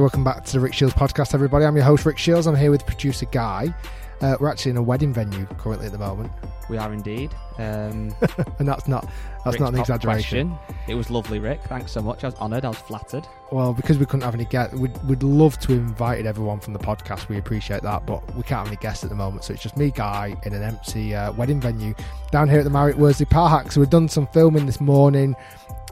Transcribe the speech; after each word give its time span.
So, 0.00 0.04
welcome 0.04 0.24
back 0.24 0.46
to 0.46 0.52
the 0.54 0.60
Rick 0.60 0.72
Shiels 0.72 0.94
podcast, 0.94 1.34
everybody. 1.34 1.66
I'm 1.66 1.76
your 1.76 1.84
host, 1.84 2.06
Rick 2.06 2.16
Shiels. 2.16 2.46
I'm 2.46 2.56
here 2.56 2.70
with 2.70 2.86
producer 2.86 3.26
Guy. 3.26 3.74
Uh, 4.22 4.34
we're 4.40 4.48
actually 4.48 4.70
in 4.70 4.78
a 4.78 4.82
wedding 4.82 5.12
venue 5.12 5.44
currently 5.58 5.84
at 5.84 5.92
the 5.92 5.98
moment, 5.98 6.32
We 6.70 6.78
are 6.78 6.90
indeed. 6.90 7.34
Um, 7.58 8.14
and 8.58 8.66
that's 8.66 8.88
not 8.88 9.06
that's 9.44 9.58
Rick's 9.58 9.60
not 9.60 9.74
an 9.74 9.80
exaggeration. 9.80 10.48
question. 10.56 10.76
It 10.88 10.94
was 10.94 11.10
lovely, 11.10 11.38
Rick. 11.38 11.60
Thanks 11.64 11.92
so 11.92 12.00
much. 12.00 12.24
I 12.24 12.28
was 12.28 12.34
honoured. 12.36 12.64
I 12.64 12.68
was 12.68 12.78
flattered. 12.78 13.26
Well, 13.52 13.74
because 13.74 13.98
we 13.98 14.06
couldn't 14.06 14.22
have 14.22 14.34
any 14.34 14.46
guests, 14.46 14.74
we'd, 14.74 14.96
we'd 15.04 15.22
love 15.22 15.58
to 15.60 15.72
have 15.74 15.82
invited 15.82 16.24
everyone 16.24 16.60
from 16.60 16.72
the 16.72 16.78
podcast. 16.78 17.28
We 17.28 17.36
appreciate 17.36 17.82
that, 17.82 18.06
but 18.06 18.24
we 18.34 18.42
can't 18.42 18.60
have 18.60 18.68
any 18.68 18.76
guests 18.76 19.04
at 19.04 19.10
the 19.10 19.16
moment. 19.16 19.44
So 19.44 19.52
it's 19.52 19.62
just 19.62 19.76
me, 19.76 19.90
Guy, 19.90 20.34
in 20.44 20.54
an 20.54 20.62
empty 20.62 21.14
uh, 21.14 21.32
wedding 21.32 21.60
venue 21.60 21.92
down 22.30 22.48
here 22.48 22.60
at 22.60 22.64
the 22.64 22.70
Marriott 22.70 22.96
Worsley 22.96 23.26
Park. 23.26 23.70
So 23.70 23.82
we've 23.82 23.90
done 23.90 24.08
some 24.08 24.26
filming 24.28 24.64
this 24.64 24.80
morning. 24.80 25.36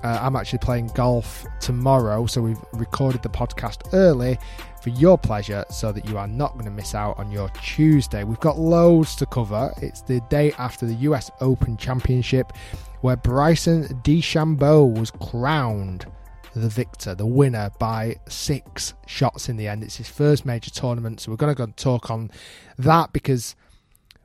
Uh, 0.04 0.18
I'm 0.22 0.36
actually 0.36 0.60
playing 0.60 0.88
golf 0.94 1.44
tomorrow, 1.60 2.26
so 2.26 2.40
we've 2.40 2.60
recorded 2.72 3.22
the 3.22 3.28
podcast 3.28 3.92
early 3.92 4.38
for 4.82 4.90
your 4.90 5.18
pleasure 5.18 5.64
so 5.70 5.90
that 5.90 6.08
you 6.08 6.16
are 6.16 6.28
not 6.28 6.52
going 6.52 6.64
to 6.66 6.70
miss 6.70 6.94
out 6.94 7.18
on 7.18 7.32
your 7.32 7.48
Tuesday. 7.62 8.22
We've 8.22 8.38
got 8.38 8.58
loads 8.58 9.16
to 9.16 9.26
cover. 9.26 9.72
It's 9.82 10.02
the 10.02 10.20
day 10.30 10.52
after 10.52 10.86
the 10.86 10.94
US 10.94 11.30
Open 11.40 11.76
Championship 11.76 12.52
where 13.00 13.16
Bryson 13.16 13.84
DeChambeau 14.02 14.98
was 14.98 15.10
crowned 15.10 16.06
the 16.54 16.68
victor, 16.68 17.14
the 17.14 17.26
winner 17.26 17.70
by 17.78 18.16
six 18.28 18.94
shots 19.06 19.48
in 19.48 19.56
the 19.56 19.68
end. 19.68 19.82
It's 19.82 19.96
his 19.96 20.08
first 20.08 20.44
major 20.46 20.70
tournament, 20.70 21.20
so 21.20 21.30
we're 21.30 21.36
going 21.36 21.54
to 21.54 21.58
go 21.58 21.64
and 21.64 21.76
talk 21.76 22.10
on 22.10 22.30
that 22.78 23.12
because, 23.12 23.54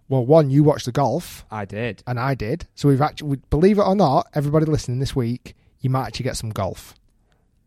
well, 0.10 0.26
one, 0.26 0.50
you 0.50 0.64
watched 0.64 0.86
the 0.86 0.92
golf 0.92 1.46
I 1.52 1.66
did. 1.66 2.04
and 2.08 2.20
I 2.20 2.36
did. 2.36 2.68
So 2.76 2.90
we've 2.90 3.02
actually, 3.02 3.40
believe 3.50 3.78
it 3.78 3.84
or 3.84 3.96
not, 3.96 4.28
everybody 4.34 4.66
listening 4.66 5.00
this 5.00 5.16
week, 5.16 5.56
you 5.84 5.92
might 5.92 6.08
actually 6.08 6.24
get 6.24 6.38
some 6.38 6.50
golf. 6.50 6.96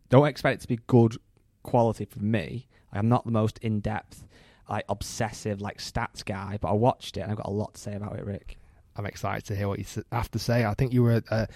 Don't 0.09 0.27
expect 0.27 0.61
it 0.61 0.63
to 0.63 0.69
be 0.69 0.81
good 0.89 1.17
quality 1.63 2.07
for 2.07 2.19
me. 2.19 2.67
I 2.93 2.99
am 2.99 3.09
not 3.09 3.25
the 3.25 3.31
most 3.31 3.59
in 3.59 3.81
depth, 3.81 4.25
like 4.69 4.85
obsessive, 4.89 5.61
like 5.61 5.79
stats 5.79 6.25
guy, 6.25 6.59
but 6.61 6.69
I 6.69 6.73
watched 6.73 7.17
it 7.17 7.21
and 7.21 7.31
I've 7.31 7.37
got 7.37 7.47
a 7.47 7.51
lot 7.51 7.75
to 7.75 7.81
say 7.81 7.95
about 7.95 8.17
it, 8.17 8.25
Rick. 8.25 8.59
I'm 8.97 9.07
excited 9.07 9.45
to 9.47 9.55
hear 9.55 9.69
what 9.69 9.79
you 9.79 9.85
have 10.11 10.31
to 10.31 10.39
say. 10.39 10.65
I 10.65 10.73
think 10.75 10.95
you 10.95 11.03
were 11.03 11.17
a, 11.17 11.23
a, 11.31 11.49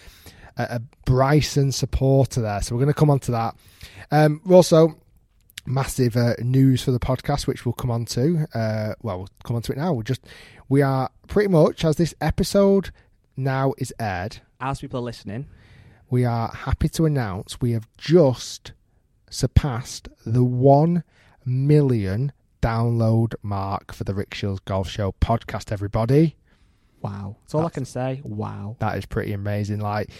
a 0.56 0.80
Bryson 1.06 1.72
supporter 1.72 2.42
there, 2.42 2.60
so 2.60 2.74
we're 2.74 2.82
going 2.82 2.92
to 2.92 2.98
come 2.98 3.08
on 3.10 3.20
to 3.20 3.32
that. 3.32 3.56
Um, 4.10 4.42
also 4.50 5.00
massive 5.64 6.16
uh, 6.16 6.34
news 6.40 6.82
for 6.82 6.90
the 6.90 6.98
podcast, 6.98 7.46
which 7.46 7.64
we'll 7.64 7.72
come 7.72 7.90
on 7.90 8.04
to. 8.06 8.46
Uh, 8.52 8.94
well, 9.02 9.18
we'll 9.18 9.28
come 9.44 9.56
on 9.56 9.62
to 9.62 9.72
it 9.72 9.78
now. 9.78 9.94
We're 9.94 10.02
just 10.02 10.26
we 10.68 10.82
are 10.82 11.10
pretty 11.28 11.48
much 11.48 11.84
as 11.84 11.96
this 11.96 12.14
episode 12.20 12.90
now 13.36 13.72
is 13.78 13.94
aired. 13.98 14.38
As 14.60 14.80
people 14.80 15.00
are 15.00 15.02
listening, 15.04 15.46
We 16.10 16.24
are 16.24 16.48
happy 16.48 16.88
to 16.90 17.06
announce 17.06 17.60
we 17.60 17.72
have 17.72 17.86
just 17.96 18.72
surpassed 19.30 20.08
the 20.26 20.42
one 20.44 21.04
million 21.44 22.32
download 22.60 23.34
mark 23.42 23.92
for 23.94 24.04
the 24.04 24.14
Rick 24.14 24.34
Shiels 24.34 24.60
Golf 24.60 24.88
Show 24.88 25.14
podcast. 25.20 25.70
Everybody. 25.72 26.36
wow. 27.00 27.36
That's 27.42 27.54
all 27.54 27.62
That's- 27.62 27.72
I 27.72 27.74
can 27.74 27.84
say. 27.84 28.20
Wow. 28.24 28.76
That 28.80 28.98
is 28.98 29.06
pretty 29.06 29.32
amazing. 29.32 29.80
Like 29.80 30.10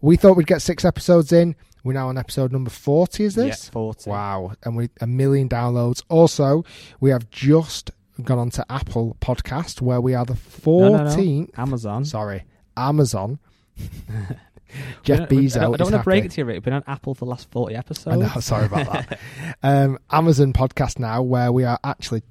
we 0.00 0.16
thought 0.16 0.36
we'd 0.36 0.46
get 0.46 0.62
six 0.62 0.84
episodes 0.84 1.32
in. 1.32 1.54
We're 1.84 1.92
now 1.92 2.08
on 2.08 2.18
episode 2.18 2.50
number 2.50 2.70
forty. 2.70 3.22
Is 3.24 3.36
this? 3.36 3.66
Yeah, 3.66 3.70
40. 3.72 4.10
Wow, 4.10 4.52
and 4.64 4.76
we 4.76 4.90
a 5.00 5.06
million 5.06 5.48
downloads. 5.48 6.02
Also, 6.08 6.64
we 6.98 7.10
have 7.10 7.30
just 7.30 7.92
gone 8.24 8.40
on 8.40 8.50
to 8.50 8.66
Apple 8.68 9.16
Podcast 9.20 9.80
where 9.80 10.00
we 10.00 10.12
are 10.12 10.24
the 10.24 10.34
No, 10.66 10.78
no, 10.88 11.04
no. 11.04 11.10
fourteenth. 11.10 11.56
Amazon. 11.56 12.04
Sorry, 12.04 12.42
Amazon. 12.76 13.38
Jeff 15.02 15.18
don't- 15.28 15.32
I 15.38 15.42
Bezos. 15.42 15.54
don't, 15.54 15.74
I 15.74 15.76
don't 15.76 15.92
want 15.92 16.02
to 16.02 16.04
break 16.04 16.24
it 16.24 16.30
to 16.32 16.40
you, 16.40 16.44
Rick. 16.44 16.54
We've 16.56 16.62
been 16.64 16.72
on 16.74 16.84
Apple 16.86 17.14
for 17.14 17.24
the 17.24 17.30
last 17.30 17.50
40 17.50 17.74
episodes. 17.74 18.16
I 18.16 18.18
know. 18.20 18.40
Sorry 18.40 18.66
about 18.66 18.92
that. 18.92 19.18
um, 19.62 19.98
Amazon 20.10 20.52
podcast 20.52 20.98
now, 20.98 21.22
where 21.22 21.52
we 21.52 21.64
are 21.64 21.78
actually 21.84 22.22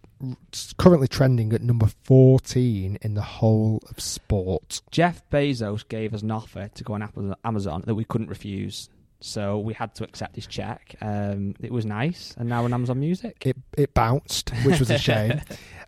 currently 0.78 1.08
trending 1.10 1.52
at 1.54 1.62
number 1.62 1.88
fourteen 2.04 2.98
in 3.02 3.14
the 3.16 3.22
whole 3.22 3.84
of 3.90 4.00
sport. 4.00 4.82
Jeff 4.90 5.22
Bezos 5.30 5.88
gave 5.88 6.14
us 6.14 6.22
an 6.22 6.32
offer 6.32 6.70
to 6.74 6.84
go 6.84 6.94
on 6.94 7.02
Apple, 7.04 7.36
Amazon 7.44 7.84
that 7.86 7.96
we 7.96 8.06
couldn't 8.06 8.30
refuse. 8.30 8.90
So 9.20 9.60
we 9.60 9.74
had 9.74 9.94
to 9.96 10.04
accept 10.04 10.36
his 10.36 10.48
check. 10.48 10.96
Um, 11.02 11.56
it 11.60 11.72
was 11.72 11.86
nice, 11.86 12.34
and 12.38 12.48
now 12.48 12.64
on 12.64 12.74
Amazon 12.74 13.00
Music. 13.00 13.46
it 13.46 13.58
it 13.78 13.94
bounced, 13.94 14.52
which 14.64 14.80
was 14.80 14.90
a 14.90 14.98
shame. 15.10 15.42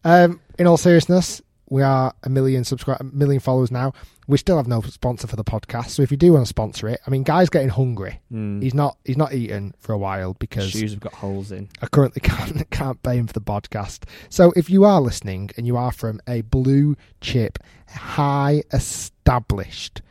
um, 0.04 0.40
in 0.60 0.68
all 0.68 0.78
seriousness, 0.78 1.42
we 1.70 1.82
are 1.84 2.14
a 2.24 2.30
million 2.30 2.64
subscribe, 2.64 3.02
a 3.02 3.04
million 3.04 3.40
followers 3.40 3.72
now. 3.72 3.94
We 4.28 4.38
still 4.38 4.58
have 4.58 4.68
no 4.68 4.82
sponsor 4.82 5.28
for 5.28 5.36
the 5.38 5.44
podcast, 5.44 5.90
so 5.90 6.02
if 6.04 6.12
you 6.12 6.18
do 6.18 6.34
want 6.34 6.44
to 6.46 6.50
sponsor 6.50 6.90
it, 6.90 7.00
I 7.08 7.10
mean, 7.10 7.24
guy's 7.24 7.50
getting 7.50 7.70
hungry. 7.70 8.20
Mm. 8.32 8.62
He's 8.62 8.74
not 8.74 8.98
he's 9.06 9.16
not 9.18 9.34
eaten 9.34 9.74
for 9.80 9.94
a 9.94 9.98
while 9.98 10.34
because 10.34 10.70
Shoes 10.70 10.92
have 10.92 11.00
got 11.00 11.14
holes 11.14 11.52
in. 11.52 11.70
I 11.82 11.88
currently 11.88 12.20
can't 12.24 12.70
can't 12.70 13.02
pay 13.04 13.18
him 13.18 13.28
for 13.28 13.34
the 13.34 13.42
podcast. 13.42 14.04
So 14.30 14.52
if 14.56 14.70
you 14.70 14.84
are 14.84 15.00
listening 15.00 15.52
and 15.56 15.66
you 15.66 15.78
are 15.78 15.92
from 15.92 16.20
a 16.28 16.42
blue 16.42 16.98
chip, 17.22 17.60
high 17.88 18.64
established 18.74 20.02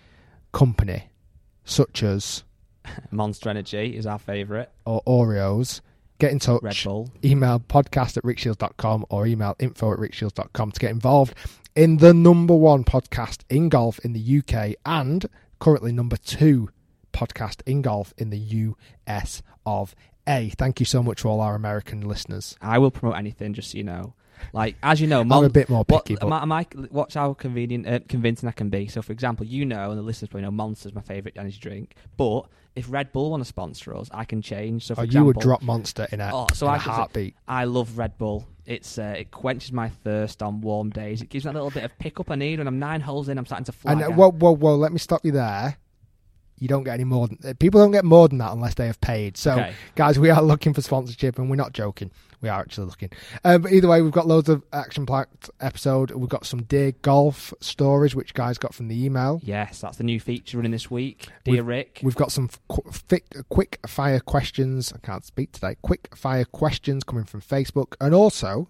company 0.53 1.11
such 1.65 2.03
as 2.03 2.45
Monster 3.11 3.51
Energy 3.51 3.97
is 3.97 4.07
our 4.07 4.19
favourite. 4.19 4.69
or 4.85 5.03
Oreos, 5.07 5.81
get 6.19 6.33
in 6.33 6.39
touch. 6.39 6.63
Red 6.63 6.77
Bull. 6.85 7.11
email 7.25 7.61
podcast 7.61 8.17
at 8.17 8.25
rickshiels.com 8.25 9.07
or 9.09 9.27
email 9.27 9.57
info 9.59 9.93
at 9.93 9.99
rickshiels.com 9.99 10.73
to 10.73 10.81
get 10.81 10.91
involved 10.91 11.35
in 11.75 11.99
the 11.99 12.15
number 12.15 12.55
one 12.55 12.85
podcast 12.85 13.41
in 13.51 13.69
golf 13.69 13.99
in 14.01 14.13
the 14.13 14.39
UK 14.39 14.75
and 14.85 15.27
currently 15.59 15.93
number 15.93 16.17
two 16.17 16.71
podcast 17.13 17.63
in 17.67 17.83
golf 17.83 18.13
in 18.19 18.31
the 18.31 18.39
US 18.39 19.43
of 19.65 19.95
A. 20.27 20.51
Thank 20.51 20.81
you 20.81 20.87
so 20.87 21.03
much 21.03 21.23
to 21.23 21.29
all 21.29 21.41
our 21.41 21.55
American 21.55 22.01
listeners. 22.03 22.57
I 22.61 22.79
will 22.79 22.91
promote 22.91 23.19
anything, 23.19 23.55
just 23.55 23.71
so 23.73 23.79
you 23.79 23.85
know. 23.85 24.15
Like 24.53 24.77
as 24.83 25.01
you 25.01 25.07
know, 25.07 25.21
I'm 25.21 25.33
a 25.33 25.49
bit 25.49 25.69
more 25.69 25.85
what, 25.87 26.05
picky, 26.05 26.17
but 26.21 26.27
am 26.27 26.33
I, 26.33 26.43
am 26.43 26.53
I- 26.53 26.67
watch 26.91 27.15
how 27.15 27.35
convenient, 27.35 27.87
uh, 27.87 28.01
convincing 28.09 28.49
I 28.49 28.53
can 28.53 28.69
be. 28.71 28.87
So, 28.89 29.03
for 29.03 29.13
example, 29.13 29.47
you 29.47 29.65
know, 29.65 29.91
and 29.91 29.99
the 29.99 30.03
listeners 30.03 30.29
probably 30.29 30.43
know, 30.47 30.51
Monster's 30.51 30.95
my 30.95 31.01
favourite 31.01 31.37
energy 31.39 31.59
drink. 31.61 31.95
But 32.17 32.43
if 32.75 32.87
Red 32.91 33.13
Bull 33.13 33.31
want 33.31 33.43
to 33.43 33.47
sponsor 33.47 33.97
us, 33.97 34.09
I 34.13 34.25
can 34.25 34.43
change. 34.43 34.85
So, 34.87 34.95
for 34.95 35.01
oh, 35.01 35.05
you 35.05 35.07
example, 35.09 35.27
would 35.29 35.39
drop 35.41 35.63
Monster 35.63 36.07
in 36.13 36.21
a, 36.21 36.31
Oh, 36.33 36.47
so 36.53 36.67
in 36.67 36.73
I 36.73 36.77
a 36.77 36.79
can 36.79 36.85
say- 36.85 36.97
heartbeat. 36.97 37.35
I 37.49 37.65
love 37.65 37.97
Red 37.99 38.19
Bull. 38.19 38.47
It's 38.67 38.99
uh, 38.99 39.15
it 39.17 39.31
quenches 39.31 39.71
my 39.73 39.89
thirst 39.89 40.43
on 40.43 40.61
warm 40.61 40.91
days. 40.91 41.23
It 41.23 41.29
gives 41.29 41.45
me 41.45 41.51
that 41.53 41.55
little 41.55 41.71
bit 41.71 41.85
of 41.85 41.97
pickup 41.99 42.31
I 42.31 42.35
need 42.35 42.59
when 42.59 42.67
I'm 42.67 42.81
nine 42.81 43.01
holes 43.01 43.29
in. 43.29 43.39
I'm 43.39 43.47
starting 43.47 43.65
to 43.67 43.73
fly. 43.73 43.93
And 43.93 44.03
uh, 44.03 44.09
whoa, 44.11 44.33
whoa, 44.33 44.57
whoa! 44.57 44.75
Let 44.75 44.93
me 44.93 44.99
stop 44.99 45.25
you 45.25 45.31
there. 45.31 45.77
You 46.59 46.67
don't 46.69 46.83
get 46.85 46.95
any 46.95 47.05
more. 47.05 47.29
Than, 47.29 47.39
uh, 47.45 47.55
people 47.59 47.81
don't 47.81 47.93
get 47.93 48.05
more 48.05 48.29
than 48.29 48.39
that 48.39 48.51
unless 48.53 48.75
they 48.75 48.87
have 48.87 49.01
paid. 49.01 49.37
So, 49.37 49.53
Okay. 49.53 49.75
guys, 49.95 50.19
we 50.19 50.31
are 50.31 50.43
looking 50.43 50.73
for 50.75 50.81
sponsorship, 50.83 51.39
and 51.39 51.49
we're 51.49 51.55
not 51.57 51.75
joking. 51.75 52.11
We 52.41 52.49
are 52.49 52.61
actually 52.61 52.87
looking. 52.87 53.11
Um, 53.45 53.63
but 53.63 53.73
either 53.73 53.89
way, 53.89 54.03
we've 54.03 54.13
got 54.13 54.27
loads 54.27 54.49
of 54.49 54.63
action-packed 54.73 55.51
episode. 55.61 56.11
We've 56.11 56.29
got 56.29 56.47
some 56.47 56.65
dear 56.65 56.93
golf 57.03 57.53
stories, 57.61 58.15
which 58.15 58.35
guys 58.35 58.59
got 58.59 58.75
from 58.75 58.89
the 58.89 59.05
email. 59.05 59.41
Yes, 59.43 59.81
that's 59.81 59.97
the 59.97 60.05
new 60.05 60.21
feature 60.21 60.59
running 60.59 60.73
this 60.73 60.91
week. 60.91 61.29
Dear 61.45 61.63
Rick, 61.63 62.01
We've 62.03 62.15
got 62.15 62.33
some 62.33 62.49
thick, 62.49 63.35
quick 63.49 63.81
fire 63.87 64.21
questions. 64.21 64.93
I 64.93 64.99
can't 64.99 65.25
speak 65.25 65.53
today. 65.53 65.77
Quick 65.83 66.15
fire 66.17 66.45
questions 66.45 67.05
coming 67.05 67.25
from 67.25 67.41
Facebook, 67.41 67.95
and 68.01 68.15
also 68.15 68.69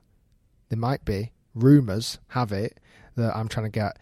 there 0.68 0.78
might 0.78 1.04
be 1.04 1.32
rumors 1.54 2.18
have 2.28 2.52
it 2.52 2.78
that 3.16 3.34
I'm 3.36 3.48
trying 3.48 3.66
to 3.66 3.70
get 3.70 3.98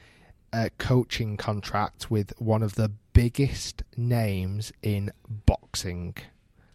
a 0.52 0.70
coaching 0.78 1.36
contract 1.36 2.10
with 2.10 2.32
one 2.38 2.62
of 2.62 2.74
the 2.74 2.90
biggest 3.12 3.82
names 3.96 4.72
in 4.82 5.10
boxing. 5.46 6.14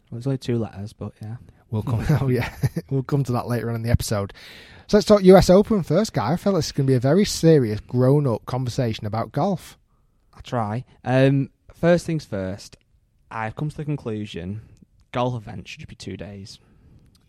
Well, 0.09 0.17
it's 0.17 0.27
only 0.27 0.37
two 0.37 0.57
letters, 0.57 0.93
but 0.93 1.13
yeah. 1.21 1.35
We'll 1.71 1.83
come. 1.83 2.05
oh 2.21 2.27
yeah, 2.27 2.53
we'll 2.89 3.03
come 3.03 3.23
to 3.25 3.31
that 3.33 3.47
later 3.47 3.69
on 3.69 3.75
in 3.75 3.81
the 3.83 3.91
episode. 3.91 4.33
So 4.87 4.97
let's 4.97 5.05
talk 5.07 5.23
U.S. 5.23 5.49
Open 5.49 5.83
first, 5.83 6.13
guy. 6.13 6.33
I 6.33 6.35
feel 6.35 6.53
like 6.53 6.61
it's 6.61 6.71
going 6.71 6.87
to 6.87 6.91
be 6.91 6.95
a 6.95 6.99
very 6.99 7.23
serious, 7.25 7.79
grown-up 7.79 8.45
conversation 8.47 9.05
about 9.05 9.31
golf. 9.31 9.77
I'll 10.33 10.41
try. 10.41 10.83
Um, 11.03 11.51
first 11.73 12.07
things 12.07 12.25
first. 12.25 12.75
I've 13.29 13.55
come 13.55 13.69
to 13.69 13.77
the 13.77 13.85
conclusion 13.85 14.61
golf 15.11 15.35
event 15.35 15.67
should 15.67 15.87
be 15.87 15.95
two 15.95 16.17
days, 16.17 16.57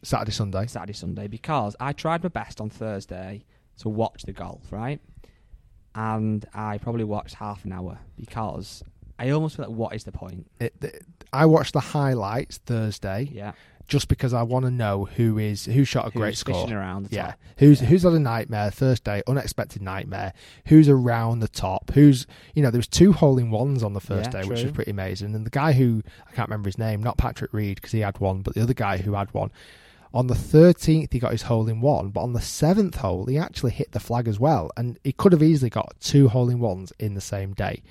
Saturday, 0.03 0.33
Sunday. 0.33 0.67
Saturday, 0.69 0.95
Sunday, 0.95 1.27
because 1.29 1.77
I 1.79 1.93
tried 1.93 2.23
my 2.23 2.31
best 2.31 2.61
on 2.63 2.71
Thursday 2.71 3.45
to 3.81 3.89
watch 3.91 4.23
the 4.23 4.33
golf, 4.33 4.73
right? 4.73 5.01
And 5.95 6.47
I 6.55 6.79
probably 6.79 7.05
watched 7.05 7.35
half 7.35 7.65
an 7.65 7.73
hour 7.73 7.99
because 8.17 8.83
I 9.19 9.31
almost 9.31 9.57
feel 9.57 9.67
like, 9.69 9.77
what 9.77 9.95
is 9.95 10.05
the 10.05 10.13
point? 10.13 10.51
It, 10.61 10.75
it- 10.81 11.03
I 11.33 11.47
watched 11.47 11.75
the 11.75 11.81
highlights 11.81 12.59
Thursday 12.59 13.29
Yeah, 13.31 13.53
just 13.91 14.09
because 14.09 14.33
I 14.33 14.43
want 14.43 14.65
to 14.65 14.71
know 14.71 15.05
who 15.05 15.37
is 15.37 15.67
who 15.67 15.85
shot 15.85 16.07
a 16.07 16.11
great 16.11 16.31
Who's 16.31 16.39
score. 16.39 16.73
around 16.73 17.09
the 17.11 17.17
yeah, 17.17 17.27
top. 17.27 17.35
who's 17.59 17.83
Yeah. 17.83 17.89
who's 17.89 18.03
had 18.05 18.13
a 18.15 18.19
nightmare 18.19 18.71
first 18.71 19.05
day, 19.05 19.23
unexpected 19.27 19.83
nightmare. 19.83 20.33
Who's 20.69 20.89
around 20.89 21.41
the 21.41 21.49
top? 21.49 21.91
Who's 21.95 22.27
you 22.55 22.63
know 22.63 22.71
there 22.71 22.79
was 22.79 22.89
two 22.89 23.13
holding 23.13 23.51
ones 23.51 23.83
on 23.83 23.93
the 23.93 24.01
first 24.01 24.33
Yeah, 24.33 24.41
day, 24.43 24.49
which 24.49 24.63
was 24.63 24.73
pretty 24.73 24.93
amazing. 24.93 25.35
And 25.35 25.45
the 25.45 25.51
guy 25.51 25.73
who 25.73 26.03
I 26.27 26.33
can't 26.33 26.49
remember 26.49 26.69
his 26.69 26.79
name, 26.79 27.03
not 27.03 27.19
Patrick 27.19 27.53
Reed 27.53 27.75
because 27.77 27.93
he 27.93 28.01
had 28.01 28.19
one, 28.21 28.41
but 28.41 28.55
the 28.55 28.63
other 28.63 28.73
guy 28.75 28.97
who 28.97 29.13
had 29.15 29.35
one. 29.35 29.51
On 30.13 30.27
the 30.27 30.35
13th, 30.35 31.13
he 31.13 31.21
got 31.21 31.31
his 31.31 31.43
hole 31.43 31.69
in 31.69 31.81
one, 31.81 32.09
but 32.09 32.23
on 32.23 32.33
the 32.33 32.41
seventh 32.41 32.97
hole, 32.97 33.27
he 33.27 33.39
actually 33.39 33.71
hit 33.71 33.93
the 33.93 34.01
flag 34.01 34.27
as 34.27 34.41
well. 34.41 34.73
And 34.77 34.99
he 35.05 35.13
could 35.13 35.31
have 35.31 35.41
easily 35.43 35.71
got 35.71 35.95
two 36.01 36.27
hole 36.29 36.49
in 36.49 36.59
ones 36.59 36.93
in 36.99 37.15
the 37.15 37.21
same 37.21 37.53
day. 37.53 37.85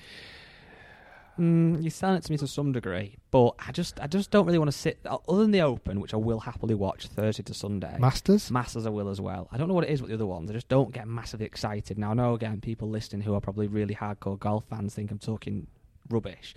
Mm, 1.39 1.81
you're 1.81 1.89
selling 1.89 2.17
it 2.17 2.23
to 2.25 2.31
me 2.33 2.37
to 2.37 2.47
some 2.47 2.73
degree, 2.73 3.15
but 3.31 3.55
I 3.65 3.71
just, 3.71 3.97
I 4.01 4.07
just 4.07 4.29
don't 4.29 4.45
really 4.45 4.57
want 4.57 4.69
to 4.69 4.77
sit. 4.77 4.99
Other 5.05 5.41
than 5.41 5.51
the 5.51 5.61
Open, 5.61 6.01
which 6.01 6.13
I 6.13 6.17
will 6.17 6.41
happily 6.41 6.75
watch 6.75 7.07
Thursday 7.07 7.43
to 7.43 7.53
Sunday. 7.53 7.95
Masters? 7.97 8.51
Masters 8.51 8.85
I 8.85 8.89
will 8.89 9.07
as 9.07 9.21
well. 9.21 9.47
I 9.49 9.57
don't 9.57 9.69
know 9.69 9.73
what 9.73 9.85
it 9.85 9.89
is 9.89 10.01
with 10.01 10.09
the 10.09 10.15
other 10.15 10.25
ones. 10.25 10.49
I 10.49 10.53
just 10.53 10.67
don't 10.67 10.91
get 10.91 11.07
massively 11.07 11.45
excited. 11.45 11.97
Now 11.97 12.11
I 12.11 12.13
know 12.13 12.33
again 12.33 12.59
people 12.59 12.89
listening 12.89 13.21
who 13.21 13.33
are 13.35 13.39
probably 13.39 13.67
really 13.67 13.95
hardcore 13.95 14.37
golf 14.37 14.65
fans 14.69 14.93
think 14.93 15.11
I'm 15.11 15.19
talking 15.19 15.67
rubbish. 16.09 16.55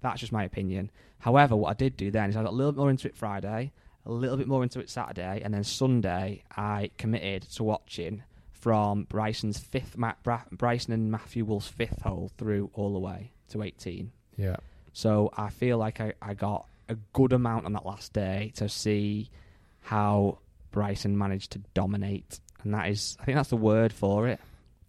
That's 0.00 0.20
just 0.20 0.32
my 0.32 0.44
opinion. 0.44 0.90
However, 1.18 1.54
what 1.54 1.68
I 1.68 1.74
did 1.74 1.98
do 1.98 2.10
then 2.10 2.30
is 2.30 2.36
I 2.36 2.42
got 2.42 2.52
a 2.52 2.56
little 2.56 2.72
bit 2.72 2.78
more 2.78 2.90
into 2.90 3.08
it 3.08 3.16
Friday, 3.16 3.72
a 4.06 4.12
little 4.12 4.38
bit 4.38 4.48
more 4.48 4.62
into 4.62 4.80
it 4.80 4.88
Saturday, 4.88 5.42
and 5.44 5.52
then 5.52 5.62
Sunday 5.62 6.42
I 6.56 6.90
committed 6.96 7.42
to 7.50 7.64
watching 7.64 8.22
from 8.50 9.04
Bryson's 9.04 9.58
fifth, 9.58 9.94
Bryson 10.52 10.92
and 10.94 11.10
Matthew 11.10 11.44
Wolff's 11.44 11.68
fifth 11.68 12.00
hole 12.00 12.30
through 12.38 12.70
all 12.72 12.94
the 12.94 12.98
way 12.98 13.32
to 13.50 13.62
18. 13.62 14.10
Yeah. 14.36 14.56
So 14.92 15.32
I 15.36 15.50
feel 15.50 15.78
like 15.78 16.00
I, 16.00 16.14
I 16.20 16.34
got 16.34 16.66
a 16.88 16.96
good 17.12 17.32
amount 17.32 17.66
on 17.66 17.72
that 17.72 17.86
last 17.86 18.12
day 18.12 18.52
to 18.56 18.68
see 18.68 19.30
how 19.80 20.38
Bryson 20.70 21.16
managed 21.16 21.52
to 21.52 21.60
dominate. 21.74 22.40
And 22.62 22.74
that 22.74 22.88
is, 22.88 23.16
I 23.20 23.24
think 23.24 23.36
that's 23.36 23.50
the 23.50 23.56
word 23.56 23.92
for 23.92 24.28
it. 24.28 24.40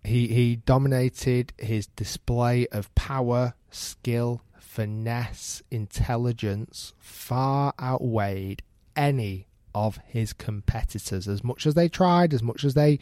He 0.04 0.28
he 0.28 0.58
dominated 0.58 1.54
his 1.58 1.88
display 1.88 2.68
of 2.68 2.94
power, 2.94 3.54
skill, 3.72 4.42
finesse, 4.60 5.64
intelligence 5.72 6.94
far 7.00 7.74
outweighed 7.80 8.64
any 8.98 9.48
of 9.74 10.00
his 10.06 10.34
competitors 10.34 11.28
as 11.28 11.44
much 11.44 11.66
as 11.66 11.74
they 11.74 11.88
tried, 11.88 12.34
as 12.34 12.44
much 12.44 12.66
as 12.66 12.74
they 12.74 13.00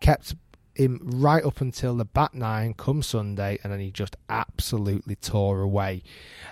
kept 0.00 0.34
him 0.78 1.00
right 1.02 1.44
up 1.44 1.60
until 1.60 1.96
the 1.96 2.04
back 2.04 2.34
nine 2.34 2.72
come 2.74 3.02
Sunday 3.02 3.58
and 3.62 3.72
then 3.72 3.80
he 3.80 3.90
just 3.90 4.16
absolutely 4.28 5.16
tore 5.16 5.60
away. 5.60 6.02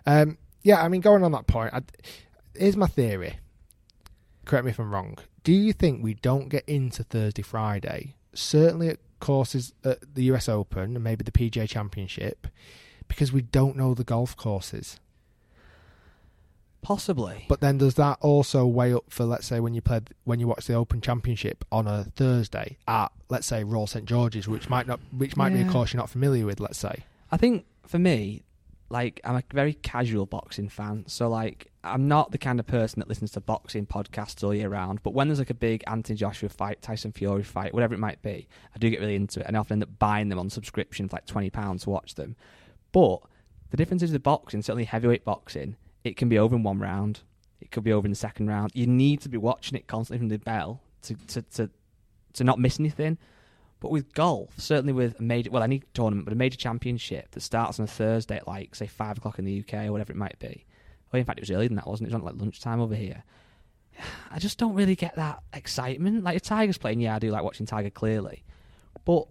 Um, 0.05 0.39
yeah, 0.63 0.83
I 0.83 0.89
mean 0.89 1.01
going 1.01 1.23
on 1.23 1.33
that 1.33 1.47
point, 1.47 1.73
I, 1.73 1.83
here's 2.55 2.77
my 2.77 2.89
theory. 2.89 3.37
Correct 4.45 4.65
me 4.65 4.73
if 4.73 4.79
I'm 4.79 4.93
wrong. 4.93 5.19
Do 5.45 5.53
you 5.53 5.73
think 5.73 6.03
we 6.03 6.15
don't 6.15 6.49
get 6.49 6.65
into 6.69 7.05
Thursday, 7.05 7.43
Friday, 7.43 8.17
certainly 8.35 8.89
at 8.89 8.99
courses 9.21 9.73
at 9.85 10.15
the 10.15 10.25
US 10.25 10.49
Open 10.49 10.97
and 10.97 11.05
maybe 11.05 11.25
the 11.25 11.31
PGA 11.31 11.69
Championship, 11.69 12.49
because 13.07 13.33
we 13.33 13.43
don't 13.43 13.77
know 13.77 13.95
the 13.95 14.05
golf 14.05 14.37
courses? 14.37 14.99
Possibly. 16.87 17.47
But 17.49 17.61
then 17.61 17.79
does 17.79 17.97
that 17.97 18.19
also 18.21 18.65
weigh 18.65 18.95
up 18.95 19.07
for 19.09 19.25
let's 19.25 19.45
say 19.45 19.59
when 19.59 19.75
you 19.75 19.81
played 19.81 20.11
when 20.23 20.39
you 20.39 20.47
watch 20.47 20.69
the 20.69 20.75
Open 20.75 21.01
Championship 21.01 21.65
on 21.73 21.89
a 21.89 22.05
Thursday 22.15 22.79
at 22.87 23.11
let's 23.29 23.49
say 23.49 23.65
Royal 23.65 23.89
St 23.89 24.05
George's, 24.05 24.47
which 24.47 24.69
might 24.69 24.87
not 24.87 25.01
which 25.11 25.37
might 25.37 25.53
be 25.53 25.63
a 25.63 25.69
course 25.69 25.93
you're 25.93 26.01
not 26.01 26.11
familiar 26.11 26.47
with, 26.47 26.61
let's 26.61 26.79
say. 26.79 27.05
I 27.33 27.39
think 27.39 27.67
for 27.89 27.99
me, 27.99 28.45
like 28.89 29.21
I'm 29.25 29.35
a 29.35 29.43
very 29.53 29.73
casual 29.73 30.27
boxing 30.27 30.69
fan, 30.69 31.03
so 31.09 31.29
like 31.29 31.73
I'm 31.83 32.07
not 32.07 32.31
the 32.31 32.39
kind 32.39 32.61
of 32.61 32.69
person 32.69 33.01
that 33.01 33.09
listens 33.09 33.33
to 33.33 33.41
boxing 33.41 33.85
podcasts 33.85 34.45
all 34.45 34.55
year 34.55 34.69
round. 34.69 35.03
But 35.03 35.13
when 35.13 35.27
there's 35.27 35.41
like 35.41 35.51
a 35.51 35.55
big 35.55 35.83
Anthony 35.89 36.17
Joshua 36.17 36.49
fight, 36.49 36.83
Tyson 36.83 37.11
Fury 37.11 37.43
fight, 37.43 37.75
whatever 37.75 37.95
it 37.95 37.99
might 37.99 38.23
be, 38.23 38.47
I 38.73 38.79
do 38.79 38.91
get 38.91 39.01
really 39.01 39.17
into 39.17 39.41
it, 39.41 39.47
and 39.49 39.57
I 39.57 39.59
often 39.59 39.75
end 39.75 39.83
up 39.83 39.99
buying 39.99 40.29
them 40.29 40.39
on 40.39 40.51
subscription 40.51 41.09
for 41.09 41.17
like 41.17 41.27
twenty 41.27 41.51
pounds 41.51 41.83
to 41.83 41.91
watch 41.91 42.15
them. 42.15 42.37
But 42.93 43.23
the 43.73 43.77
difference 43.77 44.05
is 44.05 44.13
with 44.13 44.23
boxing, 44.23 44.63
certainly 44.63 44.85
heavyweight 44.85 45.25
boxing, 45.25 45.75
it 46.07 46.17
can 46.17 46.29
be 46.29 46.39
over 46.39 46.55
in 46.55 46.63
one 46.63 46.79
round, 46.79 47.21
it 47.61 47.71
could 47.71 47.85
be 47.85 47.93
over 47.93 48.07
in 48.07 48.13
the 48.13 48.17
second 48.17 48.49
round. 48.49 48.71
You 48.75 48.87
need 48.87 49.21
to 49.23 49.29
be 49.29 49.37
watching 49.37 49.77
it 49.77 49.87
constantly 49.87 50.19
from 50.19 50.29
the 50.29 50.39
bell 50.39 50.81
to 51.03 51.15
to 51.15 51.43
to, 51.43 51.71
to 52.35 52.45
not 52.45 52.59
miss 52.59 52.79
anything. 52.79 53.19
But 53.81 53.91
with 53.91 54.15
golf, 54.15 54.59
certainly 54.59 54.95
with 54.95 55.21
a 55.21 55.23
major, 55.23 55.51
well, 55.51 55.63
any 55.63 55.83
tournament, 55.93 56.25
but 56.25 56.33
a 56.33 56.37
major 56.37 56.57
championship 56.57 57.31
that 57.33 57.41
starts 57.43 57.79
on 57.79 57.85
a 57.85 57.87
Thursday 57.87 58.37
at 58.37 58.49
like, 58.49 58.75
say, 58.75 58.87
five 58.87 59.19
o'clock 59.19 59.39
in 59.39 59.45
the 59.45 59.61
UK 59.61 59.87
or 59.87 59.93
whatever 59.93 60.13
it 60.13 60.17
might 60.17 60.39
be. 60.39 60.65
Well, 61.13 61.21
in 61.21 61.27
fact, 61.27 61.39
it 61.39 61.43
was 61.43 61.51
earlier 61.51 61.69
than 61.69 61.77
that, 61.77 61.87
wasn't 61.87 62.09
it? 62.09 62.13
It 62.13 62.15
was 62.15 62.23
on 62.23 62.27
like 62.27 62.41
lunchtime 62.41 62.81
over 62.81 62.95
here. 62.95 63.23
I 64.31 64.39
just 64.39 64.59
don't 64.59 64.75
really 64.75 64.97
get 64.97 65.17
that 65.17 65.43
excitement. 65.53 66.25
Like, 66.25 66.37
if 66.37 66.43
Tiger's 66.43 66.79
playing, 66.79 67.01
yeah, 67.01 67.17
I 67.17 67.19
do 67.19 67.31
like 67.31 67.45
watching 67.45 67.67
Tiger 67.67 67.91
clearly. 67.91 68.45
But 69.05 69.27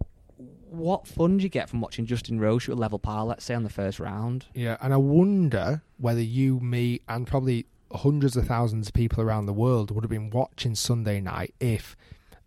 what 0.70 1.08
fun 1.08 1.38
do 1.38 1.44
you 1.44 1.50
get 1.50 1.70
from 1.70 1.82
watching 1.82 2.06
Justin 2.06 2.40
Rose 2.40 2.64
shoot 2.64 2.74
a 2.74 2.76
level 2.76 3.00
par, 3.00 3.26
let's 3.26 3.46
say, 3.46 3.54
on 3.56 3.64
the 3.64 3.70
first 3.70 4.00
round? 4.00 4.46
Yeah, 4.54 4.78
and 4.82 4.94
I 4.94 4.98
wonder 4.98 5.82
whether 5.98 6.22
you, 6.22 6.60
me, 6.60 7.02
and 7.08 7.26
probably 7.26 7.66
hundreds 7.94 8.36
of 8.36 8.46
thousands 8.48 8.88
of 8.88 8.94
people 8.94 9.24
around 9.24 9.46
the 9.46 9.54
world 9.54 9.92
would 9.92 10.04
have 10.04 10.10
been 10.12 10.30
watching 10.30 10.76
Sunday 10.76 11.22
night 11.22 11.54
if, 11.60 11.96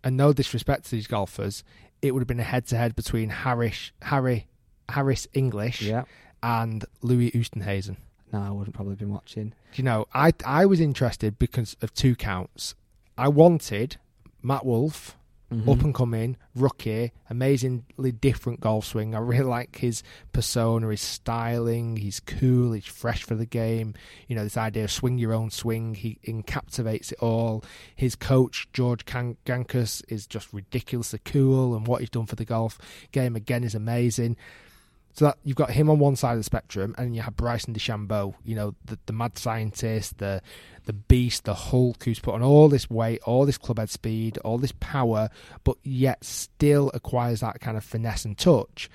and 0.03 0.15
no 0.15 0.31
disrespect 0.33 0.85
to 0.85 0.91
these 0.91 1.07
golfers, 1.07 1.63
it 2.01 2.13
would 2.13 2.19
have 2.21 2.27
been 2.27 2.39
a 2.39 2.43
head-to-head 2.43 2.95
between 2.95 3.29
Harris, 3.29 3.91
Harry, 4.03 4.47
Harris 4.89 5.27
English 5.33 5.81
Yeah. 5.81 6.03
and 6.43 6.85
Louis 7.01 7.31
Oosthuizen. 7.31 7.97
No, 8.31 8.41
I 8.41 8.51
wouldn't 8.51 8.75
probably 8.75 8.91
have 8.91 8.99
been 8.99 9.11
watching. 9.13 9.53
you 9.73 9.83
know, 9.83 10.05
I 10.13 10.33
I 10.45 10.65
was 10.67 10.79
interested 10.79 11.39
because 11.39 11.75
of 11.81 11.93
two 11.95 12.15
counts. 12.15 12.75
I 13.17 13.27
wanted 13.27 13.97
Matt 14.43 14.65
Wolff, 14.65 15.17
Mhm. 15.51 15.67
up 15.67 15.83
and 15.83 15.95
coming 15.95 16.37
rookie, 16.55 17.11
amazingly 17.29 18.11
different 18.11 18.59
golf 18.59 18.85
swing. 18.85 19.15
I 19.15 19.19
really 19.19 19.45
like 19.49 19.77
his 19.77 20.03
persona, 20.31 20.89
his 20.89 21.01
styling. 21.01 21.97
He's 21.97 22.19
cool. 22.19 22.73
He's 22.73 22.85
fresh 22.85 23.23
for 23.23 23.33
the 23.35 23.45
game. 23.47 23.93
You 24.27 24.35
know, 24.35 24.43
this 24.43 24.57
idea 24.57 24.83
of 24.83 24.91
swing 24.91 25.17
your 25.17 25.33
own 25.33 25.49
swing. 25.49 25.95
He 25.95 26.19
encapsulates 26.27 27.11
it 27.11 27.19
all. 27.19 27.63
His 27.95 28.15
coach 28.15 28.67
George 28.73 29.05
Can- 29.05 29.37
Gankas 29.45 30.03
is 30.07 30.27
just 30.27 30.53
ridiculously 30.53 31.19
cool, 31.25 31.75
and 31.75 31.87
what 31.87 32.01
he's 32.01 32.09
done 32.09 32.25
for 32.27 32.35
the 32.35 32.45
golf 32.45 32.77
game 33.11 33.35
again 33.35 33.63
is 33.63 33.73
amazing. 33.73 34.37
So 35.19 35.25
that 35.25 35.37
you've 35.43 35.57
got 35.57 35.71
him 35.71 35.89
on 35.89 35.99
one 35.99 36.15
side 36.15 36.31
of 36.31 36.37
the 36.37 36.45
spectrum, 36.45 36.95
and 36.97 37.13
you 37.13 37.21
have 37.21 37.35
Bryson 37.35 37.73
DeChambeau, 37.73 38.35
you 38.45 38.55
know, 38.55 38.73
the, 38.85 38.97
the 39.05 39.11
mad 39.11 39.37
scientist, 39.37 40.19
the 40.19 40.41
the 40.85 40.93
beast, 40.93 41.43
the 41.43 41.53
Hulk, 41.53 42.05
who's 42.05 42.21
put 42.21 42.35
on 42.35 42.41
all 42.41 42.69
this 42.69 42.89
weight, 42.89 43.19
all 43.25 43.45
this 43.45 43.57
clubhead 43.57 43.89
speed, 43.89 44.37
all 44.45 44.57
this 44.57 44.71
power, 44.79 45.27
but 45.65 45.75
yet 45.83 46.23
still 46.23 46.89
acquires 46.93 47.41
that 47.41 47.59
kind 47.59 47.75
of 47.75 47.83
finesse 47.83 48.23
and 48.23 48.37
touch. 48.37 48.89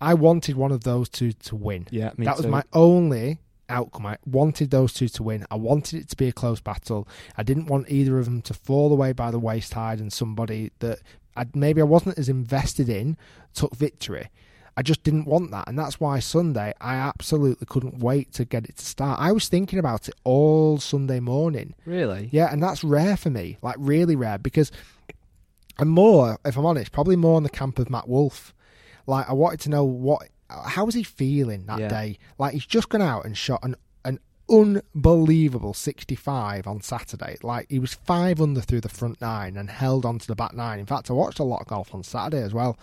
I 0.00 0.14
wanted 0.14 0.54
one 0.54 0.70
of 0.70 0.84
those 0.84 1.08
two 1.08 1.32
to 1.32 1.56
win. 1.56 1.88
Yeah, 1.90 2.12
me 2.16 2.24
that 2.26 2.36
was 2.36 2.46
too. 2.46 2.52
my 2.52 2.62
only 2.72 3.40
outcome. 3.68 4.06
I 4.06 4.18
wanted 4.24 4.70
those 4.70 4.92
two 4.92 5.08
to 5.08 5.24
win. 5.24 5.44
I 5.50 5.56
wanted 5.56 6.02
it 6.02 6.08
to 6.10 6.16
be 6.16 6.28
a 6.28 6.32
close 6.32 6.60
battle. 6.60 7.08
I 7.36 7.42
didn't 7.42 7.66
want 7.66 7.90
either 7.90 8.16
of 8.20 8.26
them 8.26 8.42
to 8.42 8.54
fall 8.54 8.92
away 8.92 9.10
by 9.10 9.32
the 9.32 9.40
wayside 9.40 9.98
and 9.98 10.12
somebody 10.12 10.70
that 10.78 11.00
i 11.36 11.44
maybe 11.52 11.80
I 11.80 11.84
wasn't 11.84 12.16
as 12.16 12.28
invested 12.28 12.88
in 12.88 13.16
took 13.54 13.74
victory. 13.74 14.30
I 14.76 14.82
just 14.82 15.02
didn't 15.04 15.26
want 15.26 15.50
that, 15.52 15.68
and 15.68 15.78
that's 15.78 16.00
why 16.00 16.18
Sunday 16.18 16.72
I 16.80 16.96
absolutely 16.96 17.66
couldn't 17.66 17.98
wait 17.98 18.32
to 18.34 18.44
get 18.44 18.64
it 18.66 18.76
to 18.78 18.84
start. 18.84 19.20
I 19.20 19.30
was 19.32 19.48
thinking 19.48 19.78
about 19.78 20.08
it 20.08 20.14
all 20.24 20.78
Sunday 20.78 21.20
morning. 21.20 21.74
Really? 21.86 22.28
Yeah, 22.32 22.52
and 22.52 22.62
that's 22.62 22.82
rare 22.82 23.16
for 23.16 23.30
me, 23.30 23.58
like 23.62 23.76
really 23.78 24.16
rare, 24.16 24.38
because 24.38 24.72
I'm 25.78 25.88
more, 25.88 26.38
if 26.44 26.56
I'm 26.56 26.66
honest, 26.66 26.90
probably 26.92 27.16
more 27.16 27.36
on 27.36 27.42
the 27.44 27.50
camp 27.50 27.78
of 27.78 27.88
Matt 27.90 28.08
Wolff. 28.08 28.52
Like 29.06 29.28
I 29.28 29.32
wanted 29.32 29.60
to 29.60 29.70
know 29.70 29.84
what, 29.84 30.28
how 30.48 30.84
was 30.84 30.94
he 30.94 31.02
feeling 31.02 31.66
that 31.66 31.78
Yeah. 31.78 31.88
day? 31.88 32.18
Like 32.38 32.54
he's 32.54 32.66
just 32.66 32.88
gone 32.88 33.02
out 33.02 33.24
and 33.24 33.36
shot 33.36 33.60
an 33.62 33.76
an 34.04 34.18
unbelievable 34.94 35.74
65 35.74 36.66
on 36.66 36.80
Saturday. 36.80 37.36
Like 37.42 37.66
he 37.70 37.78
was 37.78 37.94
five 37.94 38.40
under 38.40 38.60
through 38.60 38.80
the 38.82 38.88
front 38.88 39.20
nine 39.20 39.56
and 39.56 39.70
held 39.70 40.04
on 40.04 40.18
to 40.18 40.26
the 40.26 40.34
back 40.36 40.54
nine. 40.54 40.78
In 40.78 40.86
fact, 40.86 41.10
I 41.10 41.14
watched 41.14 41.38
a 41.38 41.44
lot 41.44 41.60
of 41.62 41.66
golf 41.66 41.94
on 41.94 42.02
Saturday 42.02 42.42
as 42.42 42.52
well. 42.54 42.78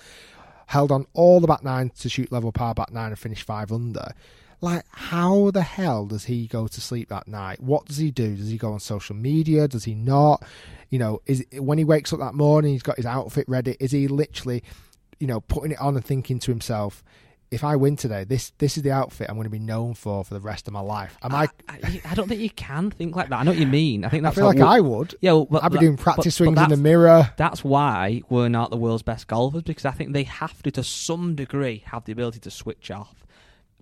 Held 0.71 0.89
on 0.89 1.05
all 1.13 1.41
the 1.41 1.47
back 1.47 1.65
nine 1.65 1.91
to 1.99 2.07
shoot 2.07 2.31
level 2.31 2.49
par 2.53 2.73
back 2.73 2.93
nine 2.93 3.09
and 3.09 3.19
finish 3.19 3.43
five 3.43 3.73
under. 3.73 4.13
Like, 4.61 4.85
how 4.91 5.51
the 5.51 5.63
hell 5.63 6.05
does 6.05 6.25
he 6.25 6.47
go 6.47 6.65
to 6.67 6.79
sleep 6.79 7.09
that 7.09 7.27
night? 7.27 7.59
What 7.59 7.87
does 7.87 7.97
he 7.97 8.09
do? 8.09 8.37
Does 8.37 8.49
he 8.49 8.57
go 8.57 8.71
on 8.71 8.79
social 8.79 9.15
media? 9.15 9.67
Does 9.67 9.83
he 9.83 9.93
not? 9.93 10.43
You 10.89 10.99
know, 10.99 11.21
is 11.25 11.45
when 11.57 11.77
he 11.77 11.83
wakes 11.83 12.13
up 12.13 12.19
that 12.19 12.35
morning, 12.35 12.71
he's 12.71 12.83
got 12.83 12.95
his 12.95 13.05
outfit 13.05 13.49
ready. 13.49 13.75
Is 13.81 13.91
he 13.91 14.07
literally, 14.07 14.63
you 15.19 15.27
know, 15.27 15.41
putting 15.41 15.71
it 15.71 15.81
on 15.81 15.95
and 15.97 16.05
thinking 16.05 16.39
to 16.39 16.51
himself, 16.51 17.03
if 17.51 17.65
I 17.65 17.75
win 17.75 17.97
today, 17.97 18.23
this 18.23 18.51
this 18.57 18.77
is 18.77 18.83
the 18.83 18.91
outfit 18.91 19.29
I'm 19.29 19.35
going 19.35 19.43
to 19.43 19.49
be 19.49 19.59
known 19.59 19.93
for 19.93 20.23
for 20.23 20.33
the 20.33 20.39
rest 20.39 20.67
of 20.67 20.73
my 20.73 20.79
life. 20.79 21.17
Am 21.21 21.35
I? 21.35 21.49
I, 21.67 21.79
I, 21.83 22.01
I 22.11 22.15
don't 22.15 22.29
think 22.29 22.39
you 22.39 22.49
can 22.49 22.89
think 22.89 23.13
like 23.13 23.27
that. 23.29 23.39
I 23.39 23.43
know 23.43 23.51
what 23.51 23.59
you 23.59 23.67
mean. 23.67 24.05
I 24.05 24.09
think 24.09 24.23
I 24.23 24.27
that's 24.27 24.37
feel 24.37 24.45
like 24.45 24.61
I 24.61 24.79
would. 24.79 25.15
Yeah, 25.19 25.33
well, 25.33 25.47
but 25.51 25.63
I'd 25.63 25.73
be 25.73 25.79
doing 25.79 25.97
practice 25.97 26.37
but 26.37 26.45
swings 26.45 26.61
in 26.61 26.69
the 26.69 26.77
mirror. 26.77 27.29
That's 27.35 27.63
why 27.63 28.21
we're 28.29 28.47
not 28.47 28.71
the 28.71 28.77
world's 28.77 29.03
best 29.03 29.27
golfers 29.27 29.63
because 29.63 29.85
I 29.85 29.91
think 29.91 30.13
they 30.13 30.23
have 30.23 30.63
to, 30.63 30.71
to 30.71 30.83
some 30.83 31.35
degree, 31.35 31.83
have 31.87 32.05
the 32.05 32.13
ability 32.13 32.39
to 32.39 32.51
switch 32.51 32.89
off. 32.89 33.25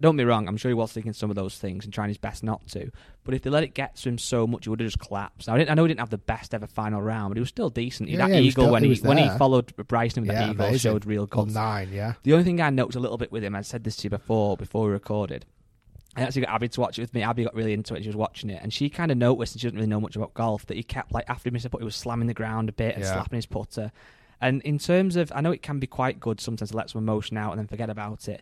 Don't 0.01 0.15
be 0.17 0.23
wrong. 0.23 0.47
I'm 0.47 0.55
sure 0.57 0.69
he 0.69 0.75
was 0.75 0.91
thinking 0.93 1.11
some 1.13 1.29
of 1.29 1.35
those 1.35 1.57
things 1.57 1.83
and 1.83 1.93
trying 1.93 2.07
his 2.07 2.17
best 2.17 2.43
not 2.43 2.65
to. 2.69 2.89
But 3.25 3.33
if 3.33 3.41
they 3.41 3.49
let 3.49 3.63
it 3.63 3.73
get 3.73 3.95
to 3.97 4.09
him 4.09 4.17
so 4.17 4.47
much, 4.47 4.63
he 4.63 4.69
would 4.69 4.79
have 4.79 4.87
just 4.87 4.99
collapsed. 4.99 5.49
I, 5.49 5.57
didn't, 5.57 5.71
I 5.71 5.73
know 5.73 5.83
he 5.83 5.89
didn't 5.89 5.99
have 5.99 6.09
the 6.09 6.17
best 6.17 6.53
ever 6.53 6.67
final 6.67 7.01
round, 7.01 7.31
but 7.31 7.37
he 7.37 7.41
was 7.41 7.49
still 7.49 7.69
decent. 7.69 8.07
He- 8.09 8.15
Yeah, 8.15 8.27
that 8.27 8.33
yeah, 8.35 8.39
he 8.41 8.47
eagle 8.47 8.63
still- 8.65 8.71
when 8.73 8.83
he 8.83 8.93
he 8.93 9.01
when 9.07 9.17
he 9.17 9.29
followed 9.37 9.75
Bryson 9.87 10.23
with 10.23 10.31
Yeah, 10.31 10.47
that 10.47 10.51
eagle 10.51 10.77
showed 10.77 11.05
real 11.05 11.25
guts. 11.25 11.53
nine, 11.53 11.89
yeah. 11.91 12.13
The 12.23 12.31
only 12.33 12.45
thing 12.45 12.61
I 12.61 12.69
noticed 12.69 12.95
a 12.95 12.99
little 13.01 13.17
bit 13.17 13.31
with 13.31 13.43
him, 13.43 13.55
I 13.55 13.61
said 13.61 13.83
this 13.83 13.97
to 13.97 14.03
you 14.05 14.09
before, 14.09 14.55
before 14.57 14.85
we 14.85 14.91
recorded. 14.91 15.45
I 16.15 16.21
actually 16.23 16.41
got 16.41 16.55
Abby 16.55 16.69
to 16.69 16.81
watch 16.81 16.97
it 16.97 17.01
with 17.03 17.13
me. 17.13 17.21
Abby 17.21 17.43
got 17.43 17.53
really 17.53 17.73
into 17.73 17.93
it. 17.93 18.01
She 18.01 18.09
was 18.09 18.15
watching 18.15 18.49
it, 18.49 18.61
and 18.63 18.73
she 18.73 18.89
kind 18.89 19.11
of 19.11 19.17
noticed, 19.17 19.53
and 19.53 19.61
she 19.61 19.67
doesn't 19.67 19.77
really 19.77 19.87
know 19.89 20.01
much 20.01 20.15
about 20.15 20.33
golf, 20.33 20.65
that 20.65 20.75
he 20.77 20.81
kept 20.83 21.11
like 21.11 21.25
after 21.29 21.49
he 21.49 21.53
missed 21.53 21.65
a 21.65 21.69
putt, 21.69 21.81
he 21.81 21.85
was 21.85 21.95
slamming 21.95 22.27
the 22.27 22.33
ground 22.33 22.67
a 22.69 22.71
bit 22.73 22.95
and 22.95 23.03
Yeah. 23.03 23.13
slapping 23.13 23.35
his 23.37 23.45
putter. 23.45 23.91
And 24.41 24.61
in 24.63 24.79
terms 24.79 25.17
of, 25.17 25.31
I 25.35 25.41
know 25.41 25.51
it 25.51 25.61
can 25.61 25.79
be 25.79 25.85
quite 25.87 26.19
good 26.19 26.39
sometimes 26.39 26.71
to 26.71 26.77
let 26.77 26.89
some 26.89 26.99
emotion 27.03 27.35
out 27.37 27.51
and 27.51 27.59
then 27.59 27.67
forget 27.67 27.89
about 27.89 28.27
it. 28.29 28.41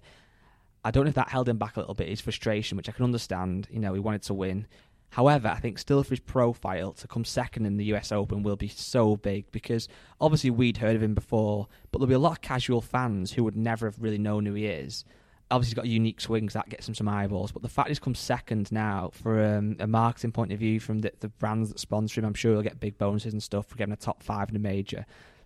I 0.84 0.92
don't 0.92 1.04
know 1.04 1.10
if 1.10 1.16
that 1.16 1.30
held 1.30 1.50
him 1.50 1.58
back 1.58 1.76
a 1.76 1.80
little 1.80 1.96
bit, 1.96 2.08
his 2.08 2.22
frustration, 2.22 2.78
which 2.78 2.90
I 2.90 2.92
can 2.92 3.04
understand. 3.04 3.68
You 3.72 3.80
know, 3.80 3.94
he 3.94 4.00
wanted 4.00 4.24
to 4.24 4.34
win. 4.34 4.68
However, 5.10 5.48
I 5.48 5.60
think 5.60 5.80
still 5.80 6.04
for 6.04 6.12
his 6.12 6.20
profile 6.20 6.92
to 6.94 7.08
come 7.08 7.26
second 7.26 7.66
in 7.66 7.78
the 7.78 7.86
US 7.86 8.12
Open 8.12 8.44
will 8.44 8.56
be 8.56 8.68
so 8.68 9.16
big 9.16 9.52
because 9.52 9.88
obviously 10.20 10.50
we'd 10.50 10.78
heard 10.78 10.96
of 10.96 11.04
him 11.04 11.16
before, 11.16 11.68
but 11.92 12.00
there'll 12.00 12.10
be 12.10 12.14
a 12.14 12.20
lot 12.20 12.34
of 12.34 12.42
casual 12.42 12.82
fans 12.82 13.32
who 13.32 13.44
would 13.44 13.56
never 13.56 13.88
have 13.88 14.02
really 14.02 14.18
known 14.18 14.46
who 14.46 14.54
he 14.54 14.66
is. 14.66 15.06
Obviously, 15.50 15.70
he's 15.70 15.76
got 15.76 15.88
unique 15.88 16.20
swings 16.20 16.54
that 16.54 16.68
gets 16.68 16.90
him 16.90 16.94
some 16.94 17.08
eyeballs, 17.08 17.54
but 17.54 17.62
the 17.62 17.70
fact 17.70 17.88
he's 17.88 18.00
come 18.00 18.16
second 18.16 18.70
now 18.70 19.10
for 19.14 19.42
um, 19.42 19.78
a 19.80 19.88
marketing 19.88 20.34
point 20.34 20.52
of 20.52 20.60
view 20.60 20.78
from 20.78 21.00
the, 21.00 21.14
the 21.22 21.30
brands 21.30 21.70
that 21.70 21.80
sponsor 21.80 22.20
him, 22.20 22.26
I'm 22.26 22.34
sure 22.34 22.52
he'll 22.52 22.62
get 22.62 22.82
big 22.82 22.98
bonuses 22.98 23.32
and 23.32 23.42
stuff 23.42 23.66
for 23.68 23.78
getting 23.78 23.94
a 23.94 23.98
top 23.98 24.22
five 24.22 24.50
in 24.50 24.58
a 24.58 24.60
major. 24.60 25.06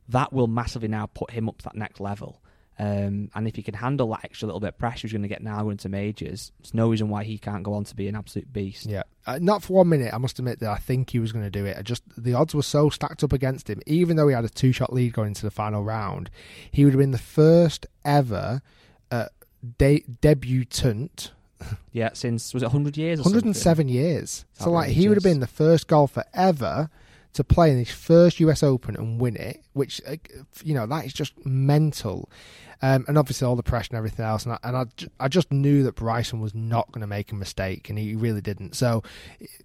That 0.10 0.34
will 0.34 0.48
massively 0.48 0.88
now 0.88 1.06
put 1.06 1.30
him 1.30 1.48
up 1.48 1.60
to 1.60 1.64
that 1.66 1.76
next 1.76 2.00
level. 2.00 2.42
Um, 2.80 3.30
and 3.36 3.48
if 3.48 3.56
he 3.56 3.62
can 3.62 3.76
handle 3.76 4.10
that 4.10 4.22
extra 4.24 4.48
little 4.48 4.60
bit 4.60 4.70
of 4.70 4.78
pressure 4.80 5.08
he's 5.08 5.12
going 5.12 5.22
to 5.22 5.28
get 5.28 5.44
now 5.44 5.70
into 5.70 5.84
to 5.84 5.90
majors, 5.90 6.52
there's 6.60 6.74
no 6.74 6.90
reason 6.90 7.10
why 7.10 7.24
he 7.24 7.38
can't 7.38 7.64
go 7.64 7.74
on 7.74 7.84
to 7.84 7.96
be 7.96 8.08
an 8.08 8.16
absolute 8.16 8.52
beast. 8.52 8.88
Yeah, 8.88 9.04
uh, 9.28 9.38
not 9.42 9.62
for 9.62 9.74
one 9.74 9.90
minute. 9.90 10.14
I 10.14 10.18
must 10.18 10.40
admit 10.40 10.60
that 10.62 10.70
I 10.70 10.78
think 10.78 11.12
he 11.12 11.20
was 11.20 11.32
going 11.32 11.46
to 11.46 11.52
do 11.52 11.66
it. 11.66 11.78
I 11.78 11.82
just 11.84 12.04
the 12.18 12.34
odds 12.34 12.56
were 12.56 12.64
so 12.64 12.90
stacked 12.90 13.24
up 13.24 13.34
against 13.34 13.70
him. 13.70 13.82
Even 13.86 14.16
though 14.16 14.28
he 14.28 14.34
had 14.34 14.46
a 14.46 14.50
two-shot 14.50 14.92
lead 14.92 15.14
going 15.14 15.30
into 15.30 15.44
the 15.44 15.52
final 15.52 15.84
round, 15.84 16.32
he 16.72 16.84
would 16.84 16.94
have 16.94 17.00
been 17.00 17.12
the 17.12 17.18
first 17.20 17.86
ever 18.04 18.62
uh, 19.12 19.28
de- 19.78 20.06
debutant, 20.22 21.32
Yeah, 21.92 22.10
since 22.14 22.54
was 22.54 22.64
it 22.64 22.68
100 22.68 22.98
years? 22.98 23.20
Or 23.20 23.24
something? 23.24 23.40
107 23.42 23.90
years. 23.90 24.46
So 24.54 24.72
like 24.72 24.90
he 24.90 25.08
would 25.08 25.18
have 25.18 25.24
been 25.24 25.40
the 25.40 25.48
first 25.48 25.88
golfer 25.88 26.24
ever 26.34 26.90
to 27.34 27.44
play 27.44 27.72
in 27.72 27.78
his 27.78 27.92
first 27.92 28.40
US 28.42 28.62
Open 28.64 28.96
and 28.96 29.20
win 29.20 29.36
it, 29.36 29.64
which 29.74 30.02
uh, 30.08 30.16
you 30.64 30.74
know 30.74 30.86
that 30.88 31.06
is 31.06 31.14
just 31.14 31.34
mental. 31.46 32.30
Um, 32.84 33.06
and 33.08 33.16
obviously 33.16 33.46
all 33.46 33.56
the 33.56 33.62
pressure 33.62 33.90
and 33.92 33.98
everything 34.00 34.26
else, 34.26 34.44
and 34.44 34.54
I, 34.54 34.58
and 34.64 34.76
I, 34.76 34.86
I 35.26 35.28
just 35.28 35.52
knew 35.52 35.84
that 35.84 35.94
Bryson 35.94 36.40
was 36.42 36.56
not 36.56 36.92
going 36.92 37.02
to 37.02 37.08
make 37.08 37.32
a 37.32 37.36
mistake, 37.36 37.92
and 37.92 38.00
he 38.00 38.16
really 38.16 38.42
didn't. 38.42 38.76
So 38.76 39.04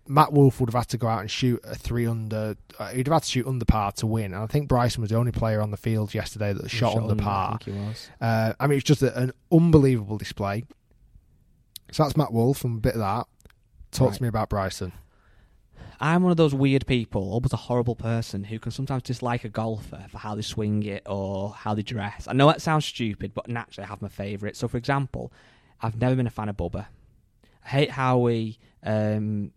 Matt 0.07 0.35
Wolff 0.35 0.61
would 0.61 0.69
have 0.69 0.75
had 0.75 0.89
to 0.91 0.99
go 0.99 1.07
out 1.07 1.21
and 1.23 1.31
shoot 1.31 1.59
a 1.65 1.75
three 1.75 2.07
under. 2.07 2.57
Uh, 2.79 2.89
he'd 2.89 3.07
have 3.07 3.15
had 3.15 3.23
to 3.23 3.31
shoot 3.31 3.47
under 3.47 3.65
par 3.65 3.93
to 3.93 4.07
win, 4.07 4.35
and 4.35 4.43
I 4.43 4.47
think 4.47 4.69
Bryson 4.69 5.01
was 5.01 5.09
the 5.09 5.17
only 5.17 5.33
player 5.33 5.63
on 5.63 5.71
the 5.71 5.79
field 5.79 6.13
yesterday 6.13 6.53
that 6.53 6.71
He 6.71 6.77
shot, 6.77 6.95
under 6.95 7.15
I 7.15 7.25
par. 7.25 7.59
think 7.65 7.75
he 7.77 7.83
was. 7.87 8.11
Uh, 8.21 8.53
I 8.61 8.67
mean, 8.67 8.77
it's 8.77 8.85
just 8.85 9.03
a, 9.03 9.19
an 9.19 9.33
unbelievable 9.51 10.19
display. 10.19 10.65
So 11.93 12.03
that's 12.03 12.19
Matt 12.19 12.35
Wolff 12.35 12.65
and 12.65 12.77
a 12.77 12.81
bit 12.83 12.95
of 12.97 13.01
that. 13.01 13.27
Talk 13.93 14.09
Right. 14.11 14.17
to 14.19 14.23
me 14.25 14.29
about 14.29 14.51
Bryson. 14.51 14.93
I'm 16.01 16.23
one 16.23 16.31
of 16.31 16.37
those 16.37 16.55
weird 16.55 16.87
people, 16.87 17.33
almost 17.33 17.55
a 17.55 17.57
horrible 17.57 17.95
person, 17.95 18.45
who 18.45 18.59
can 18.59 18.71
sometimes 18.71 19.03
dislike 19.03 19.45
a 19.45 19.49
golfer 19.49 20.07
for 20.09 20.19
how 20.19 20.35
they 20.35 20.43
swing 20.43 20.83
it 20.83 21.03
or 21.07 21.51
how 21.51 21.75
they 21.75 21.83
dress. 21.83 22.27
I 22.29 22.33
know 22.33 22.47
that 22.49 22.63
sounds 22.63 22.85
stupid, 22.85 23.33
but 23.35 23.49
naturally 23.49 23.87
I 23.87 23.89
have 23.89 24.03
my 24.03 24.09
favourites. 24.09 24.59
So, 24.59 24.69
for 24.69 24.77
example, 24.77 25.33
I've 25.81 26.01
never 26.01 26.15
been 26.15 26.27
a 26.27 26.31
fan 26.31 26.49
of 26.49 26.57
Bubba. 26.57 26.87
I 27.65 27.69
hate 27.69 27.91
how 27.91 28.27
he 28.27 28.59
um, 28.83 29.53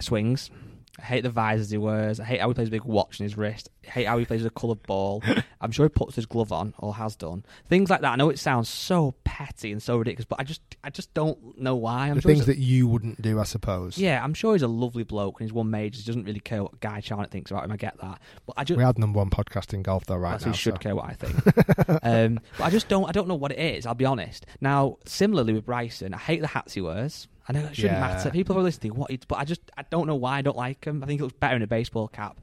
swings. 0.00 0.50
I 0.98 1.02
hate 1.02 1.22
the 1.22 1.30
visors 1.30 1.68
he 1.70 1.76
wears. 1.76 2.18
I 2.20 2.24
hate 2.24 2.40
how 2.40 2.48
he 2.48 2.54
plays 2.54 2.68
a 2.68 2.70
big 2.70 2.84
watch 2.84 3.20
on 3.20 3.24
his 3.24 3.36
wrist. 3.36 3.68
I 3.86 3.90
hate 3.90 4.04
how 4.06 4.16
he 4.18 4.24
plays 4.24 4.42
with 4.42 4.50
a 4.52 4.54
coloured 4.58 4.82
ball. 4.84 5.22
I'm 5.60 5.70
sure 5.70 5.84
he 5.84 5.90
puts 5.90 6.16
his 6.16 6.24
glove 6.24 6.52
on 6.52 6.72
or 6.78 6.94
has 6.94 7.16
done 7.16 7.44
things 7.68 7.90
like 7.90 8.00
that. 8.00 8.12
I 8.12 8.16
know 8.16 8.30
it 8.30 8.38
sounds 8.38 8.68
so 8.68 9.14
petty 9.24 9.72
and 9.72 9.82
so 9.82 9.98
ridiculous, 9.98 10.24
but 10.24 10.40
I 10.40 10.44
just 10.44 10.62
I 10.82 10.90
just 10.90 11.12
don't 11.12 11.58
know 11.58 11.74
why. 11.76 12.08
I'm 12.08 12.14
the 12.16 12.22
sure 12.22 12.30
things 12.32 12.46
that 12.46 12.58
you 12.58 12.88
wouldn't 12.88 13.20
do, 13.20 13.38
I 13.38 13.44
suppose. 13.44 13.98
yeah, 13.98 14.22
I'm 14.24 14.32
sure 14.32 14.54
he's 14.54 14.62
a 14.62 14.68
lovely 14.68 15.02
bloke 15.04 15.38
and 15.38 15.46
he's 15.48 15.52
won 15.52 15.70
majors. 15.70 16.00
He 16.04 16.06
doesn't 16.06 16.24
really 16.24 16.40
care 16.40 16.62
what 16.62 16.80
Guy 16.80 17.00
Charnock 17.00 17.30
thinks 17.30 17.50
about 17.50 17.64
him. 17.64 17.72
I 17.72 17.76
get 17.76 17.98
that, 18.00 18.20
but 18.46 18.54
I 18.56 18.64
just 18.64 18.78
We 18.78 18.84
had 18.84 18.98
number 18.98 19.18
one 19.18 19.28
podcast 19.30 19.74
in 19.74 19.82
golf 19.82 20.06
though, 20.06 20.16
right 20.16 20.40
now. 20.40 20.50
he 20.50 20.56
should 20.56 20.74
so- 20.74 20.78
care 20.78 20.96
what 20.96 21.04
I 21.04 21.12
think. 21.12 21.98
um, 22.04 22.40
but 22.56 22.64
I 22.64 22.70
just 22.70 22.88
don't. 22.88 23.06
I 23.06 23.12
don't 23.12 23.28
know 23.28 23.34
what 23.34 23.52
it 23.52 23.58
is. 23.58 23.84
I'll 23.84 23.94
be 23.94 24.06
honest. 24.06 24.46
Now, 24.62 24.96
similarly 25.04 25.52
with 25.52 25.66
Bryson, 25.66 26.14
I 26.14 26.18
hate 26.18 26.40
the 26.40 26.46
hats 26.48 26.72
he 26.74 26.80
wears. 26.80 27.28
I 27.48 27.52
know 27.52 27.60
it 27.60 27.76
shouldn't 27.76 27.94
Yeah. 27.94 28.00
matter. 28.00 28.30
People 28.30 28.58
are 28.58 28.62
listening. 28.62 28.94
What? 28.94 29.10
But 29.28 29.38
I 29.38 29.44
just 29.44 29.60
I 29.76 29.82
don't 29.90 30.06
know 30.06 30.14
why 30.16 30.38
I 30.38 30.42
don't 30.42 30.56
like 30.56 30.84
him. 30.84 31.02
I 31.02 31.06
think 31.06 31.20
he 31.20 31.22
looks 31.22 31.36
better 31.38 31.56
in 31.56 31.62
a 31.62 31.66
baseball 31.66 32.08
cap. 32.08 32.40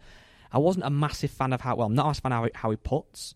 I 0.52 0.60
wasn't 0.60 0.86
a 0.86 0.90
massive 0.90 1.32
fan 1.32 1.52
of 1.52 1.62
how 1.62 1.76
well. 1.76 1.88
I'm 1.88 1.96
not 1.96 2.06
a 2.06 2.10
massive 2.10 2.24
fan 2.24 2.32
of 2.32 2.38
how 2.38 2.44
he, 2.46 2.52
how 2.54 2.70
he 2.72 2.78
puts. 2.78 3.34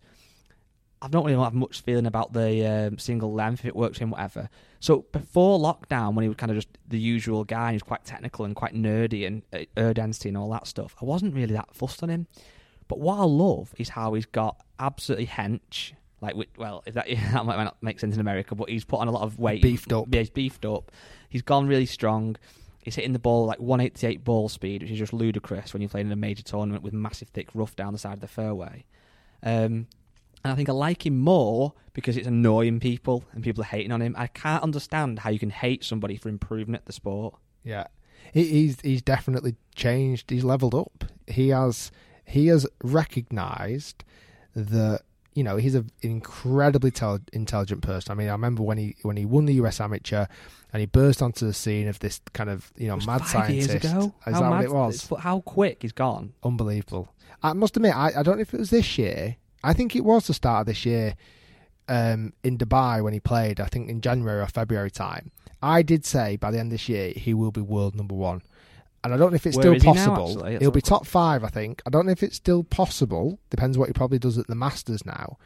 I 1.00 1.06
don't 1.08 1.24
really 1.24 1.40
have 1.40 1.54
much 1.54 1.82
feeling 1.82 2.06
about 2.06 2.32
the 2.32 2.66
um, 2.66 2.98
single 2.98 3.32
length 3.32 3.60
if 3.60 3.66
it 3.66 3.76
works 3.76 4.00
in 4.00 4.10
whatever. 4.10 4.48
So 4.80 5.04
before 5.12 5.58
lockdown, 5.60 6.14
when 6.14 6.24
he 6.24 6.28
was 6.28 6.36
kind 6.36 6.50
of 6.50 6.56
just 6.56 6.68
the 6.88 6.98
usual 6.98 7.44
guy, 7.44 7.70
he 7.70 7.74
was 7.76 7.84
quite 7.84 8.04
technical 8.04 8.44
and 8.44 8.56
quite 8.56 8.74
nerdy 8.74 9.24
and 9.26 9.42
uh, 9.52 9.58
air 9.76 9.94
density 9.94 10.28
and 10.30 10.36
all 10.38 10.50
that 10.50 10.66
stuff. 10.66 10.96
I 11.00 11.04
wasn't 11.04 11.34
really 11.34 11.54
that 11.54 11.72
fussed 11.72 12.02
on 12.02 12.08
him. 12.08 12.26
But 12.88 12.98
what 12.98 13.18
I 13.20 13.24
love 13.24 13.74
is 13.78 13.90
how 13.90 14.14
he's 14.14 14.26
got 14.26 14.60
absolutely 14.80 15.26
hench. 15.26 15.92
Like, 16.20 16.34
well, 16.56 16.82
if 16.84 16.94
that 16.94 17.06
that 17.32 17.44
might 17.46 17.62
not 17.62 17.80
make 17.80 18.00
sense 18.00 18.14
in 18.16 18.20
America, 18.20 18.56
but 18.56 18.68
he's 18.68 18.84
put 18.84 18.98
on 18.98 19.06
a 19.06 19.12
lot 19.12 19.22
of 19.22 19.38
weight. 19.38 19.62
Beefed 19.62 19.92
up. 19.92 20.06
Yeah, 20.10 20.20
he's 20.20 20.30
beefed 20.30 20.64
up. 20.64 20.90
He's 21.28 21.42
gone 21.42 21.66
really 21.66 21.86
strong. 21.86 22.36
He's 22.82 22.94
hitting 22.94 23.12
the 23.12 23.18
ball 23.18 23.46
like 23.46 23.60
188 23.60 24.24
ball 24.24 24.48
speed, 24.48 24.82
which 24.82 24.90
is 24.90 24.98
just 24.98 25.12
ludicrous 25.12 25.72
when 25.72 25.82
you're 25.82 25.88
playing 25.88 26.06
in 26.06 26.12
a 26.12 26.16
major 26.16 26.42
tournament 26.42 26.82
with 26.82 26.92
massive 26.92 27.28
thick 27.28 27.48
rough 27.54 27.76
down 27.76 27.92
the 27.92 27.98
side 27.98 28.14
of 28.14 28.20
the 28.20 28.28
fairway. 28.28 28.84
Um, 29.42 29.86
and 30.44 30.52
I 30.52 30.54
think 30.54 30.68
I 30.68 30.72
like 30.72 31.04
him 31.04 31.18
more 31.18 31.74
because 31.92 32.16
it's 32.16 32.26
annoying 32.26 32.80
people 32.80 33.24
and 33.32 33.42
people 33.42 33.62
are 33.62 33.66
hating 33.66 33.92
on 33.92 34.00
him. 34.00 34.14
I 34.16 34.28
can't 34.28 34.62
understand 34.62 35.20
how 35.20 35.30
you 35.30 35.38
can 35.38 35.50
hate 35.50 35.84
somebody 35.84 36.16
for 36.16 36.28
improving 36.28 36.74
at 36.74 36.86
the 36.86 36.92
sport. 36.92 37.34
Yeah, 37.64 37.88
he's 38.32 38.80
he's 38.80 39.02
definitely 39.02 39.56
changed. 39.74 40.30
He's 40.30 40.44
leveled 40.44 40.74
up. 40.74 41.04
He 41.26 41.48
has 41.48 41.90
he 42.24 42.46
has 42.48 42.66
recognised 42.82 44.04
that 44.54 45.02
you 45.38 45.44
know 45.44 45.56
he's 45.56 45.76
an 45.76 45.88
incredibly 46.02 46.90
tel- 46.90 47.20
intelligent 47.32 47.82
person. 47.82 48.10
I 48.10 48.16
mean, 48.16 48.28
I 48.28 48.32
remember 48.32 48.64
when 48.64 48.76
he 48.76 48.96
when 49.02 49.16
he 49.16 49.24
won 49.24 49.44
the 49.46 49.54
US 49.54 49.80
Amateur 49.80 50.26
and 50.72 50.80
he 50.80 50.86
burst 50.86 51.22
onto 51.22 51.46
the 51.46 51.54
scene 51.54 51.86
of 51.86 52.00
this 52.00 52.20
kind 52.32 52.50
of 52.50 52.72
you 52.76 52.88
know 52.88 52.96
mad 52.96 53.20
five 53.20 53.28
scientist. 53.46 53.70
years 53.70 53.84
ago. 53.84 54.12
Is 54.26 54.34
how 54.34 54.40
that 54.40 54.50
mad, 54.50 54.56
what 54.56 54.64
it 54.64 54.72
was? 54.72 55.06
But 55.06 55.20
How 55.20 55.38
quick 55.40 55.82
he's 55.82 55.92
gone. 55.92 56.32
Unbelievable. 56.42 57.14
I 57.40 57.52
must 57.52 57.76
admit, 57.76 57.94
I, 57.96 58.10
I 58.16 58.22
don't 58.24 58.38
know 58.38 58.42
if 58.42 58.52
it 58.52 58.58
was 58.58 58.70
this 58.70 58.98
year. 58.98 59.36
I 59.62 59.74
think 59.74 59.94
it 59.94 60.04
was 60.04 60.26
the 60.26 60.34
start 60.34 60.62
of 60.62 60.66
this 60.66 60.84
year 60.84 61.14
um, 61.88 62.32
in 62.42 62.58
Dubai 62.58 63.00
when 63.00 63.12
he 63.12 63.20
played. 63.20 63.60
I 63.60 63.66
think 63.66 63.88
in 63.88 64.00
January 64.00 64.40
or 64.40 64.46
February 64.46 64.90
time. 64.90 65.30
I 65.62 65.82
did 65.82 66.04
say 66.04 66.36
by 66.36 66.50
the 66.50 66.58
end 66.58 66.68
of 66.68 66.72
this 66.72 66.88
year 66.88 67.12
he 67.14 67.32
will 67.32 67.52
be 67.52 67.60
world 67.60 67.94
number 67.94 68.16
one. 68.16 68.42
And 69.04 69.14
I 69.14 69.16
don't 69.16 69.30
know 69.30 69.36
if 69.36 69.46
it's 69.46 69.56
Where 69.56 69.62
still 69.62 69.74
is 69.74 69.82
he 69.82 69.92
now, 69.92 70.16
possible. 70.16 70.44
He'll 70.44 70.70
be 70.70 70.80
top 70.80 71.06
five, 71.06 71.44
I 71.44 71.48
think. 71.48 71.82
I 71.86 71.90
don't 71.90 72.06
know 72.06 72.12
if 72.12 72.22
it's 72.22 72.36
still 72.36 72.64
possible. 72.64 73.38
Depends 73.50 73.78
what 73.78 73.88
he 73.88 73.92
probably 73.92 74.18
does 74.18 74.38
at 74.38 74.48
the 74.48 74.54
Masters 74.54 75.06
now. 75.06 75.38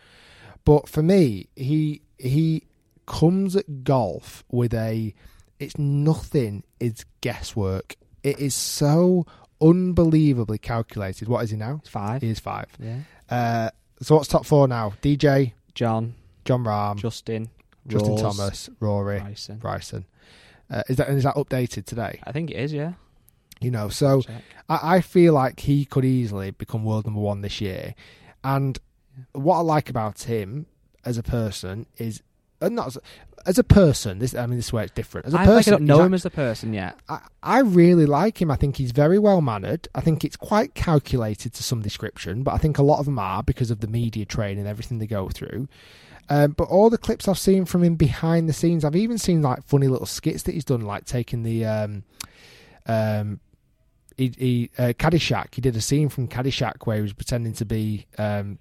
But 0.65 0.89
for 0.89 1.03
me, 1.03 1.49
he 1.55 2.03
he 2.19 2.65
comes 3.07 3.57
at 3.57 3.85
golf 3.85 4.45
with 4.51 4.73
a 4.73 5.15
it's 5.59 5.77
nothing 5.79 6.65
is 6.81 7.05
guesswork. 7.21 7.97
It 8.23 8.39
is 8.39 8.55
so 8.55 9.27
unbelievably 9.61 10.59
calculated. 10.59 11.29
What 11.29 11.45
is 11.45 11.51
he 11.51 11.57
now? 11.57 11.81
Five. 11.87 12.23
He 12.23 12.31
is 12.31 12.41
five. 12.41 12.67
Yeah. 12.79 12.99
Uh, 13.31 13.71
so 14.01 14.17
what's 14.17 14.29
top 14.29 14.47
four 14.47 14.67
now? 14.69 14.95
DJ, 15.03 15.53
Jon, 15.75 16.15
Jon 16.45 16.65
Rahm, 16.65 16.97
Justin, 16.97 17.51
Justin 17.87 18.13
Rose, 18.13 18.23
Thomas, 18.23 18.71
Rory, 18.81 19.21
Bryson. 19.21 19.59
Bryson. 19.59 20.07
Uh, 20.71 20.83
is 20.89 20.97
that 20.97 21.09
is 21.11 21.25
that 21.25 21.35
updated 21.37 21.85
today? 21.85 22.21
I 22.25 22.33
think 22.33 22.51
it 22.51 22.57
is. 22.57 22.73
Yeah. 22.73 22.93
You 23.63 23.71
know, 23.71 23.89
so 23.89 24.23
I, 24.69 24.97
I 24.97 25.01
feel 25.01 25.35
like 25.35 25.61
he 25.61 25.85
could 25.85 26.05
easily 26.05 26.51
become 26.51 26.85
world 26.85 27.07
number 27.07 27.21
one 27.21 27.41
this 27.41 27.61
year. 27.61 27.95
And 28.45 28.79
what 29.33 29.59
I 29.59 29.61
like 29.61 29.89
about 29.89 30.23
him, 30.23 30.67
as 31.05 31.19
a 31.19 31.23
person 31.23 31.87
is 31.97 32.23
uh, 32.61 32.69
not 32.69 32.89
as, 32.89 32.99
as 33.45 33.59
a 33.59 33.65
person. 33.65 34.19
This 34.19 34.35
I 34.35 34.47
mean, 34.47 34.57
this 34.57 34.73
way 34.73 34.85
it's 34.85 34.93
different. 34.93 35.27
As 35.27 35.35
a 35.35 35.39
I, 35.39 35.45
person, 35.45 35.57
like, 35.57 35.67
I 35.67 35.71
don't 35.71 35.87
know 35.87 36.03
him 36.03 36.15
as 36.15 36.25
a 36.25 36.31
person 36.31 36.73
yet. 36.73 36.99
I, 37.09 37.21
I 37.43 37.59
really 37.61 38.07
like 38.07 38.41
him. 38.41 38.51
I 38.51 38.57
think 38.57 38.77
he's 38.77 38.93
very 38.93 39.19
well 39.19 39.41
mannered. 39.41 39.89
I 39.95 40.01
think 40.01 40.25
it's 40.25 40.37
quite 40.37 40.75
calculated 40.75 41.53
to 41.55 41.63
some 41.63 41.83
description, 41.83 42.43
but 42.43 42.55
I 42.55 42.59
think 42.59 42.79
a 42.79 42.83
lot 42.83 43.01
of 43.01 43.07
them 43.07 43.19
are 43.19 43.43
because 43.43 43.71
of 43.71 43.81
the 43.81 43.89
media 43.89 44.25
training 44.25 44.61
and 44.61 44.69
everything 44.69 44.99
they 44.99 45.07
go 45.07 45.29
through. 45.29 45.69
Um, 46.29 46.53
but 46.53 46.69
all 46.69 46.89
the 46.89 46.99
clips 46.99 47.27
I've 47.27 47.39
seen 47.39 47.65
from 47.65 47.83
him 47.83 47.97
behind 47.97 48.49
the 48.49 48.53
scenes, 48.53 48.85
I've 48.85 48.97
even 48.97 49.19
seen 49.19 49.43
like 49.43 49.65
funny 49.65 49.89
little 49.89 50.07
skits 50.07 50.45
that 50.45 50.53
he's 50.53 50.65
done, 50.65 50.83
like 50.83 51.05
taking 51.05 51.43
the 51.43 51.65
um, 51.65 52.05
um, 52.87 53.41
he, 54.17 54.33
he 54.37 54.71
uh, 54.79 54.93
Caddyshack. 54.99 55.55
He 55.55 55.61
did 55.61 55.77
a 55.77 55.81
scene 55.81 56.09
from 56.09 56.29
Caddyshack 56.29 56.87
where 56.87 56.97
he 56.97 57.03
was 57.03 57.13
pretending 57.13 57.53
to 57.55 57.65
be 57.65 58.07
um, 58.19 58.59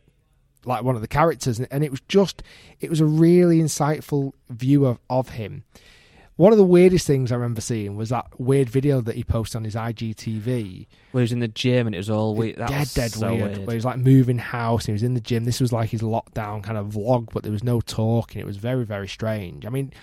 like 0.66 0.84
one 0.84 0.96
of 0.96 1.02
the 1.02 1.08
characters, 1.08 1.60
and, 1.60 1.84
it 1.84 1.92
was 1.92 2.02
just 2.08 2.44
it 2.80 2.90
was 2.90 3.00
a 3.00 3.06
really 3.06 3.60
insightful 3.60 4.34
view 4.50 4.86
of, 4.86 5.00
of 5.10 5.30
him. 5.30 5.64
One 6.38 6.52
of 6.52 6.58
the 6.58 6.66
weirdest 6.66 7.06
things 7.06 7.32
I 7.32 7.36
remember 7.36 7.62
seeing 7.62 7.98
was 7.98 8.10
that 8.10 8.28
weird 8.40 8.70
video 8.70 9.00
that 9.02 9.16
he 9.16 9.24
posted 9.24 9.58
on 9.58 9.64
his 9.64 9.76
IGTV. 9.76 10.88
Where 11.12 11.22
he 11.22 11.24
was 11.24 11.32
in 11.32 11.40
the 11.40 11.48
gym 11.48 11.86
and 11.86 11.94
it 11.94 12.00
was 12.00 12.10
all 12.10 12.34
weird. 12.36 12.56
That 12.58 12.70
dead, 12.70 12.80
was 12.80 12.94
dead 12.94 13.12
so 13.12 13.28
weird, 13.28 13.42
weird. 13.42 13.58
Where 13.60 13.74
he 13.74 13.78
was 13.78 13.86
like 13.86 13.98
moving 13.98 14.40
house 14.40 14.84
and 14.84 14.88
he 14.88 14.94
was 14.94 15.04
in 15.04 15.14
the 15.14 15.22
gym. 15.22 15.44
This 15.44 15.60
was 15.60 15.72
like 15.72 15.90
his 15.90 16.02
lockdown 16.02 16.64
kind 16.64 16.78
of 16.80 16.88
vlog, 16.88 17.30
but 17.32 17.44
there 17.44 17.52
was 17.52 17.64
no 17.64 17.80
talking. 17.80 18.42
It 18.42 18.48
was 18.48 18.58
very, 18.58 18.86
very 18.86 19.08
strange. 19.08 19.68
I 19.68 19.70
mean, 19.70 19.94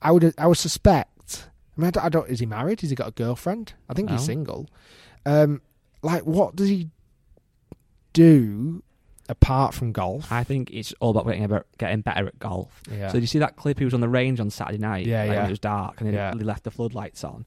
I 0.00 0.12
would, 0.12 0.32
I 0.38 0.46
would 0.46 0.58
suspect. 0.58 1.10
I 1.76 1.80
mean, 1.80 1.88
I 1.88 1.90
don't, 1.90 2.04
I 2.04 2.08
don't. 2.10 2.28
Is 2.28 2.40
he 2.40 2.46
married? 2.46 2.80
Has 2.82 2.90
he 2.90 2.96
got 2.96 3.08
a 3.08 3.12
girlfriend? 3.12 3.72
I 3.88 3.94
think 3.94 4.10
he's 4.10 4.24
single. 4.24 4.68
Um, 5.24 5.62
like, 6.02 6.22
what 6.26 6.54
does 6.56 6.68
he 6.68 6.88
do 8.12 8.82
apart 9.28 9.74
from 9.74 9.92
golf? 9.92 10.30
I 10.30 10.44
think 10.44 10.70
it's 10.70 10.92
all 11.00 11.10
about 11.10 11.26
getting, 11.26 11.44
about 11.44 11.66
getting 11.78 12.00
better 12.02 12.26
at 12.26 12.38
golf. 12.38 12.82
yeah, 12.90 13.08
So 13.08 13.14
did 13.14 13.22
you 13.22 13.26
see 13.26 13.38
that 13.38 13.56
clip? 13.56 13.78
He 13.78 13.84
was 13.84 13.94
on 13.94 14.00
the 14.00 14.08
range 14.08 14.40
on 14.40 14.50
Saturday 14.50 14.78
night. 14.78 15.06
Yeah, 15.06 15.20
like, 15.24 15.30
yeah. 15.30 15.36
When 15.36 15.46
it 15.46 15.50
was 15.50 15.58
dark, 15.58 16.00
and 16.00 16.08
then 16.08 16.14
Yeah. 16.14 16.32
he 16.34 16.40
left 16.44 16.64
the 16.64 16.70
floodlights 16.70 17.24
on. 17.24 17.46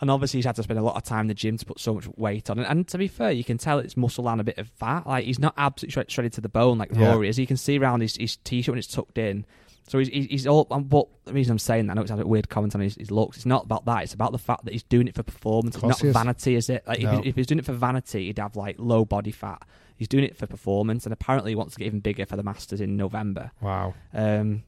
And 0.00 0.12
obviously, 0.12 0.38
he's 0.38 0.44
had 0.46 0.54
to 0.56 0.62
spend 0.62 0.78
a 0.78 0.82
lot 0.82 0.94
of 0.96 1.02
time 1.02 1.22
in 1.22 1.26
the 1.26 1.34
gym 1.34 1.56
to 1.56 1.66
put 1.66 1.80
so 1.80 1.92
much 1.94 2.06
weight 2.16 2.48
on. 2.50 2.58
And, 2.58 2.68
and 2.68 2.88
to 2.88 2.98
be 2.98 3.08
fair, 3.08 3.32
you 3.32 3.42
can 3.42 3.58
tell 3.58 3.80
it's 3.80 3.96
muscle 3.96 4.28
and 4.28 4.40
a 4.40 4.44
bit 4.44 4.56
of 4.56 4.68
fat. 4.68 5.06
Like 5.08 5.24
he's 5.24 5.40
not 5.40 5.54
absolutely 5.58 5.92
shred- 5.92 6.10
shredded 6.10 6.32
to 6.34 6.40
the 6.40 6.48
bone 6.48 6.78
like 6.78 6.90
Yeah. 6.94 7.08
Rory 7.10 7.28
is. 7.28 7.38
You 7.38 7.48
can 7.48 7.56
see 7.56 7.78
around 7.78 8.00
his, 8.02 8.16
his 8.16 8.36
t-shirt 8.36 8.72
when 8.72 8.78
it's 8.78 8.86
tucked 8.86 9.18
in. 9.18 9.44
So 9.88 9.98
he's, 9.98 10.08
he's, 10.08 10.26
he's 10.26 10.46
all. 10.46 10.66
um, 10.70 10.84
But 10.84 11.06
the 11.24 11.32
reason 11.32 11.52
I'm 11.52 11.58
saying 11.58 11.86
that, 11.86 11.92
I 11.92 11.94
know 11.96 12.02
it's 12.02 12.10
a 12.10 12.16
bit 12.16 12.28
weird 12.28 12.48
comment 12.48 12.74
on 12.74 12.80
his, 12.80 12.94
his 12.96 13.10
looks. 13.10 13.38
It's 13.38 13.46
not 13.46 13.64
about 13.64 13.84
that. 13.86 14.02
It's 14.04 14.14
about 14.14 14.32
the 14.32 14.38
fact 14.38 14.64
that 14.64 14.72
he's 14.72 14.82
doing 14.82 15.08
it 15.08 15.14
for 15.14 15.22
performance. 15.22 15.80
Not 15.82 16.04
is. 16.04 16.12
vanity, 16.12 16.54
is 16.56 16.68
it? 16.68 16.84
Like 16.86 17.00
No. 17.00 17.18
if, 17.20 17.26
if 17.26 17.36
he's 17.36 17.46
doing 17.46 17.58
it 17.58 17.64
for 17.64 17.72
vanity, 17.72 18.26
he'd 18.26 18.38
have 18.38 18.54
like 18.56 18.76
low 18.78 19.04
body 19.04 19.30
fat. 19.32 19.62
He's 19.96 20.08
doing 20.08 20.24
it 20.24 20.36
for 20.36 20.46
performance, 20.46 21.04
and 21.06 21.12
apparently 21.12 21.50
he 21.52 21.54
wants 21.56 21.74
to 21.74 21.78
get 21.80 21.86
even 21.86 22.00
bigger 22.00 22.24
for 22.26 22.36
the 22.36 22.42
Masters 22.44 22.80
in 22.80 22.96
November. 22.96 23.50
wow. 23.60 23.94
Um, 24.14 24.62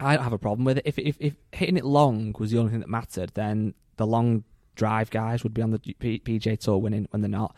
I 0.00 0.14
don't 0.14 0.22
have 0.22 0.32
a 0.32 0.38
problem 0.38 0.64
with 0.64 0.78
it. 0.78 0.86
If, 0.86 0.96
if 0.98 1.16
if 1.18 1.34
hitting 1.50 1.76
it 1.76 1.84
long 1.84 2.32
was 2.38 2.52
the 2.52 2.58
only 2.58 2.70
thing 2.70 2.78
that 2.80 2.88
mattered, 2.88 3.32
then 3.34 3.74
the 3.96 4.06
long 4.06 4.44
drive 4.76 5.10
guys 5.10 5.42
would 5.42 5.52
be 5.52 5.60
on 5.62 5.72
the 5.72 5.80
P- 5.80 6.20
PGA 6.24 6.56
Tour 6.56 6.78
winning 6.78 7.08
when 7.10 7.20
they're 7.20 7.28
not. 7.28 7.56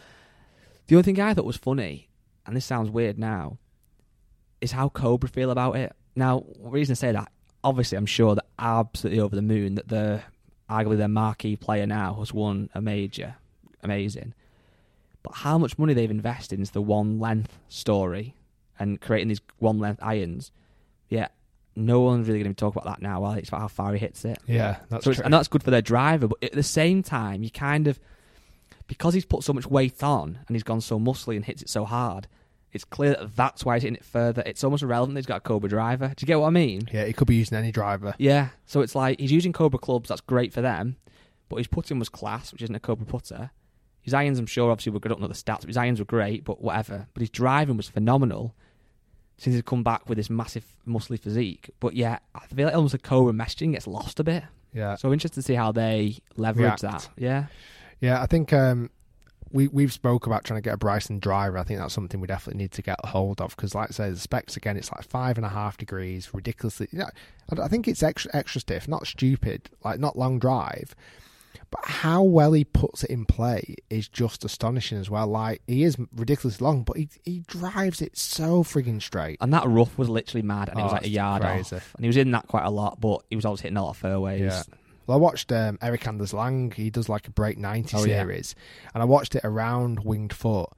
The 0.87 0.95
only 0.97 1.02
thing 1.02 1.21
I 1.21 1.35
thought 1.35 1.45
was 1.45 1.59
funny, 1.59 2.09
and 2.47 2.57
this 2.57 2.64
sounds 2.64 2.88
weird 2.88 3.19
now, 3.19 3.59
is 4.62 4.73
how 4.73 4.88
Cobra 4.88 5.29
feel 5.29 5.50
about 5.50 5.76
it. 5.76 5.93
Now, 6.17 6.45
reason 6.61 6.93
I 6.93 6.95
say 6.95 7.12
that, 7.12 7.31
obviously, 7.62 7.99
I'm 7.99 8.07
sure 8.07 8.35
they're 8.35 8.43
absolutely 8.59 9.21
over 9.21 9.37
the 9.37 9.43
moon 9.43 9.76
that 9.76 9.88
the 9.88 10.23
arguably 10.69 10.99
their 10.99 11.09
marquee 11.09 11.57
player 11.57 11.87
now 11.87 12.14
has 12.14 12.33
won 12.33 12.71
a 12.75 12.81
major, 12.81 13.35
amazing. 13.83 14.35
But 15.23 15.35
how 15.35 15.59
much 15.59 15.79
money 15.79 15.95
they've 15.95 16.11
invested 16.11 16.59
into 16.59 16.73
the 16.73 16.81
one 16.81 17.19
length 17.19 17.59
story 17.69 18.35
and 18.79 19.00
creating 19.00 19.29
these 19.29 19.40
one 19.59 19.79
length 19.79 20.00
irons, 20.02 20.50
yeah, 21.09 21.29
no 21.76 22.00
one's 22.00 22.29
really 22.29 22.43
going 22.43 22.55
to 22.55 22.59
talk 22.59 22.75
about 22.75 22.85
that 22.85 23.02
now. 23.02 23.21
Well, 23.21 23.33
it's 23.33 23.49
about 23.49 23.61
how 23.61 23.69
far 23.69 23.93
he 23.93 23.99
hits 23.99 24.25
it. 24.25 24.38
Yeah, 24.47 24.79
that's 24.88 25.05
so 25.05 25.12
true. 25.12 25.25
and 25.25 25.33
that's 25.33 25.49
good 25.49 25.62
for 25.62 25.71
their 25.71 25.83
driver. 25.83 26.29
But 26.29 26.43
at 26.43 26.52
the 26.52 26.62
same 26.62 27.02
time, 27.02 27.43
you 27.43 27.50
kind 27.50 27.87
of 27.87 27.99
because 28.87 29.14
he's 29.14 29.25
put 29.25 29.44
so 29.44 29.53
much 29.53 29.66
weight 29.66 30.03
on 30.03 30.40
and 30.49 30.57
he's 30.57 30.64
gone 30.64 30.81
so 30.81 30.99
muscly 30.99 31.37
and 31.37 31.44
hits 31.44 31.62
it 31.62 31.68
so 31.68 31.85
hard. 31.85 32.27
It's 32.72 32.85
clear 32.85 33.11
that 33.14 33.35
that's 33.37 33.64
why 33.64 33.74
he's 33.76 33.83
hitting 33.83 33.96
it 33.96 34.04
further. 34.04 34.42
It's 34.46 34.62
almost 34.62 34.83
irrelevant 34.83 35.14
that 35.14 35.20
he's 35.20 35.26
got 35.26 35.38
a 35.38 35.40
Cobra 35.40 35.68
driver. 35.68 36.09
Do 36.09 36.22
you 36.22 36.26
get 36.26 36.38
what 36.38 36.46
I 36.46 36.50
mean? 36.50 36.88
yeah, 36.92 37.04
he 37.04 37.12
could 37.12 37.26
be 37.26 37.35
using 37.37 37.59
any 37.59 37.72
driver. 37.72 38.14
Yeah. 38.18 38.50
So 38.66 38.80
it's 38.80 38.94
like 38.94 39.18
he's 39.20 39.33
using 39.33 39.52
Cobra 39.52 39.78
clubs. 39.78 40.09
That's 40.09 40.20
great 40.20 40.52
for 40.52 40.61
them. 40.61 40.96
But 41.48 41.56
his 41.56 41.66
putting 41.66 41.98
was 41.98 42.09
class, 42.09 42.52
which 42.52 42.62
isn't 42.62 42.74
a 42.74 42.80
Cobra 42.80 43.04
putter. 43.06 43.50
His 44.02 44.14
irons, 44.14 44.38
I'm 44.38 44.46
sure, 44.46 44.70
obviously, 44.70 44.92
we're 44.92 45.00
good. 45.00 45.11
I 45.11 45.14
don't 45.14 45.22
know 45.22 45.28
the 45.28 45.35
stats, 45.35 45.61
but 45.61 45.66
his 45.68 45.76
irons 45.76 45.98
were 45.98 46.04
great, 46.04 46.44
but 46.44 46.62
whatever. 46.62 47.09
But 47.12 47.20
his 47.22 47.28
driving 47.30 47.76
was 47.76 47.88
phenomenal 47.88 48.54
since 49.37 49.54
he's 49.54 49.62
come 49.62 49.83
back 49.83 50.09
with 50.09 50.16
this 50.16 50.30
massive 50.30 50.64
muscly 50.87 51.18
physique. 51.18 51.70
But 51.80 51.94
yeah, 51.94 52.18
I 52.35 52.46
feel 52.46 52.66
like 52.66 52.74
almost 52.74 52.92
the 52.92 52.98
Cobra 52.98 53.33
messaging 53.33 53.72
gets 53.72 53.87
lost 53.87 54.20
a 54.20 54.24
bit. 54.24 54.44
Yeah, 54.72 54.94
So 54.94 55.09
I'm 55.09 55.12
interested 55.12 55.40
to 55.40 55.46
see 55.46 55.54
how 55.54 55.72
they 55.72 56.18
leverage 56.37 56.62
React. 56.64 56.83
that. 56.83 57.09
Yeah. 57.16 57.46
Yeah, 58.00 58.22
I 58.22 58.26
think 58.26 58.52
um, 58.52 58.88
we 59.52 59.68
we've 59.68 59.92
spoke 59.92 60.26
about 60.26 60.44
trying 60.44 60.58
to 60.58 60.62
get 60.64 60.74
a 60.74 60.78
Bryson 60.78 61.18
driver. 61.18 61.58
I 61.58 61.62
think 61.64 61.80
that's 61.80 61.94
something 61.94 62.20
we 62.20 62.26
definitely 62.26 62.62
need 62.62 62.72
to 62.72 62.82
get 62.82 62.96
a 63.02 63.08
hold 63.08 63.40
of 63.40 63.56
because, 63.56 63.74
like 63.74 63.90
I 63.90 63.92
say, 63.92 64.10
the 64.10 64.16
specs 64.18 64.56
again, 64.56 64.76
it's 64.76 64.92
like 64.92 65.02
five 65.04 65.36
and 65.36 65.44
a 65.44 65.50
half 65.50 65.76
degrees, 65.76 66.32
ridiculously. 66.32 66.88
You 66.92 67.00
know, 67.00 67.08
I, 67.58 67.62
I 67.62 67.68
think 67.68 67.88
it's 67.88 68.02
extra 68.02 68.30
extra 68.34 68.60
stiff, 68.60 68.86
not 68.88 69.06
stupid, 69.06 69.70
like 69.84 69.98
not 69.98 70.16
long 70.18 70.38
drive. 70.38 70.94
But 71.72 71.84
how 71.84 72.22
well 72.24 72.52
he 72.52 72.64
puts 72.64 73.04
it 73.04 73.10
in 73.10 73.24
play 73.26 73.76
is 73.90 74.08
just 74.08 74.44
astonishing 74.44 74.98
as 74.98 75.08
well. 75.08 75.28
Like 75.28 75.62
he 75.68 75.84
is 75.84 75.96
ridiculously 76.16 76.64
long, 76.64 76.82
but 76.82 76.96
he 76.96 77.08
he 77.24 77.40
drives 77.46 78.02
it 78.02 78.16
so 78.18 78.64
frigging 78.64 79.00
straight. 79.00 79.38
And 79.40 79.52
that 79.54 79.66
rough 79.68 79.96
was 79.96 80.08
literally 80.08 80.42
mad, 80.42 80.68
and 80.68 80.78
it 80.78 80.82
Oh, 80.82 80.84
was 80.86 80.92
like 80.94 81.04
a 81.04 81.08
yard 81.08 81.42
crazy. 81.42 81.76
off. 81.76 81.94
And 81.94 82.04
he 82.04 82.08
was 82.08 82.16
in 82.16 82.30
that 82.32 82.48
quite 82.48 82.64
a 82.64 82.70
lot, 82.70 83.00
but 83.00 83.22
he 83.30 83.36
was 83.36 83.44
always 83.44 83.60
hitting 83.60 83.76
a 83.76 83.82
lot 83.84 83.90
of 83.90 83.96
fairways. 83.98 84.40
Yeah. 84.40 84.62
Well, 85.11 85.18
I 85.18 85.20
watched 85.20 85.51
um, 85.51 85.77
Erik 85.83 86.07
Anders 86.07 86.33
Lang. 86.33 86.70
He 86.70 86.88
does 86.88 87.09
like 87.09 87.27
a 87.27 87.33
Break 87.33 87.59
90 87.59 87.96
Oh, 87.96 88.05
yeah. 88.05 88.20
series. 88.20 88.55
And 88.94 89.03
I 89.03 89.07
watched 89.07 89.35
it 89.35 89.40
around 89.44 90.05
Winged 90.05 90.33
Foot. 90.33 90.68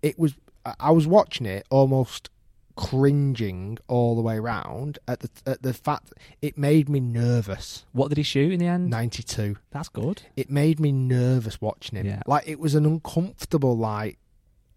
It 0.00 0.18
was, 0.18 0.34
I- 0.64 0.90
was 0.92 1.06
watching 1.06 1.44
it 1.44 1.66
almost 1.68 2.30
cringing 2.74 3.76
all 3.86 4.16
the 4.16 4.22
way 4.22 4.38
around 4.38 4.98
at 5.06 5.20
the 5.20 5.28
at 5.44 5.60
the 5.62 5.74
fact 5.74 6.14
it 6.40 6.56
made 6.56 6.88
me 6.88 6.98
nervous. 7.00 7.84
What 7.92 8.08
did 8.08 8.16
he 8.16 8.22
shoot 8.24 8.50
in 8.52 8.60
the 8.60 8.66
end? 8.66 8.88
92. 8.88 9.56
That's 9.70 9.90
good. 9.90 10.22
It 10.36 10.48
made 10.48 10.80
me 10.80 10.90
nervous 10.90 11.60
watching 11.60 11.98
him. 11.98 12.06
Yeah. 12.06 12.22
Like 12.26 12.48
it 12.48 12.58
was 12.58 12.74
an 12.74 12.86
uncomfortable, 12.86 13.76
like 13.76 14.16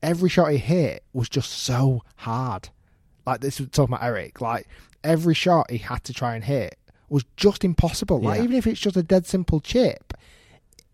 every 0.02 0.28
shot 0.28 0.52
he 0.52 0.58
hit 0.58 1.06
was 1.14 1.30
just 1.30 1.52
so 1.52 2.02
hard. 2.18 2.68
Like 3.26 3.40
this 3.40 3.62
was 3.62 3.70
talking 3.70 3.96
about 3.96 4.06
Eric. 4.06 4.42
Like 4.42 4.68
every 5.06 5.34
shot 5.36 5.72
he 5.72 5.78
had 5.78 6.04
to 6.04 6.14
try 6.14 6.36
and 6.36 6.44
hit 6.44 6.76
was 7.10 7.26
just 7.38 7.64
impossible. 7.64 8.22
Like 8.22 8.42
even 8.42 8.56
if 8.56 8.66
it's 8.68 8.80
just 8.80 8.98
a 8.98 9.04
dead 9.04 9.26
simple 9.26 9.60
chip, 9.60 10.14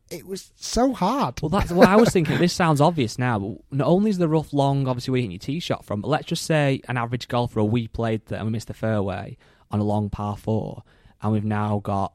it 0.09 0.25
was 0.25 0.51
so 0.55 0.93
hard. 0.93 1.39
Well, 1.41 1.49
that's 1.49 1.71
what 1.71 1.87
I 1.87 1.95
was 1.95 2.09
thinking. 2.09 2.39
This 2.39 2.53
sounds 2.53 2.81
obvious 2.81 3.19
now, 3.19 3.37
but 3.39 3.57
not 3.71 3.87
only 3.87 4.09
is 4.09 4.17
the 4.17 4.27
rough 4.27 4.51
long, 4.53 4.87
obviously, 4.87 5.11
where 5.11 5.19
you're 5.19 5.23
hitting 5.29 5.31
your 5.31 5.39
tee 5.39 5.59
shot 5.59 5.85
from, 5.85 6.01
but 6.01 6.07
let's 6.07 6.25
just 6.27 6.45
say 6.45 6.81
an 6.87 6.97
average 6.97 7.27
golfer, 7.27 7.63
we 7.63 7.87
played 7.87 8.25
that 8.27 8.37
and 8.37 8.45
we 8.45 8.51
missed 8.51 8.67
the 8.69 8.73
fairway 8.73 9.37
on 9.71 9.79
a 9.79 9.83
long 9.83 10.09
par 10.09 10.35
four, 10.35 10.83
and 11.21 11.31
we've 11.31 11.45
now 11.45 11.79
got 11.83 12.13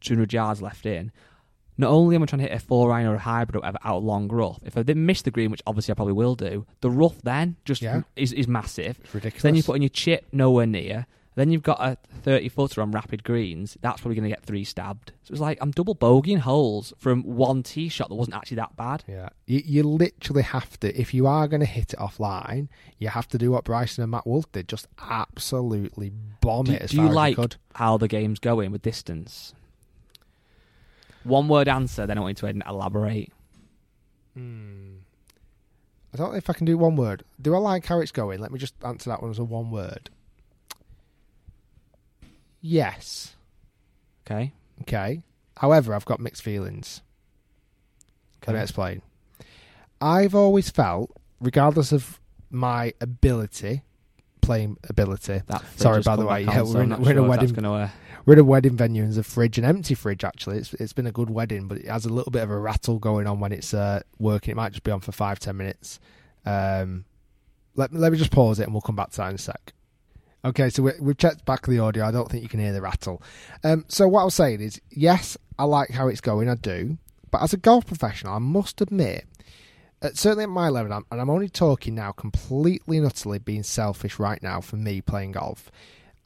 200 0.00 0.32
yards 0.32 0.62
left 0.62 0.86
in. 0.86 1.12
Not 1.76 1.90
only 1.90 2.14
am 2.16 2.22
I 2.22 2.26
trying 2.26 2.40
to 2.40 2.48
hit 2.48 2.56
a 2.56 2.60
four 2.60 2.92
iron 2.92 3.08
or 3.08 3.16
a 3.16 3.18
hybrid 3.18 3.56
or 3.56 3.58
whatever 3.58 3.78
out 3.84 3.96
of 3.98 4.04
long 4.04 4.28
rough, 4.28 4.60
if 4.64 4.78
I 4.78 4.82
didn't 4.82 5.04
miss 5.04 5.22
the 5.22 5.30
green, 5.32 5.50
which 5.50 5.60
obviously 5.66 5.92
I 5.92 5.96
probably 5.96 6.12
will 6.14 6.36
do, 6.36 6.64
the 6.80 6.90
rough 6.90 7.20
then 7.22 7.56
just 7.64 7.82
Yeah. 7.82 8.02
is, 8.16 8.32
is 8.32 8.46
massive. 8.48 8.98
It's 9.04 9.12
ridiculous. 9.14 9.42
Then 9.42 9.54
you 9.56 9.62
put 9.62 9.74
in 9.76 9.82
your 9.82 9.88
chip 9.90 10.24
nowhere 10.32 10.66
near. 10.66 11.06
Then 11.36 11.50
you've 11.50 11.62
got 11.62 11.80
a 11.80 11.98
30 12.22 12.48
footer 12.48 12.80
on 12.80 12.92
rapid 12.92 13.24
greens. 13.24 13.76
That's 13.80 14.00
probably 14.00 14.14
going 14.14 14.30
to 14.30 14.34
get 14.36 14.44
three 14.44 14.62
stabbed. 14.62 15.12
So 15.24 15.32
it's 15.32 15.40
like 15.40 15.58
I'm 15.60 15.72
double 15.72 15.96
bogeying 15.96 16.38
holes 16.38 16.92
from 16.96 17.22
one 17.24 17.64
tee 17.64 17.88
shot 17.88 18.08
that 18.08 18.14
wasn't 18.14 18.36
actually 18.36 18.56
that 18.56 18.76
bad. 18.76 19.02
Yeah, 19.08 19.30
you, 19.46 19.60
you 19.64 19.82
literally 19.82 20.42
have 20.42 20.78
to. 20.80 20.96
If 20.98 21.12
you 21.12 21.26
are 21.26 21.48
going 21.48 21.60
to 21.60 21.66
hit 21.66 21.92
it 21.92 21.98
offline, 21.98 22.68
you 22.98 23.08
have 23.08 23.26
to 23.28 23.38
do 23.38 23.50
what 23.50 23.64
Bryson 23.64 24.02
and 24.02 24.12
Matt 24.12 24.26
Wolff 24.26 24.50
did: 24.52 24.68
just 24.68 24.86
absolutely 25.10 26.12
bomb 26.40 26.66
Do, 26.66 26.72
it 26.74 26.82
as 26.82 26.90
do 26.90 26.98
far 26.98 27.04
you 27.06 27.10
as 27.10 27.16
like 27.16 27.30
you 27.36 27.42
could. 27.42 27.56
how 27.74 27.96
the 27.96 28.06
game's 28.08 28.38
going 28.38 28.70
with 28.70 28.82
distance? 28.82 29.54
One 31.24 31.48
word 31.48 31.68
answer, 31.68 32.06
then 32.06 32.18
I 32.18 32.20
want 32.20 32.40
you 32.42 32.52
to 32.52 32.68
elaborate. 32.68 33.32
Hmm. 34.34 34.96
I 36.12 36.16
don't 36.16 36.30
know 36.30 36.36
if 36.38 36.48
I 36.48 36.52
can 36.52 36.64
do 36.66 36.78
one 36.78 36.94
word. 36.94 37.24
Do 37.42 37.54
I 37.54 37.58
like 37.58 37.86
how 37.86 37.98
it's 37.98 38.12
going? 38.12 38.38
Let 38.40 38.52
me 38.52 38.58
just 38.58 38.74
answer 38.84 39.10
that 39.10 39.20
one 39.20 39.32
as 39.32 39.38
a 39.40 39.44
one 39.44 39.70
word. 39.72 40.10
Yes. 42.66 43.36
Okay. 44.26 44.52
Okay. 44.80 45.22
However, 45.58 45.92
I've 45.94 46.06
got 46.06 46.18
mixed 46.18 46.42
feelings. 46.42 47.02
Let 48.46 48.54
me 48.54 48.58
Okay. 48.58 48.62
explain. 48.62 49.02
I've 50.00 50.34
always 50.34 50.70
felt, 50.70 51.14
regardless 51.42 51.92
of 51.92 52.18
my 52.50 52.94
ability, 53.02 53.82
playing 54.40 54.78
ability, 54.88 55.42
That 55.46 55.62
Sorry, 55.76 56.00
by 56.00 56.16
the 56.16 56.24
way, 56.24 56.44
yeah, 56.44 56.62
we're 56.62 56.82
in- 56.82 56.88
we're 56.88 56.94
in 56.94 57.02
a 57.02 57.04
sure 57.04 57.10
if 57.10 57.16
that's 57.16 57.28
wedding- 57.28 57.54
Gonna, 57.54 57.72
uh, 57.74 57.88
we're 58.24 58.32
in 58.34 58.38
a 58.38 58.44
wedding 58.44 58.76
venue 58.78 59.02
and 59.02 59.12
there's 59.12 59.18
a 59.18 59.22
fridge, 59.22 59.58
an 59.58 59.66
empty 59.66 59.94
fridge 59.94 60.24
actually. 60.24 60.56
It's 60.56 60.72
it's 60.74 60.92
been 60.94 61.06
a 61.06 61.12
good 61.12 61.28
wedding, 61.28 61.68
but 61.68 61.76
it 61.78 61.86
has 61.88 62.06
a 62.06 62.10
little 62.10 62.30
bit 62.32 62.42
of 62.42 62.50
a 62.50 62.58
rattle 62.58 62.98
going 62.98 63.26
on 63.26 63.40
when 63.40 63.52
it's 63.52 63.74
uh, 63.74 64.00
working. 64.18 64.52
It 64.52 64.56
might 64.56 64.72
just 64.72 64.84
be 64.84 64.90
on 64.90 65.00
for 65.00 65.12
five 65.12 65.38
ten 65.38 65.58
minutes. 65.58 66.00
Um, 66.46 67.04
let 67.74 67.92
let 67.92 68.10
me 68.10 68.16
just 68.16 68.30
pause 68.30 68.58
it 68.58 68.64
and 68.64 68.72
we'll 68.72 68.80
come 68.80 68.96
back 68.96 69.10
to 69.10 69.16
that 69.18 69.28
in 69.28 69.34
a 69.34 69.38
sec. 69.38 69.74
Okay, 70.44 70.68
so 70.68 70.82
we, 70.82 70.92
we've 71.00 71.16
checked 71.16 71.44
back 71.44 71.66
the 71.66 71.78
audio. 71.78 72.04
I 72.04 72.10
don't 72.10 72.30
think 72.30 72.42
you 72.42 72.48
can 72.48 72.60
hear 72.60 72.72
the 72.72 72.82
rattle. 72.82 73.22
Um, 73.62 73.84
so 73.88 74.06
what 74.06 74.20
I 74.20 74.24
was 74.24 74.34
saying 74.34 74.60
is, 74.60 74.80
yes, 74.90 75.36
I 75.58 75.64
like 75.64 75.90
how 75.90 76.08
it's 76.08 76.20
going. 76.20 76.48
I 76.50 76.54
do, 76.54 76.98
but 77.30 77.42
as 77.42 77.52
a 77.52 77.56
golf 77.56 77.86
professional, 77.86 78.34
I 78.34 78.38
must 78.38 78.80
admit, 78.82 79.24
uh, 80.02 80.10
certainly 80.12 80.44
at 80.44 80.50
my 80.50 80.68
level, 80.68 80.92
I'm, 80.92 81.06
and 81.10 81.20
I'm 81.20 81.30
only 81.30 81.48
talking 81.48 81.94
now, 81.94 82.12
completely 82.12 82.98
and 82.98 83.06
utterly 83.06 83.38
being 83.38 83.62
selfish 83.62 84.18
right 84.18 84.42
now 84.42 84.60
for 84.60 84.76
me 84.76 85.00
playing 85.00 85.32
golf. 85.32 85.70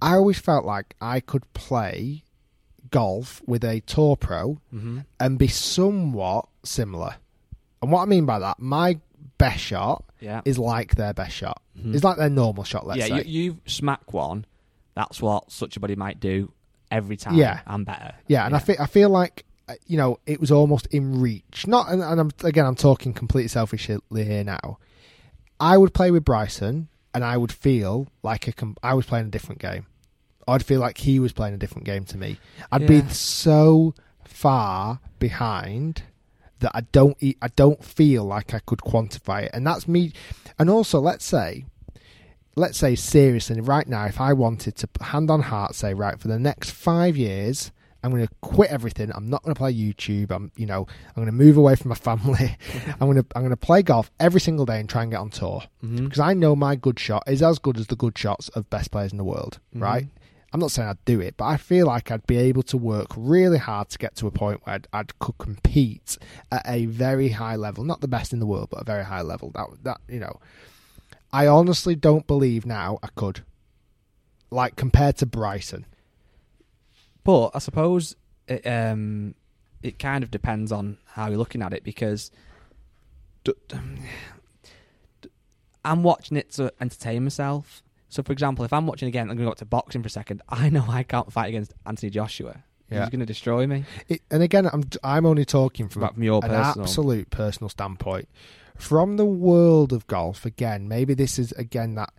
I 0.02 0.14
always 0.14 0.38
felt 0.38 0.64
like 0.64 0.96
I 1.00 1.20
could 1.20 1.52
play 1.54 2.24
golf 2.90 3.40
with 3.46 3.62
a 3.64 3.80
tour 3.80 4.16
pro 4.16 4.60
Mm-hmm. 4.74 5.00
and 5.20 5.38
be 5.38 5.48
somewhat 5.48 6.48
similar. 6.64 7.16
And 7.82 7.92
what 7.92 8.02
I 8.02 8.06
mean 8.06 8.26
by 8.26 8.38
that, 8.40 8.58
my 8.58 8.98
best 9.38 9.60
shot 9.60 10.04
Yeah. 10.20 10.40
is 10.44 10.58
like 10.58 10.96
their 10.96 11.12
best 11.14 11.34
shot. 11.34 11.62
It's 11.84 12.02
like 12.04 12.16
their 12.16 12.28
normal 12.30 12.64
shot. 12.64 12.86
Let's 12.86 12.98
yeah, 13.00 13.18
say. 13.18 13.24
you, 13.24 13.42
you 13.42 13.58
smack 13.66 14.12
one. 14.12 14.44
That's 14.94 15.22
what 15.22 15.50
such 15.52 15.76
a 15.76 15.80
body 15.80 15.94
might 15.94 16.18
do 16.18 16.52
every 16.90 17.16
time. 17.16 17.34
Yeah. 17.34 17.60
and 17.66 17.86
better. 17.86 18.14
Yeah, 18.26 18.46
and 18.46 18.56
I 18.56 18.58
feel 18.58 18.76
I 18.80 18.86
feel 18.86 19.10
like 19.10 19.44
uh, 19.68 19.74
you 19.86 19.96
know 19.96 20.18
it 20.26 20.40
was 20.40 20.50
almost 20.50 20.86
in 20.88 21.20
reach. 21.20 21.66
Not, 21.66 21.88
and, 21.90 22.02
and 22.02 22.20
I'm 22.20 22.30
again 22.42 22.66
I'm 22.66 22.74
talking 22.74 23.12
completely 23.12 23.48
selfishly 23.48 24.00
here 24.12 24.42
now. 24.42 24.78
I 25.60 25.78
would 25.78 25.94
play 25.94 26.10
with 26.10 26.24
Bryson, 26.24 26.88
and 27.14 27.24
I 27.24 27.36
would 27.36 27.52
feel 27.52 28.08
like 28.22 28.48
a 28.48 28.52
com- 28.52 28.76
I 28.82 28.94
was 28.94 29.06
playing 29.06 29.26
a 29.26 29.30
different 29.30 29.60
game. 29.60 29.86
I'd 30.48 30.64
feel 30.64 30.80
like 30.80 30.98
he 30.98 31.20
was 31.20 31.32
playing 31.32 31.54
a 31.54 31.58
different 31.58 31.84
game 31.84 32.04
to 32.06 32.16
me. 32.16 32.38
I'd 32.72 32.86
be 32.86 33.02
so 33.08 33.94
far 34.24 34.98
behind 35.18 36.02
that 36.60 36.72
I 36.74 36.80
don't 36.92 37.16
e- 37.20 37.36
I 37.42 37.48
don't 37.48 37.82
feel 37.84 38.24
like 38.24 38.54
I 38.54 38.58
could 38.60 38.78
quantify 38.80 39.42
it, 39.44 39.50
and 39.54 39.66
that's 39.66 39.86
me. 39.88 40.12
And 40.58 40.68
also, 40.68 41.00
let's 41.00 41.24
say, 41.24 41.64
let's 42.56 42.78
say 42.78 42.94
seriously, 42.94 43.60
right 43.60 43.86
now, 43.86 44.04
if 44.06 44.20
I 44.20 44.32
wanted 44.32 44.76
to 44.76 44.88
hand 45.00 45.30
on 45.30 45.42
heart 45.42 45.74
say, 45.74 45.94
right, 45.94 46.18
for 46.20 46.28
the 46.28 46.38
next 46.38 46.70
five 46.70 47.16
years, 47.16 47.70
I'm 48.02 48.10
going 48.10 48.26
to 48.26 48.32
quit 48.40 48.70
everything. 48.70 49.10
I'm 49.14 49.28
not 49.28 49.42
going 49.42 49.54
to 49.54 49.58
play 49.58 49.72
YouTube. 49.74 50.30
I'm, 50.30 50.50
you 50.56 50.66
know, 50.66 50.86
I'm 51.08 51.14
going 51.14 51.26
to 51.26 51.32
move 51.32 51.56
away 51.56 51.74
from 51.76 51.88
my 51.90 51.94
family. 51.96 52.56
I'm 53.00 53.08
going 53.10 53.16
to, 53.22 53.26
I'm 53.34 53.42
going 53.42 53.50
to 53.50 53.56
play 53.56 53.82
golf 53.82 54.10
every 54.20 54.40
single 54.40 54.66
day 54.66 54.78
and 54.80 54.88
try 54.88 55.02
and 55.02 55.10
get 55.10 55.18
on 55.20 55.30
tour 55.30 55.62
Mm-hmm. 55.84 56.04
because 56.06 56.18
I 56.20 56.34
know 56.34 56.56
my 56.56 56.74
good 56.74 56.98
shot 56.98 57.22
is 57.28 57.40
as 57.42 57.58
good 57.60 57.76
as 57.78 57.86
the 57.86 57.94
good 57.96 58.18
shots 58.18 58.48
of 58.50 58.68
best 58.70 58.90
players 58.90 59.12
in 59.12 59.18
the 59.18 59.24
world. 59.24 59.60
Right. 59.72 60.06
I'm 60.52 60.60
not 60.60 60.70
saying 60.70 60.88
I'd 60.88 61.04
do 61.04 61.20
it, 61.20 61.36
but 61.36 61.44
I 61.44 61.58
feel 61.58 61.86
like 61.86 62.10
I'd 62.10 62.26
be 62.26 62.38
able 62.38 62.62
to 62.64 62.78
work 62.78 63.08
really 63.16 63.58
hard 63.58 63.90
to 63.90 63.98
get 63.98 64.16
to 64.16 64.26
a 64.26 64.30
point 64.30 64.60
where 64.64 64.76
I'd, 64.76 64.88
I'd 64.92 65.18
could 65.18 65.36
compete 65.36 66.16
at 66.50 66.62
a 66.66 66.86
very 66.86 67.30
high 67.30 67.56
level, 67.56 67.84
not 67.84 68.00
the 68.00 68.08
best 68.08 68.32
in 68.32 68.38
the 68.40 68.46
world, 68.46 68.68
but 68.70 68.80
a 68.80 68.84
very 68.84 69.04
high 69.04 69.20
level. 69.20 69.50
That 69.50 69.66
that 69.82 70.00
you 70.08 70.20
know, 70.20 70.40
I 71.32 71.46
honestly 71.46 71.94
don't 71.94 72.26
believe 72.26 72.64
now 72.64 72.98
I 73.02 73.08
could. 73.14 73.44
Like 74.50 74.76
compared 74.76 75.18
to 75.18 75.26
Brighton, 75.26 75.84
But 77.24 77.50
I 77.54 77.58
suppose 77.58 78.16
it, 78.46 78.66
um, 78.66 79.34
it 79.82 79.98
kind 79.98 80.24
of 80.24 80.30
depends 80.30 80.72
on 80.72 80.96
how 81.08 81.28
you're 81.28 81.36
looking 81.36 81.60
at 81.60 81.74
it 81.74 81.84
because 81.84 82.30
d- 83.44 83.52
d- 83.68 83.76
I'm 85.84 86.02
watching 86.02 86.38
it 86.38 86.50
to 86.52 86.72
entertain 86.80 87.24
myself. 87.24 87.82
So, 88.08 88.22
for 88.22 88.32
example, 88.32 88.64
if 88.64 88.72
I'm 88.72 88.86
watching 88.86 89.08
again, 89.08 89.22
I'm 89.30 89.36
going 89.36 89.38
to 89.38 89.44
go 89.44 89.50
up 89.50 89.58
to 89.58 89.64
boxing 89.66 90.02
for 90.02 90.06
a 90.06 90.10
second. 90.10 90.42
I 90.48 90.70
know 90.70 90.84
I 90.88 91.02
can't 91.02 91.32
fight 91.32 91.48
against 91.48 91.74
Anthony 91.86 92.10
Joshua. 92.10 92.64
Yeah. 92.90 93.00
He's 93.00 93.10
going 93.10 93.20
to 93.20 93.26
destroy 93.26 93.66
me. 93.66 93.84
it, 94.08 94.22
and 94.30 94.42
again, 94.42 94.66
I'm 94.72 94.84
I'm 95.04 95.26
only 95.26 95.44
talking 95.44 95.88
from, 95.88 96.08
from 96.08 96.22
your 96.22 96.40
an 96.42 96.50
personal- 96.50 96.84
absolute 96.84 97.30
personal 97.30 97.68
standpoint. 97.68 98.28
From 98.76 99.16
the 99.16 99.26
world 99.26 99.92
of 99.92 100.06
golf, 100.06 100.46
again, 100.46 100.88
maybe 100.88 101.12
this 101.12 101.38
is 101.38 101.52
again 101.52 101.96
that 101.96 102.10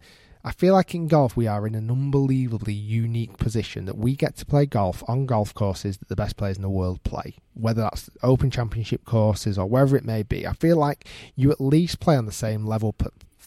I 0.44 0.52
feel 0.52 0.74
like 0.74 0.94
in 0.96 1.08
golf 1.08 1.36
we 1.36 1.48
are 1.48 1.68
in 1.68 1.76
an 1.76 1.90
unbelievably 1.90 2.74
unique 2.74 3.38
position 3.38 3.86
that 3.86 3.98
we 3.98 4.16
get 4.16 4.38
to 4.38 4.46
play 4.46 4.66
golf 4.66 5.04
on 5.08 5.26
golf 5.26 5.54
courses 5.54 5.98
that 5.98 6.08
the 6.08 6.16
best 6.16 6.38
players 6.38 6.56
in 6.56 6.62
the 6.62 6.70
world 6.70 7.04
play, 7.04 7.36
whether 7.56 7.82
that's 7.82 8.10
Open 8.24 8.50
Championship 8.50 9.06
courses 9.06 9.58
or 9.58 9.66
wherever 9.66 9.98
it 9.98 10.06
may 10.06 10.24
be. 10.24 10.48
I 10.48 10.54
feel 10.54 10.78
like 10.78 11.06
you 11.36 11.52
at 11.52 11.60
least 11.60 12.00
play 12.00 12.16
on 12.16 12.26
the 12.26 12.32
same 12.32 12.66
level 12.66 12.94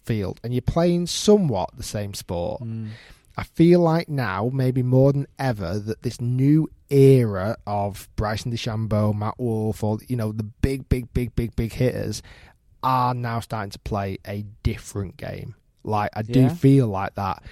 field 0.04 0.40
and 0.42 0.52
you're 0.52 0.62
playing 0.62 1.06
somewhat 1.06 1.70
the 1.76 1.82
same 1.82 2.14
sport. 2.14 2.60
Hmm. 2.62 2.88
I 3.36 3.44
feel 3.44 3.80
like 3.80 4.10
now, 4.10 4.50
maybe 4.52 4.82
more 4.82 5.10
than 5.12 5.26
ever, 5.38 5.78
that 5.78 6.02
this 6.02 6.20
new 6.20 6.68
era 6.90 7.56
of 7.66 8.06
Bryson 8.14 8.52
DeChambeau, 8.52 9.14
Matt 9.16 9.38
Wolff, 9.38 9.82
or 9.82 9.98
you 10.06 10.16
know 10.16 10.32
the 10.32 10.42
big, 10.42 10.86
big, 10.90 11.12
big, 11.14 11.34
big, 11.34 11.56
big 11.56 11.72
hitters 11.72 12.22
are 12.82 13.14
now 13.14 13.40
starting 13.40 13.70
to 13.70 13.78
play 13.78 14.18
a 14.26 14.44
different 14.62 15.16
game. 15.16 15.54
Like 15.82 16.10
I 16.14 16.22
do 16.22 16.40
Yeah. 16.42 16.54
feel 16.54 16.88
like 16.88 17.14
that. 17.14 17.42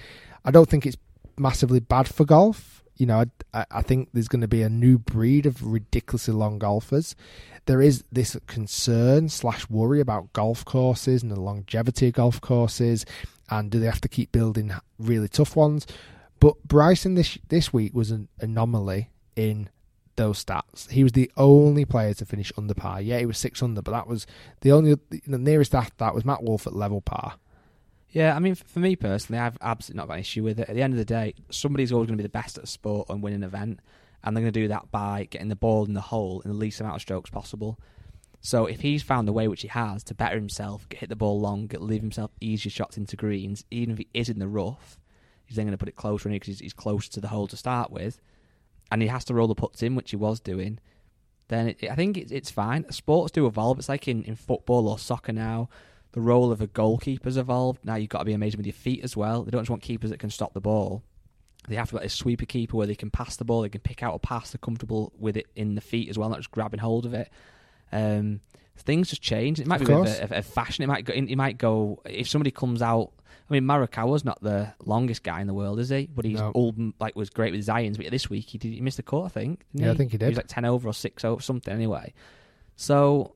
I 0.45 0.51
don't 0.51 0.69
think 0.69 0.85
it's 0.85 0.97
massively 1.37 1.79
bad 1.79 2.07
for 2.07 2.25
golf. 2.25 2.83
You 3.01 3.07
know, 3.07 3.25
I, 3.51 3.65
I 3.71 3.81
think 3.81 4.09
there's 4.13 4.27
going 4.27 4.41
to 4.41 4.47
be 4.47 4.61
a 4.61 4.69
new 4.69 4.99
breed 4.99 5.47
of 5.47 5.65
ridiculously 5.65 6.35
long 6.35 6.59
golfers. 6.59 7.15
There 7.65 7.81
is 7.81 8.03
this 8.11 8.37
concern 8.45 9.27
slash 9.29 9.67
worry 9.71 9.99
about 9.99 10.31
golf 10.33 10.63
courses 10.65 11.23
and 11.23 11.31
the 11.31 11.39
longevity 11.39 12.09
of 12.09 12.13
golf 12.13 12.39
courses, 12.41 13.03
and 13.49 13.71
do 13.71 13.79
they 13.79 13.87
have 13.87 14.01
to 14.01 14.07
keep 14.07 14.31
building 14.31 14.71
really 14.99 15.27
tough 15.27 15.55
ones? 15.55 15.87
But 16.39 16.63
Bryson 16.63 17.15
this 17.15 17.39
this 17.47 17.73
week 17.73 17.95
was 17.95 18.11
an 18.11 18.27
anomaly 18.39 19.09
in 19.35 19.69
those 20.15 20.45
stats. 20.45 20.91
He 20.91 21.01
was 21.01 21.13
the 21.13 21.31
only 21.37 21.85
player 21.85 22.13
to 22.13 22.25
finish 22.25 22.51
under 22.55 22.75
par. 22.75 23.01
Yeah, 23.01 23.17
he 23.17 23.25
was 23.25 23.39
six 23.39 23.63
under, 23.63 23.81
but 23.81 23.93
that 23.93 24.05
was 24.05 24.27
the 24.59 24.71
only 24.71 24.95
the 25.09 25.39
nearest 25.39 25.73
after 25.73 25.95
that 25.97 26.13
was 26.13 26.23
Matt 26.23 26.43
Wolff 26.43 26.67
at 26.67 26.75
level 26.75 27.01
par. 27.01 27.39
Yeah, 28.11 28.35
I 28.35 28.39
mean, 28.39 28.55
for 28.55 28.79
me 28.79 28.95
personally, 28.95 29.39
I've 29.39 29.57
absolutely 29.61 29.99
not 29.99 30.07
got 30.07 30.15
an 30.15 30.19
issue 30.19 30.43
with 30.43 30.59
it. 30.59 30.67
At 30.67 30.75
the 30.75 30.81
end 30.81 30.93
of 30.93 30.97
the 30.97 31.05
day, 31.05 31.33
somebody's 31.49 31.93
always 31.93 32.07
going 32.07 32.17
to 32.17 32.21
be 32.21 32.27
the 32.27 32.29
best 32.29 32.57
at 32.57 32.65
a 32.65 32.67
sport 32.67 33.09
and 33.09 33.23
win 33.23 33.33
an 33.33 33.43
event, 33.43 33.79
and 34.23 34.35
they're 34.35 34.41
going 34.41 34.53
to 34.53 34.59
do 34.59 34.67
that 34.67 34.91
by 34.91 35.27
getting 35.29 35.47
the 35.47 35.55
ball 35.55 35.85
in 35.85 35.93
the 35.93 36.01
hole 36.01 36.41
in 36.41 36.51
the 36.51 36.57
least 36.57 36.81
amount 36.81 36.95
of 36.95 37.01
strokes 37.01 37.29
possible. 37.29 37.79
So 38.41 38.65
if 38.65 38.81
he's 38.81 39.03
found 39.03 39.27
the 39.27 39.33
way 39.33 39.47
which 39.47 39.61
he 39.61 39.69
has 39.69 40.03
to 40.05 40.13
better 40.13 40.35
himself, 40.35 40.89
get 40.89 41.01
hit 41.01 41.09
the 41.09 41.15
ball 41.15 41.39
long, 41.39 41.69
leave 41.79 42.01
himself 42.01 42.31
easier 42.41 42.71
shots 42.71 42.97
into 42.97 43.15
greens, 43.15 43.63
even 43.71 43.93
if 43.93 43.99
he 43.99 44.07
is 44.13 44.29
in 44.29 44.39
the 44.39 44.47
rough, 44.47 44.99
he's 45.45 45.55
then 45.55 45.65
going 45.65 45.73
to 45.73 45.77
put 45.77 45.87
it 45.87 45.95
closer 45.95 46.27
in 46.27 46.33
because 46.35 46.59
he's, 46.59 46.59
he's 46.59 47.09
to 47.09 47.21
the 47.21 47.27
hole 47.29 47.47
to 47.47 47.55
start 47.55 47.91
with, 47.91 48.19
and 48.91 49.01
he 49.01 49.07
has 49.07 49.23
to 49.25 49.33
roll 49.33 49.47
the 49.47 49.55
putts 49.55 49.83
in, 49.83 49.95
which 49.95 50.09
he 50.09 50.17
was 50.17 50.41
doing. 50.41 50.79
Then 51.47 51.69
it, 51.69 51.83
I 51.89 51.95
think 51.95 52.17
it's, 52.17 52.31
it's 52.31 52.51
fine. 52.51 52.91
Sports 52.91 53.31
do 53.31 53.45
evolve. 53.45 53.79
It's 53.79 53.89
like 53.89 54.07
in, 54.07 54.23
in 54.23 54.35
football 54.35 54.89
or 54.89 54.99
soccer 54.99 55.31
now 55.31 55.69
the 56.13 56.21
role 56.21 56.51
of 56.51 56.61
a 56.61 56.67
goalkeeper's 56.67 57.37
evolved. 57.37 57.79
Now 57.85 57.95
you've 57.95 58.09
got 58.09 58.19
to 58.19 58.25
be 58.25 58.33
amazing 58.33 58.57
with 58.57 58.65
your 58.65 58.73
feet 58.73 59.03
as 59.03 59.15
well. 59.15 59.43
They 59.43 59.51
don't 59.51 59.61
just 59.61 59.69
want 59.69 59.81
keepers 59.81 60.09
that 60.09 60.19
can 60.19 60.29
stop 60.29 60.53
the 60.53 60.61
ball. 60.61 61.03
They 61.67 61.75
have 61.75 61.89
to 61.91 61.97
have 61.97 62.05
a 62.05 62.09
sweeper 62.09 62.45
keeper 62.45 62.75
where 62.75 62.87
they 62.87 62.95
can 62.95 63.11
pass 63.11 63.35
the 63.35 63.45
ball, 63.45 63.61
they 63.61 63.69
can 63.69 63.81
pick 63.81 64.01
out 64.01 64.15
a 64.15 64.19
pass, 64.19 64.51
they're 64.51 64.57
comfortable 64.59 65.13
with 65.19 65.37
it 65.37 65.45
in 65.55 65.75
the 65.75 65.81
feet 65.81 66.09
as 66.09 66.17
well, 66.17 66.27
not 66.29 66.39
just 66.39 66.51
grabbing 66.51 66.79
hold 66.79 67.05
of 67.05 67.13
it. 67.13 67.29
Um, 67.91 68.39
things 68.77 69.09
just 69.09 69.21
change. 69.21 69.59
It 69.59 69.67
might 69.67 69.79
Of 69.81 69.87
be 69.87 69.93
a 69.93 69.97
bit 69.97 70.05
course. 70.07 70.19
of 70.19 70.31
a, 70.31 70.37
a 70.37 70.41
fashion. 70.41 70.83
It 70.83 70.87
might 70.87 71.05
go. 71.05 71.13
It 71.13 71.35
might 71.35 71.57
go. 71.59 72.01
If 72.05 72.27
somebody 72.29 72.49
comes 72.51 72.81
out, 72.81 73.11
I 73.49 73.53
mean, 73.53 73.63
Morikawa's 73.63 74.25
not 74.25 74.41
the 74.41 74.73
longest 74.85 75.21
guy 75.23 75.39
in 75.41 75.45
the 75.47 75.53
world, 75.53 75.79
is 75.79 75.89
he? 75.89 76.07
But 76.07 76.25
he's 76.25 76.39
No. 76.39 76.51
old. 76.55 76.77
Like 76.99 77.15
was 77.15 77.29
great 77.29 77.51
with 77.51 77.63
Zions. 77.67 77.97
But 77.97 78.09
this 78.09 78.27
week 78.29 78.49
he 78.49 78.57
did. 78.57 78.73
He 78.73 78.81
missed 78.81 78.97
the 78.97 79.03
cut, 79.03 79.23
I 79.23 79.27
think. 79.27 79.65
didn't 79.73 79.85
Yeah, 79.85 79.91
I 79.91 79.95
think 79.97 80.11
he 80.13 80.17
did. 80.17 80.25
He 80.25 80.29
was 80.31 80.37
like 80.37 80.47
ten 80.47 80.65
over 80.65 80.87
or 80.89 80.93
six 80.93 81.23
over 81.23 81.41
something 81.41 81.71
anyway. 81.73 82.13
So 82.75 83.35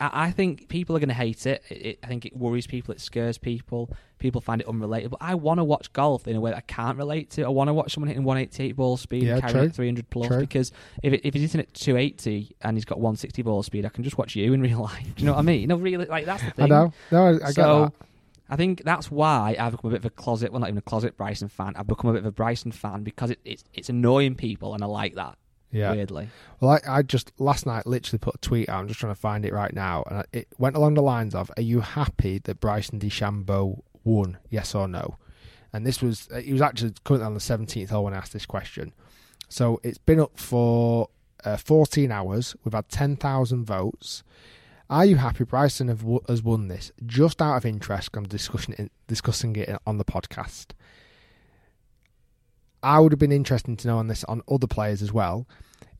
I, 0.00 0.26
I 0.26 0.30
think 0.30 0.68
people 0.68 0.96
are 0.96 0.98
going 0.98 1.08
to 1.08 1.14
hate 1.14 1.46
it. 1.46 1.62
It, 1.68 1.74
it. 1.74 1.98
I 2.02 2.06
think 2.06 2.24
it 2.26 2.36
worries 2.36 2.66
people. 2.66 2.92
It 2.94 3.00
scares 3.00 3.38
people. 3.38 3.90
People 4.18 4.40
find 4.40 4.60
it 4.60 4.66
unrelatable. 4.66 5.16
I 5.20 5.34
want 5.34 5.58
to 5.58 5.64
watch 5.64 5.92
golf 5.92 6.26
in 6.26 6.36
a 6.36 6.40
way 6.40 6.50
that 6.50 6.56
I 6.56 6.60
can't 6.62 6.96
relate 6.96 7.30
to. 7.32 7.42
I 7.44 7.48
want 7.48 7.68
to 7.68 7.74
watch 7.74 7.92
someone 7.92 8.08
hitting 8.08 8.24
188 8.24 8.72
ball 8.76 8.96
speed 8.96 9.24
Yeah, 9.24 9.34
and 9.34 9.42
carrying 9.42 9.70
300 9.70 10.08
plus 10.08 10.28
True. 10.28 10.40
because 10.40 10.72
if, 11.02 11.12
it, 11.12 11.20
if 11.24 11.34
he's 11.34 11.52
hitting 11.52 11.60
at 11.60 11.74
280 11.74 12.56
and 12.62 12.76
he's 12.76 12.84
got 12.84 12.98
160 12.98 13.42
ball 13.42 13.62
speed, 13.62 13.84
I 13.84 13.90
can 13.90 14.04
just 14.04 14.16
watch 14.16 14.34
you 14.34 14.52
in 14.52 14.60
real 14.62 14.80
life. 14.80 15.02
Do 15.14 15.22
you 15.22 15.26
know 15.26 15.32
what 15.32 15.40
I 15.40 15.42
mean? 15.42 15.68
No, 15.68 15.76
really, 15.76 16.06
like 16.06 16.24
that's 16.24 16.42
the 16.42 16.50
thing. 16.50 16.64
I 16.64 16.68
know. 16.68 16.92
No, 17.10 17.24
I, 17.26 17.28
I 17.28 17.38
get 17.38 17.54
so 17.54 17.92
that. 17.98 18.06
I 18.48 18.56
think 18.56 18.84
that's 18.84 19.10
why 19.10 19.56
I've 19.58 19.72
become 19.72 19.90
a 19.90 19.94
bit 19.94 19.98
of 20.00 20.04
a 20.06 20.10
closet, 20.10 20.52
well, 20.52 20.60
not 20.60 20.68
even 20.68 20.78
a 20.78 20.82
closet 20.82 21.16
Bryson 21.16 21.48
fan. 21.48 21.74
I've 21.76 21.88
become 21.88 22.10
a 22.10 22.12
bit 22.12 22.20
of 22.20 22.26
a 22.26 22.32
Bryson 22.32 22.70
fan 22.70 23.02
because 23.02 23.30
it, 23.30 23.40
it's 23.44 23.64
it's 23.74 23.88
annoying 23.88 24.34
people, 24.36 24.72
and 24.74 24.82
I 24.82 24.86
like 24.86 25.14
that. 25.16 25.36
Yeah. 25.72 25.92
Weirdly, 25.92 26.28
Well, 26.60 26.70
I, 26.70 26.98
I 26.98 27.02
just 27.02 27.32
last 27.38 27.66
night 27.66 27.86
literally 27.86 28.18
put 28.18 28.36
a 28.36 28.38
tweet 28.38 28.68
out. 28.68 28.80
I'm 28.80 28.88
just 28.88 29.00
trying 29.00 29.14
to 29.14 29.20
find 29.20 29.44
it 29.44 29.52
right 29.52 29.74
now, 29.74 30.04
and 30.10 30.24
it 30.32 30.48
went 30.58 30.76
along 30.76 30.94
the 30.94 31.02
lines 31.02 31.34
of, 31.34 31.50
"Are 31.56 31.62
you 31.62 31.80
happy 31.80 32.38
that 32.44 32.60
Bryson 32.60 32.98
DeChambeau 33.00 33.82
won? 34.04 34.38
Yes 34.48 34.74
or 34.74 34.88
no?" 34.88 35.16
And 35.72 35.84
this 35.86 36.00
was 36.00 36.28
he 36.42 36.52
was 36.52 36.62
actually 36.62 36.94
currently 37.04 37.26
on 37.26 37.34
the 37.34 37.40
17th 37.40 37.90
hole 37.90 38.04
when 38.04 38.14
I 38.14 38.18
asked 38.18 38.32
this 38.32 38.46
question. 38.46 38.92
So 39.48 39.80
it's 39.82 39.98
been 39.98 40.20
up 40.20 40.38
for 40.38 41.08
uh, 41.44 41.56
14 41.56 42.10
hours. 42.10 42.56
We've 42.64 42.72
had 42.74 42.88
10,000 42.88 43.64
votes. 43.64 44.22
Are 44.88 45.04
you 45.04 45.16
happy 45.16 45.44
Bryson 45.44 45.88
have, 45.88 46.02
wo- 46.02 46.22
has 46.28 46.42
won 46.42 46.68
this? 46.68 46.92
Just 47.04 47.42
out 47.42 47.56
of 47.56 47.66
interest, 47.66 48.10
I'm 48.14 48.24
discussing 48.24 48.74
it, 48.78 48.92
discussing 49.06 49.54
it 49.56 49.68
on 49.86 49.98
the 49.98 50.04
podcast. 50.04 50.68
I 52.82 52.98
would 53.00 53.12
have 53.12 53.18
been 53.18 53.32
interested 53.32 53.78
to 53.78 53.88
know 53.88 53.98
on 53.98 54.08
this 54.08 54.24
on 54.24 54.42
other 54.50 54.66
players 54.66 55.02
as 55.02 55.12
well. 55.12 55.46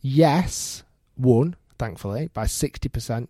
Yes, 0.01 0.83
won, 1.17 1.57
thankfully, 1.79 2.29
by 2.33 2.45
60%. 2.47 3.29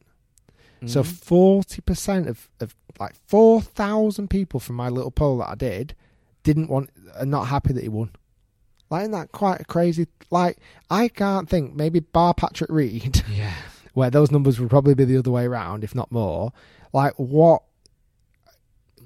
So 0.86 1.02
Mhm. 1.02 1.06
40% 1.06 2.28
of, 2.28 2.50
of 2.60 2.74
like 3.00 3.14
4,000 3.26 4.28
people 4.28 4.60
from 4.60 4.76
my 4.76 4.88
little 4.88 5.10
poll 5.10 5.38
that 5.38 5.48
I 5.48 5.54
did 5.54 5.94
didn't 6.42 6.68
want, 6.68 6.90
are 7.18 7.24
not 7.26 7.44
happy 7.46 7.72
that 7.72 7.82
he 7.82 7.88
won. 7.88 8.10
Like, 8.90 9.02
isn't 9.02 9.12
that 9.12 9.32
quite 9.32 9.66
crazy? 9.68 10.06
Like, 10.30 10.58
I 10.90 11.08
can't 11.08 11.48
think. 11.48 11.74
Maybe 11.74 12.00
bar 12.00 12.34
Patrick 12.34 12.70
Reed, 12.70 13.22
Yeah. 13.34 13.54
where 13.94 14.10
those 14.10 14.30
numbers 14.30 14.60
would 14.60 14.70
probably 14.70 14.94
be 14.94 15.04
the 15.04 15.16
other 15.18 15.30
way 15.30 15.46
around, 15.46 15.82
if 15.82 15.94
not 15.94 16.12
more. 16.12 16.52
Like, 16.92 17.14
what 17.16 17.62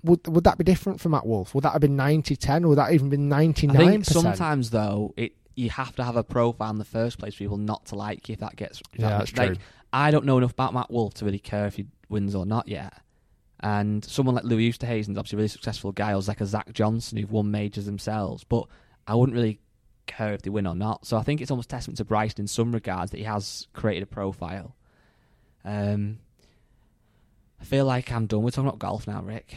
would 0.02 0.26
would 0.26 0.44
that 0.44 0.58
be 0.58 0.64
different 0.64 1.00
for 1.00 1.08
Matt 1.08 1.26
Wolff? 1.26 1.54
Would 1.54 1.64
that 1.64 1.72
have 1.72 1.80
been 1.80 1.96
90-10? 1.96 2.64
Or 2.64 2.68
would 2.68 2.78
that 2.78 2.92
even 2.92 3.08
been 3.08 3.28
ninety 3.28 3.68
I 3.68 3.72
nine 3.72 4.04
sometimes 4.04 4.70
though 4.70 5.14
it 5.16 5.32
you 5.56 5.68
have 5.70 5.94
to 5.96 6.04
have 6.04 6.16
a 6.16 6.24
profile 6.24 6.70
in 6.70 6.78
the 6.78 6.84
first 6.84 7.18
place 7.18 7.34
for 7.34 7.38
people 7.38 7.58
not 7.58 7.84
to 7.86 7.94
like 7.94 8.28
you 8.28 8.32
if 8.34 8.40
that 8.40 8.56
gets. 8.56 8.80
if 8.94 9.00
Yeah, 9.00 9.08
that- 9.10 9.18
that's 9.18 9.36
like, 9.36 9.48
true. 9.54 9.56
I 9.92 10.10
don't 10.10 10.24
know 10.24 10.38
enough 10.38 10.52
about 10.52 10.72
Matt 10.72 10.90
Wolff 10.90 11.14
to 11.14 11.24
really 11.24 11.38
care 11.40 11.66
if 11.66 11.74
he 11.74 11.86
wins 12.08 12.34
or 12.34 12.46
not 12.46 12.68
yet. 12.68 12.94
And 13.58 14.02
someone 14.04 14.34
like 14.36 14.44
Louis 14.44 14.70
Oosthuizen's 14.72 15.18
obviously 15.18 15.36
a 15.36 15.38
really 15.38 15.48
successful 15.48 15.92
guy, 15.92 16.14
or 16.14 16.22
like 16.26 16.40
a 16.40 16.46
Zach 16.46 16.72
Johnson 16.72 17.18
who've 17.18 17.30
won 17.30 17.50
majors 17.50 17.84
themselves. 17.86 18.44
But 18.44 18.66
I 19.06 19.14
wouldn't 19.16 19.34
really 19.34 19.60
care 20.06 20.32
if 20.32 20.42
they 20.42 20.50
win 20.50 20.66
or 20.66 20.74
not. 20.74 21.04
So 21.06 21.18
I 21.18 21.22
think 21.22 21.40
it's 21.42 21.50
almost 21.50 21.68
testament 21.68 21.98
to 21.98 22.04
Bryson 22.04 22.40
in 22.42 22.46
some 22.46 22.72
regards 22.72 23.10
that 23.10 23.18
he 23.18 23.24
has 23.24 23.66
created 23.74 24.04
a 24.04 24.06
profile. 24.06 24.76
Um, 25.64 26.20
I 27.60 27.64
feel 27.64 27.84
like 27.84 28.10
I'm 28.10 28.26
done. 28.26 28.42
We're 28.42 28.50
talking 28.50 28.68
about 28.68 28.78
golf 28.78 29.06
now, 29.06 29.22
Rick. 29.22 29.54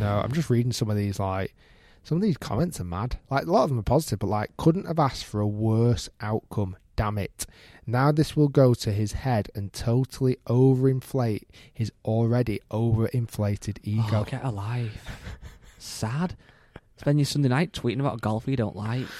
No, 0.00 0.20
I'm 0.20 0.32
just 0.32 0.50
reading 0.50 0.72
some 0.72 0.90
of 0.90 0.96
these. 0.96 1.18
Like 1.20 1.54
some 2.02 2.16
of 2.16 2.22
these 2.22 2.36
comments 2.38 2.80
are 2.80 2.84
mad. 2.84 3.18
Like 3.30 3.46
a 3.46 3.50
lot 3.50 3.64
of 3.64 3.68
them 3.68 3.78
are 3.78 3.82
positive, 3.82 4.18
but 4.20 4.28
like 4.28 4.56
couldn't 4.56 4.86
have 4.86 4.98
asked 4.98 5.24
for 5.24 5.40
a 5.40 5.46
worse 5.46 6.08
outcome. 6.20 6.76
Damn 6.96 7.18
it! 7.18 7.46
Now 7.86 8.12
this 8.12 8.36
will 8.36 8.48
go 8.48 8.74
to 8.74 8.92
his 8.92 9.12
head 9.12 9.50
and 9.54 9.72
totally 9.72 10.36
overinflate 10.46 11.44
his 11.72 11.90
already 12.04 12.60
overinflated 12.70 13.78
ego. 13.82 14.20
Oh, 14.20 14.24
get 14.24 14.44
alive. 14.44 14.92
Sad. 15.78 16.36
Spend 16.96 17.18
your 17.18 17.26
Sunday 17.26 17.48
night 17.48 17.72
tweeting 17.72 18.00
about 18.00 18.14
a 18.18 18.20
golfer 18.20 18.50
you 18.50 18.56
don't 18.56 18.76
like. 18.76 19.06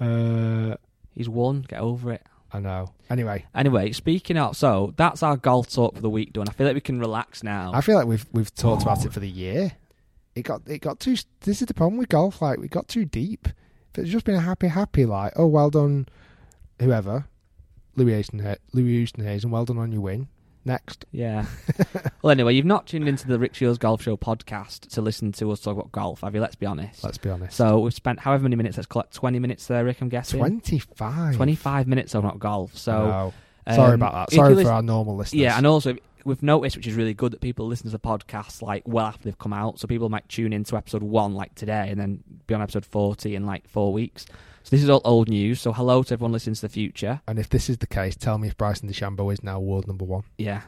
Uh, 0.00 0.76
He's 1.12 1.28
won. 1.28 1.62
Get 1.62 1.80
over 1.80 2.12
it. 2.12 2.24
I 2.52 2.60
know. 2.60 2.94
Anyway, 3.10 3.44
Anyway, 3.54 3.92
speaking 3.92 4.38
of, 4.38 4.56
so 4.56 4.94
that's 4.96 5.22
our 5.22 5.36
golf 5.36 5.72
talk 5.72 5.94
for 5.94 6.00
the 6.00 6.10
week 6.10 6.32
done. 6.32 6.48
I 6.48 6.52
feel 6.52 6.66
like 6.66 6.74
we 6.74 6.80
can 6.80 6.98
relax 6.98 7.42
now. 7.42 7.72
I 7.74 7.80
feel 7.80 7.96
like 7.96 8.06
we've 8.06 8.26
we've 8.32 8.54
talked 8.54 8.82
about 8.82 9.04
it 9.04 9.12
for 9.12 9.20
the 9.20 9.28
year. 9.28 9.72
It 10.34 10.42
got 10.42 10.62
it 10.66 10.78
got 10.78 11.00
too. 11.00 11.16
This 11.40 11.60
is 11.60 11.66
the 11.68 11.74
problem 11.74 11.98
with 11.98 12.08
golf. 12.08 12.40
Like 12.40 12.58
we 12.58 12.68
got 12.68 12.88
too 12.88 13.04
deep. 13.04 13.48
If 13.92 13.98
it's 13.98 14.10
just 14.10 14.24
been 14.24 14.34
a 14.34 14.40
happy, 14.40 14.68
happy, 14.68 15.04
like 15.04 15.32
oh 15.36 15.46
well 15.46 15.70
done, 15.70 16.06
whoever, 16.80 17.26
Louis 17.96 18.18
Easton, 18.20 18.56
Louis 18.72 18.92
Easton 18.92 19.50
well 19.50 19.64
done 19.64 19.78
on 19.78 19.92
your 19.92 20.02
win. 20.02 20.28
Next, 20.64 21.06
Yeah. 21.12 21.46
well, 22.22 22.30
anyway, 22.30 22.54
you've 22.54 22.66
not 22.66 22.86
tuned 22.86 23.08
into 23.08 23.26
the 23.26 23.38
Rick 23.38 23.54
Shiels 23.54 23.78
Golf 23.78 24.02
Show 24.02 24.16
podcast 24.16 24.90
to 24.90 25.00
listen 25.00 25.32
to 25.32 25.50
us 25.50 25.60
talk 25.60 25.76
about 25.76 25.92
golf, 25.92 26.20
have 26.20 26.34
you? 26.34 26.40
Let's 26.40 26.56
be 26.56 26.66
honest. 26.66 27.02
let's 27.02 27.18
be 27.18 27.30
honest. 27.30 27.56
so 27.56 27.78
we've 27.80 27.94
spent 27.94 28.20
however 28.20 28.42
many 28.42 28.56
minutes. 28.56 28.76
Let's 28.76 28.86
collect 28.86 29.14
twenty 29.14 29.38
minutes 29.38 29.66
there, 29.66 29.84
Rick. 29.84 30.00
I'm 30.00 30.08
guessing 30.08 30.40
twenty 30.40 30.78
five. 30.78 31.36
25 31.36 31.86
minutes 31.86 32.14
on 32.14 32.22
not 32.22 32.38
golf. 32.38 32.76
So 32.76 33.32
sorry 33.66 33.94
um, 33.94 33.94
about 33.94 34.12
that. 34.28 34.34
Sorry 34.34 34.50
for 34.50 34.56
listen- 34.56 34.72
our 34.72 34.82
normal 34.82 35.16
listeners. 35.16 35.40
Yeah, 35.40 35.56
and 35.56 35.66
also 35.66 35.96
we've 36.24 36.42
noticed, 36.42 36.76
which 36.76 36.86
is 36.86 36.94
really 36.94 37.14
good, 37.14 37.32
that 37.32 37.40
people 37.40 37.66
listen 37.66 37.86
to 37.86 37.92
the 37.92 37.98
podcast 37.98 38.62
like 38.62 38.82
well 38.86 39.06
after 39.06 39.24
they've 39.24 39.38
come 39.38 39.52
out. 39.52 39.78
So 39.78 39.86
people 39.86 40.08
might 40.08 40.28
tune 40.28 40.52
into 40.52 40.76
episode 40.76 41.02
one 41.02 41.34
like 41.34 41.54
today, 41.54 41.88
and 41.88 41.98
then 42.00 42.22
be 42.46 42.54
on 42.54 42.62
episode 42.62 42.84
forty 42.84 43.34
in 43.34 43.46
like 43.46 43.68
four 43.68 43.92
weeks. 43.92 44.26
So 44.62 44.70
this 44.70 44.82
is 44.82 44.90
all 44.90 45.00
old 45.04 45.28
news. 45.28 45.60
So 45.60 45.72
hello 45.72 46.02
to 46.02 46.12
everyone 46.14 46.32
listening 46.32 46.54
to 46.56 46.60
the 46.60 46.68
future. 46.68 47.20
And 47.26 47.38
if 47.38 47.48
this 47.48 47.70
is 47.70 47.78
the 47.78 47.86
case, 47.86 48.16
tell 48.16 48.38
me 48.38 48.48
if 48.48 48.56
Bryson 48.56 48.88
DeChambeau 48.88 49.32
is 49.32 49.42
now 49.42 49.58
world 49.60 49.86
number 49.86 50.04
one. 50.04 50.24
Yeah. 50.36 50.62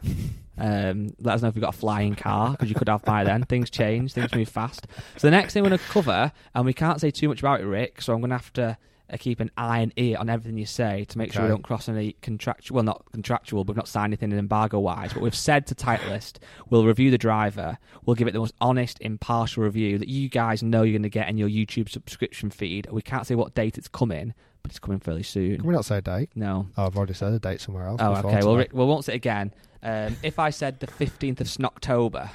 Um, 0.56 1.14
let 1.20 1.36
us 1.36 1.42
know 1.42 1.48
if 1.48 1.54
you've 1.54 1.62
got 1.62 1.74
a 1.74 1.78
flying 1.78 2.14
car 2.14 2.50
because 2.50 2.68
you 2.68 2.74
could 2.74 2.88
have 2.88 3.02
by 3.02 3.24
then. 3.24 3.44
Things 3.44 3.70
change, 3.70 4.12
things 4.12 4.34
move 4.34 4.48
fast. 4.48 4.86
So 5.16 5.26
the 5.26 5.30
next 5.30 5.54
thing 5.54 5.62
we're 5.62 5.70
going 5.70 5.78
to 5.78 5.84
cover, 5.86 6.32
and 6.54 6.66
we 6.66 6.74
can't 6.74 7.00
say 7.00 7.10
too 7.10 7.28
much 7.28 7.40
about 7.40 7.60
it, 7.60 7.64
Rick. 7.64 8.02
So 8.02 8.12
I'm 8.12 8.20
going 8.20 8.30
to 8.30 8.36
have 8.36 8.52
to 8.54 8.76
keep 9.18 9.40
an 9.40 9.50
eye 9.56 9.80
and 9.80 9.92
ear 9.96 10.16
on 10.18 10.30
everything 10.30 10.58
you 10.58 10.66
say 10.66 11.04
to 11.06 11.18
make 11.18 11.32
sure 11.32 11.42
we 11.42 11.48
don't 11.48 11.64
cross 11.64 11.88
any 11.88 12.16
contractual, 12.22 12.76
well, 12.76 12.84
not 12.84 13.04
contractual, 13.12 13.64
but 13.64 13.72
we've 13.72 13.76
not 13.76 13.88
signed 13.88 14.10
anything 14.10 14.30
in 14.32 14.38
embargo 14.38 14.78
wise. 14.78 15.12
But 15.12 15.22
we've 15.22 15.34
said 15.34 15.66
to 15.68 15.74
Titleist, 15.74 16.38
we'll 16.68 16.86
review 16.86 17.10
the 17.10 17.18
driver, 17.18 17.78
we'll 18.04 18.16
give 18.16 18.28
it 18.28 18.32
the 18.32 18.38
most 18.38 18.54
honest, 18.60 18.98
impartial 19.00 19.64
review 19.64 19.98
that 19.98 20.08
you 20.08 20.28
guys 20.28 20.62
know 20.62 20.82
you're 20.82 20.92
going 20.92 21.02
to 21.02 21.08
get 21.08 21.28
in 21.28 21.38
your 21.38 21.48
YouTube 21.48 21.88
subscription 21.88 22.50
feed. 22.50 22.88
We 22.90 23.02
can't 23.02 23.26
say 23.26 23.34
what 23.34 23.54
date 23.54 23.78
it's 23.78 23.88
coming, 23.88 24.34
but 24.62 24.70
it's 24.70 24.78
coming 24.78 25.00
fairly 25.00 25.22
soon. 25.22 25.56
Can 25.56 25.66
we 25.66 25.74
not 25.74 25.84
say 25.84 25.98
a 25.98 26.02
date? 26.02 26.30
No. 26.34 26.68
Oh, 26.76 26.86
I've 26.86 26.96
already 26.96 27.14
said 27.14 27.32
a 27.32 27.38
date 27.38 27.60
somewhere 27.60 27.86
else. 27.86 28.00
Oh, 28.02 28.14
okay. 28.16 28.40
Well. 28.44 28.56
Rick, 28.56 28.70
well, 28.72 28.86
won't 28.86 29.04
say 29.04 29.14
it 29.14 29.16
again. 29.16 29.54
Um, 29.82 30.16
if 30.22 30.38
I 30.38 30.50
said 30.50 30.80
the 30.80 30.86
fifteenth 30.86 31.40
of 31.40 31.46
Snocktober, 31.46 32.28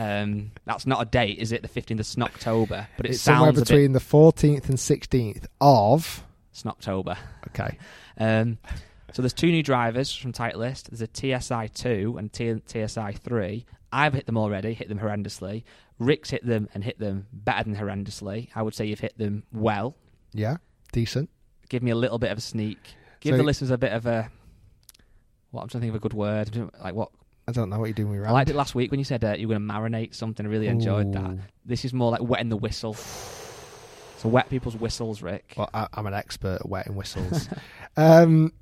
um, 0.00 0.52
that's 0.64 0.86
not 0.86 1.02
a 1.02 1.04
date, 1.04 1.38
is 1.38 1.52
it? 1.52 1.62
The 1.62 1.68
fifteenth 1.68 2.00
of 2.00 2.06
Snocktober, 2.06 2.86
but 2.96 3.06
it 3.06 3.10
it's 3.10 3.20
somewhere 3.20 3.50
a 3.50 3.52
bit 3.52 3.60
between 3.68 3.92
the 3.92 4.00
fourteenth 4.00 4.68
and 4.68 4.78
sixteenth 4.80 5.46
of. 5.60 6.24
Snocktober. 6.54 7.16
Okay. 7.48 7.78
Um, 8.18 8.58
so 9.12 9.22
there's 9.22 9.32
two 9.32 9.50
new 9.50 9.62
drivers 9.62 10.14
from 10.14 10.32
Titleist. 10.32 10.84
There's 10.90 11.02
a 11.02 11.40
TSI 11.40 11.68
two 11.68 12.16
and 12.18 12.32
T- 12.32 12.60
TSI 12.66 13.12
three. 13.12 13.66
I've 13.92 14.14
hit 14.14 14.26
them 14.26 14.36
already, 14.36 14.72
hit 14.74 14.88
them 14.88 14.98
horrendously. 14.98 15.64
Rick's 15.98 16.30
hit 16.30 16.46
them 16.46 16.68
and 16.74 16.82
hit 16.84 16.98
them 16.98 17.26
better 17.32 17.64
than 17.64 17.76
horrendously. 17.76 18.48
I 18.54 18.62
would 18.62 18.74
say 18.74 18.86
you've 18.86 19.00
hit 19.00 19.18
them 19.18 19.42
well. 19.52 19.96
Yeah. 20.32 20.56
Decent. 20.92 21.28
Give 21.68 21.82
me 21.82 21.90
a 21.90 21.96
little 21.96 22.18
bit 22.18 22.30
of 22.30 22.38
a 22.38 22.40
sneak. 22.40 22.78
Give 23.20 23.32
So- 23.34 23.36
the 23.36 23.42
listeners 23.42 23.70
a 23.70 23.78
bit 23.78 23.92
of 23.92 24.06
a. 24.06 24.30
What 25.50 25.62
I'm 25.62 25.68
trying 25.68 25.80
to 25.80 25.84
think 25.86 25.90
of 25.90 25.96
a 25.96 26.00
good 26.00 26.14
word. 26.14 26.70
Like 26.82 26.94
what 26.94 27.10
I 27.50 27.52
don't 27.52 27.68
know 27.68 27.80
what 27.80 27.86
you're 27.86 27.94
doing 27.94 28.20
with 28.20 28.28
I 28.28 28.30
liked 28.30 28.48
it 28.48 28.54
last 28.54 28.76
week 28.76 28.92
when 28.92 29.00
you 29.00 29.04
said 29.04 29.24
uh, 29.24 29.34
you 29.36 29.48
were 29.48 29.54
going 29.54 29.66
to 29.66 29.74
marinate 29.74 30.14
something. 30.14 30.46
I 30.46 30.48
really 30.48 30.68
enjoyed 30.68 31.12
that. 31.14 31.36
This 31.64 31.84
is 31.84 31.92
more 31.92 32.12
like 32.12 32.22
wetting 32.22 32.48
the 32.48 32.56
whistle. 32.56 32.94
So 32.94 34.28
wet 34.28 34.48
people's 34.48 34.76
whistles, 34.76 35.20
Rick. 35.20 35.54
Well, 35.56 35.68
I, 35.74 35.88
I'm 35.92 36.06
an 36.06 36.14
expert 36.14 36.60
at 36.60 36.68
wetting 36.68 36.94
whistles. 36.94 37.48
um, 37.96 38.52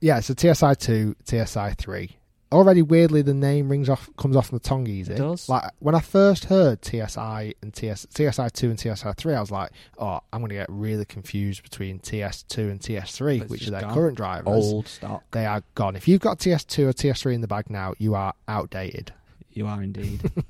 yeah, 0.00 0.18
so 0.20 0.34
TSI 0.34 0.74
two, 0.74 1.14
TSI 1.24 1.74
three. 1.78 2.16
Already, 2.54 2.82
weirdly, 2.82 3.22
the 3.22 3.34
name 3.34 3.68
rings 3.68 3.88
off, 3.88 4.08
comes 4.16 4.36
off 4.36 4.50
the 4.50 4.58
tongue 4.58 4.86
easy. 4.86 5.12
It 5.12 5.18
does. 5.18 5.48
Like 5.48 5.70
when 5.80 5.94
I 5.94 6.00
first 6.00 6.46
heard 6.46 6.84
TSI 6.84 7.54
and 7.60 7.74
TS, 7.74 8.06
TSI 8.10 8.48
two 8.52 8.70
and 8.70 8.78
TSI 8.78 9.12
three, 9.16 9.34
I 9.34 9.40
was 9.40 9.50
like, 9.50 9.70
"Oh, 9.98 10.20
I'm 10.32 10.40
going 10.40 10.50
to 10.50 10.54
get 10.54 10.66
really 10.68 11.04
confused 11.04 11.62
between 11.62 11.98
TS 11.98 12.44
two 12.44 12.68
and 12.70 12.80
TS 12.80 13.16
three, 13.16 13.40
which 13.40 13.66
are 13.66 13.72
their 13.72 13.80
gone. 13.82 13.94
current 13.94 14.16
drivers. 14.16 14.46
Old 14.46 14.86
stock. 14.88 15.24
They 15.32 15.46
are 15.46 15.62
gone. 15.74 15.96
If 15.96 16.06
you've 16.08 16.20
got 16.20 16.38
TS 16.38 16.64
two 16.64 16.88
or 16.88 16.92
TS 16.92 17.20
three 17.20 17.34
in 17.34 17.40
the 17.40 17.48
bag 17.48 17.68
now, 17.70 17.94
you 17.98 18.14
are 18.14 18.34
outdated. 18.48 19.12
You 19.52 19.66
are 19.66 19.82
indeed. 19.82 20.30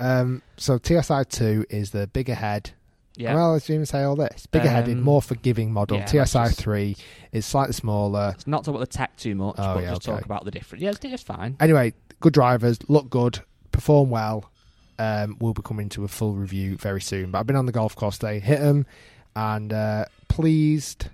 Um, 0.00 0.42
so 0.56 0.78
TSI 0.78 1.22
two 1.28 1.64
is 1.70 1.92
the 1.92 2.08
bigger 2.08 2.34
head. 2.34 2.72
Yeah. 3.16 3.34
Well, 3.34 3.52
let's 3.52 3.68
even 3.70 3.86
say 3.86 4.02
all 4.02 4.16
this 4.16 4.46
bigger 4.46 4.68
headed, 4.68 4.96
Um, 4.98 5.02
more 5.02 5.22
forgiving 5.22 5.72
model. 5.72 5.98
yeah, 5.98 6.06
TSI 6.06 6.46
just- 6.46 6.60
three 6.60 6.96
is 7.32 7.46
slightly 7.46 7.72
smaller. 7.72 8.28
Let's 8.28 8.46
not 8.46 8.64
talk 8.64 8.74
about 8.74 8.80
the 8.88 8.96
tech 8.96 9.16
too 9.16 9.34
much, 9.34 9.56
Oh, 9.58 9.74
but 9.74 9.82
yeah, 9.82 9.90
just 9.90 10.08
okay. 10.08 10.16
talk 10.16 10.24
about 10.24 10.44
the 10.44 10.50
difference. 10.50 10.82
Yeah, 10.82 10.90
it's, 10.90 10.98
it's 11.04 11.22
fine. 11.22 11.56
Anyway, 11.60 11.94
good 12.20 12.32
drivers, 12.32 12.78
look 12.88 13.10
good, 13.10 13.40
perform 13.72 14.10
well. 14.10 14.50
Um, 14.98 15.36
we'll 15.40 15.54
be 15.54 15.62
coming 15.62 15.88
to 15.90 16.04
a 16.04 16.08
full 16.08 16.34
review 16.34 16.76
very 16.76 17.00
soon. 17.00 17.30
But 17.32 17.38
I've 17.40 17.46
been 17.46 17.56
on 17.56 17.66
the 17.66 17.72
golf 17.72 17.96
course 17.96 18.16
today, 18.18 18.38
hit 18.38 18.60
them, 18.60 18.86
and 19.34 19.72
uh, 19.72 20.04
pleased. 20.28 21.06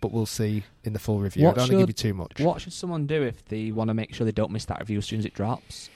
But 0.00 0.12
we'll 0.12 0.26
see 0.26 0.62
in 0.84 0.92
the 0.92 0.98
full 0.98 1.20
review. 1.20 1.44
What 1.46 1.52
I 1.58 1.60
don't 1.60 1.62
want 1.64 1.70
to 1.72 1.78
give 1.78 1.88
you 1.88 1.92
too 1.94 2.14
much. 2.14 2.40
What 2.40 2.60
should 2.60 2.72
someone 2.72 3.06
do 3.06 3.22
if 3.22 3.44
they 3.46 3.72
want 3.72 3.88
to 3.88 3.94
make 3.94 4.14
sure 4.14 4.24
they 4.24 4.32
don't 4.32 4.50
miss 4.50 4.64
that 4.66 4.78
review 4.80 4.98
as 4.98 5.06
soon 5.06 5.18
as 5.18 5.24
it 5.24 5.34
drops? 5.34 5.88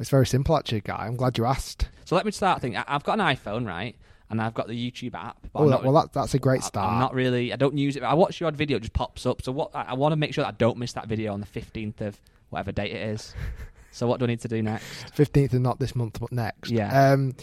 It's 0.00 0.10
very 0.10 0.26
simple, 0.26 0.56
actually, 0.56 0.80
guy. 0.80 1.06
I'm 1.06 1.14
glad 1.16 1.38
you 1.38 1.44
asked. 1.44 1.88
So 2.04 2.16
let 2.16 2.24
me 2.26 2.32
start 2.32 2.60
thinking. 2.60 2.78
I- 2.78 2.84
I've 2.88 3.04
got 3.04 3.18
an 3.20 3.24
iPhone, 3.26 3.66
right? 3.66 3.94
And 4.30 4.40
I've 4.40 4.54
got 4.54 4.68
the 4.68 4.90
YouTube 4.90 5.14
app. 5.14 5.36
But 5.52 5.60
Oh, 5.60 5.68
not, 5.68 5.84
well, 5.84 5.92
that, 5.94 6.12
that's 6.12 6.34
a 6.34 6.38
great 6.38 6.62
I- 6.62 6.66
start. 6.66 6.92
I'm 6.92 6.98
not 6.98 7.14
really. 7.14 7.52
I 7.52 7.56
don't 7.56 7.76
use 7.76 7.96
it. 7.96 8.02
I 8.02 8.14
watch 8.14 8.40
your 8.40 8.48
odd 8.48 8.56
video, 8.56 8.78
it 8.78 8.80
just 8.80 8.92
pops 8.94 9.26
up. 9.26 9.42
So 9.42 9.52
what? 9.52 9.70
I, 9.74 9.82
I 9.82 9.94
want 9.94 10.12
to 10.12 10.16
make 10.16 10.32
sure 10.34 10.42
that 10.44 10.48
I 10.48 10.56
don't 10.56 10.78
miss 10.78 10.92
that 10.94 11.06
video 11.08 11.32
on 11.32 11.40
the 11.40 11.46
15th 11.46 12.00
of 12.00 12.18
whatever 12.50 12.72
date 12.72 12.92
it 12.92 13.02
is. 13.08 13.34
so 13.92 14.06
what 14.06 14.18
do 14.20 14.24
I 14.24 14.28
need 14.28 14.40
to 14.40 14.48
do 14.48 14.62
next? 14.62 15.10
Fifteenth 15.14 15.52
and 15.52 15.62
not 15.62 15.78
this 15.78 15.94
month, 15.94 16.18
but 16.20 16.32
next. 16.32 16.70
Yeah. 16.70 17.12
Um, 17.12 17.34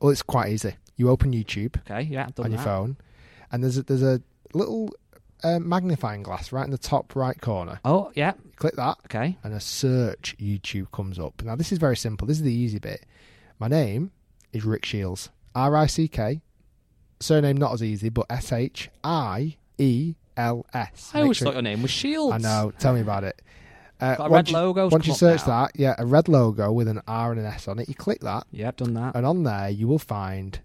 well, 0.00 0.10
it's 0.10 0.22
quite 0.22 0.50
easy. 0.52 0.74
You 0.96 1.10
open 1.10 1.32
YouTube 1.32 1.76
Okay, 1.80 2.02
yeah, 2.10 2.28
on 2.38 2.50
your 2.50 2.58
that. 2.58 2.64
phone, 2.64 2.96
and 3.50 3.62
there's 3.62 3.78
a, 3.78 3.82
there's 3.82 4.02
a 4.02 4.20
little 4.54 4.90
uh, 5.44 5.58
magnifying 5.58 6.22
glass 6.22 6.50
right 6.52 6.64
in 6.64 6.70
the 6.70 6.78
top 6.78 7.14
right 7.16 7.40
corner. 7.40 7.80
Oh, 7.84 8.10
yeah. 8.14 8.32
Click 8.56 8.76
that, 8.76 8.98
Okay. 9.06 9.36
and 9.42 9.52
a 9.54 9.60
search 9.60 10.36
YouTube 10.38 10.90
comes 10.92 11.18
up. 11.18 11.42
Now, 11.42 11.56
this 11.56 11.72
is 11.72 11.78
very 11.78 11.96
simple. 11.96 12.26
This 12.26 12.36
is 12.38 12.42
the 12.42 12.52
easy 12.52 12.78
bit. 12.78 13.04
My 13.58 13.68
name 13.68 14.12
is 14.52 14.64
Rick 14.64 14.84
Shiels. 14.84 15.30
R 15.54 15.76
I 15.76 15.86
C 15.86 16.08
K. 16.08 16.40
Surname 17.20 17.56
not 17.56 17.72
as 17.72 17.82
easy, 17.82 18.08
but 18.08 18.26
S 18.30 18.52
H 18.52 18.90
I 19.04 19.56
E 19.78 20.14
L 20.36 20.66
S. 20.74 21.10
I 21.14 21.20
always 21.22 21.38
thought 21.38 21.52
your 21.54 21.62
name 21.62 21.82
was 21.82 21.90
Shields. 21.90 22.34
I 22.34 22.38
know. 22.38 22.72
Tell 22.78 22.94
me 22.94 23.00
about 23.00 23.24
it. 23.24 23.40
Uh, 24.00 24.16
Got 24.16 24.26
a 24.26 24.30
once 24.30 24.48
red 24.48 24.48
you- 24.48 24.56
logo. 24.56 24.88
Once 24.88 25.06
you 25.06 25.14
search 25.14 25.44
that, 25.44 25.70
yeah, 25.76 25.94
a 25.98 26.04
red 26.04 26.26
logo 26.28 26.72
with 26.72 26.88
an 26.88 27.00
R 27.06 27.30
and 27.30 27.38
an 27.40 27.46
S 27.46 27.68
on 27.68 27.78
it, 27.78 27.88
you 27.88 27.94
click 27.94 28.20
that, 28.22 28.44
Yeah, 28.50 28.68
I've 28.68 28.76
done 28.76 28.94
that. 28.94 29.14
and 29.14 29.24
on 29.24 29.44
there 29.44 29.68
you 29.68 29.86
will 29.86 30.00
find 30.00 30.58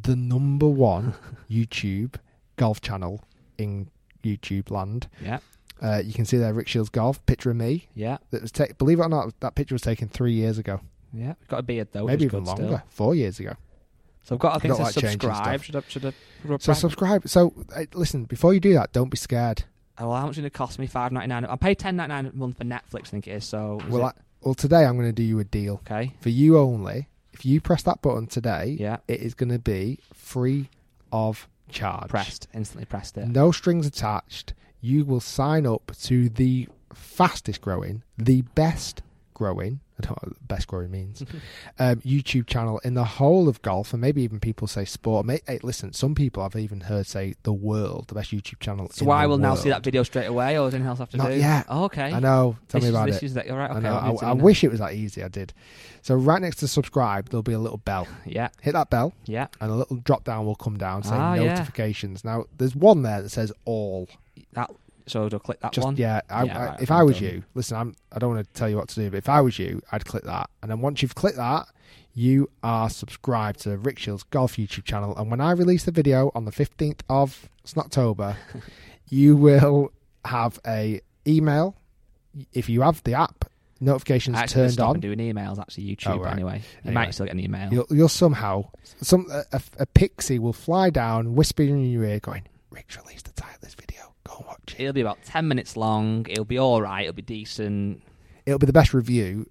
the 0.00 0.14
number 0.14 0.68
one 0.68 1.14
YouTube 1.50 2.14
golf 2.54 2.80
channel 2.80 3.24
in 3.58 3.88
YouTube 4.22 4.70
land. 4.70 5.08
Yeah, 5.20 5.38
Uh, 5.82 6.00
you 6.04 6.12
can 6.12 6.24
see 6.24 6.36
there 6.36 6.54
Rick 6.54 6.68
Shiels 6.68 6.88
Golf, 6.88 7.24
picture 7.26 7.50
of 7.50 7.56
me. 7.56 7.88
yeah, 7.94 8.18
That 8.30 8.42
was 8.42 8.52
ta- 8.52 8.66
believe 8.78 9.00
it 9.00 9.02
or 9.02 9.08
not, 9.08 9.38
that 9.40 9.56
picture 9.56 9.74
was 9.74 9.82
taken 9.82 10.08
three 10.08 10.34
years 10.34 10.56
ago, 10.58 10.80
yeah. 11.12 11.34
Got 11.48 11.58
a 11.60 11.62
beard 11.62 11.88
though. 11.90 12.04
which 12.04 12.12
maybe 12.12 12.26
is 12.26 12.30
even 12.32 12.40
good 12.44 12.46
longer, 12.46 12.66
Still. 12.66 12.82
four 12.88 13.14
years 13.16 13.40
ago. 13.40 13.54
So 14.26 14.34
I've 14.34 14.40
got. 14.40 14.56
I 14.56 14.58
think 14.58 14.78
like 14.78 14.92
subscribe. 14.92 15.62
Should 15.62 15.76
I? 15.76 15.82
Should 15.88 16.04
I? 16.04 16.12
Should 16.42 16.52
I 16.52 16.56
So 16.58 16.72
subscribe. 16.72 17.28
So 17.28 17.54
uh, 17.74 17.84
listen, 17.94 18.24
before 18.24 18.52
you 18.54 18.60
do 18.60 18.74
that, 18.74 18.92
don't 18.92 19.08
be 19.08 19.16
scared. 19.16 19.62
Oh, 19.98 20.08
well, 20.08 20.16
how 20.18 20.26
much 20.26 20.32
is 20.32 20.38
it 20.38 20.40
going 20.42 20.50
to 20.50 20.58
cost 20.58 20.78
me? 20.80 20.86
Five 20.88 21.12
ninety 21.12 21.28
nine. 21.28 21.44
I 21.44 21.54
pay 21.54 21.74
ten 21.76 21.94
ninety 21.96 22.12
nine 22.12 22.26
a 22.26 22.32
month 22.32 22.58
for 22.58 22.64
Netflix. 22.64 23.06
I 23.06 23.10
think 23.10 23.28
it 23.28 23.32
is. 23.32 23.44
So 23.44 23.80
is 23.80 23.86
Well, 23.86 24.02
it- 24.08 24.16
I, 24.16 24.20
well, 24.42 24.54
today 24.54 24.84
I'm 24.84 24.96
going 24.96 25.08
to 25.08 25.12
do 25.12 25.22
you 25.22 25.38
a 25.38 25.44
deal 25.44 25.74
okay. 25.88 26.12
for 26.20 26.28
you 26.28 26.58
only. 26.58 27.08
If 27.32 27.46
you 27.46 27.60
press 27.60 27.82
that 27.84 28.02
button 28.02 28.26
today, 28.26 28.76
Yeah. 28.80 28.96
it 29.08 29.20
is 29.20 29.34
going 29.34 29.50
to 29.50 29.58
be 29.58 30.00
free 30.12 30.70
of 31.12 31.48
charge. 31.68 32.08
Pressed 32.08 32.48
instantly. 32.52 32.84
Pressed 32.86 33.16
it. 33.18 33.28
No 33.28 33.52
strings 33.52 33.86
attached. 33.86 34.54
You 34.80 35.04
will 35.04 35.20
sign 35.20 35.66
up 35.66 35.92
to 36.02 36.28
the 36.28 36.68
fastest 36.94 37.60
growing, 37.60 38.02
the 38.18 38.42
best 38.42 39.02
growing. 39.34 39.80
I 39.98 40.02
don't 40.02 40.10
know 40.10 40.28
what 40.28 40.38
the 40.38 40.44
best 40.44 40.66
growing 40.66 40.90
means. 40.90 41.22
um, 41.78 41.96
YouTube 42.02 42.46
channel 42.46 42.78
in 42.84 42.94
the 42.94 43.04
whole 43.04 43.48
of 43.48 43.62
golf, 43.62 43.92
and 43.92 44.00
maybe 44.00 44.22
even 44.22 44.40
people 44.40 44.68
say 44.68 44.84
sport. 44.84 45.24
May, 45.24 45.40
hey, 45.46 45.58
listen, 45.62 45.92
some 45.92 46.14
people 46.14 46.42
I've 46.42 46.54
even 46.56 46.80
heard 46.80 47.06
say 47.06 47.34
the 47.44 47.52
world, 47.52 48.08
the 48.08 48.14
best 48.14 48.30
YouTube 48.30 48.60
channel. 48.60 48.88
So 48.90 49.10
I 49.10 49.26
will 49.26 49.38
now 49.38 49.54
see 49.54 49.70
that 49.70 49.82
video 49.82 50.02
straight 50.02 50.26
away, 50.26 50.58
or 50.58 50.68
is 50.68 50.74
anything 50.74 50.88
else 50.88 51.00
I 51.00 51.02
have 51.02 51.10
to 51.10 51.16
Not 51.16 51.28
do? 51.28 51.36
yet. 51.36 51.66
Oh, 51.68 51.84
okay. 51.84 52.12
I 52.12 52.20
know. 52.20 52.56
Tell 52.68 52.80
this 52.80 52.90
me 52.90 52.96
about 52.96 53.06
this 53.06 53.16
it. 53.16 53.22
is 53.22 53.34
that. 53.34 53.48
Right. 53.48 53.70
I 53.70 53.74
Okay. 53.78 54.08
need 54.10 54.18
to 54.18 54.26
I, 54.26 54.30
I 54.30 54.32
wish 54.34 54.62
it 54.64 54.70
was 54.70 54.80
that 54.80 54.92
easy. 54.92 55.22
I 55.22 55.28
did. 55.28 55.52
So 56.02 56.14
right 56.14 56.40
next 56.40 56.56
to 56.58 56.68
subscribe, 56.68 57.30
there'll 57.30 57.42
be 57.42 57.52
a 57.52 57.58
little 57.58 57.78
bell. 57.78 58.06
Yeah. 58.26 58.48
Hit 58.60 58.72
that 58.72 58.90
bell, 58.90 59.14
Yeah. 59.24 59.46
and 59.60 59.70
a 59.70 59.74
little 59.74 59.96
drop 59.96 60.24
down 60.24 60.44
will 60.46 60.56
come 60.56 60.76
down 60.76 61.02
saying 61.04 61.20
Ah, 61.20 61.34
yeah. 61.34 61.54
notifications. 61.54 62.24
Now 62.24 62.44
there's 62.58 62.76
one 62.76 63.02
there 63.02 63.22
that 63.22 63.30
says 63.30 63.52
all. 63.64 64.08
That. 64.52 64.70
So 65.06 65.28
do 65.28 65.38
click 65.38 65.60
that 65.60 65.72
Just 65.72 65.84
one? 65.84 65.96
yeah, 65.96 66.20
I, 66.28 66.44
Yeah, 66.44 66.58
I- 66.58 66.64
right, 66.66 66.80
if 66.80 66.90
okay, 66.90 66.98
I 66.98 67.02
was 67.04 67.16
done. 67.20 67.24
you, 67.24 67.44
listen, 67.54 67.76
I'm. 67.76 67.94
I 68.12 68.18
don't 68.18 68.34
want 68.34 68.46
to 68.46 68.52
tell 68.54 68.68
you 68.68 68.76
what 68.76 68.88
to 68.88 68.94
do, 68.96 69.10
but 69.10 69.18
if 69.18 69.28
I 69.28 69.40
was 69.40 69.58
you, 69.58 69.80
I'd 69.92 70.04
click 70.04 70.24
that, 70.24 70.50
and 70.62 70.70
then 70.70 70.80
once 70.80 71.00
you've 71.02 71.14
clicked 71.14 71.36
that, 71.36 71.66
you 72.14 72.50
are 72.62 72.90
subscribed 72.90 73.60
to 73.60 73.76
Rick 73.76 73.98
Shiels 73.98 74.24
Golf 74.24 74.56
YouTube 74.56 74.84
channel. 74.84 75.16
And 75.16 75.30
when 75.30 75.40
I 75.40 75.52
release 75.52 75.84
the 75.84 75.92
video 75.92 76.30
on 76.34 76.44
the 76.44 76.52
fifteenth 76.52 77.02
of 77.08 77.48
October, 77.76 78.36
you 79.08 79.36
will 79.36 79.92
have 80.24 80.58
a 80.66 81.00
email. 81.26 81.76
If 82.52 82.68
you 82.68 82.82
have 82.82 83.02
the 83.04 83.14
app 83.14 83.44
notifications 83.80 84.36
actually 84.36 84.68
turned 84.68 84.80
on, 84.80 85.00
doing 85.00 85.18
emails. 85.18 85.58
Actually, 85.58 85.84
oh, 85.84 85.94
YouTube. 85.94 86.18
Oh, 86.18 86.22
right. 86.22 86.32
Anyway, 86.32 86.56
you 86.58 86.90
Anyway. 86.90 86.94
might 86.94 87.10
still 87.14 87.26
get 87.26 87.34
an 87.34 87.40
email. 87.40 87.72
you'll 87.72 87.86
you'll 87.90 88.08
somehow 88.08 88.64
some 89.00 89.26
a, 89.30 89.44
a, 89.52 89.62
a 89.80 89.86
pixie 89.86 90.38
will 90.38 90.52
fly 90.52 90.90
down, 90.90 91.34
whispering 91.36 91.70
in 91.70 91.90
your 91.92 92.04
ear, 92.04 92.18
going, 92.20 92.42
"Rick's 92.70 92.96
released 92.98 93.26
the 93.26 93.32
title 93.40 93.54
of 93.54 93.60
this 93.60 93.74
video. 93.74 93.85
Watch 94.40 94.74
it." 94.78 94.80
It'll 94.80 94.92
be 94.92 95.00
about 95.00 95.22
ten 95.24 95.48
minutes 95.48 95.76
long. 95.76 96.26
It'll 96.28 96.44
be 96.44 96.58
all 96.58 96.82
right. 96.82 97.02
It'll 97.02 97.14
be 97.14 97.22
decent. 97.22 98.02
it'll 98.44 98.58
be 98.58 98.66
the 98.66 98.72
best 98.72 98.94
review, 98.94 99.48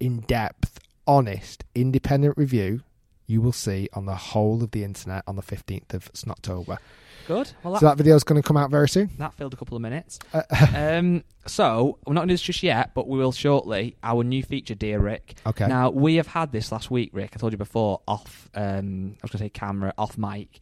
in 0.00 0.20
depth, 0.20 0.78
honest, 1.06 1.64
independent 1.74 2.36
review 2.36 2.82
you 3.28 3.42
will 3.42 3.52
see 3.52 3.88
on 3.92 4.06
the 4.06 4.14
whole 4.16 4.62
of 4.64 4.70
the 4.72 4.82
internet 4.82 5.22
on 5.26 5.36
the 5.36 5.42
15th 5.42 5.92
of 5.94 6.10
October. 6.28 6.78
Good. 7.26 7.52
Well, 7.62 7.74
that, 7.74 7.80
So 7.80 7.86
that 7.86 7.98
video 7.98 8.16
is 8.16 8.24
going 8.24 8.40
to 8.40 8.46
come 8.46 8.56
out 8.56 8.70
very 8.70 8.88
soon. 8.88 9.10
that 9.18 9.34
filled 9.34 9.52
a 9.52 9.56
couple 9.56 9.76
of 9.76 9.82
minutes. 9.82 10.18
Uh, 10.32 10.42
um, 10.74 11.24
so 11.46 11.98
we're 12.06 12.14
not 12.14 12.20
going 12.20 12.28
to 12.28 12.32
do 12.32 12.34
this 12.34 12.42
just 12.42 12.62
yet, 12.62 12.94
but 12.94 13.06
we 13.06 13.18
will 13.18 13.32
shortly. 13.32 13.96
Our 14.02 14.24
new 14.24 14.42
feature, 14.42 14.74
dear 14.74 14.98
Rick. 14.98 15.34
okay. 15.46 15.66
Now 15.66 15.90
we 15.90 16.16
have 16.16 16.26
had 16.26 16.52
this 16.52 16.72
last 16.72 16.90
week, 16.90 17.10
Rick. 17.12 17.32
I 17.34 17.36
told 17.38 17.52
you 17.52 17.58
before, 17.58 18.00
off. 18.08 18.48
Um, 18.54 19.16
I 19.16 19.20
was 19.22 19.30
going 19.30 19.38
to 19.38 19.44
say 19.44 19.48
camera, 19.50 19.92
off 19.98 20.16
mic. 20.16 20.60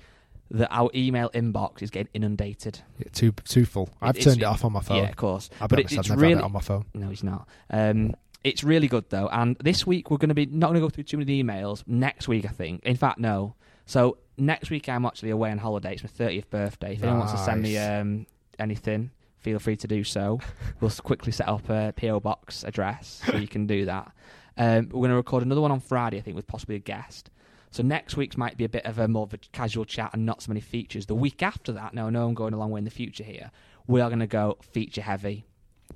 That 0.50 0.68
our 0.70 0.90
email 0.94 1.28
inbox 1.30 1.82
is 1.82 1.90
getting 1.90 2.08
inundated. 2.14 2.80
Yeah, 2.98 3.08
too 3.12 3.32
too 3.44 3.64
full. 3.64 3.88
I've 4.00 4.10
it's- 4.10 4.24
turned 4.24 4.42
it 4.42 4.44
off 4.44 4.64
on 4.64 4.72
my 4.72 4.80
phone. 4.80 4.98
Yeah, 4.98 5.08
of 5.08 5.16
course. 5.16 5.50
I've 5.60 5.72
it's 5.72 5.92
never 5.92 6.14
really 6.14 6.34
had 6.34 6.38
it 6.40 6.44
on 6.44 6.52
my 6.52 6.60
phone. 6.60 6.84
no, 6.94 7.08
he's 7.08 7.24
not. 7.24 7.48
Um, 7.70 8.14
it's 8.44 8.62
really 8.62 8.86
good 8.86 9.10
though, 9.10 9.28
and 9.32 9.56
this 9.58 9.86
week 9.86 10.10
we're 10.10 10.18
going 10.18 10.28
to 10.28 10.34
be 10.34 10.46
not 10.46 10.68
going 10.68 10.80
to 10.80 10.80
go 10.80 10.88
through 10.88 11.04
too 11.04 11.18
many 11.18 11.42
emails. 11.42 11.82
Next 11.86 12.28
week, 12.28 12.44
I 12.44 12.50
think. 12.50 12.84
In 12.84 12.96
fact, 12.96 13.18
no. 13.18 13.56
So 13.86 14.18
next 14.38 14.70
week 14.70 14.88
I'm 14.88 15.04
actually 15.04 15.30
away 15.30 15.50
on 15.50 15.58
holiday. 15.58 15.94
It's 15.94 16.04
my 16.04 16.08
thirtieth 16.08 16.48
birthday. 16.48 16.94
If 16.94 17.02
anyone 17.02 17.20
wants 17.20 17.32
to 17.32 17.38
send 17.38 17.62
me 17.62 17.76
um, 17.78 18.26
anything, 18.58 19.10
feel 19.38 19.58
free 19.58 19.76
to 19.76 19.88
do 19.88 20.04
so. 20.04 20.40
we'll 20.80 20.90
quickly 20.90 21.32
set 21.32 21.48
up 21.48 21.68
a 21.68 21.92
PO 21.96 22.20
box 22.20 22.62
address 22.62 23.22
so 23.26 23.36
you 23.36 23.48
can 23.48 23.66
do 23.66 23.86
that. 23.86 24.12
Um, 24.56 24.86
we're 24.90 25.00
going 25.00 25.10
to 25.10 25.16
record 25.16 25.42
another 25.42 25.60
one 25.60 25.70
on 25.70 25.80
Friday, 25.80 26.18
I 26.18 26.20
think, 26.20 26.36
with 26.36 26.46
possibly 26.46 26.76
a 26.76 26.80
guest. 26.80 27.30
So 27.70 27.82
next 27.82 28.16
week's 28.16 28.36
might 28.36 28.56
be 28.56 28.64
a 28.64 28.68
bit 28.68 28.86
of 28.86 28.98
a 28.98 29.06
more 29.08 29.24
of 29.24 29.34
a 29.34 29.38
casual 29.38 29.84
chat 29.84 30.10
and 30.14 30.24
not 30.24 30.42
so 30.42 30.48
many 30.50 30.60
features. 30.60 31.06
The 31.06 31.14
week 31.14 31.42
after 31.42 31.72
that, 31.72 31.92
no, 31.94 32.08
no, 32.08 32.26
I'm 32.28 32.34
going 32.34 32.54
a 32.54 32.58
long 32.58 32.70
way 32.70 32.78
in 32.78 32.84
the 32.84 32.90
future 32.90 33.24
here. 33.24 33.50
We 33.86 34.00
are 34.00 34.08
going 34.08 34.20
to 34.20 34.26
go 34.26 34.56
feature 34.62 35.02
heavy. 35.02 35.44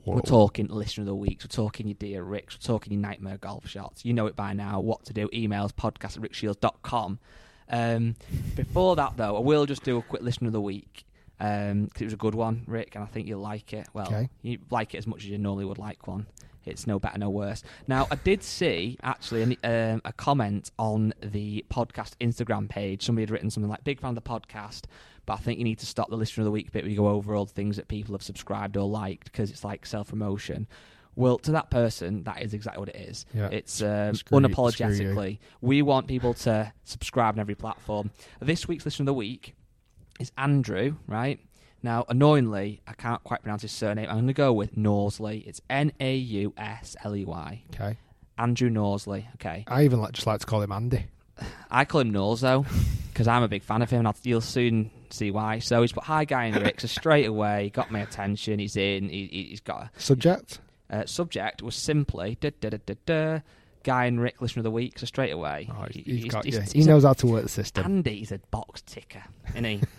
We're 0.04 0.16
Whoa. 0.16 0.20
talking 0.20 0.66
listener 0.68 1.02
of 1.02 1.06
the 1.06 1.14
weeks. 1.14 1.44
We're 1.44 1.48
talking 1.64 1.86
your 1.88 1.94
dear 1.94 2.22
Ricks. 2.22 2.56
We're 2.56 2.66
talking 2.74 2.92
your 2.92 3.02
nightmare 3.02 3.38
golf 3.38 3.66
shots. 3.68 4.04
You 4.04 4.12
know 4.12 4.26
it 4.26 4.36
by 4.36 4.52
now. 4.52 4.80
What 4.80 5.04
to 5.06 5.12
do? 5.12 5.28
Emails 5.28 5.72
podcast 5.72 6.16
at 6.16 6.22
rickshiels.com. 6.22 7.18
Um, 7.68 8.16
before 8.56 8.96
that, 8.96 9.16
though, 9.16 9.36
I 9.36 9.40
will 9.40 9.66
just 9.66 9.82
do 9.84 9.96
a 9.98 10.02
quick 10.02 10.22
listener 10.22 10.48
of 10.48 10.52
the 10.52 10.60
week 10.60 11.04
because 11.38 12.00
it 12.00 12.04
was 12.04 12.12
a 12.12 12.18
good 12.18 12.34
one, 12.34 12.64
Rick, 12.66 12.94
and 12.94 13.02
I 13.02 13.06
think 13.06 13.26
you'll 13.26 13.40
like 13.40 13.72
it. 13.72 13.88
Well, 13.94 14.06
Okay. 14.08 14.28
you 14.42 14.58
like 14.70 14.94
it 14.94 14.98
as 14.98 15.06
much 15.06 15.20
as 15.24 15.30
you 15.30 15.38
normally 15.38 15.64
would 15.64 15.78
like 15.78 16.06
one. 16.06 16.26
It's 16.64 16.86
no 16.86 16.98
better, 16.98 17.18
no 17.18 17.30
worse. 17.30 17.62
Now, 17.88 18.06
I 18.10 18.16
did 18.16 18.42
see 18.42 18.98
actually 19.02 19.42
an, 19.42 19.56
um, 19.64 20.02
a 20.04 20.12
comment 20.12 20.70
on 20.78 21.14
the 21.22 21.64
podcast 21.70 22.12
Instagram 22.20 22.68
page. 22.68 23.04
Somebody 23.04 23.22
had 23.22 23.30
written 23.30 23.50
something 23.50 23.70
like 23.70 23.84
"Big 23.84 24.00
fan 24.00 24.10
of 24.10 24.14
the 24.16 24.22
podcast," 24.22 24.84
but 25.26 25.34
I 25.34 25.36
think 25.36 25.58
you 25.58 25.64
need 25.64 25.78
to 25.78 25.86
stop 25.86 26.10
the 26.10 26.16
listener 26.16 26.42
of 26.42 26.46
the 26.46 26.50
week 26.50 26.72
bit 26.72 26.84
where 26.84 26.90
you 26.90 26.96
go 26.96 27.08
over 27.08 27.34
all 27.34 27.46
the 27.46 27.52
things 27.52 27.76
that 27.76 27.88
people 27.88 28.14
have 28.14 28.22
subscribed 28.22 28.76
or 28.76 28.86
liked 28.88 29.30
because 29.32 29.50
it's 29.50 29.64
like 29.64 29.86
self 29.86 30.08
promotion. 30.08 30.66
Well, 31.16 31.38
to 31.38 31.52
that 31.52 31.70
person, 31.70 32.22
that 32.24 32.42
is 32.42 32.54
exactly 32.54 32.80
what 32.80 32.88
it 32.88 32.96
is. 32.96 33.26
Yeah. 33.34 33.48
It's 33.50 33.82
um, 33.82 34.14
Screw 34.14 34.38
unapologetically. 34.38 35.38
We 35.60 35.82
want 35.82 36.06
people 36.06 36.34
to 36.34 36.72
subscribe 36.84 37.34
on 37.34 37.40
every 37.40 37.56
platform. 37.56 38.10
This 38.40 38.68
week's 38.68 38.84
listener 38.84 39.04
of 39.04 39.06
the 39.06 39.14
week 39.14 39.54
is 40.20 40.30
Andrew, 40.38 40.96
right? 41.06 41.40
Now, 41.82 42.04
annoyingly, 42.08 42.80
I 42.86 42.92
can't 42.92 43.22
quite 43.24 43.42
pronounce 43.42 43.62
his 43.62 43.72
surname. 43.72 44.06
I'm 44.08 44.16
going 44.16 44.26
to 44.26 44.32
go 44.34 44.52
with 44.52 44.76
Norsley. 44.76 45.46
It's 45.46 45.60
N 45.70 45.92
A 46.00 46.14
U 46.14 46.52
S 46.56 46.94
L 47.04 47.16
E 47.16 47.24
Y. 47.24 47.62
Okay. 47.74 47.96
Andrew 48.38 48.68
Norsley. 48.70 49.24
Okay. 49.36 49.64
I 49.66 49.84
even 49.84 50.00
like, 50.00 50.12
just 50.12 50.26
like 50.26 50.40
to 50.40 50.46
call 50.46 50.62
him 50.62 50.72
Andy. 50.72 51.06
I 51.70 51.84
call 51.86 52.02
him 52.02 52.12
Norzo 52.12 52.66
because 53.12 53.26
I'm 53.28 53.42
a 53.42 53.48
big 53.48 53.62
fan 53.62 53.80
of 53.82 53.90
him, 53.90 54.00
and 54.00 54.08
I'll, 54.08 54.16
you'll 54.22 54.40
soon 54.40 54.90
see 55.10 55.30
why. 55.30 55.58
So 55.58 55.80
he's 55.80 55.92
put 55.92 56.04
hi, 56.04 56.24
guy 56.24 56.44
and 56.46 56.62
Rick. 56.62 56.80
So 56.82 56.86
straight 56.86 57.26
away, 57.26 57.70
got 57.74 57.90
my 57.90 58.00
attention. 58.00 58.58
He's 58.58 58.76
in. 58.76 59.08
He, 59.08 59.46
he's 59.50 59.60
got 59.60 59.82
a 59.84 59.90
Subject? 60.00 60.60
uh, 60.90 61.06
subject 61.06 61.62
was 61.62 61.74
simply 61.76 62.36
da, 62.40 62.50
da, 62.60 62.68
da, 62.70 62.78
da, 62.84 62.94
da, 63.06 63.38
Guy 63.84 64.04
and 64.06 64.20
Rick 64.20 64.42
listener 64.42 64.60
of 64.60 64.64
the 64.64 64.70
week. 64.70 64.98
So 64.98 65.06
straight 65.06 65.30
away, 65.30 65.68
Oh, 65.70 65.86
he- 65.90 66.02
he's 66.02 66.24
got 66.26 66.44
he's- 66.44 66.54
you. 66.56 66.60
he's 66.62 66.72
He 66.72 66.82
a- 66.82 66.86
knows 66.86 67.04
how 67.04 67.14
to 67.14 67.26
work 67.26 67.42
the 67.44 67.48
system. 67.48 67.84
Andy's 67.86 68.32
a 68.32 68.38
box 68.50 68.82
ticker, 68.82 69.22
isn't 69.50 69.64
he? 69.64 69.80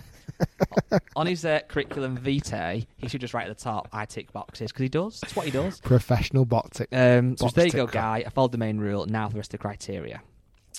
On 1.16 1.26
his 1.28 1.44
uh, 1.46 1.60
curriculum 1.68 2.18
vitae, 2.18 2.86
he 2.98 3.08
should 3.08 3.22
just 3.22 3.34
write 3.34 3.50
at 3.50 3.58
the 3.58 3.64
top, 3.64 3.88
"I 3.92 4.06
tick 4.06 4.32
boxes" 4.32 4.72
because 4.72 4.84
he 4.84 4.90
does. 4.90 5.20
That's 5.20 5.36
what 5.36 5.46
he 5.46 5.52
does. 5.52 5.80
Professional 5.82 6.46
boxing. 6.46 6.88
Um, 6.92 7.38
so 7.38 7.46
Box 7.46 7.54
there 7.56 7.66
you 7.66 7.72
go, 7.72 7.86
ticker. 7.86 8.00
guy. 8.00 8.24
I 8.26 8.30
followed 8.30 8.52
the 8.52 8.58
main 8.58 8.78
rule. 8.80 9.06
Now 9.06 9.28
for 9.28 9.34
the 9.34 9.40
rest 9.40 9.54
of 9.54 9.60
the 9.60 9.62
criteria. 9.62 10.22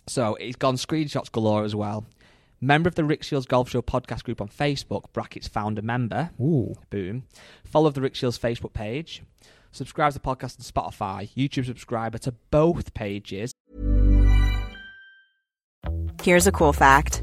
So 0.06 0.36
he's 0.40 0.56
gone 0.56 0.76
screenshots 0.76 1.30
galore 1.30 1.64
as 1.64 1.74
well. 1.74 2.04
Member 2.60 2.88
of 2.88 2.94
the 2.94 3.04
Rick 3.04 3.22
Shiels 3.24 3.46
Golf 3.46 3.68
Show 3.70 3.82
podcast 3.82 4.22
group 4.22 4.40
on 4.40 4.48
Facebook, 4.48 5.12
brackets 5.12 5.48
founder 5.48 5.82
member. 5.82 6.30
Ooh. 6.40 6.74
Boom. 6.90 7.24
Follow 7.64 7.90
the 7.90 8.00
Rick 8.00 8.14
Shiels 8.14 8.38
Facebook 8.38 8.72
page. 8.72 9.22
Subscribe 9.72 10.12
to 10.12 10.18
the 10.18 10.24
podcast 10.24 10.58
on 10.76 10.90
Spotify. 10.90 11.28
YouTube 11.36 11.66
subscriber 11.66 12.18
to 12.18 12.32
both 12.50 12.94
pages. 12.94 13.52
Here's 16.22 16.46
a 16.46 16.52
cool 16.52 16.72
fact 16.72 17.22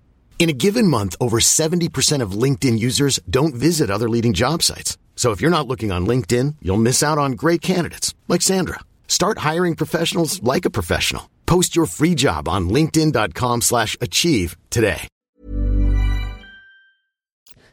In 0.41 0.49
a 0.49 0.53
given 0.53 0.87
month, 0.87 1.15
over 1.21 1.37
70% 1.37 2.23
of 2.23 2.31
LinkedIn 2.31 2.79
users 2.79 3.19
don't 3.29 3.53
visit 3.53 3.91
other 3.91 4.09
leading 4.09 4.33
job 4.33 4.63
sites. 4.63 4.97
So 5.15 5.29
if 5.29 5.39
you're 5.39 5.51
not 5.57 5.67
looking 5.67 5.91
on 5.91 6.07
LinkedIn, 6.07 6.55
you'll 6.63 6.77
miss 6.77 7.03
out 7.03 7.19
on 7.19 7.33
great 7.33 7.61
candidates 7.61 8.15
like 8.27 8.41
Sandra. 8.41 8.79
Start 9.07 9.37
hiring 9.37 9.75
professionals 9.75 10.41
like 10.41 10.65
a 10.65 10.71
professional. 10.71 11.29
Post 11.45 11.75
your 11.75 11.85
free 11.85 12.15
job 12.15 12.47
on 12.47 12.69
linkedin.com 12.71 13.61
slash 13.61 13.95
achieve 14.01 14.57
today. 14.71 15.07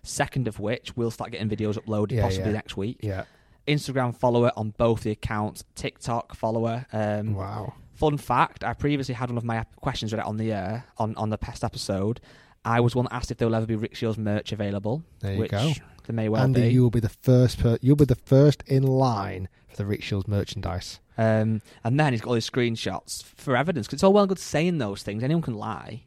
Second 0.03 0.47
of 0.47 0.61
which, 0.61 0.95
we'll 0.95 1.11
start 1.11 1.31
getting 1.33 1.49
videos 1.49 1.79
uploaded 1.79 2.13
Yeah, 2.13 2.23
possibly 2.25 2.51
yeah. 2.51 2.53
next 2.53 2.77
week. 2.77 2.99
Yeah. 3.01 3.25
Instagram 3.67 4.15
follower 4.15 4.53
on 4.59 4.75
both 4.77 5.05
the 5.05 5.11
accounts, 5.13 5.65
TikTok 5.75 6.35
follower. 6.35 6.85
Um, 6.93 7.33
Wow. 7.33 7.73
Fun 7.95 8.19
fact: 8.19 8.63
I 8.63 8.75
previously 8.75 9.15
had 9.15 9.31
one 9.31 9.39
of 9.39 9.45
my 9.45 9.65
questions 9.81 10.13
read 10.13 10.21
out 10.21 10.27
on 10.27 10.37
the 10.37 10.53
air 10.53 10.85
on, 10.99 11.17
on 11.17 11.31
the 11.31 11.39
past 11.39 11.65
episode. 11.65 12.21
I 12.65 12.81
was 12.81 12.95
one 12.95 13.05
that 13.07 13.15
asked 13.15 13.31
if 13.31 13.39
there 13.39 13.49
will 13.49 13.55
ever 13.55 13.67
be 13.67 13.77
Rick 13.77 13.95
Shiels 13.95 14.19
merch 14.19 14.53
available. 14.53 15.03
There 15.21 15.33
you 15.35 15.39
which 15.41 15.51
go. 15.51 15.73
There 16.07 16.15
may 16.15 16.29
well 16.29 16.43
Andy, 16.43 16.63
be. 16.63 16.69
you 16.69 16.83
will 16.83 16.91
be 16.91 17.01
the 17.01 17.09
first. 17.09 17.59
Per- 17.61 17.79
you'll 17.81 17.97
be 17.97 18.05
the 18.05 18.15
first 18.15 18.63
in 18.67 18.83
line 18.83 19.49
for 19.69 19.77
the 19.77 19.87
Rick 19.87 20.03
Shiels 20.03 20.27
merchandise. 20.27 21.01
Um, 21.17 21.63
and 21.85 21.99
then 21.99 22.13
he's 22.13 22.21
got 22.21 22.29
all 22.29 22.35
these 22.35 22.49
screenshots 22.49 23.23
for 23.23 23.57
evidence. 23.57 23.87
Cause 23.89 23.95
it's 23.95 24.05
all 24.05 24.13
well 24.13 24.23
and 24.25 24.29
good 24.29 24.39
saying 24.39 24.79
those 24.79 25.03
things. 25.03 25.23
Anyone 25.23 25.43
can 25.43 25.55
lie. 25.55 26.05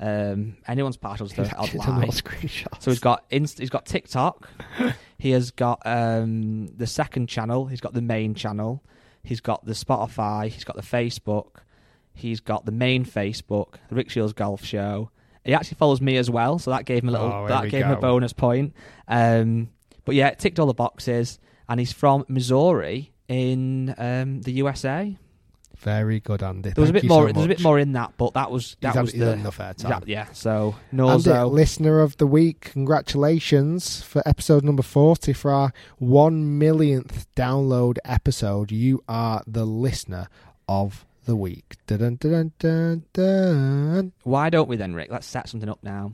Um, 0.00 0.56
anyone's 0.66 0.96
partial 0.96 1.28
to 1.28 1.36
the 1.42 1.56
odd 1.56 1.74
lie. 1.74 2.06
screenshots. 2.06 2.82
So 2.82 2.90
he's 2.90 3.00
got 3.00 3.24
inst- 3.30 3.58
he's 3.58 3.70
got 3.70 3.86
TikTok. 3.86 4.48
he 5.18 5.30
has 5.30 5.50
got 5.50 5.80
um, 5.84 6.68
the 6.76 6.86
second 6.86 7.28
channel. 7.28 7.66
He's 7.66 7.80
got 7.80 7.92
the 7.94 8.02
main 8.02 8.34
channel. 8.34 8.82
He's 9.22 9.40
got 9.40 9.64
the 9.64 9.74
Spotify. 9.74 10.48
He's 10.48 10.64
got 10.64 10.76
the 10.76 10.82
Facebook. 10.82 11.58
He's 12.14 12.40
got 12.40 12.66
the 12.66 12.72
main 12.72 13.04
Facebook, 13.04 13.74
the 13.88 13.94
Rick 13.94 14.10
Shiels 14.10 14.32
Golf 14.34 14.64
Show. 14.64 15.10
He 15.44 15.54
actually 15.54 15.76
follows 15.76 16.00
me 16.00 16.16
as 16.16 16.30
well, 16.30 16.58
so 16.58 16.70
that 16.70 16.84
gave 16.84 17.02
him 17.02 17.08
a 17.08 17.12
little 17.12 17.26
Oh, 17.32 17.48
that 17.48 17.68
gave 17.70 17.84
him 17.84 17.92
a 17.92 17.96
bonus 18.00 18.32
point. 18.32 18.74
Um, 19.08 19.70
but 20.04 20.14
yeah, 20.14 20.30
ticked 20.30 20.58
all 20.58 20.66
the 20.66 20.74
boxes, 20.74 21.38
and 21.68 21.80
he's 21.80 21.92
from 21.92 22.24
Missouri 22.28 23.12
in 23.28 23.94
um, 23.98 24.40
the 24.42 24.52
USA. 24.52 25.16
Very 25.78 26.20
good, 26.20 26.44
Andy. 26.44 26.70
There 26.70 26.80
was 26.80 26.90
a 26.90 26.92
bit 26.92 27.02
more. 27.04 27.26
so 27.26 27.32
there 27.32 27.34
was 27.34 27.44
a 27.46 27.48
bit 27.48 27.60
more 27.62 27.76
in 27.76 27.92
that, 27.94 28.12
but 28.16 28.34
that 28.34 28.52
was 28.52 28.76
that 28.82 28.92
He's 28.94 29.02
was 29.02 29.10
he's 29.12 29.20
the 29.20 29.26
had 29.30 29.38
enough 29.40 29.58
airtime. 29.58 29.88
that- 29.88 30.06
yeah. 30.08 30.26
So 30.32 30.76
Andy, 30.92 31.02
Norzo, 31.02 31.50
listener 31.50 31.98
of 32.00 32.16
the 32.18 32.26
week, 32.26 32.60
congratulations 32.60 34.00
for 34.02 34.22
episode 34.24 34.62
number 34.64 34.82
40 34.82 35.32
for 35.32 35.50
our 35.50 35.72
one 35.98 36.56
millionth 36.58 37.26
download 37.34 37.98
episode. 38.04 38.70
You 38.70 39.02
are 39.08 39.42
the 39.46 39.64
listener 39.64 40.28
of 40.68 41.04
the 41.24 41.36
week. 41.36 41.76
Dun, 41.86 42.16
dun, 42.16 42.52
dun. 43.12 44.12
Why 44.24 44.50
don't 44.50 44.68
we 44.68 44.76
then, 44.76 44.94
Rick? 44.94 45.10
Let's 45.10 45.26
set 45.26 45.48
something 45.48 45.68
up 45.68 45.82
now. 45.82 46.12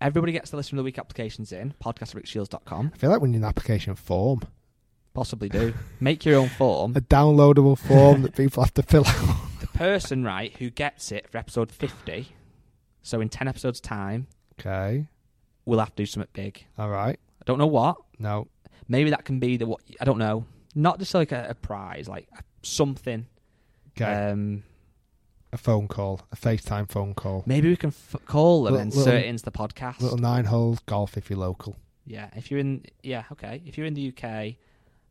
Everybody 0.00 0.32
gets 0.32 0.50
the 0.50 0.56
list 0.56 0.68
from 0.70 0.76
the 0.76 0.84
week 0.84 0.98
applications 0.98 1.50
in, 1.52 1.74
podcast@rickshiels.com. 1.82 2.92
I 2.94 2.96
feel 2.96 3.10
like 3.10 3.20
we 3.20 3.28
need 3.28 3.38
an 3.38 3.44
application 3.44 3.96
form. 3.96 4.42
Possibly 5.12 5.48
do. 5.48 5.74
Make 5.98 6.24
your 6.24 6.38
own 6.38 6.48
form. 6.48 6.92
A 6.96 7.00
downloadable 7.00 7.76
form 7.76 8.22
that 8.22 8.36
people 8.36 8.62
have 8.62 8.74
to 8.74 8.82
fill 8.82 9.04
out. 9.06 9.36
The 9.60 9.66
person, 9.66 10.22
right, 10.22 10.54
who 10.58 10.70
gets 10.70 11.10
it 11.10 11.28
for 11.28 11.38
episode 11.38 11.72
50, 11.72 12.28
so 13.02 13.20
in 13.20 13.28
10 13.28 13.48
episodes' 13.48 13.80
time, 13.80 14.28
Okay. 14.60 15.08
we'll 15.64 15.80
have 15.80 15.90
to 15.90 15.96
do 16.02 16.06
something 16.06 16.30
big. 16.32 16.64
All 16.78 16.90
right. 16.90 17.18
I 17.40 17.44
don't 17.44 17.58
know 17.58 17.66
what. 17.66 17.96
No. 18.20 18.46
Maybe 18.86 19.10
that 19.10 19.24
can 19.24 19.40
be 19.40 19.56
the 19.56 19.66
what. 19.66 19.80
I 20.00 20.04
don't 20.04 20.18
know. 20.18 20.44
Not 20.76 21.00
just 21.00 21.12
like 21.14 21.32
a, 21.32 21.48
a 21.50 21.54
prize, 21.54 22.08
like 22.08 22.28
something. 22.62 23.26
Okay. 24.00 24.30
Um, 24.30 24.62
a 25.52 25.56
phone 25.56 25.88
call. 25.88 26.20
A 26.32 26.36
FaceTime 26.36 26.90
phone 26.90 27.14
call. 27.14 27.42
maybe 27.46 27.68
we 27.68 27.76
can 27.76 27.88
f- 27.88 28.16
call 28.26 28.64
them 28.64 28.74
and 28.74 28.92
insert 28.92 29.14
it 29.14 29.26
into 29.26 29.44
the 29.44 29.50
podcast. 29.52 30.00
Little 30.00 30.18
nine 30.18 30.44
holes 30.44 30.78
golf 30.86 31.16
if 31.16 31.30
you're 31.30 31.38
local. 31.38 31.76
Yeah, 32.06 32.28
if 32.36 32.50
you're 32.50 32.60
in, 32.60 32.84
yeah, 33.02 33.24
okay. 33.32 33.62
If 33.66 33.76
you're 33.78 33.86
in 33.86 33.94
the 33.94 34.08
UK 34.16 34.56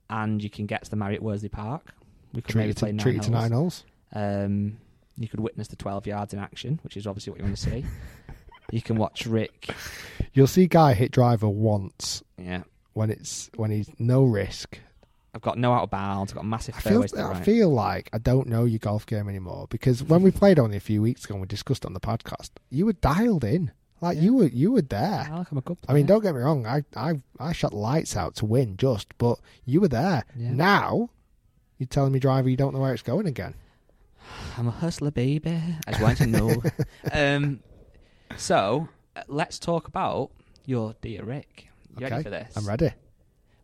and 0.10 0.42
you 0.44 0.50
can 0.50 0.66
get 0.68 0.84
to 0.84 0.90
the 0.90 0.96
Marriott 0.96 1.22
Worsley 1.24 1.50
Park, 1.50 1.94
we 2.34 2.42
could 2.42 2.52
Treat 2.52 2.62
maybe 2.62 2.72
it, 2.72 2.78
play 2.78 2.90
to, 2.90 2.94
nine 2.96 3.04
treat 3.04 3.16
it 3.18 3.22
to 3.24 3.32
holes. 3.32 3.42
nine 3.42 3.52
holes. 3.52 3.84
Um, 4.14 4.78
you 5.18 5.28
could 5.28 5.40
witness 5.40 5.68
the 5.70 5.76
12 5.76 6.06
yards 6.08 6.34
in 6.34 6.40
action, 6.40 6.80
which 6.84 6.96
is 6.98 7.08
obviously 7.08 7.32
what 7.32 7.40
you 7.40 7.46
want 7.46 7.58
to 7.58 7.64
see. 7.70 7.86
you 8.72 8.82
can 8.82 8.96
watch 8.98 9.26
Rick. 9.26 9.70
You'll 10.34 10.46
see 10.48 10.68
Guy 10.68 10.94
hit 10.94 11.12
driver 11.12 11.50
once 11.50 12.22
Yeah. 12.38 12.64
when 12.94 13.10
it's 13.10 13.50
when 13.56 13.72
he's 13.72 13.90
no 13.98 14.24
risk. 14.24 14.80
I've 15.34 15.42
got 15.42 15.58
no 15.58 15.74
out 15.74 15.84
of 15.84 15.90
bounds. 15.92 16.32
I've 16.32 16.38
got 16.38 16.46
massive 16.46 16.76
I 16.76 16.80
feel, 16.80 17.04
to 17.04 17.16
the 17.16 17.22
I 17.22 17.32
right. 17.32 17.46
feel 17.46 17.70
like 17.70 18.10
I 18.14 18.18
don't 18.18 18.48
know 18.48 18.66
your 18.66 18.80
golf 18.80 19.06
game 19.06 19.30
anymore 19.30 19.68
because 19.70 20.04
when 20.04 20.24
we 20.24 20.32
played 20.32 20.58
only 20.58 20.78
a 20.78 20.82
few 20.82 21.02
weeks 21.02 21.26
ago 21.26 21.36
and 21.36 21.42
we 21.42 21.48
discussed 21.48 21.84
it 21.84 21.88
on 21.88 21.94
the 21.94 22.00
podcast, 22.00 22.52
you 22.70 22.86
were 22.86 22.94
dialed 22.94 23.44
in. 23.44 23.72
Like 24.00 24.20
you 24.20 24.36
were 24.36 24.48
you 24.48 24.72
were 24.72 24.82
there. 24.82 25.28
I 25.32 25.38
like 25.38 25.52
I'm 25.52 25.58
a 25.58 25.62
good 25.62 25.78
I 25.88 25.94
mean, 25.94 26.06
don't 26.06 26.22
get 26.22 26.36
me 26.36 26.42
wrong. 26.42 26.68
I, 26.68 26.84
I 26.96 27.20
I 27.40 27.52
shot 27.52 27.74
lights 27.74 28.16
out 28.16 28.36
to 28.36 28.46
win, 28.46 28.78
just 28.78 29.18
but 29.18 29.40
you 29.66 29.82
were 29.82 29.88
there. 29.88 30.24
Yeah. 30.36 30.52
Now 30.52 31.10
you're 31.78 31.88
telling 31.88 32.12
me, 32.12 32.20
driver, 32.20 32.50
you 32.50 32.58
don't 32.58 32.74
know 32.74 32.80
where 32.80 32.94
it's 32.94 33.04
going 33.04 33.28
again. 33.28 33.54
I'm 34.58 34.68
a 34.68 34.72
hustler, 34.72 35.12
baby. 35.12 35.62
I 35.88 35.92
just 35.92 36.02
want 36.02 36.18
to 36.20 36.28
know. 36.28 36.64
um, 37.12 37.60
so 38.36 38.88
uh, 39.16 39.24
let's 39.28 39.60
talk 39.60 39.88
about 39.88 40.32
your 40.66 40.96
dear 41.02 41.24
Rick. 41.24 41.70
You 41.98 42.06
okay, 42.06 42.16
ready 42.16 42.24
for 42.24 42.30
this? 42.30 42.56
I'm 42.56 42.68
ready. 42.68 42.92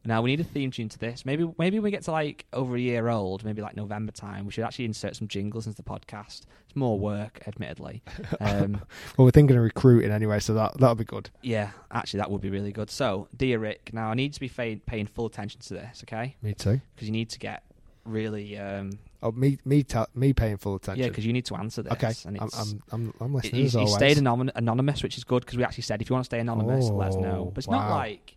Now 0.06 0.22
we 0.22 0.32
need 0.32 0.42
a 0.42 0.44
theme 0.44 0.70
tune 0.72 0.90
to 0.90 1.00
this. 1.00 1.26
Maybe 1.26 1.44
maybe 1.58 1.78
when 1.80 1.84
we 1.84 1.92
get 1.92 2.04
to 2.04 2.12
like 2.12 2.46
over 2.52 2.76
a 2.76 2.80
year 2.80 3.08
old, 3.08 3.46
maybe 3.46 3.62
like 3.62 3.76
November 3.78 4.12
time, 4.12 4.46
we 4.46 4.52
should 4.52 4.66
actually 4.66 4.86
insert 4.86 5.16
some 5.16 5.28
jingles 5.30 5.66
into 5.66 5.78
the 5.82 5.90
podcast. 5.90 6.42
It's 6.66 6.76
more 6.76 7.00
work, 7.00 7.42
admittedly. 7.48 8.04
Um, 8.42 8.82
Well, 9.18 9.26
we're 9.26 9.32
thinking 9.32 9.56
of 9.56 9.64
recruiting 9.64 10.12
anyway, 10.12 10.40
so 10.40 10.54
that 10.56 10.74
that'll 10.78 10.96
be 10.96 11.06
good. 11.06 11.30
yeah, 11.42 11.72
actually 11.92 12.18
that 12.20 12.32
would 12.32 12.42
be 12.42 12.50
really 12.50 12.72
good. 12.74 12.90
So, 12.90 13.28
dear 13.38 13.60
Rick, 13.60 13.92
now 13.94 14.10
I 14.10 14.14
need 14.16 14.34
to 14.34 14.40
be 14.40 14.48
fa- 14.50 14.80
paying 14.86 15.06
full 15.08 15.26
attention 15.28 15.62
to 15.62 15.74
this, 15.76 16.04
okay? 16.06 16.36
Me 16.42 16.54
too. 16.54 16.82
Because 16.96 17.08
you 17.08 17.14
need 17.14 17.30
to 17.30 17.40
get 17.40 17.64
really, 18.06 18.58
um, 18.58 18.92
Oh, 19.22 19.32
me 19.32 19.58
me 19.64 19.84
tell 19.84 20.08
me 20.14 20.34
paying 20.34 20.58
full 20.58 20.76
attention. 20.76 21.02
yeah, 21.02 21.08
because 21.08 21.26
you 21.26 21.32
need 21.32 21.46
to 21.46 21.56
answer 21.56 21.82
this. 21.82 21.94
okay, 21.94 22.12
and 22.26 22.38
I'm, 22.42 22.48
it's, 22.48 22.58
I'm 22.72 22.84
I'm 22.92 23.14
I'm 23.22 23.34
listening 23.34 23.66
as 23.68 23.94
stayed 23.94 24.18
anon- 24.18 24.52
anonymous, 24.56 25.02
which 25.02 25.18
is 25.18 25.24
good 25.24 25.46
because 25.46 25.58
we 25.58 25.64
actually 25.64 25.84
said 25.84 26.02
if 26.02 26.10
you 26.10 26.14
want 26.14 26.26
to 26.26 26.28
stay 26.28 26.40
anonymous, 26.40 26.90
let 26.90 27.10
us 27.10 27.16
know. 27.16 27.46
Oh, 27.48 27.52
But 27.54 27.60
it's 27.60 27.70
not 27.70 27.90
like. 27.90 28.36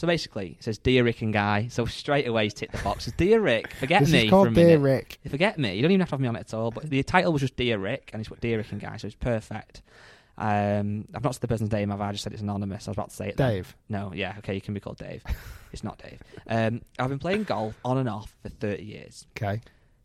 So 0.00 0.06
basically, 0.06 0.56
it 0.58 0.64
says 0.64 0.78
Dear 0.78 1.04
Rick 1.04 1.20
and 1.20 1.30
Guy. 1.30 1.66
So 1.68 1.84
straight 1.84 2.26
away 2.26 2.44
he's 2.44 2.54
ticked 2.54 2.72
the 2.72 2.82
box. 2.82 3.04
Says, 3.04 3.12
Dear 3.18 3.38
Rick, 3.38 3.74
forget 3.80 4.00
this 4.00 4.10
me 4.10 4.18
is 4.20 4.24
for 4.24 4.30
called 4.30 4.54
Dear. 4.54 4.78
Rick. 4.78 5.18
Forget 5.28 5.58
me. 5.58 5.74
You 5.76 5.82
don't 5.82 5.90
even 5.90 6.00
have 6.00 6.08
to 6.08 6.14
have 6.14 6.20
me 6.22 6.28
on 6.28 6.36
it 6.36 6.40
at 6.40 6.54
all. 6.54 6.70
But 6.70 6.88
the 6.88 7.02
title 7.02 7.34
was 7.34 7.42
just 7.42 7.54
Dear 7.54 7.76
Rick, 7.76 8.08
and 8.14 8.20
it's 8.20 8.30
what 8.30 8.40
Dear 8.40 8.56
Rick 8.56 8.72
and 8.72 8.80
Guy. 8.80 8.96
So 8.96 9.08
it's 9.08 9.16
perfect. 9.16 9.82
Um, 10.38 11.04
I've 11.14 11.22
not 11.22 11.34
said 11.34 11.42
the 11.42 11.48
person's 11.48 11.70
name. 11.70 11.92
I've 11.92 12.00
I 12.00 12.12
just 12.12 12.24
said 12.24 12.32
it's 12.32 12.40
anonymous. 12.40 12.88
I 12.88 12.92
was 12.92 12.96
about 12.96 13.10
to 13.10 13.16
say 13.16 13.28
it. 13.28 13.36
then. 13.36 13.50
Dave. 13.56 13.76
No, 13.90 14.14
yeah, 14.14 14.36
okay, 14.38 14.54
you 14.54 14.62
can 14.62 14.72
be 14.72 14.80
called 14.80 14.96
Dave. 14.96 15.22
it's 15.70 15.84
not 15.84 15.98
Dave. 15.98 16.22
Um, 16.46 16.80
I've 16.98 17.10
been 17.10 17.18
playing 17.18 17.44
golf 17.44 17.74
on 17.84 17.98
and 17.98 18.08
off 18.08 18.34
for 18.42 18.48
30 18.48 18.82
years. 18.82 19.26
Okay, 19.36 19.60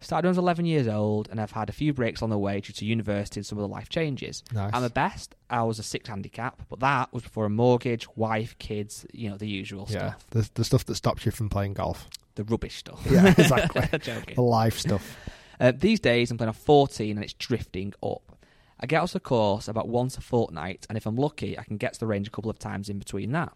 Started 0.06 0.28
when 0.28 0.30
I 0.30 0.34
was 0.34 0.38
11 0.38 0.66
years 0.66 0.88
old, 0.88 1.30
and 1.32 1.41
I've 1.41 1.49
had 1.49 1.68
a 1.68 1.74
few 1.74 1.91
breaks 1.91 2.22
on 2.22 2.30
the 2.30 2.38
way 2.38 2.62
due 2.62 2.74
to 2.74 2.86
university 2.86 3.39
and 3.39 3.45
some 3.45 3.58
of 3.58 3.64
the 3.64 3.68
life 3.68 3.89
changes. 3.89 4.43
nice. 4.53 4.72
At 4.72 4.82
my 4.82 4.88
best, 4.88 5.34
I 5.49 5.64
was 5.64 5.80
a 5.80 5.84
six 5.84 6.08
handicap, 6.08 6.62
but 6.70 6.80
that 6.82 7.12
was 7.12 7.24
before 7.24 7.45
a 7.45 7.49
mortgage, 7.49 8.08
wife, 8.16 8.56
kids, 8.60 9.08
you 9.14 9.32
know, 9.32 9.38
the 9.38 9.47
usual 9.47 9.88
yeah, 9.89 10.12
stuff. 10.12 10.28
the 10.30 10.49
the 10.53 10.64
stuff 10.64 10.86
that 10.86 10.93
stops 10.93 11.26
you 11.26 11.32
from 11.32 11.49
playing 11.49 11.74
golf. 11.74 12.08
The 12.36 12.43
rubbish 12.43 12.76
stuff. 12.76 13.01
Yeah, 13.10 13.28
exactly. 13.38 13.82
Joking. 13.99 14.36
the 14.36 14.43
life 14.43 14.78
stuff. 14.78 15.18
Uh, 15.58 15.72
these 15.74 16.01
days, 16.01 16.30
I'm 16.30 16.38
playing 16.38 16.49
a 16.49 16.53
14 16.53 17.16
and 17.16 17.24
it's 17.24 17.32
drifting 17.32 17.93
up. 18.03 18.38
I 18.78 18.88
get 18.88 19.01
off 19.01 19.14
the 19.14 19.22
course 19.22 19.70
about 19.70 19.88
once 19.88 20.18
a 20.18 20.22
fortnight, 20.22 20.86
and 20.89 20.97
if 20.97 21.06
I'm 21.06 21.16
lucky, 21.16 21.58
I 21.58 21.64
can 21.64 21.78
get 21.78 21.93
to 21.93 21.99
the 22.01 22.08
range 22.08 22.28
a 22.28 22.30
couple 22.30 22.51
of 22.51 22.60
times 22.60 22.89
in 22.89 22.99
between 22.99 23.32
that. 23.32 23.53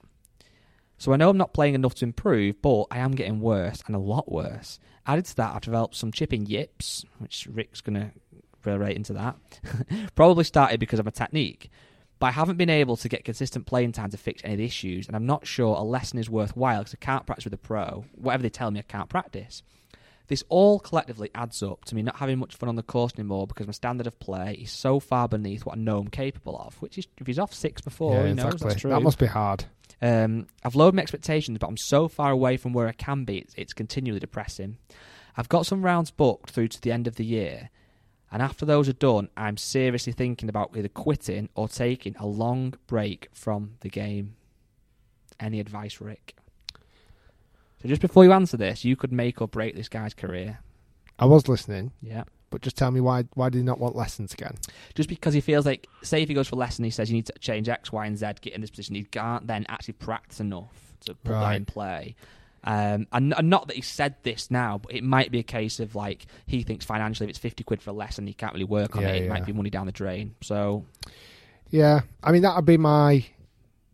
So 0.99 1.13
I 1.13 1.15
know 1.15 1.29
I'm 1.29 1.37
not 1.37 1.53
playing 1.53 1.75
enough 1.75 1.95
to 1.95 2.05
improve, 2.05 2.61
but 2.61 2.83
I 2.91 2.99
am 2.99 3.11
getting 3.13 3.39
worse 3.39 3.81
and 3.87 3.95
a 3.95 3.99
lot 3.99 4.29
worse. 4.29 4.79
Added 5.07 5.25
to 5.25 5.35
that, 5.37 5.55
I've 5.55 5.61
developed 5.61 5.95
some 5.95 6.11
chipping 6.11 6.45
yips, 6.45 7.05
which 7.19 7.47
Rick's 7.49 7.79
going 7.79 7.95
to 7.95 8.11
relate 8.69 8.97
into 8.97 9.13
that. 9.13 9.35
Probably 10.15 10.43
started 10.43 10.79
because 10.79 10.99
of 10.99 11.05
my 11.05 11.11
technique. 11.11 11.71
But 12.19 12.27
I 12.27 12.31
haven't 12.31 12.57
been 12.57 12.69
able 12.69 12.97
to 12.97 13.07
get 13.07 13.23
consistent 13.23 13.65
playing 13.65 13.93
time 13.93 14.09
to 14.11 14.17
fix 14.17 14.41
any 14.43 14.55
of 14.55 14.57
the 14.57 14.65
issues, 14.65 15.07
and 15.07 15.15
I'm 15.15 15.25
not 15.25 15.47
sure 15.47 15.77
a 15.77 15.83
lesson 15.83 16.19
is 16.19 16.29
worthwhile 16.29 16.79
because 16.79 16.95
I 17.01 17.03
can't 17.03 17.25
practice 17.25 17.45
with 17.45 17.53
a 17.53 17.57
pro. 17.57 18.03
Whatever 18.15 18.43
they 18.43 18.49
tell 18.49 18.69
me, 18.69 18.79
I 18.79 18.83
can't 18.83 19.07
practice. 19.07 19.63
This 20.27 20.43
all 20.49 20.79
collectively 20.79 21.31
adds 21.33 21.63
up 21.63 21.85
to 21.85 21.95
me 21.95 22.03
not 22.03 22.17
having 22.17 22.37
much 22.37 22.55
fun 22.55 22.67
on 22.69 22.75
the 22.75 22.83
course 22.83 23.13
anymore 23.17 23.47
because 23.47 23.65
my 23.65 23.71
standard 23.71 24.05
of 24.05 24.19
play 24.19 24.59
is 24.61 24.69
so 24.69 24.99
far 24.99 25.29
beneath 25.29 25.65
what 25.65 25.77
I 25.77 25.81
know 25.81 25.97
I'm 25.97 26.09
capable 26.09 26.59
of. 26.59 26.75
Which 26.81 26.97
is, 26.97 27.07
if 27.17 27.25
he's 27.25 27.39
off 27.39 27.53
six 27.53 27.81
before, 27.81 28.15
yeah, 28.15 28.27
he 28.27 28.33
knows 28.33 28.45
exactly. 28.47 28.69
that's 28.69 28.81
true. 28.81 28.91
That 28.91 29.01
must 29.01 29.17
be 29.17 29.25
hard. 29.25 29.63
Um, 30.01 30.47
I've 30.63 30.75
lowered 30.75 30.93
my 30.95 31.01
expectations, 31.01 31.57
but 31.59 31.67
I'm 31.67 31.77
so 31.77 32.07
far 32.07 32.31
away 32.31 32.57
from 32.57 32.73
where 32.73 32.87
I 32.87 32.93
can 32.93 33.25
be, 33.25 33.39
it's, 33.39 33.53
it's 33.55 33.73
continually 33.73 34.19
depressing. 34.19 34.77
I've 35.35 35.49
got 35.49 35.65
some 35.65 35.83
rounds 35.83 36.11
booked 36.11 36.51
through 36.51 36.69
to 36.69 36.81
the 36.81 36.91
end 36.91 37.07
of 37.07 37.15
the 37.15 37.25
year, 37.25 37.69
and 38.31 38.41
after 38.41 38.65
those 38.65 38.87
are 38.87 38.93
done, 38.93 39.29
I'm 39.35 39.57
seriously 39.57 40.13
thinking 40.13 40.49
about 40.49 40.75
either 40.75 40.87
quitting 40.87 41.49
or 41.55 41.67
taking 41.67 42.15
a 42.17 42.25
long 42.25 42.75
break 42.87 43.29
from 43.33 43.75
the 43.81 43.89
game. 43.89 44.35
Any 45.39 45.59
advice, 45.59 45.99
Rick? 45.99 46.35
So 47.81 47.87
just 47.87 48.01
before 48.01 48.25
you 48.25 48.33
answer 48.33 48.57
this, 48.57 48.83
you 48.83 48.95
could 48.95 49.11
make 49.11 49.41
or 49.41 49.47
break 49.47 49.75
this 49.75 49.89
guy's 49.89 50.13
career. 50.13 50.59
I 51.17 51.25
was 51.25 51.47
listening, 51.47 51.91
Yeah. 52.01 52.23
But 52.49 52.61
just 52.61 52.77
tell 52.77 52.91
me 52.91 52.99
why 53.01 53.25
why 53.35 53.49
did 53.49 53.59
he 53.59 53.63
not 53.63 53.79
want 53.79 53.95
lessons 53.95 54.33
again? 54.33 54.55
Just 54.95 55.09
because 55.09 55.33
he 55.33 55.41
feels 55.41 55.65
like, 55.65 55.87
say, 56.01 56.21
if 56.23 56.29
he 56.29 56.33
goes 56.35 56.47
for 56.47 56.55
a 56.55 56.59
lesson, 56.59 56.83
he 56.85 56.91
says 56.91 57.09
you 57.09 57.15
need 57.15 57.27
to 57.27 57.33
change 57.39 57.69
X, 57.69 57.91
Y, 57.91 58.05
and 58.05 58.17
Z, 58.17 58.25
get 58.41 58.53
in 58.53 58.61
this 58.61 58.69
position. 58.69 58.95
He 58.95 59.03
can't 59.03 59.45
then 59.47 59.65
actually 59.69 59.93
practice 59.93 60.39
enough 60.39 60.93
to 61.01 61.15
put 61.15 61.31
that 61.33 61.55
in 61.55 61.65
play. 61.65 62.15
Um, 62.61 63.07
and, 63.13 63.33
and 63.37 63.49
not 63.49 63.67
that 63.67 63.77
he 63.77 63.81
said 63.81 64.15
this 64.23 64.51
now, 64.51 64.79
but 64.79 64.93
it 64.93 65.01
might 65.01 65.31
be 65.31 65.39
a 65.39 65.43
case 65.43 65.79
of 65.79 65.95
like 65.95 66.25
he 66.45 66.61
thinks 66.63 66.83
financially, 66.83 67.25
if 67.27 67.29
it's 67.29 67.39
fifty 67.39 67.63
quid 67.63 67.81
for 67.81 67.91
a 67.91 67.93
lesson, 67.93 68.27
he 68.27 68.33
can't 68.33 68.51
really 68.53 68.65
work 68.65 68.95
on 68.97 69.01
Yeah, 69.03 69.09
it. 69.09 69.15
It 69.15 69.23
yeah. 69.23 69.29
might 69.29 69.45
be 69.45 69.53
money 69.53 69.69
down 69.69 69.85
the 69.85 69.91
drain. 69.93 70.35
So 70.41 70.83
Yeah, 71.69 72.01
I 72.23 72.31
mean 72.31 72.41
that 72.41 72.55
would 72.55 72.65
be 72.65 72.77
my. 72.77 73.25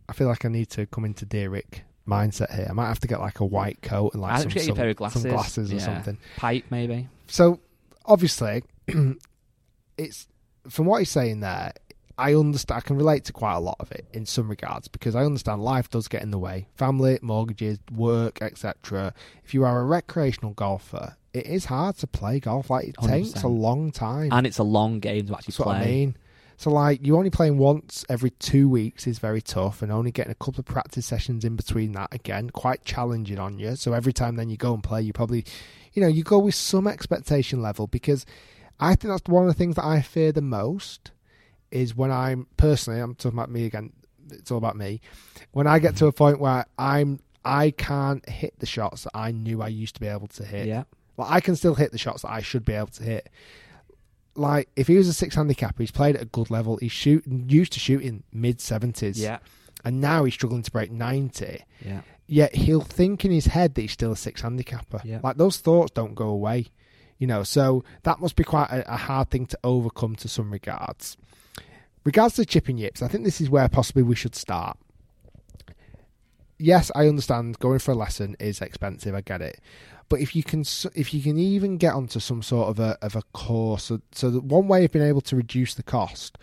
I 0.08 0.14
feel 0.14 0.28
like 0.28 0.46
I 0.46 0.50
need 0.50 0.70
to 0.72 0.86
come 0.86 1.06
into 1.06 1.26
Dear 1.26 1.50
Rick 1.50 1.84
mindset 2.08 2.54
here. 2.56 2.68
I 2.70 2.74
might 2.74 2.88
have 2.88 3.00
to 3.02 3.08
get 3.08 3.20
like 3.20 3.40
a 3.40 3.46
white 3.46 3.82
coat 3.82 4.14
and 4.14 4.22
like 4.22 4.40
some, 4.42 4.50
think 4.52 4.70
a 4.70 4.74
pair 4.76 4.90
of 4.90 4.96
glasses, 4.96 5.22
some 5.24 5.32
glasses 5.32 5.72
or 5.72 5.76
Yeah. 5.76 5.86
something. 5.86 6.18
Pipe 6.38 6.66
maybe. 6.70 7.08
So 7.28 7.60
obviously, 8.08 8.64
it's 9.98 10.28
from 10.70 10.86
what 10.86 11.00
he's 11.00 11.10
saying 11.10 11.40
there. 11.42 11.74
I 12.18 12.34
understand. 12.34 12.78
I 12.78 12.82
can 12.82 12.96
relate 12.96 13.26
to 13.26 13.34
quite 13.34 13.56
a 13.56 13.60
lot 13.60 13.76
of 13.80 13.92
it 13.92 14.08
in 14.14 14.26
some 14.26 14.48
regards 14.48 14.88
because 14.88 15.16
I 15.16 15.26
understand 15.26 15.62
life 15.62 15.90
does 15.90 16.08
get 16.08 16.22
in 16.22 16.32
the 16.32 16.40
way. 16.40 16.68
Family, 16.76 17.20
mortgages, 17.22 17.78
work, 17.92 18.42
etc. 18.42 19.14
If 19.44 19.54
you 19.54 19.66
are 19.66 19.82
a 19.82 19.84
recreational 19.84 20.54
golfer, 20.54 21.18
it 21.34 21.46
is 21.46 21.66
hard 21.66 21.98
to 21.98 22.08
play 22.08 22.40
golf. 22.40 22.70
Like 22.70 22.88
it 22.88 22.96
takes 23.02 23.44
a 23.44 23.50
long 23.50 23.92
time. 23.92 24.30
And 24.32 24.48
it's 24.48 24.60
a 24.60 24.64
long 24.64 25.02
game 25.02 25.28
to 25.28 25.34
actually 25.34 25.52
That's 25.52 25.60
what 25.60 25.66
play. 25.66 25.76
I 25.76 25.86
mean. 25.86 26.18
So 26.58 26.72
like 26.72 27.06
you 27.06 27.18
only 27.18 27.30
playing 27.30 27.58
once 27.58 28.06
every 28.10 28.30
two 28.32 28.70
weeks 28.70 29.08
is 29.08 29.20
very 29.20 29.42
tough, 29.42 29.82
and 29.82 29.92
only 29.92 30.12
getting 30.12 30.32
a 30.32 30.36
couple 30.36 30.60
of 30.60 30.66
practice 30.66 31.06
sessions 31.06 31.44
in 31.44 31.56
between 31.56 31.92
that 31.94 32.14
again 32.14 32.50
quite 32.50 32.86
challenging 32.86 33.40
on 33.40 33.60
you. 33.60 33.76
So 33.76 33.94
every 33.94 34.14
time 34.14 34.36
then 34.36 34.50
you 34.50 34.58
go 34.58 34.74
and 34.74 34.84
play, 34.84 35.02
you 35.02 35.14
probably, 35.14 35.46
you 35.94 36.02
know, 36.02 36.08
you 36.08 36.24
go 36.24 36.40
with 36.40 36.56
some 36.56 36.88
expectation 36.88 37.62
level 37.62 37.88
because 37.88 38.26
I 38.80 38.96
think 38.96 39.14
that's 39.14 39.24
one 39.28 39.44
of 39.44 39.48
the 39.48 39.58
things 39.58 39.76
that 39.76 39.86
I 39.86 40.02
fear 40.02 40.32
the 40.32 40.42
most 40.42 41.12
is 41.72 41.96
when 41.96 42.12
I'm 42.12 42.48
personally, 42.58 43.00
I'm 43.00 43.16
talking 43.16 43.38
about 43.38 43.50
me 43.50 43.66
again. 43.66 43.92
It's 44.32 44.50
all 44.50 44.58
about 44.58 44.76
me. 44.76 45.02
When 45.52 45.68
I 45.68 45.80
get 45.80 45.98
to 45.98 46.08
a 46.08 46.12
point 46.12 46.40
where 46.40 46.66
I'm, 46.80 47.20
I 47.44 47.72
can't 47.72 48.28
hit 48.28 48.58
the 48.60 48.66
shots 48.66 49.04
that 49.04 49.12
I 49.14 49.32
knew 49.32 49.62
I 49.62 49.68
used 49.68 49.96
to 49.96 50.02
be 50.02 50.08
able 50.08 50.28
to 50.28 50.44
hit. 50.44 50.68
Yeah. 50.68 50.86
Like 51.18 51.32
I 51.32 51.40
can 51.42 51.56
still 51.56 51.76
hit 51.76 51.92
the 51.92 51.98
shots 51.98 52.24
that 52.24 52.32
I 52.32 52.42
should 52.42 52.66
be 52.66 52.74
able 52.74 52.88
to 52.88 53.04
hit. 53.04 53.30
Like 54.36 54.70
if 54.76 54.88
he 54.88 54.98
was 54.98 55.08
a 55.08 55.14
six 55.14 55.36
handicapper, 55.36 55.82
he's 55.82 55.92
played 55.92 56.16
at 56.16 56.22
a 56.22 56.26
good 56.26 56.50
level. 56.52 56.78
He's 56.78 56.92
shooting 56.92 57.46
used 57.50 57.74
to 57.74 57.80
shooting 57.80 58.24
mid 58.34 58.60
seventies. 58.60 59.20
Yeah. 59.20 59.40
And 59.84 60.02
now 60.02 60.24
he's 60.24 60.34
struggling 60.34 60.64
to 60.64 60.72
break 60.72 60.92
ninety. 60.92 61.64
Yeah. 61.84 62.02
Yet 62.28 62.56
he'll 62.56 62.82
think 62.82 63.24
in 63.24 63.32
his 63.32 63.46
head 63.46 63.76
that 63.76 63.82
he's 63.82 63.92
still 63.92 64.12
a 64.12 64.18
six 64.18 64.42
handicapper. 64.42 65.02
Yeah. 65.04 65.20
Like 65.24 65.38
those 65.38 65.58
thoughts 65.58 65.92
don't 65.92 66.16
go 66.16 66.28
away. 66.28 66.68
You 67.18 67.28
know, 67.28 67.44
so 67.44 67.84
that 68.04 68.20
must 68.20 68.36
be 68.36 68.44
quite 68.44 68.70
a, 68.70 68.94
a 68.94 68.98
hard 68.98 69.30
thing 69.30 69.46
to 69.46 69.60
overcome 69.64 70.16
to 70.18 70.28
some 70.28 70.52
regards. 70.52 71.16
Regards 72.04 72.36
to 72.36 72.46
chipping 72.46 72.78
yips, 72.78 73.02
I 73.02 73.08
think 73.08 73.24
this 73.24 73.40
is 73.40 73.50
where 73.50 73.70
possibly 73.70 74.04
we 74.04 74.16
should 74.16 74.36
start. 74.36 74.78
Yes, 76.58 76.92
I 76.94 77.08
understand 77.08 77.60
going 77.60 77.80
for 77.80 77.92
a 77.92 77.96
lesson 77.96 78.36
is 78.40 78.62
expensive. 78.62 79.16
I 79.16 79.22
get 79.22 79.42
it, 79.42 79.60
but 80.10 80.20
if 80.20 80.36
you 80.36 80.44
can, 80.44 80.64
if 80.94 81.14
you 81.14 81.22
can 81.22 81.38
even 81.38 81.78
get 81.78 81.94
onto 81.94 82.20
some 82.20 82.42
sort 82.42 82.70
of 82.70 82.80
a 82.80 82.98
of 83.02 83.16
a 83.16 83.22
course, 83.34 83.86
so, 83.86 84.02
so 84.12 84.30
that 84.30 84.44
one 84.44 84.68
way 84.68 84.86
of 84.86 84.92
being 84.92 85.06
able 85.06 85.22
to 85.22 85.36
reduce 85.36 85.74
the 85.74 85.84
cost 85.84 86.38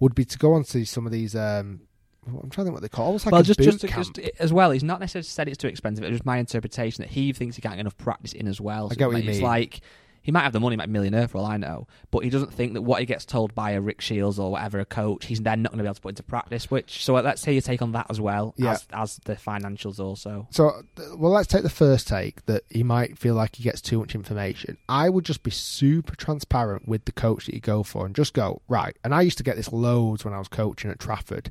would 0.00 0.14
be 0.14 0.24
to 0.24 0.38
go 0.38 0.54
onto 0.54 0.84
some 0.84 1.06
of 1.06 1.12
these. 1.12 1.34
Um, 1.34 1.80
I'm 2.26 2.50
trying 2.50 2.50
to 2.50 2.64
think 2.64 2.72
what 2.74 2.82
they 2.82 2.88
call. 2.88 3.06
Almost 3.06 3.26
like 3.26 3.32
well, 3.32 3.42
just 3.42 3.60
just, 3.60 3.80
just 3.86 4.18
as 4.38 4.52
well, 4.52 4.70
he's 4.70 4.84
not 4.84 5.00
necessarily 5.00 5.24
said 5.24 5.48
it's 5.48 5.58
too 5.58 5.68
expensive. 5.68 6.04
It 6.04 6.12
was 6.12 6.24
my 6.24 6.38
interpretation 6.38 7.02
that 7.02 7.10
he 7.10 7.32
thinks 7.32 7.56
he 7.56 7.62
can't 7.62 7.74
get 7.74 7.80
enough 7.80 7.96
practice 7.96 8.32
in 8.32 8.46
as 8.46 8.60
well. 8.60 8.88
I 8.90 8.94
get 8.94 9.08
what 9.08 9.22
you 9.22 9.28
it's 9.28 9.38
mean. 9.38 9.46
like 9.46 9.80
he 10.22 10.32
might 10.32 10.42
have 10.42 10.52
the 10.52 10.60
money, 10.60 10.76
might 10.76 10.86
be 10.86 10.90
a 10.90 10.92
millionaire 10.92 11.28
for 11.28 11.38
all 11.38 11.46
I 11.46 11.56
know, 11.56 11.86
but 12.10 12.20
he 12.24 12.30
doesn't 12.30 12.52
think 12.52 12.74
that 12.74 12.82
what 12.82 13.00
he 13.00 13.06
gets 13.06 13.24
told 13.24 13.54
by 13.54 13.70
a 13.72 13.80
Rick 13.80 14.00
Shiels 14.00 14.38
or 14.38 14.50
whatever 14.50 14.78
a 14.80 14.84
coach, 14.84 15.26
he's 15.26 15.40
then 15.40 15.62
not 15.62 15.72
going 15.72 15.78
to 15.78 15.84
be 15.84 15.86
able 15.88 15.94
to 15.94 16.00
put 16.00 16.08
into 16.10 16.22
practice. 16.22 16.70
Which 16.70 17.04
so 17.04 17.14
let's 17.14 17.40
say 17.42 17.54
you 17.54 17.60
take 17.60 17.82
on 17.82 17.92
that 17.92 18.06
as 18.10 18.20
well 18.20 18.54
Yeah. 18.56 18.72
as 18.72 18.86
as 18.92 19.16
the 19.24 19.34
financials 19.36 19.98
also. 20.00 20.46
So, 20.50 20.82
well, 21.16 21.32
let's 21.32 21.48
take 21.48 21.62
the 21.62 21.70
first 21.70 22.08
take 22.08 22.44
that 22.46 22.64
he 22.70 22.82
might 22.82 23.18
feel 23.18 23.34
like 23.34 23.56
he 23.56 23.62
gets 23.62 23.80
too 23.80 23.98
much 24.00 24.14
information. 24.14 24.76
I 24.88 25.08
would 25.08 25.24
just 25.24 25.42
be 25.42 25.50
super 25.50 26.14
transparent 26.16 26.86
with 26.88 27.04
the 27.04 27.12
coach 27.12 27.46
that 27.46 27.54
you 27.54 27.60
go 27.60 27.82
for 27.82 28.06
and 28.06 28.14
just 28.14 28.34
go, 28.34 28.60
right. 28.68 28.96
And 29.04 29.14
I 29.14 29.22
used 29.22 29.38
to 29.38 29.44
get 29.44 29.56
this 29.56 29.72
loads 29.72 30.24
when 30.24 30.34
I 30.34 30.38
was 30.38 30.48
coaching 30.48 30.90
at 30.90 30.98
Trafford. 30.98 31.50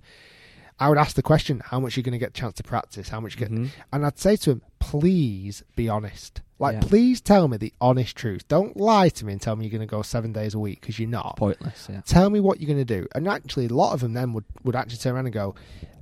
I 0.80 0.90
would 0.90 0.98
ask 0.98 1.16
the 1.16 1.24
question, 1.24 1.62
how 1.66 1.80
much 1.80 1.98
are 1.98 2.00
you 2.00 2.04
going 2.04 2.12
to 2.14 2.20
get 2.20 2.30
a 2.30 2.34
chance 2.34 2.54
to 2.56 2.64
practice? 2.64 3.10
How 3.10 3.20
much 3.20 3.34
you 3.34 3.40
get? 3.40 3.52
Mhm. 3.52 3.70
And 3.92 4.06
I'd 4.06 4.20
say 4.20 4.36
to 4.38 4.52
him, 4.52 4.62
please 4.80 5.64
be 5.76 5.90
honest. 5.90 6.42
Like, 6.60 6.76
Yeah. 6.76 6.80
please 6.82 7.22
tell 7.22 7.48
me 7.48 7.58
the 7.58 7.74
honest 7.82 8.16
truth. 8.16 8.48
Don't 8.48 8.78
lie 8.78 9.10
to 9.10 9.26
me 9.26 9.34
and 9.34 9.42
tell 9.42 9.56
me 9.56 9.66
you're 9.66 9.72
going 9.78 9.88
to 9.88 9.92
go 9.92 10.02
seven 10.02 10.34
days 10.34 10.54
a 10.54 10.60
week 10.60 10.82
because 10.82 10.98
you're 11.00 11.10
not. 11.10 11.36
Pointless, 11.38 11.88
yeah. 11.90 12.02
Tell 12.06 12.30
me 12.30 12.40
what 12.40 12.60
you're 12.60 12.68
going 12.68 12.86
to 12.86 13.02
do. 13.02 13.08
And 13.16 13.28
actually, 13.28 13.66
a 13.68 13.74
lot 13.74 13.94
of 13.94 14.02
them 14.02 14.14
then 14.14 14.34
would, 14.34 14.46
would 14.64 14.76
actually 14.76 14.98
turn 14.98 15.16
around 15.16 15.26
and 15.26 15.34
go, 15.34 15.56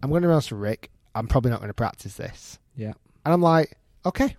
I'm 0.04 0.10
going 0.10 0.24
to 0.24 0.30
ask 0.30 0.50
Rick. 0.52 0.92
I'm 1.14 1.28
probably 1.28 1.52
not 1.52 1.60
going 1.60 1.70
to 1.70 1.74
practice 1.74 2.16
this. 2.16 2.60
Yeah. 2.76 2.94
And 3.26 3.34
I'm 3.34 3.42
like, 3.42 3.78
okay, 4.06 4.36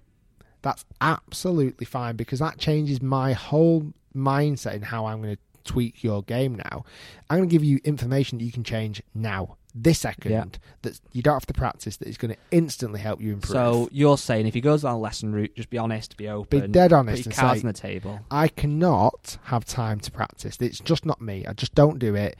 that's 0.62 0.84
absolutely 1.00 1.86
fine 1.86 2.16
because 2.16 2.38
that 2.40 2.58
changes 2.58 3.00
my 3.00 3.32
whole 3.32 3.92
mindset 4.14 4.74
in 4.74 4.82
how 4.82 5.06
I'm 5.06 5.22
going 5.22 5.36
to 5.36 5.42
tweak 5.72 6.02
your 6.04 6.22
game 6.22 6.54
now. 6.54 6.84
I'm 7.28 7.38
going 7.38 7.48
to 7.48 7.52
give 7.52 7.64
you 7.64 7.80
information 7.84 8.38
that 8.38 8.44
you 8.44 8.52
can 8.52 8.64
change 8.64 9.02
now, 9.14 9.56
this 9.78 9.98
second, 9.98 10.32
Yeah. 10.32 10.44
that 10.82 10.98
you 11.12 11.20
don't 11.22 11.34
have 11.34 11.46
to 11.46 11.52
practice, 11.52 11.98
that 11.98 12.08
is 12.08 12.16
going 12.16 12.32
to 12.32 12.40
instantly 12.50 12.98
help 12.98 13.20
you 13.20 13.34
improve. 13.34 13.52
So 13.52 13.88
you're 13.92 14.16
saying 14.16 14.46
if 14.46 14.54
he 14.54 14.60
goes 14.62 14.82
down 14.82 14.94
a 14.94 14.98
lesson 14.98 15.32
route, 15.32 15.54
just 15.54 15.68
be 15.68 15.76
honest, 15.78 16.16
be 16.16 16.28
open, 16.28 16.60
be 16.62 16.66
dead 16.68 16.92
honest 16.94 17.24
put 17.24 17.26
your 17.26 17.30
and 17.32 17.38
cards 17.40 17.60
say- 17.60 17.66
on 17.68 17.72
the 17.72 17.78
table. 17.78 18.20
I 18.30 18.48
cannot 18.48 19.36
have 19.44 19.64
time 19.66 20.00
to 20.00 20.10
practice. 20.10 20.56
It's 20.60 20.80
just 20.80 21.04
not 21.04 21.20
me. 21.20 21.44
I 21.46 21.52
just 21.52 21.74
don't 21.74 21.98
do 21.98 22.14
it. 22.14 22.36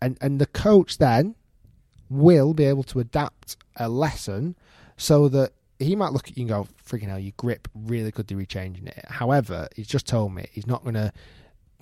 And 0.00 0.16
and 0.20 0.40
the 0.40 0.46
coach 0.46 0.96
then 0.98 1.34
will 2.08 2.54
be 2.54 2.64
able 2.64 2.84
to 2.84 3.00
adapt 3.00 3.56
a 3.76 3.88
lesson 3.88 4.56
so 4.96 5.28
that 5.28 5.52
he 5.78 5.94
might 5.94 6.12
look 6.12 6.28
at 6.28 6.36
you 6.36 6.42
and 6.42 6.48
go, 6.48 6.66
freaking 6.84 7.08
hell, 7.08 7.18
your 7.18 7.32
grip 7.36 7.68
really 7.74 8.10
could 8.10 8.26
do 8.26 8.36
with 8.36 8.48
changing 8.48 8.86
it. 8.86 9.04
However, 9.08 9.68
he's 9.76 9.86
just 9.86 10.06
told 10.06 10.34
me 10.34 10.46
he's 10.50 10.66
not 10.66 10.82
going 10.82 10.94
to 10.94 11.12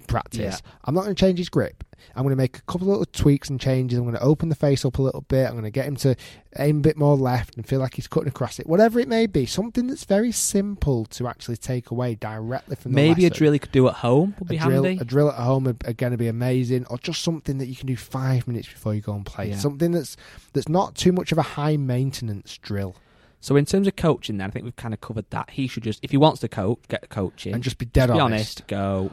practice. 0.09 0.61
Yeah. 0.65 0.71
I'm 0.85 0.95
not 0.95 1.05
going 1.05 1.15
to 1.15 1.19
change 1.21 1.39
his 1.39 1.49
grip. 1.49 1.83
I'm 2.15 2.23
going 2.23 2.33
to 2.33 2.37
make 2.37 2.59
a 2.59 2.63
couple 2.63 2.83
of 2.83 2.89
little 2.89 3.07
tweaks 3.07 3.51
and 3.51 3.61
changes. 3.61 3.99
I'm 3.99 4.05
going 4.05 4.17
to 4.17 4.23
open 4.23 4.49
the 4.49 4.55
face 4.55 4.85
up 4.85 4.99
a 4.99 5.03
little 5.03 5.23
bit. 5.23 5.47
I'm 5.47 5.53
going 5.53 5.65
to 5.65 5.71
get 5.71 5.87
him 5.87 5.97
to 5.97 6.17
aim 6.59 6.79
a 6.79 6.81
bit 6.81 6.97
more 6.97 7.17
left 7.17 7.57
and 7.57 7.67
feel 7.67 7.81
like 7.81 7.95
he's 7.95 8.09
cutting 8.09 8.29
across 8.29 8.59
it. 8.59 8.67
Whatever 8.67 8.99
it 9.01 9.09
may 9.09 9.27
be, 9.27 9.45
something 9.47 9.87
that's 9.87 10.05
very 10.05 10.33
simple 10.33 11.05
to 11.07 11.29
actually 11.29 11.57
take 11.57 11.91
away 11.91 12.15
directly 12.15 12.77
from 12.77 12.93
the 12.93 12.97
Maybe 12.97 13.27
a 13.27 13.31
drill 13.31 13.53
he 13.53 13.59
could 13.59 13.73
do 13.73 13.89
at 13.89 13.95
home 13.95 14.35
would 14.39 14.49
be 14.49 14.57
a 14.57 14.61
drill, 14.61 14.85
handy. 14.85 15.01
a 15.01 15.05
drill 15.05 15.29
at 15.29 15.35
home 15.37 15.69
are, 15.69 15.77
are 15.87 15.93
going 15.93 16.13
to 16.13 16.17
be 16.19 16.29
amazing, 16.29 16.87
or 16.87 16.99
just 16.99 17.23
something 17.23 17.59
that 17.59 17.67
you 17.67 17.77
can 17.77 17.87
do 17.87 17.97
five 17.97 18.47
minutes 18.49 18.69
before 18.69 18.95
you 18.95 19.01
go 19.01 19.15
and 19.15 19.27
play. 19.27 19.51
Yeah. 19.51 19.57
Something 19.57 19.93
that's 19.93 20.17
that's 20.53 20.69
not 20.69 20.95
too 20.95 21.13
much 21.13 21.33
of 21.33 21.39
a 21.39 21.43
high 21.43 21.77
maintenance 21.77 22.57
drill, 22.59 22.97
So 23.41 23.57
in 23.57 23.67
terms 23.67 23.87
of 23.87 23.97
coaching, 23.97 24.39
then 24.39 24.49
I 24.49 24.51
think 24.51 24.65
we've 24.65 24.77
kind 24.77 24.95
of 24.95 25.01
covered 25.01 25.29
that. 25.31 25.51
He 25.51 25.67
should 25.67 25.83
just, 25.83 26.01
if 26.03 26.11
he 26.11 26.17
wants 26.17 26.41
to 26.41 26.49
coach, 26.49 26.81
get 26.89 27.09
coaching 27.11 27.53
and 27.55 27.63
just 27.63 27.79
be 27.79 27.85
dead 27.87 28.07
be 28.07 28.19
honest. 28.19 28.63
honest, 28.63 28.67
go. 28.67 29.11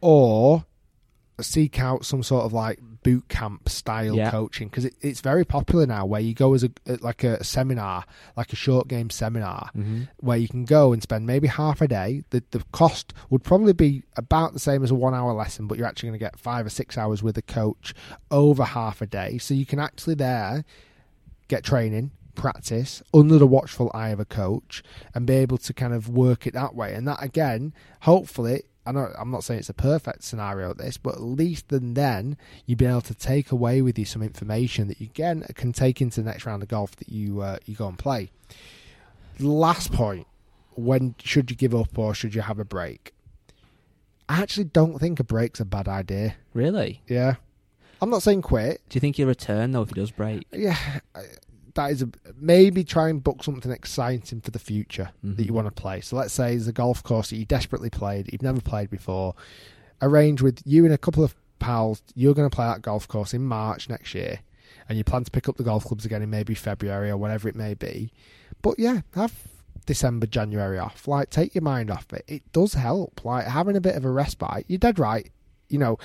or 0.00 0.64
seek 1.42 1.80
out 1.80 2.04
some 2.04 2.22
sort 2.22 2.44
of 2.44 2.52
like 2.52 2.78
boot 3.02 3.28
camp 3.28 3.68
style 3.68 4.14
Yeah. 4.16 4.30
coaching 4.30 4.68
because 4.68 4.84
it, 4.86 4.94
it's 5.00 5.20
very 5.20 5.44
popular 5.44 5.84
now 5.86 6.06
where 6.06 6.20
you 6.20 6.32
go 6.32 6.54
as 6.54 6.62
a 6.64 6.70
like 7.00 7.24
a 7.24 7.42
seminar 7.44 8.04
like 8.36 8.52
a 8.52 8.56
short 8.56 8.88
game 8.88 9.10
seminar 9.10 9.70
Mm-hmm. 9.76 10.02
where 10.20 10.38
you 10.38 10.48
can 10.48 10.64
go 10.64 10.92
and 10.92 11.02
spend 11.02 11.26
maybe 11.26 11.48
half 11.48 11.80
a 11.82 11.88
day 11.88 12.22
the, 12.30 12.42
the 12.52 12.62
cost 12.72 13.12
would 13.30 13.42
probably 13.42 13.72
be 13.72 14.04
about 14.16 14.52
the 14.52 14.58
same 14.60 14.82
as 14.84 14.90
a 14.90 14.94
one 14.94 15.12
hour 15.14 15.32
lesson 15.32 15.66
but 15.66 15.76
you're 15.76 15.86
actually 15.86 16.08
going 16.10 16.18
to 16.18 16.24
get 16.24 16.38
five 16.38 16.64
or 16.64 16.70
six 16.70 16.96
hours 16.96 17.22
with 17.22 17.36
a 17.36 17.42
coach 17.42 17.94
over 18.30 18.64
half 18.64 19.02
a 19.02 19.06
day 19.06 19.36
so 19.38 19.52
you 19.54 19.66
can 19.66 19.78
actually 19.78 20.14
there 20.14 20.64
get 21.48 21.62
training 21.64 22.10
practice 22.34 23.02
under 23.12 23.38
the 23.38 23.46
watchful 23.46 23.90
eye 23.94 24.08
of 24.08 24.18
a 24.18 24.24
coach 24.24 24.82
and 25.14 25.26
be 25.26 25.34
able 25.34 25.58
to 25.58 25.72
kind 25.72 25.92
of 25.92 26.08
work 26.08 26.46
it 26.48 26.54
that 26.54 26.74
way. 26.74 26.92
And 26.94 27.06
that 27.06 27.22
again, 27.22 27.72
hopefully, 28.00 28.62
I 28.86 28.90
I'm 28.90 29.30
not 29.30 29.44
saying 29.44 29.60
it's 29.60 29.68
a 29.68 29.74
perfect 29.74 30.24
scenario 30.24 30.70
at 30.70 30.78
this, 30.78 30.96
but 30.96 31.14
at 31.14 31.22
least 31.22 31.68
then 31.68 31.94
then 31.94 32.36
you'll 32.66 32.78
be 32.78 32.86
able 32.86 33.00
to 33.02 33.14
take 33.14 33.50
away 33.50 33.80
with 33.82 33.98
you 33.98 34.04
some 34.04 34.22
information 34.22 34.88
that 34.88 35.00
you 35.00 35.06
again 35.06 35.44
can 35.54 35.72
take 35.72 36.00
into 36.00 36.22
the 36.22 36.30
next 36.30 36.46
round 36.46 36.62
of 36.62 36.68
golf 36.68 36.94
that 36.96 37.08
you 37.08 37.40
uh, 37.40 37.58
you 37.64 37.74
go 37.74 37.88
and 37.88 37.98
play. 37.98 38.30
Last 39.38 39.92
point: 39.92 40.26
when 40.74 41.14
should 41.22 41.50
you 41.50 41.56
give 41.56 41.74
up 41.74 41.98
or 41.98 42.14
should 42.14 42.34
you 42.34 42.42
have 42.42 42.58
a 42.58 42.64
break? 42.64 43.14
I 44.28 44.40
actually 44.40 44.64
don't 44.64 44.98
think 44.98 45.20
a 45.20 45.24
break's 45.24 45.60
a 45.60 45.64
bad 45.64 45.88
idea. 45.88 46.36
Really? 46.52 47.02
Yeah, 47.06 47.36
I'm 48.00 48.10
not 48.10 48.22
saying 48.22 48.42
quit. 48.42 48.82
Do 48.88 48.96
you 48.96 49.00
think 49.00 49.16
he'll 49.16 49.26
return 49.28 49.72
though 49.72 49.82
if 49.82 49.88
he 49.88 49.94
does 49.94 50.10
break? 50.10 50.46
Yeah, 50.52 51.00
that 51.74 51.90
is 51.90 52.02
a 52.02 52.08
maybe 52.36 52.84
try 52.84 53.08
and 53.08 53.22
book 53.22 53.42
something 53.42 53.72
exciting 53.72 54.40
for 54.40 54.50
the 54.50 54.58
future 54.58 55.10
that 55.22 55.44
you 55.44 55.50
Mhm. 55.52 55.54
want 55.54 55.66
to 55.66 55.72
play. 55.82 56.00
So 56.00 56.16
let's 56.16 56.32
say 56.32 56.50
there's 56.50 56.68
a 56.68 56.72
golf 56.72 57.02
course 57.02 57.30
that 57.30 57.36
you 57.36 57.44
desperately 57.44 57.90
played, 57.90 58.30
you've 58.32 58.42
never 58.42 58.60
played 58.60 58.90
before. 58.90 59.34
Arrange 60.00 60.40
with 60.42 60.60
you 60.64 60.84
and 60.84 60.92
a 60.94 60.98
couple 60.98 61.24
of 61.24 61.34
pals. 61.58 62.02
You're 62.14 62.34
going 62.34 62.48
to 62.48 62.54
play 62.54 62.66
that 62.66 62.82
golf 62.82 63.08
course 63.08 63.34
in 63.34 63.42
March 63.44 63.88
next 63.88 64.14
year, 64.14 64.40
and 64.88 64.98
you 64.98 65.04
plan 65.04 65.24
to 65.24 65.30
pick 65.30 65.48
up 65.48 65.56
the 65.56 65.64
golf 65.64 65.84
clubs 65.84 66.04
again 66.04 66.22
in 66.22 66.30
maybe 66.30 66.54
February 66.54 67.10
or 67.10 67.16
whatever 67.16 67.48
it 67.48 67.56
may 67.56 67.74
be. 67.74 68.12
But 68.62 68.78
yeah, 68.78 69.00
have 69.14 69.32
December, 69.86 70.26
January 70.26 70.78
off. 70.78 71.08
Like, 71.08 71.30
take 71.30 71.54
your 71.54 71.62
mind 71.62 71.90
off 71.90 72.12
it. 72.12 72.24
It 72.28 72.52
does 72.52 72.74
help. 72.74 73.24
Like 73.24 73.46
having 73.46 73.76
a 73.76 73.80
bit 73.80 73.96
of 73.96 74.04
a 74.04 74.10
respite. 74.10 74.64
You're 74.68 74.78
dead 74.78 74.98
right. 74.98 75.30
You 75.68 75.78
know, 75.78 75.98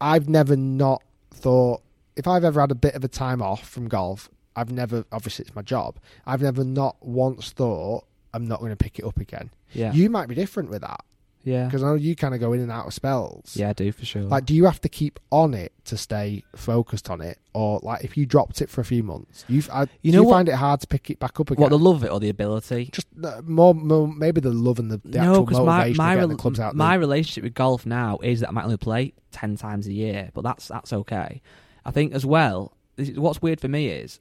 I've 0.00 0.28
never 0.28 0.56
not 0.56 1.02
thought 1.32 1.82
if 2.16 2.26
I've 2.26 2.44
ever 2.44 2.60
had 2.60 2.70
a 2.70 2.74
bit 2.76 2.94
of 2.94 3.04
a 3.04 3.08
time 3.08 3.40
off 3.42 3.68
from 3.68 3.88
golf, 3.88 4.28
I've 4.60 4.70
never 4.70 5.04
obviously 5.10 5.44
it's 5.46 5.54
my 5.54 5.62
job. 5.62 5.96
I've 6.26 6.42
never 6.42 6.64
not 6.64 6.96
once 7.00 7.50
thought 7.50 8.04
I'm 8.34 8.46
not 8.46 8.60
going 8.60 8.70
to 8.70 8.76
pick 8.76 8.98
it 8.98 9.04
up 9.04 9.18
again. 9.18 9.50
Yeah. 9.72 9.92
You 9.92 10.10
might 10.10 10.28
be 10.28 10.34
different 10.34 10.70
with 10.70 10.82
that 10.82 11.00
yeah. 11.44 11.64
because 11.64 11.82
I 11.82 11.86
know 11.86 11.94
you 11.94 12.14
kind 12.14 12.34
of 12.34 12.40
go 12.40 12.52
in 12.52 12.60
and 12.60 12.70
out 12.70 12.86
of 12.86 12.94
spells. 12.94 13.56
Yeah, 13.56 13.70
I 13.70 13.72
do 13.72 13.90
for 13.92 14.04
sure. 14.04 14.22
Like, 14.22 14.44
do 14.44 14.54
you 14.54 14.66
have 14.66 14.80
to 14.82 14.88
keep 14.88 15.18
on 15.30 15.54
it 15.54 15.72
to 15.86 15.96
stay 15.96 16.44
focused 16.54 17.10
on 17.10 17.20
it, 17.20 17.38
or 17.54 17.80
like 17.82 18.04
if 18.04 18.16
you 18.16 18.26
dropped 18.26 18.60
it 18.60 18.68
for 18.68 18.80
a 18.80 18.84
few 18.84 19.02
months, 19.02 19.44
you 19.48 19.62
I, 19.72 19.86
You 20.02 20.12
do 20.12 20.18
know 20.18 20.24
you 20.24 20.30
find 20.30 20.48
it 20.48 20.54
hard 20.54 20.80
to 20.80 20.86
pick 20.86 21.10
it 21.10 21.18
back 21.18 21.40
up 21.40 21.50
again? 21.50 21.62
what 21.62 21.70
the 21.70 21.78
love 21.78 21.96
of 21.96 22.04
it 22.04 22.10
or 22.10 22.20
the 22.20 22.28
ability? 22.28 22.90
just 22.92 23.06
uh, 23.22 23.40
more, 23.44 23.74
more, 23.74 24.06
maybe 24.06 24.40
the 24.40 24.52
love 24.52 24.78
and 24.78 24.90
the, 24.90 25.00
the 25.04 25.20
no, 25.20 25.42
actual 25.42 25.64
my 25.64 25.78
motivation 25.78 25.96
my, 25.96 26.12
of 26.12 26.16
getting 26.16 26.28
rel- 26.28 26.28
the 26.28 26.42
clubs 26.42 26.60
out. 26.60 26.76
my 26.76 26.90
there. 26.90 27.00
relationship 27.00 27.44
with 27.44 27.54
golf 27.54 27.86
now 27.86 28.18
is 28.22 28.40
that 28.40 28.48
I 28.48 28.52
might 28.52 28.64
only 28.64 28.76
play 28.76 29.14
ten 29.32 29.56
times 29.56 29.86
a 29.86 29.92
year, 29.92 30.30
but 30.34 30.42
that's 30.42 30.68
that's 30.68 30.92
okay. 30.92 31.40
I 31.84 31.90
think 31.90 32.12
as 32.12 32.26
well. 32.26 32.76
What's 33.14 33.40
weird 33.40 33.60
for 33.60 33.68
me 33.68 33.88
is, 33.88 34.20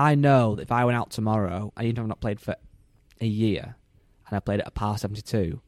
I 0.00 0.14
know 0.14 0.54
that 0.54 0.62
if 0.62 0.72
I 0.72 0.86
went 0.86 0.96
out 0.96 1.10
tomorrow, 1.10 1.72
and 1.76 1.86
even 1.86 1.96
if 1.96 2.00
I've 2.00 2.08
not 2.08 2.20
played 2.20 2.40
for 2.40 2.56
a 3.20 3.26
year, 3.26 3.76
and 4.26 4.36
I 4.36 4.40
played 4.40 4.60
at 4.60 4.66
a 4.66 4.70
par 4.70 4.96
seventy 4.96 5.20
two, 5.20 5.60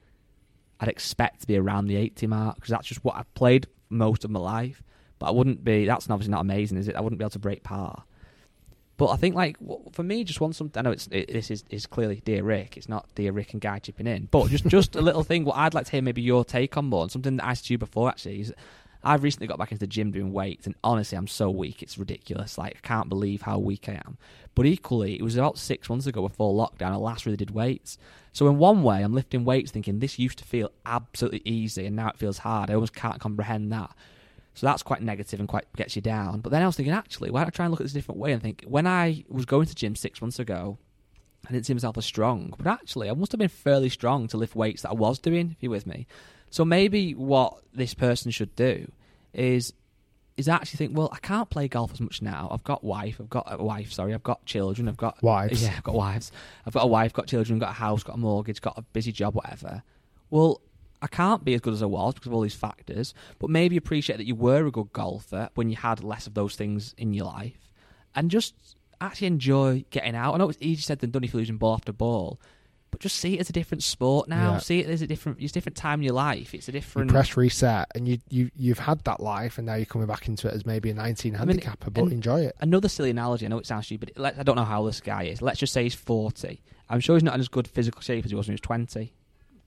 I'd 0.81 0.89
expect 0.89 1.43
to 1.43 1.47
be 1.47 1.59
around 1.59 1.87
the 1.87 1.97
eighty 1.97 2.27
mark 2.27 2.55
because 2.55 2.71
that's 2.71 2.89
just 2.89 3.05
what 3.05 3.17
I've 3.17 3.33
played 3.35 3.67
most 3.91 4.25
of 4.25 4.31
my 4.31 4.41
life. 4.41 4.83
But 5.19 5.27
I 5.27 5.31
wouldn't 5.33 5.63
be. 5.63 5.85
That's 5.85 6.09
obviously 6.09 6.33
not 6.33 6.41
amazing, 6.41 6.79
is 6.79 6.89
it? 6.89 6.97
I 6.97 7.03
wouldn't 7.03 7.19
be 7.19 7.25
able 7.25 7.31
to 7.31 7.39
break 7.39 7.63
par. 7.63 8.05
But 8.97 9.09
I 9.09 9.17
think, 9.17 9.35
like, 9.35 9.57
for 9.93 10.03
me, 10.03 10.25
just 10.25 10.41
want 10.41 10.55
something. 10.55 10.79
I 10.79 10.83
know 10.83 10.93
it's 10.93 11.09
it, 11.11 11.33
this 11.33 11.51
is, 11.51 11.65
is 11.71 11.87
clearly 11.87 12.23
dear 12.25 12.43
Rick. 12.43 12.77
It's 12.77 12.89
not 12.89 13.09
dear 13.15 13.33
Rick 13.33 13.53
and 13.53 13.61
Guy 13.61 13.81
chipping 13.81 14.07
in, 14.07 14.29
but 14.31 14.49
just 14.49 14.67
just 14.67 14.97
a 14.97 15.03
little 15.03 15.25
thing. 15.25 15.45
What 15.45 15.57
I'd 15.57 15.75
like 15.75 15.87
to 15.87 15.93
hear, 15.93 16.03
maybe 16.03 16.23
your 16.23 16.45
take 16.45 16.77
on 16.77 16.87
more, 16.87 17.03
and 17.03 17.13
something 17.13 17.37
that 17.37 17.45
I 17.45 17.51
asked 17.51 17.69
you 17.69 17.77
before. 17.77 18.09
Actually, 18.09 18.41
is 18.41 18.55
I've 19.05 19.23
recently 19.23 19.49
got 19.49 19.59
back 19.59 19.73
into 19.73 19.81
the 19.81 19.87
gym 19.87 20.13
doing 20.13 20.33
weights, 20.33 20.67
and 20.67 20.77
honestly, 20.85 21.19
I'm 21.19 21.27
so 21.27 21.51
weak. 21.51 21.83
It's 21.83 21.99
ridiculous. 21.99 22.57
Like, 22.57 22.77
I 22.77 22.87
can't 22.87 23.09
believe 23.09 23.43
how 23.43 23.59
weak 23.59 23.89
I 23.89 23.95
am. 23.95 24.17
But 24.55 24.67
equally, 24.67 25.15
it 25.15 25.23
was 25.23 25.37
about 25.37 25.59
six 25.59 25.89
months 25.89 26.07
ago 26.07 26.23
before 26.23 26.55
lockdown. 26.55 26.93
I 26.93 26.97
last 26.97 27.27
really 27.27 27.37
did 27.37 27.51
weights. 27.51 27.99
So 28.33 28.47
in 28.49 28.59
one 28.59 28.83
way, 28.83 29.03
I'm 29.03 29.15
lifting 29.15 29.45
weights, 29.45 29.73
thinking 29.73 29.99
this 29.99 30.19
used 30.19 30.39
to 30.39 30.45
feel 30.45 30.71
absolutely 30.87 31.43
easy, 31.45 31.87
and 31.87 31.97
now 31.97 32.09
it 32.09 32.19
feels 32.19 32.39
hard. 32.39 32.71
I 32.71 32.75
almost 32.75 32.95
can't 32.95 33.21
comprehend 33.21 33.73
that. 33.73 33.91
So 34.55 34.67
that's 34.67 34.83
quite 34.83 35.03
negative 35.03 35.41
and 35.41 35.49
quite 35.49 35.65
gets 35.77 35.97
you 35.97 36.03
down. 36.03 36.41
But 36.41 36.51
then 36.51 36.63
I 36.63 36.67
was 36.67 36.77
thinking, 36.77 36.93
actually, 36.93 37.31
why 37.31 37.41
don't 37.41 37.49
I 37.49 37.51
try 37.51 37.65
and 37.65 37.71
look 37.71 37.81
at 37.81 37.85
this 37.85 37.93
a 37.93 37.95
different 37.95 38.21
way 38.21 38.33
and 38.33 38.43
think, 38.43 38.65
when 38.67 38.87
I 38.87 39.25
was 39.29 39.47
going 39.47 39.67
to 39.67 39.75
gym 39.75 39.97
six 39.97 40.21
months 40.21 40.39
ago, 40.39 40.79
I 41.49 41.53
didn't 41.53 41.67
see 41.67 41.75
myself 41.75 41.99
as 41.99 42.05
strong. 42.05 42.55
But 42.57 42.67
actually, 42.67 43.11
I 43.11 43.15
must 43.15 43.33
have 43.33 43.39
been 43.39 43.49
fairly 43.49 43.89
strong 43.89 44.29
to 44.29 44.37
lift 44.37 44.55
weights 44.55 44.83
that 44.83 44.91
I 44.91 44.95
was 44.95 45.19
doing, 45.19 45.53
if 45.53 45.63
you're 45.63 45.71
with 45.71 45.87
me. 45.87 46.07
So 46.53 46.67
maybe 46.67 47.15
what 47.15 47.63
this 47.73 47.95
person 47.95 48.31
should 48.31 48.55
do 48.55 48.93
is 49.33 49.73
is 50.37 50.49
actually 50.49 50.77
think, 50.77 50.97
well, 50.97 51.09
I 51.13 51.19
can't 51.19 51.49
play 51.49 51.67
golf 51.67 51.93
as 51.93 52.01
much 52.01 52.23
now. 52.23 52.49
I've 52.51 52.65
got 52.65 52.85
wife, 52.85 53.17
I've 53.21 53.31
got 53.31 53.47
a 53.49 53.63
wife, 53.63 53.93
sorry, 53.93 54.13
I've 54.15 54.23
got 54.23 54.45
children, 54.45 54.89
I've 54.89 54.97
got 54.97 55.23
Wives. 55.23 55.63
Yeah, 55.63 55.75
I've 55.77 55.83
got 55.83 55.95
wives. 55.95 56.31
I've 56.67 56.75
got 56.75 56.85
a 56.85 56.87
wife, 56.87 57.13
got 57.13 57.27
children, 57.27 57.59
got 57.59 57.71
a 57.71 57.73
house, 57.73 58.03
got 58.03 58.17
a 58.17 58.19
mortgage, 58.19 58.61
got 58.61 58.77
a 58.77 58.83
busy 58.83 59.13
job, 59.13 59.35
whatever. 59.35 59.83
Well, 60.31 60.61
I 61.01 61.07
can't 61.07 61.43
be 61.43 61.55
as 61.55 61.61
good 61.63 61.73
as 61.73 61.83
I 61.83 61.87
was 61.87 62.15
because 62.15 62.29
of 62.29 62.35
all 62.35 62.43
these 62.43 62.55
factors, 62.55 63.15
but 63.39 63.49
maybe 63.49 63.79
appreciate 63.79 64.17
that 64.19 64.27
you 64.27 64.35
were 64.35 64.67
a 64.67 64.71
good 64.71 64.93
golfer 64.93 65.49
when 65.55 65.71
you 65.71 65.77
had 65.77 66.05
less 66.05 66.27
of 66.27 66.35
those 66.35 66.55
things 66.55 66.95
in 66.99 67.15
your 67.15 67.27
life 67.27 67.73
and 68.15 68.31
just 68.31 68.55
actually 69.01 69.27
enjoy 69.27 69.85
getting 69.91 70.15
out. 70.15 70.35
I 70.35 70.39
know 70.39 70.51
it's 70.51 70.59
easier 70.61 70.83
said 70.83 70.99
than 70.99 71.11
done 71.11 71.25
if 71.25 71.33
you're 71.33 71.41
losing 71.41 71.57
ball 71.57 71.75
after 71.75 71.93
ball, 71.93 72.39
but 72.93 73.01
just 73.01 73.17
see 73.17 73.35
it 73.35 73.41
as 73.41 73.51
a 73.51 73.53
different 73.53 73.83
sport 73.83 74.29
now. 74.29 74.53
Yeah. 74.53 74.59
See 74.59 74.79
it 74.79 74.87
as 74.89 75.03
a 75.03 75.07
different, 75.09 75.41
it's 75.41 75.51
a 75.51 75.55
different 75.55 75.75
time 75.77 75.99
in 75.99 76.05
your 76.05 76.15
life. 76.15 76.55
It's 76.55 76.69
a 76.69 76.71
you 76.71 76.79
different. 76.79 77.11
press 77.11 77.37
reset, 77.37 77.89
and 77.97 78.07
you 78.07 78.19
you 78.29 78.51
you've 78.55 78.79
had 78.79 79.03
that 79.05 79.19
life, 79.19 79.59
and 79.59 79.67
now 79.67 79.75
you're 79.75 79.87
coming 79.87 80.07
back 80.07 80.29
into 80.29 80.47
it 80.47 80.55
as 80.55 80.65
maybe 80.65 80.91
a 80.91 80.95
19 80.95 81.33
mean, 81.33 81.39
handicapper, 81.39 81.91
but 81.91 82.13
enjoy 82.13 82.43
it. 82.43 82.55
Another 82.61 82.89
silly 82.89 83.11
analogy. 83.11 83.47
I 83.47 83.49
know 83.49 83.59
it 83.59 83.67
sounds 83.67 83.87
stupid. 83.87 84.13
Let, 84.17 84.39
I 84.39 84.45
don't 84.45 84.55
know 84.57 84.65
how 84.65 84.81
old 84.83 84.91
this 84.91 85.01
guy 85.01 85.25
is. 85.25 85.43
Let's 85.43 85.59
just 85.59 85.73
say 85.73 85.83
he's 85.83 85.95
forty. 85.97 86.63
I'm 86.89 87.01
sure 87.01 87.17
he's 87.17 87.25
not 87.25 87.35
in 87.35 87.41
as 87.41 87.49
good 87.49 87.67
physical 87.67 88.03
shape 88.03 88.25
as 88.25 88.31
he 88.31 88.37
was 88.37 88.47
when 88.47 88.53
he 88.53 88.55
was 88.55 88.61
twenty. 88.61 89.13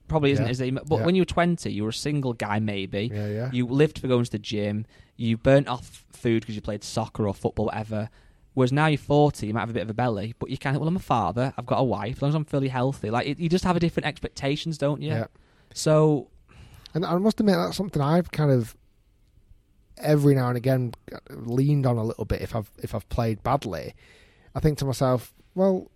Probably 0.08 0.30
isn't. 0.30 0.44
Yeah. 0.44 0.50
Is 0.52 0.58
he? 0.60 0.70
But 0.70 0.88
Yeah. 0.88 1.04
when 1.04 1.16
you 1.16 1.22
were 1.22 1.26
twenty, 1.26 1.72
you 1.72 1.82
were 1.82 1.88
a 1.88 1.92
single 1.92 2.32
guy, 2.32 2.60
maybe. 2.60 3.10
Yeah, 3.12 3.26
yeah. 3.28 3.50
You 3.52 3.66
lived 3.66 3.98
for 3.98 4.06
going 4.06 4.24
to 4.24 4.30
the 4.30 4.38
gym. 4.38 4.86
You 5.16 5.36
burnt 5.36 5.66
off 5.66 6.04
food 6.12 6.42
because 6.42 6.54
you 6.54 6.60
played 6.60 6.84
soccer 6.84 7.26
or 7.26 7.34
football, 7.34 7.66
whatever. 7.66 8.08
Whereas 8.56 8.72
now 8.72 8.86
you're 8.86 8.96
40, 8.96 9.46
you 9.46 9.52
might 9.52 9.60
have 9.60 9.68
a 9.68 9.74
bit 9.74 9.82
of 9.82 9.90
a 9.90 9.94
belly, 9.94 10.34
but 10.38 10.48
you 10.48 10.56
can't. 10.56 10.80
Well, 10.80 10.88
I'm 10.88 10.96
a 10.96 10.98
father. 10.98 11.52
I've 11.58 11.66
got 11.66 11.78
a 11.78 11.84
wife. 11.84 12.16
As 12.16 12.22
long 12.22 12.30
as 12.30 12.34
I'm 12.34 12.46
fairly 12.46 12.68
healthy, 12.68 13.10
like 13.10 13.26
it, 13.26 13.38
you 13.38 13.50
just 13.50 13.64
have 13.64 13.76
a 13.76 13.80
different 13.80 14.06
expectations, 14.06 14.78
don't 14.78 15.02
you? 15.02 15.10
Yeah. 15.10 15.26
So 15.74 16.28
And 16.96 17.04
I 17.04 17.18
must 17.18 17.38
admit 17.38 17.56
that's 17.56 17.76
something 17.76 18.00
I've 18.00 18.30
kind 18.30 18.50
of 18.50 18.74
every 19.98 20.34
now 20.34 20.48
and 20.48 20.56
again 20.56 20.94
leaned 21.28 21.84
on 21.84 21.98
a 21.98 22.02
little 22.02 22.24
bit 22.24 22.40
if 22.40 22.56
I've 22.56 22.70
if 22.82 22.94
I've 22.94 23.06
played 23.10 23.42
badly. 23.42 23.92
I 24.54 24.60
think 24.60 24.78
to 24.78 24.86
myself, 24.86 25.34
well, 25.54 25.90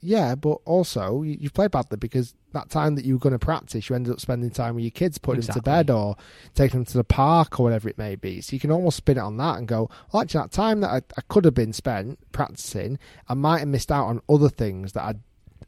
yeah, 0.00 0.34
but 0.34 0.58
also 0.64 1.22
you, 1.22 1.36
you've 1.40 1.54
played 1.54 1.70
badly 1.70 1.96
because 1.96 2.34
that 2.52 2.70
time 2.70 2.94
that 2.96 3.04
you 3.04 3.14
were 3.14 3.20
going 3.20 3.32
to 3.32 3.38
practice, 3.38 3.88
you 3.88 3.94
ended 3.94 4.12
up 4.12 4.20
spending 4.20 4.50
time 4.50 4.74
with 4.74 4.84
your 4.84 4.90
kids, 4.90 5.18
putting 5.18 5.42
them 5.42 5.54
to 5.54 5.62
bed 5.62 5.90
or 5.90 6.16
taking 6.54 6.80
them 6.80 6.84
to 6.86 6.96
the 6.98 7.04
park 7.04 7.60
or 7.60 7.64
whatever 7.64 7.88
it 7.88 7.98
may 7.98 8.16
be. 8.16 8.40
So 8.40 8.54
you 8.54 8.60
can 8.60 8.70
almost 8.72 8.96
spin 8.96 9.18
it 9.18 9.20
on 9.20 9.36
that 9.36 9.58
and 9.58 9.68
go, 9.68 9.88
well, 10.12 10.22
actually, 10.22 10.40
that 10.42 10.52
time 10.52 10.80
that 10.80 10.88
I, 10.90 10.96
I 11.16 11.22
could 11.28 11.44
have 11.44 11.54
been 11.54 11.72
spent 11.72 12.18
practicing, 12.32 12.98
I 13.28 13.34
might 13.34 13.58
have 13.60 13.68
missed 13.68 13.92
out 13.92 14.06
on 14.06 14.20
other 14.28 14.48
things 14.48 14.92
that 14.94 15.02
I 15.02 15.14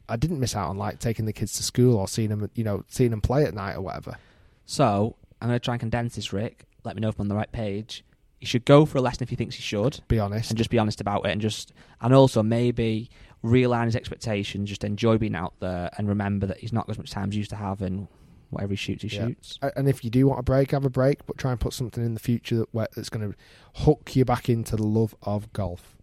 I 0.09 0.17
didn't 0.17 0.39
miss 0.41 0.55
out 0.55 0.69
on, 0.69 0.77
like 0.77 0.99
taking 0.99 1.25
the 1.25 1.31
kids 1.33 1.53
to 1.53 1.63
school 1.63 1.95
or 1.95 2.09
seeing 2.09 2.29
them, 2.29 2.49
you 2.55 2.63
know, 2.65 2.83
seeing 2.89 3.11
them 3.11 3.21
play 3.21 3.45
at 3.45 3.53
night 3.53 3.75
or 3.75 3.81
whatever. 3.81 4.17
So 4.65 5.15
I'm 5.41 5.47
going 5.47 5.59
to 5.59 5.63
try 5.63 5.75
and 5.75 5.79
condense 5.79 6.15
this, 6.15 6.33
Rick. 6.33 6.65
Let 6.83 6.95
me 6.95 7.01
know 7.01 7.07
if 7.09 7.15
I'm 7.17 7.21
on 7.23 7.27
the 7.29 7.35
right 7.35 7.51
page. 7.51 8.03
You 8.41 8.47
should 8.47 8.65
go 8.65 8.85
for 8.85 8.97
a 8.97 9.01
lesson 9.01 9.23
if 9.23 9.29
he 9.29 9.37
thinks 9.37 9.55
he 9.55 9.61
should, 9.61 10.01
Be 10.09 10.19
honest. 10.19 10.49
and 10.51 10.57
just 10.57 10.69
be 10.69 10.77
honest 10.77 10.99
about 10.99 11.25
it, 11.25 11.31
and 11.31 11.39
just 11.39 11.71
and 12.01 12.13
also 12.13 12.43
maybe 12.43 13.09
realign 13.43 13.85
his 13.85 13.95
expectations. 13.95 14.69
Just 14.69 14.83
enjoy 14.83 15.17
being 15.17 15.35
out 15.35 15.53
there, 15.59 15.89
and 15.97 16.07
remember 16.07 16.45
that 16.47 16.59
he's 16.59 16.73
not 16.73 16.89
as 16.89 16.97
much 16.97 17.11
time 17.11 17.29
as 17.29 17.33
he 17.33 17.39
used 17.39 17.49
to 17.51 17.55
have, 17.57 17.81
and 17.81 18.07
whatever 18.49 18.71
he 18.71 18.75
shoots, 18.77 19.01
he 19.03 19.09
Yeah. 19.09 19.27
shoots. 19.27 19.59
And 19.75 19.89
if 19.89 20.03
you 20.03 20.09
do 20.09 20.27
want 20.27 20.39
a 20.39 20.43
break, 20.43 20.71
have 20.71 20.85
a 20.85 20.89
break, 20.89 21.25
but 21.25 21.37
try 21.37 21.51
and 21.51 21.59
put 21.59 21.73
something 21.73 22.05
in 22.05 22.13
the 22.13 22.19
future 22.19 22.57
that 22.73 22.91
that's 22.93 23.09
going 23.09 23.31
to 23.31 23.37
hook 23.81 24.15
you 24.15 24.25
back 24.25 24.47
into 24.49 24.75
the 24.75 24.83
love 24.85 25.15
of 25.23 25.51
golf. 25.53 25.97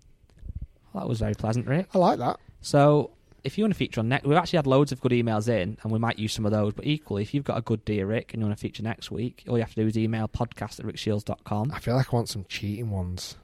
Well, 0.93 1.05
that 1.05 1.09
was 1.09 1.21
very 1.21 1.35
pleasant, 1.35 1.67
Rick. 1.69 1.87
I 1.95 1.99
like 1.99 2.19
that. 2.19 2.41
So 2.61 3.13
if 3.45 3.57
you 3.57 3.63
want 3.65 3.73
to 3.73 3.79
feature 3.79 4.01
on 4.01 4.09
next, 4.09 4.27
we've 4.27 4.37
actually 4.37 4.57
had 4.59 4.67
loads 4.67 4.91
of 4.93 5.01
good 5.01 5.13
emails 5.13 5.49
in, 5.49 5.79
and 5.83 5.93
we 5.93 5.99
might 6.01 6.19
use 6.19 6.33
some 6.33 6.45
of 6.45 6.51
those. 6.53 6.73
But 6.75 6.87
equally, 6.87 7.23
if 7.23 7.33
you've 7.33 7.45
got 7.45 7.57
a 7.57 7.63
good 7.63 7.85
dear 7.85 8.07
Rick 8.07 8.35
and 8.35 8.43
you 8.43 8.47
want 8.47 8.59
to 8.59 8.61
feature 8.61 8.83
next 8.83 9.11
week, 9.13 9.45
all 9.49 9.57
you 9.57 9.63
have 9.63 9.73
to 9.75 9.81
do 9.83 9.87
is 9.87 9.97
email 9.97 10.27
podcast 10.29 10.81
at 10.81 10.87
rickshiels.com. 10.87 11.71
I 11.73 11.79
feel 11.79 11.95
like 11.95 12.13
I 12.13 12.17
want 12.17 12.29
some 12.29 12.45
cheating 12.49 12.91
ones. 12.91 13.37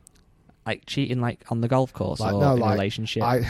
Like 0.67 0.85
cheating, 0.87 1.21
like 1.21 1.45
on 1.51 1.61
the 1.61 1.69
golf 1.69 1.93
course 1.93 2.19
Like 2.21 2.35
or 2.35 2.41
no, 2.41 2.55
in 2.55 2.61
like 2.61 2.71
a 2.71 2.73
relationship. 2.73 3.23
I 3.23 3.49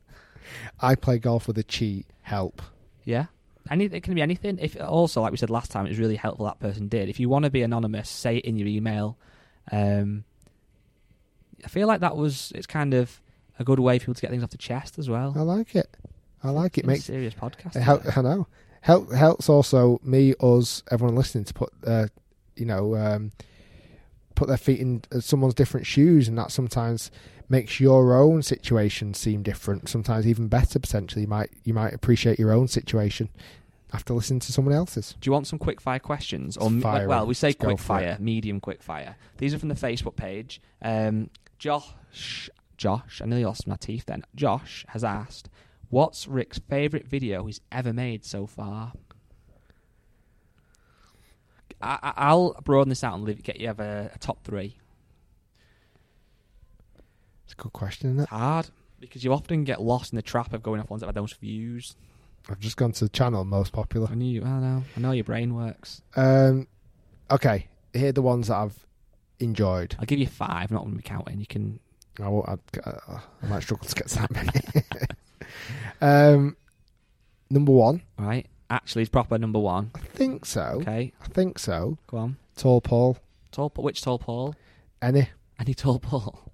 I 0.80 0.94
play 0.94 1.18
golf 1.18 1.46
with 1.48 1.58
a 1.58 1.64
cheat. 1.64 2.06
Help. 2.22 2.62
Yeah. 3.04 3.26
Any, 3.70 3.86
it 3.86 4.02
can 4.02 4.14
be 4.14 4.22
anything. 4.22 4.58
If 4.60 4.80
also, 4.80 5.20
like 5.20 5.30
we 5.30 5.36
said 5.36 5.50
last 5.50 5.70
time, 5.70 5.86
it 5.86 5.90
was 5.90 5.98
really 5.98 6.16
helpful 6.16 6.46
that 6.46 6.60
person 6.60 6.88
did. 6.88 7.08
If 7.08 7.20
you 7.20 7.28
want 7.28 7.44
to 7.44 7.50
be 7.50 7.62
anonymous, 7.62 8.08
say 8.08 8.36
it 8.38 8.44
in 8.44 8.56
your 8.56 8.68
email. 8.68 9.18
Um, 9.70 10.24
I 11.64 11.68
feel 11.68 11.86
like 11.88 12.00
that 12.00 12.16
was 12.16 12.52
it's 12.54 12.66
kind 12.66 12.94
of 12.94 13.20
a 13.58 13.64
good 13.64 13.80
way 13.80 13.98
for 13.98 14.04
people 14.04 14.14
to 14.14 14.20
get 14.22 14.30
things 14.30 14.42
off 14.42 14.50
the 14.50 14.58
chest 14.58 14.98
as 14.98 15.08
well. 15.10 15.34
I 15.36 15.42
like 15.42 15.74
it. 15.74 15.88
I 16.42 16.50
like 16.50 16.78
it. 16.78 16.84
A 16.84 16.86
Makes 16.86 17.04
serious 17.04 17.34
podcast. 17.34 17.76
it 17.76 17.82
help. 17.82 18.16
I 18.16 18.22
know. 18.22 18.46
Help 18.80 19.12
helps 19.12 19.48
also 19.48 20.00
me, 20.04 20.34
us, 20.40 20.82
everyone 20.90 21.16
listening 21.16 21.44
to 21.44 21.54
put 21.54 21.70
uh, 21.86 22.06
you 22.56 22.64
know 22.64 22.94
um, 22.96 23.32
put 24.38 24.46
their 24.46 24.56
feet 24.56 24.78
in 24.78 25.02
uh, 25.12 25.18
someone's 25.18 25.54
different 25.54 25.84
shoes, 25.84 26.28
and 26.28 26.38
that 26.38 26.52
sometimes 26.52 27.10
makes 27.48 27.80
your 27.80 28.16
own 28.16 28.40
situation 28.42 29.12
seem 29.12 29.42
different. 29.42 29.88
Sometimes 29.88 30.28
even 30.28 30.46
better. 30.46 30.78
Potentially, 30.78 31.22
you 31.22 31.28
might 31.28 31.50
you 31.64 31.74
might 31.74 31.92
appreciate 31.92 32.38
your 32.38 32.52
own 32.52 32.68
situation 32.68 33.30
after 33.92 34.14
listening 34.14 34.38
to 34.40 34.52
someone 34.52 34.74
else's. 34.74 35.16
Do 35.20 35.28
you 35.28 35.32
want 35.32 35.48
some 35.48 35.58
quick 35.58 35.80
fire 35.80 35.98
questions? 35.98 36.56
Or 36.56 36.70
Fire 36.70 37.08
well, 37.08 37.26
we 37.26 37.34
say 37.34 37.48
Let's 37.48 37.56
quick 37.56 37.78
fire, 37.80 38.10
it. 38.10 38.20
medium 38.20 38.60
quick 38.60 38.80
fire. 38.80 39.16
These 39.38 39.54
are 39.54 39.58
from 39.58 39.70
the 39.70 39.74
Facebook 39.74 40.14
page. 40.14 40.62
Um, 40.80 41.30
Josh, 41.58 42.48
Josh, 42.76 43.20
I 43.20 43.26
nearly 43.26 43.44
lost 43.44 43.66
my 43.66 43.76
teeth. 43.76 44.06
Then 44.06 44.22
Josh 44.36 44.84
has 44.90 45.02
asked, 45.02 45.48
"What's 45.90 46.28
Rick's 46.28 46.60
favourite 46.60 47.08
video 47.08 47.44
he's 47.46 47.60
ever 47.72 47.92
made 47.92 48.24
so 48.24 48.46
far?" 48.46 48.92
I, 51.80 51.98
I- 52.02 52.14
I'll 52.16 52.54
broaden 52.64 52.88
this 52.88 53.04
out 53.04 53.14
and 53.14 53.24
leave, 53.24 53.42
get 53.42 53.60
you 53.60 53.66
have 53.68 53.80
a, 53.80 54.10
a 54.14 54.18
top 54.18 54.42
three. 54.44 54.76
It's 57.44 57.52
a 57.54 57.56
good 57.62 57.72
question, 57.72 58.10
isn't 58.10 58.20
it? 58.20 58.22
It's 58.24 58.30
hard 58.30 58.68
because 59.00 59.24
you 59.24 59.32
often 59.32 59.64
get 59.64 59.80
lost 59.80 60.12
in 60.12 60.16
the 60.16 60.22
trap 60.22 60.52
of 60.52 60.62
going 60.62 60.80
off 60.80 60.90
ones 60.90 61.00
that 61.00 61.06
have 61.06 61.14
the 61.14 61.20
most 61.20 61.40
views. 61.40 61.94
I've 62.50 62.60
just 62.60 62.76
gone 62.76 62.92
to 62.92 63.04
the 63.04 63.08
channel 63.10 63.44
most 63.44 63.72
popular. 63.72 64.08
I 64.10 64.14
knew. 64.14 64.26
You, 64.40 64.42
I 64.44 64.58
know. 64.60 64.82
I 64.96 65.00
know 65.00 65.12
your 65.12 65.24
brain 65.24 65.54
works. 65.54 66.02
Um, 66.16 66.66
okay, 67.30 67.68
here 67.92 68.08
are 68.08 68.12
the 68.12 68.22
ones 68.22 68.48
that 68.48 68.56
I've 68.56 68.86
enjoyed. 69.38 69.96
I'll 69.98 70.06
give 70.06 70.18
you 70.18 70.26
five. 70.26 70.70
Not 70.70 70.80
going 70.84 70.92
to 70.92 70.96
be 70.96 71.02
counting. 71.02 71.40
You 71.40 71.46
can. 71.46 71.78
I, 72.20 72.28
won't, 72.28 72.48
I'd, 72.48 72.58
uh, 72.84 73.18
I 73.42 73.46
might 73.46 73.62
struggle 73.62 73.86
to 73.86 73.94
get 73.94 74.06
that 74.08 74.30
many. 74.30 74.50
um, 76.00 76.56
number 77.50 77.70
one, 77.72 78.02
Right. 78.18 78.46
Actually, 78.70 79.02
it's 79.02 79.08
proper 79.10 79.38
number 79.38 79.58
one. 79.58 79.90
I 79.94 80.00
think 80.00 80.44
so. 80.44 80.78
Okay. 80.82 81.12
I 81.22 81.26
think 81.28 81.58
so. 81.58 81.98
Go 82.06 82.18
on. 82.18 82.36
Tall 82.56 82.80
Paul, 82.80 83.16
Tall. 83.52 83.70
Paul- 83.70 83.84
Which 83.84 84.02
tall 84.02 84.18
Paul? 84.18 84.54
any, 85.00 85.30
Any 85.58 85.74
tall 85.74 85.98
Paul? 85.98 86.50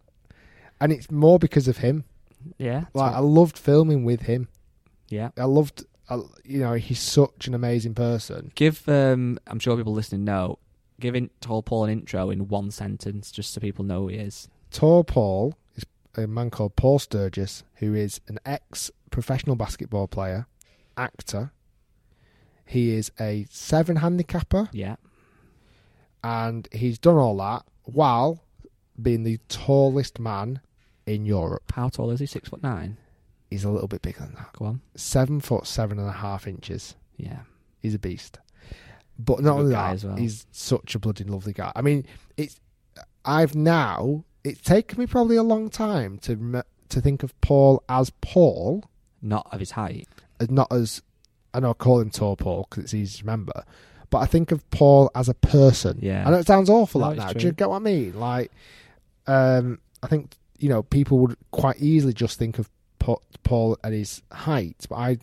and 0.80 0.92
it's 0.92 1.10
more 1.10 1.38
because 1.38 1.66
of 1.68 1.78
him. 1.78 2.04
Yeah. 2.58 2.84
Like 2.94 3.14
I 3.14 3.18
loved 3.20 3.58
filming 3.58 4.04
with 4.04 4.22
him. 4.22 4.48
yeah. 5.08 5.30
I 5.38 5.44
loved, 5.44 5.84
I, 6.10 6.16
you 6.44 6.60
know, 6.60 6.74
he's 6.74 7.00
such 7.00 7.46
an 7.48 7.54
amazing 7.54 7.94
person. 7.94 8.52
Give. 8.54 8.86
Um. 8.88 9.38
I'm 9.46 9.58
sure 9.58 9.76
people 9.76 9.94
listening 9.94 10.24
know. 10.24 10.58
Give 11.00 11.16
in 11.16 11.30
tall 11.40 11.62
Paul 11.62 11.84
an 11.84 11.90
intro 11.90 12.30
in 12.30 12.46
one 12.48 12.70
sentence, 12.70 13.32
just 13.32 13.52
so 13.52 13.60
people 13.60 13.84
know 13.84 14.02
who 14.02 14.08
he 14.08 14.16
is. 14.18 14.48
Tall 14.70 15.02
Paul 15.04 15.56
is 15.74 15.84
a 16.16 16.26
man 16.28 16.50
called 16.50 16.76
Paul 16.76 16.98
Sturgess, 17.00 17.64
who 17.76 17.94
is 17.94 18.20
an 18.28 18.38
ex-professional 18.46 19.56
basketball 19.56 20.06
player, 20.06 20.46
actor. 20.96 21.50
He 22.66 22.94
is 22.94 23.10
a 23.20 23.46
seven 23.50 23.96
handicapper, 23.96 24.68
Yeah. 24.72 24.96
and 26.22 26.68
he's 26.72 26.98
done 26.98 27.16
all 27.16 27.36
that 27.38 27.64
while 27.84 28.42
being 29.00 29.22
the 29.24 29.38
tallest 29.48 30.18
man 30.18 30.60
in 31.06 31.26
Europe. 31.26 31.72
How 31.74 31.88
tall 31.88 32.10
is 32.10 32.20
he? 32.20 32.26
Six 32.26 32.48
foot 32.48 32.62
nine. 32.62 32.96
He's 33.50 33.64
a 33.64 33.70
little 33.70 33.88
bit 33.88 34.02
bigger 34.02 34.20
than 34.20 34.34
that. 34.34 34.52
Go 34.54 34.64
on. 34.66 34.80
Seven 34.96 35.40
foot 35.40 35.66
seven 35.66 35.98
and 35.98 36.08
a 36.08 36.12
half 36.12 36.46
inches. 36.46 36.96
Yeah. 37.16 37.40
He's 37.80 37.94
a 37.94 37.98
beast. 37.98 38.38
But 39.18 39.40
not 39.42 39.58
only 39.58 39.72
that, 39.72 40.02
well. 40.02 40.16
he's 40.16 40.46
such 40.50 40.94
a 40.94 40.98
bloody 40.98 41.24
lovely 41.24 41.52
guy. 41.52 41.70
I 41.76 41.82
mean, 41.82 42.04
it's 42.36 42.58
I've 43.24 43.54
now 43.54 44.24
it's 44.42 44.60
taken 44.60 44.98
me 44.98 45.06
probably 45.06 45.36
a 45.36 45.42
long 45.42 45.68
time 45.70 46.18
to 46.20 46.64
to 46.88 47.00
think 47.00 47.22
of 47.22 47.38
Paul 47.40 47.82
as 47.88 48.10
Paul, 48.20 48.84
Not 49.22 49.46
of 49.52 49.60
his 49.60 49.72
height. 49.72 50.08
as 50.40 50.50
not 50.50 50.72
as 50.72 51.02
I 51.54 51.60
know 51.60 51.70
I 51.70 51.74
call 51.74 52.00
him 52.00 52.10
Tall 52.10 52.36
Paul 52.36 52.66
because 52.68 52.84
it's 52.84 52.94
easy 52.94 53.18
to 53.18 53.24
remember, 53.24 53.64
but 54.10 54.18
I 54.18 54.26
think 54.26 54.52
of 54.52 54.68
Paul 54.70 55.10
as 55.14 55.28
a 55.28 55.34
person. 55.34 55.98
Yeah. 56.02 56.26
I 56.26 56.30
know 56.30 56.38
it 56.38 56.46
sounds 56.46 56.68
awful 56.68 57.00
No, 57.00 57.08
like 57.08 57.16
that. 57.18 57.38
Do 57.38 57.46
you 57.46 57.52
get 57.52 57.70
what 57.70 57.76
I 57.76 57.80
mean? 57.80 58.18
Like, 58.18 58.50
um, 59.26 59.78
I 60.02 60.06
think 60.06 60.36
you 60.58 60.68
know 60.68 60.82
people 60.82 61.18
would 61.20 61.36
quite 61.50 61.80
easily 61.80 62.12
just 62.12 62.38
think 62.38 62.58
of 62.58 62.68
Paul 63.42 63.78
at 63.84 63.92
his 63.92 64.22
height, 64.32 64.86
but 64.88 64.94
I, 64.96 65.18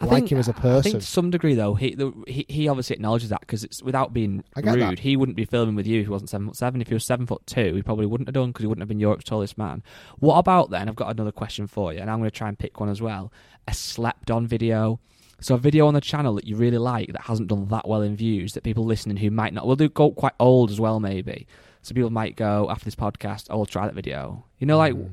I 0.00 0.06
like 0.06 0.10
think- 0.18 0.32
him 0.32 0.38
as 0.38 0.48
a 0.48 0.52
I 0.56 0.60
person. 0.60 0.92
think 0.92 1.02
to 1.02 1.08
some 1.08 1.30
degree, 1.30 1.54
though, 1.54 1.74
he 1.74 1.94
the, 1.94 2.12
he, 2.28 2.46
he 2.48 2.68
obviously 2.68 2.94
acknowledges 2.94 3.28
that 3.30 3.40
because 3.40 3.64
it's 3.64 3.82
without 3.82 4.12
being 4.12 4.44
rude. 4.56 4.80
that. 4.80 4.98
He 5.00 5.16
wouldn't 5.16 5.36
be 5.36 5.44
filming 5.44 5.74
with 5.74 5.86
you 5.86 6.00
if 6.00 6.06
he 6.06 6.10
wasn't 6.10 6.30
seven 6.30 6.46
foot 6.46 6.56
seven. 6.56 6.80
If 6.80 6.88
he 6.88 6.94
was 6.94 7.04
seven 7.04 7.26
foot 7.26 7.44
two, 7.46 7.74
he 7.74 7.82
probably 7.82 8.06
wouldn't 8.06 8.28
have 8.28 8.34
done 8.34 8.50
because 8.50 8.62
he 8.62 8.66
wouldn't 8.68 8.82
have 8.82 8.88
been 8.88 9.00
Europe's 9.00 9.24
tallest 9.24 9.58
man. 9.58 9.82
What 10.18 10.38
about 10.38 10.70
then? 10.70 10.88
I've 10.88 10.96
got 10.96 11.10
another 11.10 11.32
question 11.32 11.66
for 11.66 11.92
you, 11.92 12.00
and 12.00 12.10
I'm 12.10 12.18
going 12.18 12.30
to 12.30 12.36
try 12.36 12.48
and 12.48 12.58
pick 12.58 12.78
one 12.80 12.88
as 12.88 13.02
well. 13.02 13.32
A 13.66 13.74
slept 13.74 14.30
on 14.30 14.46
video. 14.46 15.00
So 15.44 15.54
a 15.54 15.58
video 15.58 15.86
on 15.86 15.92
the 15.92 16.00
channel 16.00 16.34
that 16.36 16.46
you 16.46 16.56
really 16.56 16.78
like 16.78 17.12
that 17.12 17.20
hasn't 17.20 17.48
done 17.48 17.68
that 17.68 17.86
well 17.86 18.00
in 18.00 18.16
views 18.16 18.54
that 18.54 18.64
people 18.64 18.86
listening 18.86 19.18
who 19.18 19.30
might 19.30 19.52
not 19.52 19.66
will 19.66 19.76
do 19.76 19.90
go 19.90 20.10
quite 20.10 20.32
old 20.40 20.70
as 20.70 20.80
well 20.80 21.00
maybe. 21.00 21.46
So 21.82 21.94
people 21.94 22.08
might 22.08 22.34
go 22.34 22.70
after 22.70 22.86
this 22.86 22.94
podcast, 22.94 23.48
"Oh, 23.50 23.58
I'll 23.58 23.66
try 23.66 23.84
that 23.84 23.94
video." 23.94 24.46
You 24.58 24.66
know, 24.66 24.78
like 24.78 24.94
Mm. 24.94 25.10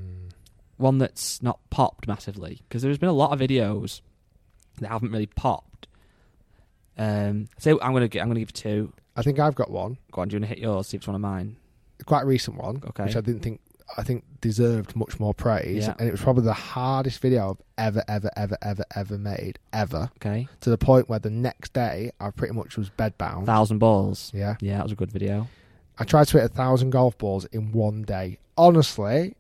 one 0.78 1.00
that's 1.00 1.44
not 1.44 1.60
popped 1.70 2.08
massively 2.08 2.62
because 2.70 2.82
there's 2.82 2.98
been 2.98 3.10
a 3.10 3.14
lot 3.14 3.34
of 3.34 3.40
videos 3.46 4.00
that 4.80 4.88
haven't 4.88 5.12
really 5.12 5.26
popped. 5.26 5.88
Um, 6.98 7.50
so 7.58 7.78
I'm 7.82 7.92
gonna 7.92 8.08
get, 8.08 8.22
I'm 8.22 8.30
gonna 8.30 8.40
give 8.40 8.54
two. 8.54 8.94
I 9.18 9.24
think 9.24 9.38
I've 9.38 9.56
got 9.56 9.70
one, 9.70 9.98
Go 10.14 10.22
on, 10.22 10.30
do 10.30 10.36
you 10.36 10.40
want 10.40 10.50
to 10.50 10.56
hit 10.56 10.60
yours? 10.60 10.88
See 10.88 10.96
if 10.96 11.02
it's 11.02 11.08
one 11.08 11.16
of 11.16 11.22
mine. 11.22 11.58
quite 12.06 12.24
a 12.24 12.26
recent 12.26 12.56
one, 12.58 12.82
Okay. 12.86 13.04
which 13.04 13.18
I 13.18 13.22
didn't 13.22 13.42
think 13.42 13.60
I 13.98 14.04
think 14.04 14.24
deserved 14.42 14.96
much 14.96 15.20
more 15.20 15.34
praise, 15.34 15.86
Yeah. 15.86 15.96
and 16.00 16.08
it 16.08 16.12
was 16.12 16.22
probably 16.22 16.44
the 16.44 16.54
hardest 16.54 17.20
video 17.20 17.58
I've 17.78 17.98
ever, 17.98 18.04
ever, 18.08 18.30
ever, 18.36 18.58
ever, 18.62 18.84
ever 18.96 19.18
made, 19.18 19.60
ever. 19.74 20.10
Okay, 20.18 20.48
To 20.62 20.70
the 20.70 20.78
point 20.78 21.10
where 21.10 21.20
the 21.20 21.30
next 21.30 21.74
day 21.74 22.12
I 22.20 22.30
pretty 22.32 22.54
much 22.54 22.78
was 22.78 22.90
bedbound. 22.90 23.46
thousand 23.46 23.80
balls. 23.80 24.32
Yeah, 24.34 24.56
Yeah, 24.62 24.78
that 24.78 24.84
was 24.84 24.92
a 24.94 24.96
good 24.96 25.12
video. 25.12 25.48
I 26.00 26.04
tried 26.06 26.28
to 26.28 26.40
hit 26.40 26.46
a 26.52 26.54
thousand 26.54 26.92
golf 26.92 27.18
balls 27.18 27.46
in 27.46 27.72
one 27.74 28.04
day. 28.04 28.40
Honestly, 28.58 29.36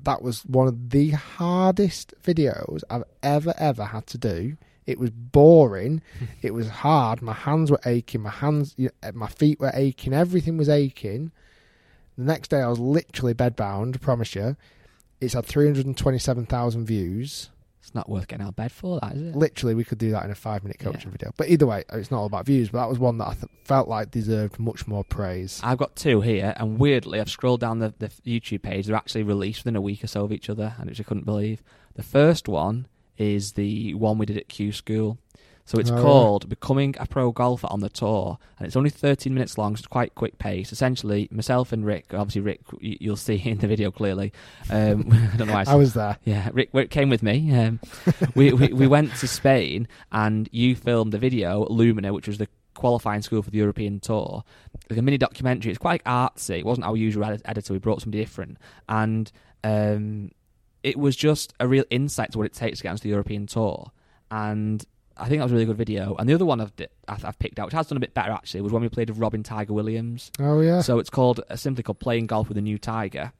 that 0.00 0.22
was 0.22 0.40
one 0.46 0.66
of 0.66 0.90
the 0.90 1.10
hardest 1.10 2.14
videos 2.24 2.82
I've 2.90 3.04
ever, 3.22 3.54
ever 3.58 3.84
had 3.84 4.06
to 4.08 4.18
do. 4.18 4.56
It 4.86 4.98
was 4.98 5.10
boring. 5.10 6.02
it 6.42 6.54
was 6.54 6.68
hard. 6.68 7.22
My 7.22 7.34
hands 7.34 7.70
were 7.70 7.80
aching. 7.86 8.22
My 8.22 8.30
hands, 8.30 8.74
my 9.14 9.28
feet 9.28 9.60
were 9.60 9.70
aching. 9.74 10.12
Everything 10.12 10.56
was 10.56 10.68
aching. 10.68 11.30
The 12.18 12.24
next 12.24 12.48
day, 12.48 12.60
I 12.60 12.68
was 12.68 12.78
literally 12.78 13.34
bedbound. 13.34 14.00
Promise 14.00 14.34
you. 14.34 14.56
It's 15.20 15.34
had 15.34 15.46
327,000 15.46 16.84
views. 16.84 17.50
It's 17.80 17.94
not 17.94 18.08
worth 18.08 18.28
getting 18.28 18.44
out 18.44 18.50
of 18.50 18.56
bed 18.56 18.70
for 18.70 19.00
that, 19.00 19.14
is 19.14 19.22
it? 19.22 19.36
Literally, 19.36 19.74
we 19.74 19.82
could 19.84 19.98
do 19.98 20.10
that 20.12 20.24
in 20.24 20.30
a 20.30 20.34
five 20.36 20.62
minute 20.62 20.78
coaching 20.78 21.00
Yeah. 21.08 21.10
video. 21.10 21.32
But 21.36 21.48
either 21.48 21.66
way, 21.66 21.82
it's 21.92 22.10
not 22.12 22.18
all 22.20 22.26
about 22.26 22.46
views. 22.46 22.70
But 22.70 22.78
that 22.78 22.88
was 22.88 22.98
one 22.98 23.18
that 23.18 23.26
I 23.28 23.34
th- 23.34 23.46
felt 23.64 23.88
like 23.88 24.10
deserved 24.10 24.58
much 24.60 24.86
more 24.86 25.02
praise. 25.02 25.60
I've 25.64 25.78
got 25.78 25.96
two 25.96 26.20
here, 26.20 26.54
and 26.56 26.78
weirdly, 26.78 27.20
I've 27.20 27.30
scrolled 27.30 27.60
down 27.60 27.80
the, 27.80 27.92
the 27.98 28.08
YouTube 28.24 28.62
page. 28.62 28.86
They're 28.86 28.94
actually 28.96 29.24
released 29.24 29.60
within 29.64 29.74
a 29.76 29.80
week 29.80 30.04
or 30.04 30.06
so 30.06 30.24
of 30.24 30.32
each 30.32 30.48
other, 30.48 30.74
and 30.78 30.88
which 30.90 31.00
I 31.00 31.02
couldn't 31.04 31.24
believe. 31.26 31.62
The 31.94 32.02
first 32.04 32.46
one 32.48 32.86
is 33.18 33.52
the 33.52 33.94
one 33.94 34.16
we 34.18 34.26
did 34.26 34.36
at 34.38 34.48
Q 34.48 34.70
School. 34.72 35.18
So 35.72 35.78
it's 35.78 35.90
Oh, 35.90 35.96
yeah. 35.96 36.02
called 36.02 36.48
Becoming 36.50 36.94
a 37.00 37.06
Pro 37.06 37.32
Golfer 37.32 37.66
on 37.70 37.80
the 37.80 37.88
Tour, 37.88 38.36
and 38.58 38.66
it's 38.66 38.76
only 38.76 38.90
13 38.90 39.32
minutes 39.32 39.56
long, 39.56 39.74
so 39.74 39.80
it's 39.80 39.86
quite 39.86 40.14
quick 40.14 40.36
pace. 40.38 40.70
Essentially, 40.70 41.28
myself 41.30 41.72
and 41.72 41.86
Rick, 41.86 42.12
obviously 42.12 42.42
Rick, 42.42 42.60
you'll 42.80 43.16
see 43.16 43.36
in 43.42 43.56
the 43.56 43.66
video 43.66 43.90
clearly. 43.90 44.34
Um, 44.68 45.08
I 45.32 45.36
don't 45.38 45.46
know 45.48 45.54
why 45.54 45.64
I 45.66 45.72
I 45.72 45.76
was 45.76 45.94
there. 45.94 46.18
yeah, 46.24 46.50
Rick, 46.52 46.68
Rick 46.74 46.90
came 46.90 47.08
with 47.08 47.22
me. 47.22 47.54
Um, 47.58 47.80
we, 48.34 48.52
we 48.52 48.68
we 48.74 48.86
went 48.86 49.14
to 49.16 49.26
Spain, 49.26 49.88
and 50.12 50.46
you 50.52 50.76
filmed 50.76 51.10
the 51.12 51.18
video 51.18 51.64
Lumine, 51.64 52.12
which 52.12 52.28
was 52.28 52.36
the 52.36 52.48
qualifying 52.74 53.22
school 53.22 53.40
for 53.42 53.50
the 53.50 53.56
European 53.56 53.98
Tour. 53.98 54.44
Like 54.90 54.98
a 54.98 55.02
mini 55.02 55.16
documentary. 55.16 55.70
It's 55.70 55.78
quite 55.78 56.04
artsy. 56.04 56.58
It 56.58 56.66
wasn't 56.66 56.86
our 56.86 56.98
usual 56.98 57.24
edit- 57.24 57.42
editor. 57.46 57.72
We 57.72 57.78
brought 57.78 58.02
somebody 58.02 58.22
different, 58.22 58.58
and 58.90 59.32
um, 59.64 60.32
it 60.82 60.98
was 60.98 61.16
just 61.16 61.54
a 61.60 61.66
real 61.66 61.84
insight 61.88 62.32
to 62.32 62.38
what 62.38 62.44
it 62.46 62.52
takes 62.52 62.78
to 62.80 62.82
get 62.82 62.90
onto 62.90 63.04
the 63.04 63.08
European 63.08 63.46
Tour. 63.46 63.90
And 64.30 64.84
I 65.22 65.28
think 65.28 65.38
that 65.38 65.44
was 65.44 65.52
a 65.52 65.54
really 65.54 65.66
good 65.66 65.76
video. 65.76 66.16
And 66.16 66.28
the 66.28 66.34
other 66.34 66.44
one 66.44 66.60
I've, 66.60 66.72
I've 67.06 67.24
I've 67.24 67.38
picked 67.38 67.60
out, 67.60 67.66
which 67.66 67.74
has 67.74 67.86
done 67.86 67.96
a 67.96 68.00
bit 68.00 68.12
better 68.12 68.32
actually, 68.32 68.60
was 68.60 68.72
when 68.72 68.82
we 68.82 68.88
played 68.88 69.08
with 69.08 69.18
Robin 69.18 69.44
Tiger 69.44 69.72
Williams. 69.72 70.32
Oh, 70.40 70.60
yeah. 70.60 70.80
So 70.80 70.98
it's 70.98 71.10
called 71.10 71.40
uh, 71.48 71.54
simply 71.54 71.84
called 71.84 72.00
playing 72.00 72.26
golf 72.26 72.48
with 72.48 72.58
a 72.58 72.60
new 72.62 72.76
tiger, 72.76 73.32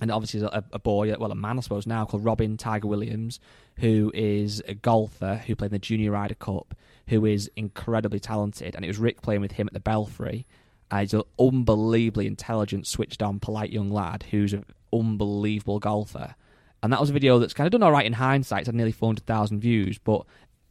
and 0.00 0.10
obviously 0.10 0.40
a, 0.40 0.64
a 0.72 0.78
boy, 0.78 1.14
well 1.18 1.30
a 1.30 1.34
man 1.34 1.58
I 1.58 1.60
suppose 1.60 1.86
now 1.86 2.06
called 2.06 2.24
Robin 2.24 2.56
Tiger 2.56 2.88
Williams, 2.88 3.40
who 3.76 4.10
is 4.14 4.62
a 4.66 4.72
golfer 4.72 5.42
who 5.46 5.54
played 5.54 5.68
in 5.68 5.72
the 5.72 5.78
Junior 5.78 6.12
Ryder 6.12 6.34
Cup, 6.34 6.74
who 7.08 7.26
is 7.26 7.50
incredibly 7.56 8.20
talented, 8.20 8.74
and 8.74 8.82
it 8.82 8.88
was 8.88 8.98
Rick 8.98 9.20
playing 9.20 9.42
with 9.42 9.52
him 9.52 9.66
at 9.66 9.74
the 9.74 9.80
Belfry. 9.80 10.46
Uh, 10.90 11.00
he's 11.00 11.12
an 11.12 11.22
unbelievably 11.38 12.26
intelligent, 12.26 12.86
switched 12.86 13.22
on, 13.22 13.38
polite 13.38 13.70
young 13.70 13.90
lad 13.90 14.24
who's 14.30 14.54
an 14.54 14.64
unbelievable 14.94 15.78
golfer. 15.78 16.34
And 16.82 16.92
that 16.92 17.00
was 17.00 17.10
a 17.10 17.12
video 17.12 17.38
that's 17.38 17.52
kind 17.54 17.66
of 17.66 17.72
done 17.72 17.82
all 17.82 17.92
right 17.92 18.06
in 18.06 18.12
hindsight. 18.14 18.60
It's 18.60 18.68
had 18.68 18.74
nearly 18.74 18.92
400,000 18.92 19.60
views, 19.60 19.98
but 19.98 20.24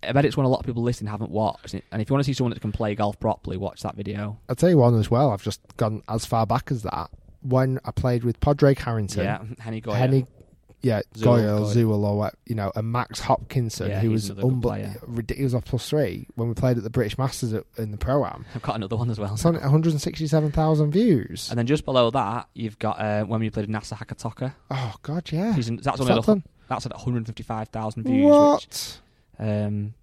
I 0.03 0.11
bet 0.11 0.25
it's 0.25 0.37
one 0.37 0.45
a 0.45 0.49
lot 0.49 0.59
of 0.59 0.65
people 0.65 0.83
listening 0.83 1.09
haven't 1.11 1.31
watched. 1.31 1.73
And 1.73 2.01
if 2.01 2.09
you 2.09 2.13
want 2.13 2.23
to 2.23 2.25
see 2.25 2.33
someone 2.33 2.53
that 2.53 2.59
can 2.61 2.71
play 2.71 2.93
golf 2.95 3.19
properly, 3.19 3.57
watch 3.57 3.81
that 3.81 3.95
video. 3.95 4.37
I'll 4.47 4.55
tell 4.55 4.69
you 4.69 4.77
one 4.77 4.97
as 4.99 5.09
well. 5.09 5.31
I've 5.31 5.43
just 5.43 5.61
gone 5.77 6.03
as 6.07 6.25
far 6.25 6.45
back 6.45 6.71
as 6.71 6.83
that. 6.83 7.09
When 7.41 7.79
I 7.85 7.91
played 7.91 8.23
with 8.23 8.39
Padraig 8.39 8.79
Harrington, 8.79 9.23
Yeah, 9.23 9.43
Henny 9.59 9.81
Goya. 9.81 9.95
Henny 9.97 10.25
yeah, 10.81 11.01
Goyle, 11.21 11.59
Goyle. 11.59 11.65
Zewell, 11.65 12.05
or 12.05 12.17
what, 12.17 12.35
you 12.45 12.53
know, 12.55 12.71
and 12.75 12.91
Max 12.91 13.19
Hopkinson, 13.19 13.89
Yeah, 13.89 13.99
who 13.99 14.11
was 14.11 14.29
another 14.29 14.43
good 14.47 14.53
unbe- 14.57 14.61
player. 14.61 14.95
ridiculous. 15.07 15.37
He 15.37 15.43
was 15.43 15.55
off 15.55 15.65
plus 15.65 15.89
three 15.89 16.27
when 16.35 16.47
we 16.49 16.53
played 16.53 16.77
at 16.77 16.83
the 16.83 16.89
British 16.89 17.17
Masters 17.17 17.53
at, 17.53 17.63
in 17.77 17.91
the 17.91 17.97
Pro 17.97 18.23
Am. 18.25 18.45
I've 18.53 18.61
got 18.61 18.75
another 18.75 18.95
one 18.95 19.09
as 19.09 19.19
well. 19.19 19.33
It's 19.33 19.45
on 19.45 19.55
167,000 19.55 20.91
views. 20.91 21.49
And 21.49 21.57
then 21.57 21.65
just 21.65 21.83
below 21.83 22.11
that, 22.11 22.47
you've 22.53 22.77
got 22.79 22.99
uh, 22.99 23.23
when 23.23 23.39
we 23.39 23.49
played 23.49 23.67
Nasa 23.69 23.97
Hataoka. 23.97 24.53
Oh, 24.69 24.93
God, 25.01 25.31
yeah. 25.31 25.53
He's 25.53 25.67
in, 25.67 25.77
that's 25.77 25.99
only 25.99 26.13
that 26.13 26.43
that's 26.69 26.85
at 26.85 26.91
155,000 26.93 28.03
views. 28.03 28.23
Which, 28.25 28.29
What? 28.31 28.99
Um, 29.39 29.93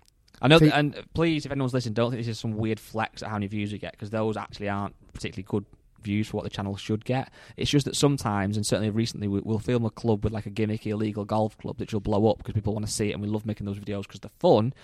I 0.43 0.49
know, 0.49 0.59
that, 0.59 0.77
and 0.77 1.05
please, 1.15 1.47
if 1.47 1.53
anyone's 1.53 1.73
listening, 1.73 1.95
don't 1.95 2.11
think 2.11 2.21
this 2.21 2.29
is 2.29 2.39
some 2.39 2.57
weird 2.57 2.81
flex 2.81 3.23
at 3.23 3.29
how 3.29 3.37
many 3.37 3.47
views 3.47 3.73
we 3.73 3.79
get 3.79 3.93
because 3.93 4.11
those 4.11 4.37
actually 4.37 4.69
aren't 4.69 4.95
particularly 5.13 5.47
good 5.49 5.65
views 6.03 6.29
for 6.29 6.37
what 6.37 6.45
the 6.45 6.51
channel 6.51 6.77
should 6.77 7.05
get. 7.05 7.31
It's 7.57 7.71
just 7.71 7.87
that 7.87 7.97
sometimes, 7.97 8.57
and 8.57 8.67
certainly 8.67 8.91
recently, 8.91 9.27
we, 9.27 9.41
we'll 9.41 9.59
film 9.59 9.85
a 9.85 9.91
club 9.91 10.23
with 10.23 10.33
like 10.33 10.47
a 10.47 10.51
gimmicky 10.51 10.89
illegal 10.89 11.25
golf 11.25 11.57
club 11.59 11.79
that 11.79 11.93
will 11.93 12.01
blow 12.01 12.31
up 12.31 12.39
because 12.39 12.55
people 12.55 12.75
want 12.75 12.87
to 12.87 12.93
see 12.93 13.11
it, 13.11 13.13
and 13.15 13.23
we 13.23 13.29
love 13.29 13.47
making 13.47 13.67
those 13.67 13.79
videos 13.79 14.03
because 14.03 14.21
they're 14.21 14.31
fun. 14.39 14.75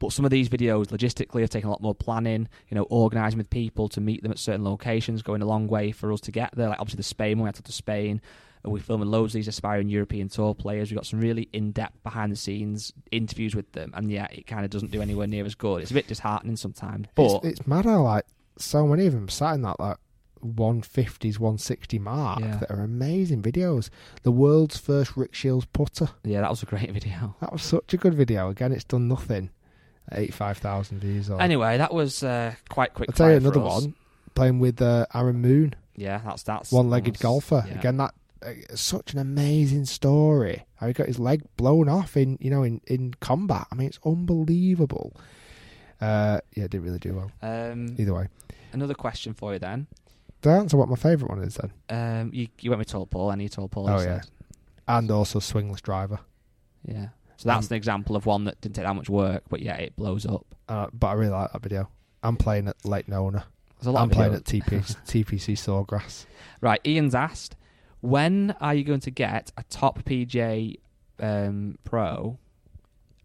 But 0.00 0.12
some 0.12 0.24
of 0.24 0.30
these 0.30 0.48
videos, 0.48 0.86
logistically, 0.86 1.42
have 1.42 1.50
taken 1.50 1.68
a 1.68 1.70
lot 1.70 1.82
more 1.82 1.94
planning. 1.94 2.48
You 2.68 2.74
know, 2.74 2.84
organising 2.84 3.38
with 3.38 3.50
people 3.50 3.88
to 3.90 4.00
meet 4.00 4.22
them 4.22 4.32
at 4.32 4.38
certain 4.38 4.64
locations, 4.64 5.22
going 5.22 5.42
a 5.42 5.46
long 5.46 5.68
way 5.68 5.92
for 5.92 6.12
us 6.12 6.20
to 6.22 6.32
get 6.32 6.50
there. 6.56 6.68
Like 6.68 6.80
obviously 6.80 6.98
the 6.98 7.04
Spain 7.04 7.38
we 7.38 7.44
had 7.44 7.54
to 7.56 7.62
go 7.62 7.66
to 7.66 7.72
Spain, 7.72 8.20
we're 8.64 8.80
filming 8.80 9.08
loads 9.10 9.34
of 9.34 9.38
these 9.38 9.48
aspiring 9.48 9.88
European 9.88 10.28
tour 10.28 10.54
players. 10.54 10.90
We've 10.90 10.96
got 10.96 11.06
some 11.06 11.20
really 11.20 11.48
in-depth 11.52 12.02
behind-the-scenes 12.02 12.92
interviews 13.10 13.54
with 13.54 13.70
them, 13.72 13.92
and 13.94 14.10
yeah, 14.10 14.26
it 14.30 14.46
kind 14.46 14.64
of 14.64 14.70
doesn't 14.70 14.90
do 14.90 15.02
anywhere 15.02 15.26
near 15.26 15.44
as 15.44 15.54
good. 15.54 15.82
It's 15.82 15.90
a 15.90 15.94
bit 15.94 16.06
disheartening 16.08 16.56
sometimes, 16.56 17.08
but 17.14 17.40
it's, 17.44 17.60
it's 17.60 17.66
mad 17.66 17.84
how, 17.84 18.02
like, 18.02 18.24
so 18.56 18.86
many 18.86 19.06
of 19.06 19.12
them 19.12 19.28
sat 19.28 19.54
in 19.54 19.62
that, 19.62 19.78
like, 19.80 19.96
150s, 20.44 21.38
160 21.38 21.98
mark 21.98 22.40
Yeah. 22.40 22.56
that 22.58 22.70
are 22.70 22.80
amazing 22.82 23.42
videos. 23.42 23.88
The 24.22 24.30
world's 24.30 24.76
first 24.78 25.16
Rick 25.16 25.34
Shiels 25.34 25.64
putter. 25.66 26.10
yeah, 26.22 26.40
that 26.42 26.50
was 26.50 26.62
a 26.62 26.66
great 26.66 26.90
video. 26.98 27.34
That 27.40 27.52
was 27.52 27.62
such 27.62 27.94
a 27.94 27.96
good 27.96 28.14
video. 28.14 28.48
Again, 28.50 28.72
it's 28.72 28.84
done 28.84 29.08
nothing. 29.08 29.50
85,000 30.12 30.98
views. 31.00 31.30
Or... 31.30 31.40
Anyway, 31.40 31.78
that 31.78 31.92
was 31.94 32.22
uh, 32.22 32.54
quite 32.68 32.94
quick. 32.94 33.08
I'll 33.10 33.14
tell 33.14 33.30
you 33.30 33.36
another 33.38 33.60
one. 33.60 33.94
Playing 34.34 34.58
with 34.58 34.82
uh, 34.82 35.06
Aaron 35.14 35.36
Moon, 35.40 35.74
Yeah, 35.96 36.20
that's 36.24 36.42
that's 36.42 36.72
one-legged 36.72 37.14
that's- 37.14 37.22
golfer. 37.22 37.64
yeah. 37.68 37.78
Again, 37.78 37.96
that 37.98 38.14
such 38.74 39.12
an 39.12 39.18
amazing 39.18 39.84
story. 39.86 40.64
How 40.76 40.86
he 40.86 40.92
got 40.92 41.06
his 41.06 41.18
leg 41.18 41.42
blown 41.56 41.88
off 41.88 42.16
in 42.16 42.38
you 42.40 42.50
know 42.50 42.62
in, 42.62 42.80
in 42.86 43.14
combat. 43.20 43.66
I 43.70 43.74
mean, 43.74 43.86
it's 43.88 43.98
unbelievable. 44.04 45.16
Uh, 46.00 46.40
yeah, 46.54 46.64
didn't 46.64 46.82
really 46.84 46.98
do 46.98 47.14
well. 47.14 47.30
Um, 47.42 47.94
Either 47.98 48.14
way, 48.14 48.28
another 48.72 48.94
question 48.94 49.32
for 49.34 49.52
you 49.52 49.58
then. 49.58 49.86
did 50.42 50.50
I 50.52 50.56
answer 50.56 50.76
what 50.76 50.88
my 50.88 50.96
favourite 50.96 51.30
one 51.34 51.42
is 51.44 51.56
then? 51.56 51.72
Um, 51.88 52.30
you 52.34 52.48
you 52.60 52.70
went 52.70 52.78
with 52.80 52.88
Tall 52.88 53.06
Paul, 53.06 53.30
and 53.30 53.40
you 53.40 53.48
told 53.48 53.70
Paul. 53.70 53.88
Oh, 53.88 53.96
yeah. 53.98 54.20
said. 54.20 54.30
And 54.86 55.10
also 55.10 55.38
swingless 55.38 55.80
driver. 55.80 56.18
yeah. 56.84 57.08
So 57.36 57.48
that's 57.48 57.66
Um, 57.66 57.72
an 57.72 57.76
example 57.78 58.14
of 58.16 58.26
one 58.26 58.44
that 58.44 58.60
didn't 58.60 58.76
take 58.76 58.84
that 58.84 58.94
much 58.94 59.08
work, 59.10 59.42
but 59.48 59.60
yeah, 59.60 59.74
it 59.76 59.96
blows 59.96 60.24
up. 60.24 60.46
Uh, 60.68 60.86
but 60.92 61.08
I 61.08 61.12
really 61.14 61.32
like 61.32 61.52
that 61.52 61.62
video. 61.62 61.88
I'm 62.22 62.36
playing 62.36 62.68
at 62.68 62.76
Lake 62.84 63.08
Nona. 63.08 63.44
A 63.84 63.90
lot 63.90 64.02
I'm 64.02 64.08
of 64.10 64.14
playing 64.14 64.34
at 64.34 64.44
TP, 64.44 64.80
TPC 65.06 65.54
Sawgrass. 65.56 66.26
Right, 66.60 66.80
Ian's 66.86 67.14
asked, 67.14 67.56
when 68.04 68.54
are 68.60 68.74
you 68.74 68.84
going 68.84 69.00
to 69.00 69.10
get 69.10 69.50
a 69.56 69.62
top 69.64 70.02
PJ 70.04 70.76
um, 71.18 71.78
pro 71.84 72.38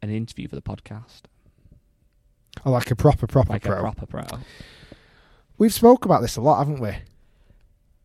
an 0.01 0.09
interview 0.09 0.47
for 0.47 0.55
the 0.55 0.61
podcast? 0.61 1.23
Oh, 2.65 2.71
like 2.71 2.89
a 2.89 2.95
proper, 2.95 3.27
proper 3.27 3.51
Like 3.53 3.63
pro. 3.63 3.77
a 3.77 3.82
proper 3.82 4.05
pro. 4.05 4.23
We've 5.57 5.73
spoke 5.73 6.05
about 6.05 6.21
this 6.21 6.38
a 6.38 6.41
lot, 6.41 6.59
haven't 6.59 6.80
we? 6.80 6.91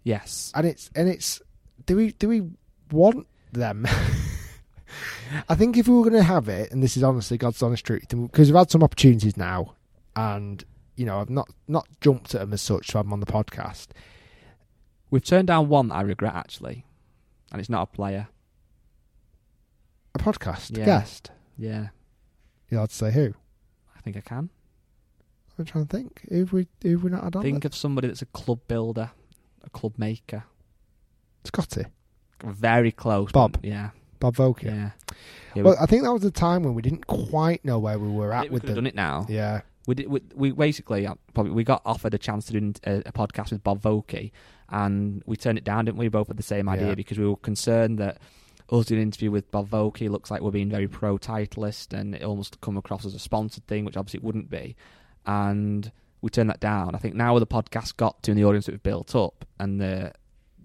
Yes. 0.02 0.52
and 0.54 0.66
it's 0.66 0.90
and 0.96 1.08
it's 1.08 1.40
do 1.86 1.96
we 1.96 2.12
do 2.12 2.28
we 2.28 2.42
want 2.90 3.26
them 3.52 3.86
i 5.48 5.54
think 5.54 5.76
if 5.78 5.88
we 5.88 5.94
were 5.94 6.02
going 6.02 6.12
to 6.12 6.22
have 6.22 6.48
it 6.48 6.70
and 6.72 6.82
this 6.82 6.96
is 6.96 7.02
honestly 7.02 7.38
god's 7.38 7.62
honest 7.62 7.86
truth 7.86 8.04
because 8.08 8.48
we've 8.50 8.56
had 8.58 8.70
some 8.70 8.82
opportunities 8.82 9.36
now 9.36 9.74
and 10.14 10.64
you 10.96 11.06
know 11.06 11.20
i've 11.20 11.30
not 11.30 11.48
not 11.68 11.86
jumped 12.02 12.34
at 12.34 12.40
them 12.42 12.52
as 12.52 12.60
such 12.60 12.88
to 12.88 12.98
have 12.98 13.06
them 13.06 13.12
on 13.14 13.20
the 13.20 13.26
podcast 13.26 13.88
We've 15.10 15.24
turned 15.24 15.46
down 15.48 15.68
one 15.68 15.88
that 15.88 15.94
I 15.96 16.00
regret 16.02 16.34
actually, 16.34 16.84
and 17.52 17.60
it's 17.60 17.70
not 17.70 17.82
a 17.82 17.86
player. 17.86 18.28
a 20.14 20.18
podcast 20.18 20.76
Yeah. 20.76 20.84
guest 20.84 21.30
Yeah, 21.56 21.88
you're 22.68 22.78
allowed 22.80 22.90
to 22.90 22.94
say 22.94 23.12
who 23.12 23.34
I 23.96 24.00
think 24.00 24.16
I 24.16 24.20
can. 24.20 24.50
i'm 25.58 25.64
trying 25.64 25.86
to 25.86 25.96
think 25.96 26.26
who 26.28 26.38
have 26.40 26.52
we 26.52 26.66
who 26.82 26.90
have 26.92 27.04
we 27.04 27.10
not 27.10 27.24
had 27.24 27.36
on 27.36 27.42
Think 27.42 27.64
of 27.64 27.74
somebody 27.74 28.08
that's 28.08 28.22
a 28.22 28.26
club 28.26 28.60
builder, 28.68 29.10
a 29.64 29.70
club 29.70 29.94
maker. 29.98 30.44
scotty 31.44 31.84
Very 32.44 32.92
close. 32.92 33.32
Bob. 33.32 33.52
but 33.52 33.64
Yeah. 33.64 33.90
bob 34.20 34.36
Vokey. 34.36 34.64
Yeah. 34.64 34.90
Yeah, 35.54 35.62
well 35.62 35.76
i 35.80 35.86
think 35.86 36.02
that 36.02 36.12
was 36.12 36.22
the 36.22 36.30
time 36.30 36.62
when 36.64 36.74
we 36.74 36.82
didn't 36.82 37.06
quite 37.06 37.64
know 37.64 37.78
where 37.78 37.98
we 37.98 38.08
were 38.08 38.32
at 38.32 38.44
we 38.44 38.50
with 38.50 38.62
could 38.62 38.68
have 38.70 38.74
them 38.76 38.84
done 38.84 38.88
it 38.88 38.94
now. 38.96 39.26
yeah 39.28 39.60
We, 39.86 39.94
did, 39.96 40.06
we 40.08 40.20
we 40.34 40.50
basically 40.52 41.06
uh, 41.06 41.14
probably 41.34 41.52
we 41.52 41.62
got 41.64 41.82
offered 41.84 42.14
a 42.14 42.18
chance 42.18 42.46
to 42.46 42.52
do 42.58 42.72
a, 42.84 43.02
a 43.06 43.12
podcast 43.12 43.50
with 43.52 43.62
Bob 43.62 43.80
Vokey, 43.82 44.30
and 44.74 45.22
we 45.24 45.36
turned 45.36 45.56
it 45.58 45.64
down, 45.64 45.84
didn't 45.84 45.98
we? 45.98 46.08
Both 46.08 46.28
had 46.28 46.36
the 46.36 46.42
same 46.42 46.68
idea 46.68 46.88
Yeah. 46.88 46.94
because 46.94 47.18
we 47.18 47.26
were 47.26 47.36
concerned 47.36 47.98
that 48.00 48.18
us 48.70 48.86
doing 48.86 49.00
an 49.00 49.08
interview 49.08 49.30
with 49.30 49.50
Bob 49.50 49.68
Vokey 49.68 50.08
looks 50.10 50.30
like 50.30 50.40
we're 50.40 50.50
being 50.50 50.70
very 50.70 50.88
pro 50.88 51.16
titleist, 51.18 51.92
and 51.92 52.14
it 52.14 52.22
almost 52.22 52.60
come 52.60 52.76
across 52.76 53.04
as 53.04 53.14
a 53.14 53.18
sponsored 53.18 53.66
thing, 53.66 53.84
which 53.84 53.96
obviously 53.96 54.18
it 54.18 54.24
wouldn't 54.24 54.50
be. 54.50 54.74
And 55.26 55.92
we 56.22 56.30
turned 56.30 56.50
that 56.50 56.60
down. 56.60 56.94
I 56.94 56.98
think 56.98 57.14
now 57.14 57.34
with 57.34 57.42
the 57.42 57.46
podcast 57.46 57.96
got 57.96 58.22
to 58.24 58.30
and 58.32 58.38
the 58.40 58.44
audience 58.44 58.66
that 58.66 58.72
we've 58.72 58.82
built 58.82 59.14
up, 59.14 59.44
and 59.60 59.80
the 59.80 60.12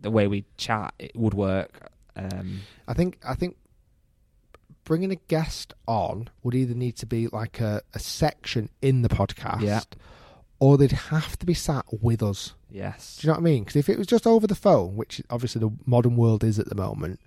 the 0.01 0.10
way 0.10 0.28
we 0.28 0.45
chat, 0.57 0.93
it 0.97 1.12
would 1.16 1.34
work. 1.34 1.91
Um, 2.16 2.62
I 2.88 2.93
think 2.93 3.20
I 3.24 3.36
think 3.36 3.57
bringing 4.86 5.12
a 5.12 5.16
guest 5.28 5.74
on 5.88 6.30
would 6.41 6.55
either 6.55 6.74
need 6.74 6.95
to 6.97 7.05
be 7.05 7.28
like 7.28 7.60
a, 7.60 7.82
a 7.93 7.99
section 7.99 8.70
in 8.82 9.01
the 9.01 9.10
podcast, 9.10 9.62
Yeah. 9.62 9.82
or 10.60 10.78
they'd 10.78 10.91
have 10.91 11.38
to 11.39 11.45
be 11.45 11.53
sat 11.53 11.86
with 12.01 12.24
us. 12.24 12.55
Yes. 12.72 13.17
Do 13.20 13.28
you 13.28 13.30
know 13.30 13.34
what 13.39 13.41
I 13.41 13.43
mean? 13.51 13.63
Because 13.63 13.76
if 13.76 13.89
it 13.89 13.97
was 13.97 14.07
just 14.07 14.26
over 14.28 14.47
the 14.47 14.55
phone, 14.55 14.95
which 14.95 15.22
obviously 15.30 15.59
the 15.59 15.72
modern 15.86 16.15
world 16.15 16.43
is 16.43 16.59
at 16.59 16.67
the 16.70 16.76
moment, 16.76 17.20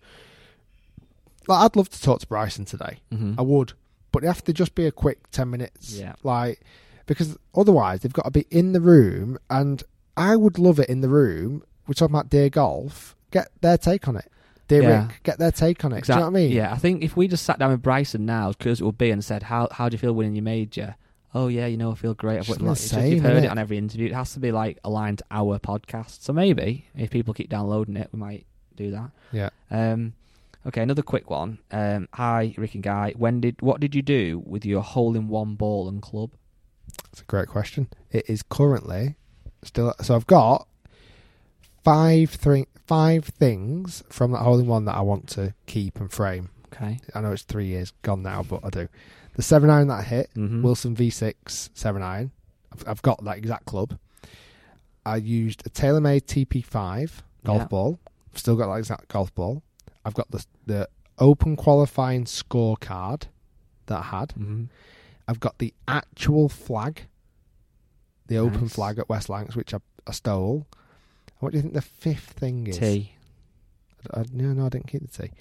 like 1.49 1.61
I'd 1.65 1.77
love 1.77 1.89
to 1.91 2.01
talk 2.01 2.21
to 2.21 2.27
Bryson 2.27 2.65
today. 2.65 2.99
Mhm. 3.13 3.35
I 3.39 3.43
would, 3.43 3.73
but 4.13 4.23
it 4.25 4.27
have 4.27 4.45
to 4.45 4.53
just 4.53 4.75
be 4.75 4.87
a 4.87 4.93
quick 4.93 5.31
ten 5.31 5.51
minutes. 5.51 5.95
Yeah. 5.99 6.15
like 6.23 6.61
because 7.07 7.37
otherwise 7.55 8.01
they've 8.01 8.13
got 8.13 8.25
to 8.25 8.31
be 8.31 8.47
in 8.51 8.73
the 8.73 8.81
room, 8.81 9.37
and 9.51 9.83
I 10.17 10.37
would 10.37 10.59
love 10.59 10.79
it 10.79 10.89
in 10.89 11.01
the 11.01 11.09
room. 11.09 11.63
We're 11.87 11.95
talking 11.95 12.15
about 12.15 12.31
Dear 12.31 12.49
Golf. 12.49 13.17
Get 13.33 13.49
their 13.61 13.77
take 13.77 14.07
on 14.07 14.17
it. 14.17 14.31
Dear 14.69 14.83
Yeah. 14.83 15.07
Rick, 15.09 15.21
get 15.25 15.39
their 15.39 15.51
take 15.51 15.85
on 15.85 15.93
it. 15.93 16.05
Do 16.05 16.13
you 16.13 16.17
know 16.19 16.23
what 16.27 16.29
I 16.29 16.31
mean? 16.31 16.53
Yeah, 16.53 16.73
I 16.73 16.79
think 16.79 17.03
if 17.03 17.17
we 17.17 17.27
just 17.27 17.45
sat 17.45 17.59
down 17.59 17.73
with 17.73 17.83
Bryson 17.83 18.25
now, 18.25 18.51
because 18.53 18.81
it 18.81 18.85
would 18.85 18.97
be, 18.99 19.11
and 19.11 19.23
said, 19.25 19.43
"How 19.45 19.69
how 19.73 19.89
do 19.89 19.95
you 19.95 19.99
feel 19.99 20.13
winning 20.13 20.37
your 20.37 20.45
major?" 20.45 20.95
Oh 21.35 21.49
yeah, 21.49 21.67
you 21.67 21.77
know, 21.77 21.93
I 21.93 21.95
feel 21.95 22.15
great. 22.15 22.39
I've 22.39 22.47
the 22.47 22.71
it's 22.71 22.91
just 22.91 23.07
you've 23.07 23.23
heard 23.23 23.43
innit? 23.43 23.47
it 23.47 23.51
on 23.51 23.59
every 23.59 23.79
interview. 23.79 24.07
It 24.07 24.15
has 24.15 24.35
to 24.35 24.41
be 24.41 24.53
like 24.53 24.79
aligned 24.85 25.19
to 25.19 25.25
our 25.31 25.59
podcast. 25.59 26.23
So 26.23 26.33
maybe 26.33 26.87
if 26.95 27.11
people 27.11 27.33
keep 27.33 27.49
downloading 27.49 27.97
it, 27.97 28.11
we 28.13 28.19
might 28.19 28.47
do 28.77 28.91
that. 28.91 29.11
Yeah. 29.33 29.51
Um, 29.71 30.13
okay, 30.67 30.83
another 30.83 31.03
quick 31.03 31.31
one. 31.31 31.59
Um, 31.71 32.09
hi, 32.13 32.55
Rick 32.59 32.75
and 32.75 32.83
Guy. 32.83 33.15
When 33.17 33.41
did 33.41 33.63
what 33.63 33.81
did 33.81 33.95
you 33.95 34.03
do 34.03 34.43
with 34.45 34.67
your 34.67 34.83
hole 34.83 35.17
in 35.17 35.29
one 35.29 35.55
ball 35.55 35.89
and 35.89 36.03
club? 36.03 36.33
That's 37.05 37.23
a 37.23 37.25
great 37.25 37.49
question. 37.49 37.89
It 38.11 38.29
is 38.29 38.43
currently 38.43 39.17
still. 39.63 39.95
So 40.03 40.15
I've 40.15 40.27
got 40.27 40.69
five 41.83 42.31
three 42.31 42.67
five 42.87 43.25
things 43.25 44.05
from 44.11 44.33
that 44.33 44.39
hole 44.39 44.59
in 44.59 44.67
one 44.67 44.85
that 44.85 44.97
I 44.97 45.01
want 45.01 45.29
to 45.31 45.55
keep 45.67 45.99
and 45.99 46.13
frame. 46.13 46.51
Okay. 46.73 47.01
I 47.15 47.21
know 47.21 47.33
it's 47.33 47.43
three 47.43 47.67
years 47.67 47.93
gone 48.03 48.23
now, 48.23 48.43
but 48.43 48.61
I 48.65 48.71
do. 48.71 48.89
The 49.35 49.43
seven 49.43 49.71
iron 49.71 49.89
that 49.89 50.01
I 50.01 50.03
hit, 50.03 50.31
Mhm. 50.35 50.63
Wilson 50.63 50.95
V6 50.95 51.71
seven 51.75 52.03
iron. 52.03 52.33
I've, 52.73 52.89
I've 52.89 53.03
got 53.03 53.25
that 53.25 53.39
exact 53.39 53.65
club. 53.67 53.99
I 55.05 55.17
used 55.17 55.67
a 55.67 55.71
TaylorMade 55.71 56.23
TP5 56.27 57.23
golf 57.45 57.63
Yeah. 57.63 57.67
ball. 57.67 57.99
I've 58.33 58.39
still 58.39 58.57
got 58.57 58.73
that 58.73 58.79
exact 58.79 59.09
golf 59.09 59.35
ball. 59.35 59.63
I've 60.05 60.15
got 60.15 60.31
the 60.31 60.45
the 60.67 60.89
Open 61.19 61.57
qualifying 61.57 62.25
scorecard 62.25 63.25
that 63.87 63.99
I 63.99 64.03
had. 64.03 64.31
Mhm. 64.31 64.69
I've 65.29 65.41
got 65.41 65.59
the 65.59 65.73
actual 65.87 66.49
flag, 66.49 67.03
the 68.27 68.39
open 68.39 68.69
flag 68.69 68.99
at 68.99 69.09
West 69.09 69.29
Lancs, 69.29 69.55
which 69.55 69.73
I, 69.75 69.79
I 70.07 70.13
stole. 70.13 70.67
What 71.39 71.53
do 71.53 71.59
you 71.59 71.63
think 71.63 71.75
the 71.75 71.83
fifth 71.83 72.31
thing 72.33 72.67
is? 72.67 72.79
T. 72.79 73.13
I, 74.13 74.21
I- 74.21 74.25
no, 74.33 74.53
no, 74.53 74.67
I 74.67 74.69
didn't 74.71 74.89
keep 74.89 75.03
the 75.09 75.23
T. 75.29 75.33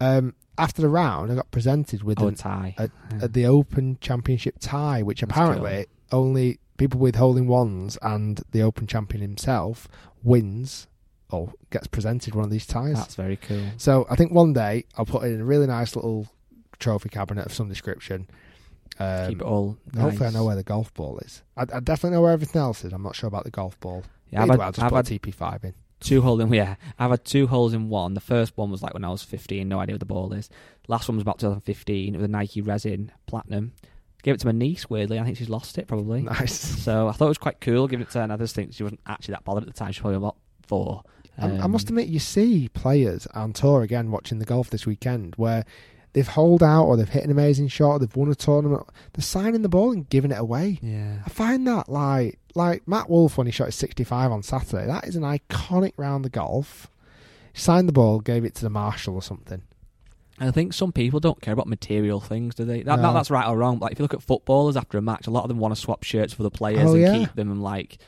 Um, 0.00 0.34
after 0.58 0.82
the 0.82 0.88
round, 0.88 1.32
I 1.32 1.34
got 1.34 1.50
presented 1.50 2.02
with 2.02 2.20
Oh, 2.20 2.28
a 2.28 2.32
tie. 2.32 2.74
a, 2.78 2.90
a- 3.22 3.28
the 3.28 3.46
Open 3.46 3.98
Championship 4.00 4.56
tie, 4.60 5.02
which 5.02 5.20
That's 5.20 5.30
apparently 5.32 5.86
only 6.10 6.58
people 6.76 7.00
with 7.00 7.14
holding 7.16 7.46
ones 7.46 7.96
and 8.02 8.40
the 8.50 8.62
Open 8.62 8.86
champion 8.86 9.22
himself 9.22 9.88
wins 10.22 10.86
or 11.30 11.52
gets 11.70 11.86
presented 11.86 12.34
one 12.34 12.44
of 12.44 12.50
these 12.50 12.66
ties. 12.66 12.94
That's 12.94 13.14
very 13.14 13.36
cool. 13.36 13.64
So 13.78 14.06
I 14.10 14.16
think 14.16 14.32
one 14.32 14.52
day 14.52 14.84
I'll 14.96 15.06
put 15.06 15.24
it 15.24 15.32
in 15.32 15.40
a 15.40 15.44
really 15.44 15.66
nice 15.66 15.96
little 15.96 16.28
trophy 16.78 17.08
cabinet 17.08 17.46
of 17.46 17.54
some 17.54 17.68
description. 17.68 18.28
Um, 18.98 19.28
Keep 19.30 19.40
it 19.40 19.44
all. 19.44 19.78
Hopefully, 19.96 20.26
nice. 20.26 20.34
I 20.34 20.38
know 20.38 20.44
where 20.44 20.56
the 20.56 20.62
golf 20.62 20.92
ball 20.92 21.18
is. 21.20 21.42
I, 21.56 21.62
I 21.62 21.80
definitely 21.80 22.10
know 22.10 22.20
where 22.22 22.32
everything 22.32 22.60
else 22.60 22.84
is. 22.84 22.92
I'm 22.92 23.02
not 23.02 23.16
sure 23.16 23.28
about 23.28 23.44
the 23.44 23.50
golf 23.50 23.80
ball. 23.80 24.02
Yeah, 24.30 24.42
I've 24.42 24.50
had, 24.50 24.58
way, 24.58 24.64
I'll 24.66 24.72
just 24.72 24.84
I've 24.84 24.90
put 24.90 25.08
had- 25.08 25.16
a 25.16 25.18
TP5 25.18 25.64
in. 25.64 25.74
Two 26.02 26.20
holes 26.22 26.40
in 26.40 26.52
yeah. 26.52 26.76
I've 26.98 27.10
had 27.10 27.24
two 27.24 27.46
holes 27.46 27.72
in 27.74 27.88
one. 27.88 28.14
The 28.14 28.20
first 28.20 28.56
one 28.56 28.70
was 28.70 28.82
like 28.82 28.94
when 28.94 29.04
I 29.04 29.10
was 29.10 29.22
15, 29.22 29.68
no 29.68 29.78
idea 29.80 29.94
what 29.94 30.00
the 30.00 30.06
ball 30.06 30.32
is. 30.32 30.50
Last 30.88 31.08
one 31.08 31.16
was 31.16 31.22
about 31.22 31.38
2015 31.38 32.14
with 32.14 32.24
a 32.24 32.28
Nike 32.28 32.62
RZN 32.62 33.10
Platinum. 33.26 33.72
Gave 34.22 34.34
it 34.34 34.40
to 34.40 34.46
my 34.46 34.52
niece. 34.52 34.88
Weirdly, 34.88 35.18
I 35.18 35.24
think 35.24 35.36
she's 35.36 35.48
lost 35.48 35.78
it 35.78 35.88
probably. 35.88 36.22
Nice. 36.40 36.54
So 36.82 37.08
I 37.08 37.12
thought 37.12 37.26
it 37.26 37.28
was 37.28 37.38
quite 37.38 37.60
cool 37.60 37.88
giving 37.88 38.06
it 38.06 38.10
to 38.12 38.18
her. 38.18 38.24
And 38.24 38.32
I 38.32 38.36
just 38.36 38.54
think 38.54 38.72
she 38.74 38.82
wasn't 38.82 39.00
actually 39.06 39.32
that 39.32 39.44
bothered 39.44 39.64
at 39.64 39.68
the 39.68 39.72
time. 39.78 39.92
She 39.92 40.00
was 40.00 40.02
probably 40.02 40.16
about 40.18 40.36
four. 40.66 41.02
I, 41.38 41.46
I 41.46 41.66
must 41.66 41.88
Um, 41.88 41.96
admit, 41.96 42.08
you 42.08 42.18
see 42.18 42.68
players 42.68 43.26
on 43.28 43.52
tour 43.52 43.82
again 43.82 44.10
watching 44.10 44.38
the 44.38 44.44
golf 44.44 44.70
this 44.70 44.86
weekend 44.86 45.34
where 45.36 45.64
they've 46.14 46.26
holed 46.28 46.62
out 46.62 46.84
or 46.86 46.96
they've 46.96 47.08
hit 47.08 47.24
an 47.24 47.30
amazing 47.30 47.68
shot, 47.68 47.90
or 47.92 47.98
they've 47.98 48.16
won 48.16 48.30
a 48.30 48.34
tournament. 48.34 48.86
They're 49.12 49.22
signing 49.22 49.62
the 49.62 49.68
ball 49.68 49.92
and 49.92 50.08
giving 50.08 50.30
it 50.30 50.38
away. 50.38 50.78
Yeah. 50.82 51.18
I 51.24 51.28
find 51.30 51.66
that 51.66 51.88
like 51.88 52.38
like 52.54 52.86
Matt 52.86 53.08
Wolff 53.08 53.38
when 53.38 53.46
he 53.46 53.50
shot 53.52 53.66
his 53.66 53.76
65 53.76 54.30
on 54.30 54.42
Saturday. 54.42 54.86
That 54.86 55.06
is 55.06 55.16
an 55.16 55.22
iconic 55.22 55.92
round 55.96 56.26
of 56.26 56.32
golf. 56.32 56.88
He 57.54 57.60
signed 57.60 57.88
the 57.88 57.92
ball, 57.92 58.20
gave 58.20 58.44
it 58.44 58.54
to 58.56 58.62
the 58.62 58.70
marshal 58.70 59.14
or 59.14 59.22
something. 59.22 59.62
And 60.38 60.48
I 60.48 60.52
think 60.52 60.72
some 60.72 60.92
people 60.92 61.20
don't 61.20 61.40
care 61.40 61.52
about 61.54 61.66
material 61.66 62.18
things, 62.20 62.54
do 62.54 62.64
they? 62.64 62.82
That, 62.82 62.96
No. 62.96 63.02
that- 63.02 63.12
that's 63.12 63.30
right 63.30 63.46
or 63.46 63.56
wrong. 63.56 63.78
Like, 63.78 63.92
if 63.92 63.98
you 63.98 64.02
look 64.02 64.14
at 64.14 64.22
footballers 64.22 64.76
after 64.76 64.98
a 64.98 65.02
match, 65.02 65.26
a 65.26 65.30
lot 65.30 65.42
of 65.44 65.48
them 65.48 65.58
want 65.58 65.74
to 65.74 65.80
swap 65.80 66.02
shirts 66.02 66.32
for 66.32 66.42
the 66.42 66.50
players 66.50 66.90
Oh, 66.90 66.94
and 66.94 67.00
yeah. 67.02 67.18
keep 67.18 67.34
them. 67.34 67.50
And 67.50 67.62
like, 67.62 67.98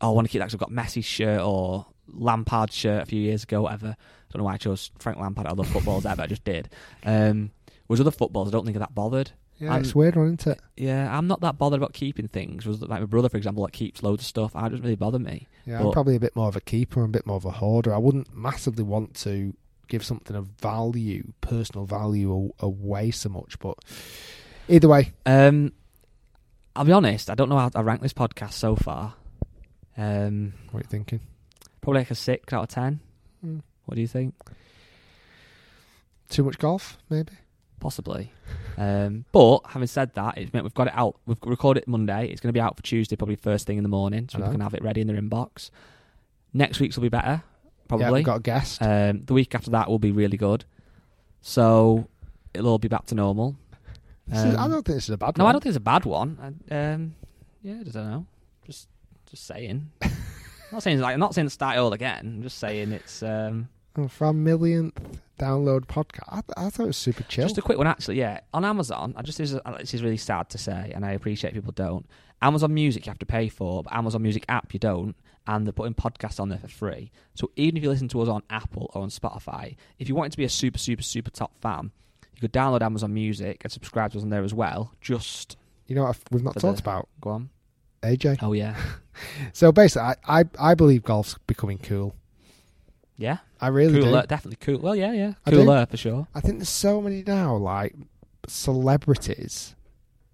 oh, 0.00 0.10
I 0.10 0.12
want 0.14 0.26
to 0.26 0.30
keep 0.32 0.38
that 0.40 0.46
'cause 0.46 0.54
I've 0.54 0.60
got 0.60 0.70
Messi's 0.70 1.04
shirt 1.04 1.40
or 1.40 1.86
Lampard's 2.08 2.74
shirt 2.74 3.02
a 3.02 3.06
few 3.06 3.20
years 3.20 3.42
ago, 3.44 3.62
whatever. 3.62 3.88
I 3.88 4.32
don't 4.32 4.40
know 4.40 4.44
why 4.44 4.54
I 4.54 4.58
chose 4.58 4.90
Frank 4.98 5.18
Lampard 5.18 5.56
the 5.56 5.64
footballers 5.64 6.06
ever. 6.06 6.22
I 6.22 6.26
just 6.26 6.44
did. 6.44 6.68
Um, 7.04 7.50
whereas 7.86 8.00
other 8.00 8.10
footballers, 8.10 8.48
I 8.48 8.52
don't 8.52 8.64
think 8.64 8.76
are 8.76 8.80
that 8.80 8.94
bothered. 8.94 9.30
Yeah, 9.58 9.72
I'm- 9.72 9.82
it's 9.82 9.94
weird, 9.94 10.16
one, 10.16 10.26
isn't 10.26 10.46
it? 10.48 10.60
Yeah, 10.76 11.16
I'm 11.16 11.28
not 11.28 11.40
that 11.42 11.58
bothered 11.58 11.78
about 11.78 11.92
keeping 11.92 12.26
things. 12.26 12.66
Was 12.66 12.80
like 12.82 13.00
my 13.00 13.06
brother, 13.06 13.28
for 13.28 13.36
example, 13.36 13.64
that 13.64 13.72
keeps 13.72 14.02
loads 14.02 14.22
of 14.22 14.26
stuff. 14.26 14.56
I 14.56 14.68
doesn't 14.68 14.82
really 14.82 14.96
bother 14.96 15.20
me. 15.20 15.46
Yeah, 15.64 15.78
I'm 15.80 15.92
probably 15.92 16.16
a 16.16 16.20
bit 16.20 16.34
more 16.34 16.48
of 16.48 16.56
a 16.56 16.60
keeper 16.60 17.04
and 17.04 17.14
a 17.14 17.16
bit 17.16 17.26
more 17.26 17.36
of 17.36 17.44
a 17.44 17.52
hoarder. 17.52 17.94
I 17.94 17.98
wouldn't 17.98 18.34
massively 18.34 18.82
want 18.82 19.14
to 19.18 19.54
give 19.86 20.04
something 20.04 20.34
of 20.34 20.46
value, 20.60 21.32
personal 21.40 21.86
value, 21.86 22.50
away 22.58 23.12
so 23.12 23.28
much. 23.28 23.58
But 23.60 23.78
either 24.68 24.88
way, 24.88 25.12
Um, 25.24 25.72
I'll 26.74 26.84
be 26.84 26.90
honest. 26.92 27.30
I 27.30 27.36
don't 27.36 27.48
know 27.48 27.58
how 27.58 27.70
I 27.76 27.82
rank 27.82 28.00
this 28.02 28.12
podcast 28.12 28.54
so 28.54 28.74
far. 28.74 29.14
Um, 29.96 30.54
what 30.72 30.80
are 30.80 30.82
you 30.84 30.88
thinking? 30.90 31.20
Probably 31.84 32.00
like 32.00 32.10
a 32.10 32.14
six 32.16 32.52
out 32.52 32.62
of 32.64 32.68
ten. 32.68 33.00
Hmm. 33.40 33.58
What 33.84 33.94
do 33.94 34.00
you 34.00 34.08
think? 34.08 34.34
Too 36.30 36.42
much 36.42 36.58
golf, 36.58 36.98
maybe. 37.10 37.32
Possibly. 37.80 38.32
Um, 38.78 39.24
but 39.30 39.60
having 39.68 39.86
said 39.86 40.14
that, 40.14 40.38
it's 40.38 40.52
meant 40.52 40.64
we've 40.64 40.74
got 40.74 40.86
it 40.88 40.94
out. 40.96 41.16
We've 41.26 41.36
recorded 41.44 41.82
it 41.82 41.88
Monday. 41.88 42.28
It's 42.28 42.40
going 42.40 42.48
to 42.48 42.52
be 42.56 42.60
out 42.60 42.76
for 42.76 42.82
Tuesday, 42.82 43.14
probably 43.14 43.36
first 43.36 43.66
thing 43.66 43.76
in 43.76 43.82
the 43.82 43.88
morning, 43.90 44.28
so 44.30 44.38
I 44.38 44.40
people 44.40 44.52
can 44.52 44.60
have 44.62 44.74
it 44.74 44.82
ready 44.82 45.00
in 45.02 45.06
their 45.06 45.20
inbox. 45.20 45.70
Next 46.54 46.80
week's 46.80 46.96
will 46.96 47.02
be 47.02 47.08
better, 47.10 47.42
Yeah, 47.44 47.70
probably. 47.88 48.12
we've 48.12 48.24
got 48.24 48.36
a 48.38 48.40
guest. 48.42 48.80
um, 48.80 49.24
the 49.26 49.34
week 49.34 49.54
after 49.54 49.70
that 49.72 49.88
will 49.90 49.98
be 49.98 50.12
really 50.12 50.38
good. 50.38 50.64
So 51.42 52.08
it'll 52.54 52.68
all 52.70 52.78
be 52.78 52.88
back 52.88 53.04
to 53.06 53.14
normal. 53.14 53.56
This 54.26 54.38
is- 54.42 54.54
I 54.54 54.64
Um, 54.64 54.70
don't 54.70 54.82
think 54.84 54.96
this 54.96 55.04
is 55.04 55.10
a 55.10 55.18
bad 55.18 55.36
No, 55.36 55.44
one. 55.44 55.50
I 55.50 55.52
don't 55.52 55.60
think 55.62 55.70
it's 55.72 55.76
a 55.76 55.80
bad 55.80 56.04
one. 56.06 56.56
I, 56.70 56.74
um, 56.92 57.14
yeah, 57.62 57.74
I 57.80 57.82
don't 57.82 57.94
know. 58.10 58.26
Just, 58.64 58.88
just 59.26 59.44
saying. 59.46 59.90
I'm 60.70 60.76
not 60.76 60.82
saying 60.82 61.00
like 61.00 61.14
I'm 61.14 61.20
not 61.20 61.34
saying 61.34 61.48
start 61.50 61.76
it 61.76 61.80
all 61.80 61.92
again. 61.92 62.20
I'm 62.38 62.42
just 62.42 62.58
saying 62.58 62.92
it's 62.92 63.22
um, 63.22 63.68
Oh, 63.96 64.08
for 64.08 64.32
millionth 64.32 64.98
download 65.38 65.86
podcast, 65.86 66.28
I, 66.56 66.66
I 66.66 66.70
thought 66.70 66.82
it 66.84 66.86
was 66.88 66.96
super 66.96 67.22
chill. 67.24 67.44
just 67.44 67.58
a 67.58 67.62
quick 67.62 67.78
one. 67.78 67.86
Actually, 67.86 68.18
yeah, 68.18 68.40
on 68.52 68.64
Amazon. 68.64 69.14
I 69.16 69.22
just 69.22 69.38
this 69.38 69.52
is, 69.52 69.60
this 69.78 69.94
is 69.94 70.02
really 70.02 70.16
sad 70.16 70.48
to 70.50 70.58
say, 70.58 70.90
and 70.94 71.04
I 71.06 71.12
appreciate 71.12 71.54
people 71.54 71.72
don't. 71.72 72.04
Amazon 72.42 72.74
Music 72.74 73.06
you 73.06 73.10
have 73.10 73.18
to 73.20 73.26
pay 73.26 73.48
for, 73.48 73.84
but 73.84 73.92
Amazon 73.94 74.22
Music 74.22 74.44
app 74.48 74.74
you 74.74 74.80
don't, 74.80 75.14
and 75.46 75.64
they're 75.64 75.72
putting 75.72 75.94
podcasts 75.94 76.40
on 76.40 76.48
there 76.48 76.58
for 76.58 76.66
free. 76.68 77.12
So 77.34 77.50
even 77.56 77.76
if 77.76 77.84
you 77.84 77.88
listen 77.88 78.08
to 78.08 78.20
us 78.22 78.28
on 78.28 78.42
Apple 78.50 78.90
or 78.94 79.02
on 79.02 79.10
Spotify, 79.10 79.76
if 80.00 80.08
you 80.08 80.14
wanted 80.16 80.32
to 80.32 80.38
be 80.38 80.44
a 80.44 80.48
super, 80.48 80.78
super, 80.78 81.02
super 81.02 81.30
top 81.30 81.56
fan, 81.60 81.92
you 82.34 82.40
could 82.40 82.52
download 82.52 82.82
Amazon 82.82 83.14
Music 83.14 83.60
and 83.62 83.72
subscribe 83.72 84.10
to 84.12 84.18
us 84.18 84.24
on 84.24 84.30
there 84.30 84.42
as 84.42 84.52
well. 84.52 84.92
Just 85.00 85.56
you 85.86 85.94
know 85.94 86.02
what 86.02 86.08
I've- 86.16 86.20
we've 86.32 86.42
not 86.42 86.54
talked 86.58 86.78
the- 86.78 86.82
about 86.82 87.08
Go 87.20 87.30
on. 87.30 87.50
AJ. 88.04 88.38
Oh 88.42 88.52
yeah, 88.52 88.76
So 89.52 89.72
basically, 89.72 90.08
I, 90.26 90.40
I 90.40 90.44
I 90.58 90.74
believe 90.74 91.02
golf's 91.02 91.36
becoming 91.46 91.78
cool. 91.78 92.14
yeah. 93.16 93.38
I 93.60 93.68
really 93.68 93.98
cooler, 93.98 94.20
do. 94.22 94.26
definitely 94.26 94.58
cool. 94.60 94.78
Well, 94.80 94.94
yeah, 94.94 95.12
yeah, 95.12 95.32
cooler 95.48 95.86
for 95.86 95.96
sure. 95.96 96.28
I 96.34 96.40
think 96.40 96.58
there's 96.58 96.68
so 96.68 97.00
many 97.00 97.22
now, 97.26 97.56
like 97.56 97.94
celebrities, 98.46 99.74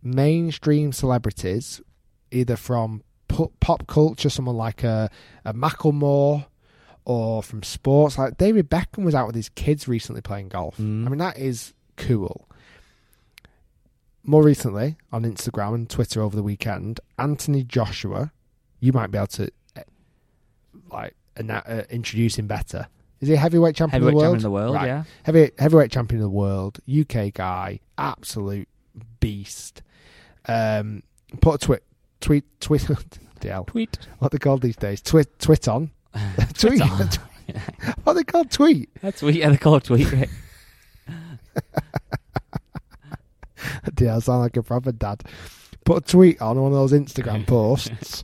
mainstream 0.03 0.93
celebrities, 0.93 1.81
either 2.33 2.57
from 2.57 3.05
pop 3.29 3.87
culture, 3.87 4.31
someone 4.31 4.57
like 4.57 4.83
a, 4.83 5.11
a 5.45 5.55
Macklemore, 5.55 6.47
or 7.05 7.43
from 7.43 7.63
sports. 7.63 8.19
Like 8.19 8.37
David 8.37 8.69
Beckham 8.69 9.05
was 9.05 9.15
out 9.15 9.27
with 9.27 9.37
his 9.37 9.49
kids 9.51 9.87
recently 9.87 10.23
playing 10.23 10.49
golf. 10.49 10.77
Mm. 10.79 11.07
I 11.07 11.09
mean, 11.09 11.19
that 11.19 11.39
is 11.39 11.73
cool. 11.97 12.49
More 14.25 14.43
recently, 14.43 14.97
on 15.13 15.23
Instagram 15.25 15.75
and 15.75 15.89
Twitter 15.91 16.21
over 16.23 16.37
the 16.37 16.43
weekend, 16.43 17.01
Anthony 17.19 17.65
Joshua, 17.65 18.33
you 18.79 18.93
might 18.93 19.11
be 19.11 19.19
able 19.19 19.27
to 19.29 19.51
eh, 19.77 19.83
like 20.93 21.15
uh, 21.49 21.83
introduce 21.91 22.37
him 22.39 22.47
better. 22.47 22.87
Is 23.21 23.29
he 23.29 23.35
a 23.35 23.39
heavyweight 23.39 23.77
champion 23.77 24.03
Heavyweight 24.03 24.15
of 24.15 24.21
the 24.21 24.23
world? 24.23 24.35
champion 24.35 24.37
of 24.37 24.43
the 24.43 24.51
world, 24.51 24.75
Right. 24.77 24.87
yeah. 24.87 25.05
Heavy, 25.25 25.51
heavyweight 25.59 25.91
champion 25.91 26.21
of 26.21 26.25
the 26.25 26.31
world, 26.31 26.79
UK 26.89 27.33
guy, 27.33 27.81
absolute 27.99 28.69
beast. 29.21 29.83
Um, 30.47 31.03
put 31.41 31.63
a 31.63 31.67
tweet, 31.67 31.81
tweet, 32.21 32.45
tweet, 32.61 32.83
DL, 33.41 33.67
Tweet. 33.67 33.99
what 34.19 34.33
they 34.33 34.39
called 34.39 34.63
these 34.63 34.77
days, 34.77 35.01
tweet, 35.03 35.39
tweet 35.39 35.67
on, 35.69 35.91
tweet, 36.55 36.83
what 38.05 38.15
they 38.15 38.25
called 38.25 38.51
tweet. 38.51 38.91
That's 39.01 39.21
tweet. 39.21 39.37
Yeah, 39.37 39.49
they 39.51 39.57
call 39.57 39.81
tweet. 39.81 40.11
Right? 40.13 40.29
DL 44.05 44.23
sound 44.23 44.41
like 44.41 44.57
a 44.57 44.63
proper 44.63 44.93
dad. 44.93 45.23
Put 45.85 45.99
a 45.99 46.11
tweet 46.11 46.41
on 46.41 46.61
one 46.61 46.73
of 46.73 46.79
those 46.79 46.93
Instagram 46.93 47.47
posts 47.47 48.23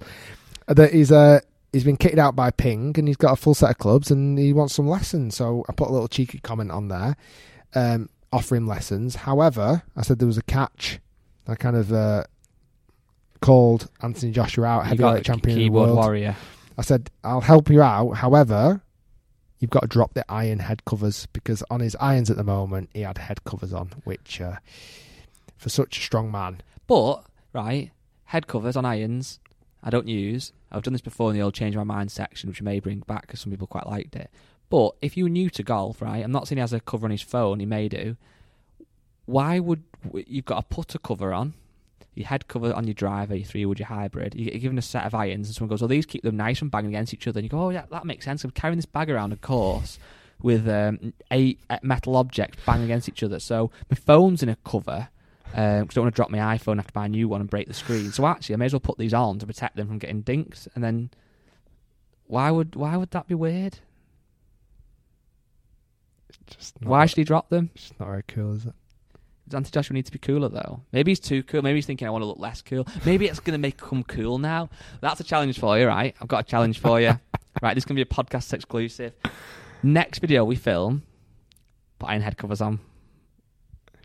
that 0.67 0.93
he's 0.93 1.13
uh 1.13 1.41
he's 1.73 1.85
been 1.85 1.97
kicked 1.97 2.19
out 2.19 2.35
by 2.35 2.51
Ping 2.51 2.95
and 2.97 3.07
he's 3.07 3.17
got 3.17 3.33
a 3.33 3.37
full 3.37 3.55
set 3.55 3.71
of 3.71 3.79
clubs 3.79 4.11
and 4.11 4.39
he 4.39 4.53
wants 4.53 4.75
some 4.75 4.89
lessons. 4.89 5.37
So 5.37 5.65
I 5.69 5.73
put 5.73 5.89
a 5.89 5.93
little 5.93 6.09
cheeky 6.09 6.39
comment 6.39 6.71
on 6.71 6.89
there, 6.89 7.17
um, 7.75 8.09
offering 8.33 8.67
lessons. 8.67 9.17
However, 9.17 9.83
I 9.97 10.03
said 10.03 10.19
there 10.19 10.27
was 10.27 10.39
a 10.39 10.43
catch. 10.43 11.01
I 11.47 11.55
kind 11.55 11.77
of 11.77 11.93
uh, 11.93 12.25
called 13.41 13.91
Anthony 14.03 14.33
Joshua 14.33 14.67
out, 14.67 14.87
heavyweight 14.87 15.25
champion 15.25 15.59
of 15.59 15.65
the 15.65 15.69
world. 15.71 15.97
warrior. 15.97 16.37
I 16.79 16.83
said 16.83 17.11
I'll 17.25 17.41
help 17.41 17.71
you 17.71 17.83
out. 17.83 18.13
However, 18.13 18.83
you've 19.59 19.71
got 19.71 19.81
to 19.81 19.87
drop 19.87 20.15
the 20.15 20.25
iron 20.31 20.59
head 20.61 20.85
covers 20.85 21.27
because 21.33 21.63
on 21.71 21.81
his 21.81 21.97
irons 22.01 22.31
at 22.31 22.37
the 22.37 22.45
moment 22.45 22.91
he 22.93 23.03
had 23.03 23.19
head 23.19 23.45
covers 23.45 23.73
on, 23.73 23.91
which 24.05 24.41
uh, 24.41 24.57
for 25.57 25.69
such 25.69 25.99
a 25.99 26.03
strong 26.03 26.31
man, 26.31 26.61
But 26.87 27.25
right, 27.53 27.91
head 28.27 28.47
covers 28.47 28.77
on 28.77 28.85
irons. 28.85 29.41
I 29.83 29.91
don't 29.91 30.09
use. 30.09 30.53
I've 30.71 30.83
done 30.83 30.93
this 30.93 31.01
before 31.01 31.31
in 31.31 31.37
the 31.37 31.43
old 31.43 31.55
change 31.55 31.77
my 31.77 31.85
mind 31.85 32.11
section, 32.11 32.49
which 32.49 32.63
may 32.63 32.81
bring 32.81 33.01
back 33.01 33.23
because 33.23 33.41
some 33.41 33.51
people 33.51 33.67
quite 33.67 33.87
liked 33.87 34.17
it. 34.17 34.31
But 34.69 34.97
if 35.01 35.17
you're 35.17 35.29
new 35.29 35.49
to 35.51 35.63
golf, 35.63 36.03
right, 36.03 36.25
I'm 36.25 36.33
not 36.33 36.49
saying 36.49 36.57
he 36.57 36.61
has 36.61 36.73
a 36.73 36.81
cover 36.81 37.07
on 37.07 37.13
his 37.13 37.23
phone. 37.23 37.61
He 37.61 37.67
may 37.67 37.89
do. 37.89 38.17
Why 39.27 39.59
would 39.59 39.85
you've 40.27 40.45
got 40.45 40.59
a 40.59 40.63
putter 40.63 40.99
cover 40.99 41.33
on? 41.33 41.55
Your 42.15 42.27
head 42.27 42.49
cover 42.49 42.73
on 42.73 42.87
your 42.87 42.95
driver, 42.95 43.35
your 43.35 43.47
three 43.47 43.67
wood, 43.67 43.79
your 43.79 43.89
hybrid. 43.89 44.35
you're 44.35 44.59
given 44.59 44.79
a 44.79 44.83
set 44.83 45.05
of 45.05 45.15
irons, 45.15 45.49
and 45.49 45.55
someone 45.55 45.69
goes, 45.69 45.83
"Well, 45.83 45.89
these 45.89 46.07
keep 46.07 46.23
them 46.23 46.37
nice 46.37 46.59
from 46.59 46.71
banging 46.71 46.91
against 46.91 47.13
each 47.13 47.29
other." 47.29 47.39
And 47.39 47.45
you 47.45 47.51
go, 47.51 47.61
"Oh, 47.61 47.71
yeah, 47.71 47.85
that 47.91 48.07
makes 48.07 48.25
sense." 48.25 48.43
I'm 48.43 48.51
carrying 48.53 48.79
this 48.79 48.87
bag 48.87 49.11
around 49.11 49.33
a 49.33 49.37
course 49.37 49.99
with 50.41 50.69
um, 50.69 51.13
eight 51.31 51.61
uh, 51.71 51.79
metal 51.83 52.17
objects 52.17 52.59
banging 52.65 52.85
against 52.85 53.09
each 53.09 53.23
other. 53.23 53.39
So 53.39 53.71
my 53.91 53.97
phone's 53.97 54.43
in 54.43 54.49
a 54.49 54.57
cover 54.57 55.09
Um, 55.55 55.83
because 55.83 55.95
I 55.95 55.97
don't 55.97 56.05
want 56.05 56.15
to 56.15 56.17
drop 56.17 56.31
my 56.31 56.39
iPhone, 56.39 56.77
have 56.77 56.87
to 56.89 56.93
buy 56.93 57.07
a 57.07 57.09
new 57.09 57.29
one 57.29 57.41
and 57.41 57.49
break 57.49 57.67
the 57.69 57.75
screen. 57.75 58.13
So 58.13 58.27
actually, 58.27 58.55
I 58.55 58.59
may 58.59 58.67
as 58.67 58.73
well 58.73 58.81
put 58.81 58.99
these 58.99 59.15
on 59.15 59.39
to 59.39 59.47
protect 59.47 59.77
them 59.77 59.89
from 59.89 59.99
getting 59.99 60.23
dinked. 60.23 60.69
And 60.75 60.85
then, 60.85 61.11
why 62.27 62.51
would 62.51 62.75
why 62.75 62.97
would 62.97 63.11
that 63.13 63.27
be 63.27 63.35
weird? 63.35 63.79
just 66.51 66.81
not, 66.81 66.91
Why 66.91 67.07
should 67.07 67.19
he 67.19 67.25
drop 67.25 67.49
them? 67.49 67.71
It's 67.75 67.93
not 67.99 68.09
very 68.09 68.25
cool, 68.29 68.55
is 68.55 68.67
it? 68.67 68.75
Does 69.49 69.55
Anthony 69.55 69.71
Joshua 69.73 69.95
need 69.95 70.07
to 70.07 70.13
be 70.13 70.19
cooler 70.19 70.49
though? 70.49 70.81
Maybe 70.91 71.13
he's 71.13 71.21
too 71.21 71.43
cool. 71.45 71.63
Maybe 71.63 71.77
he's 71.79 71.87
thinking 71.87 72.09
I 72.09 72.11
want 72.11 72.23
to 72.23 72.27
look 72.27 72.39
less 72.41 72.63
cool. 72.63 72.87
Maybe 73.05 73.27
it's 73.27 73.39
going 73.39 73.53
to 73.53 73.59
make 73.59 73.81
him 73.81 74.03
cool 74.03 74.39
now. 74.39 74.71
That's 75.01 75.21
a 75.21 75.25
challenge 75.25 75.61
for 75.61 75.79
you, 75.79 75.87
right? 75.87 76.17
I've 76.21 76.27
got 76.27 76.41
a 76.41 76.49
challenge 76.49 76.81
for 76.81 77.01
you. 77.01 77.19
right, 77.63 77.75
this 77.75 77.83
is 77.83 77.85
going 77.85 77.97
to 77.97 78.05
be 78.05 78.11
a 78.11 78.15
podcast 78.15 78.53
exclusive. 78.53 79.13
Next 79.85 80.19
video 80.19 80.45
we 80.45 80.57
film, 80.57 81.05
put 82.01 82.09
iron 82.09 82.23
head 82.23 82.37
covers 82.37 82.61
on 82.61 82.81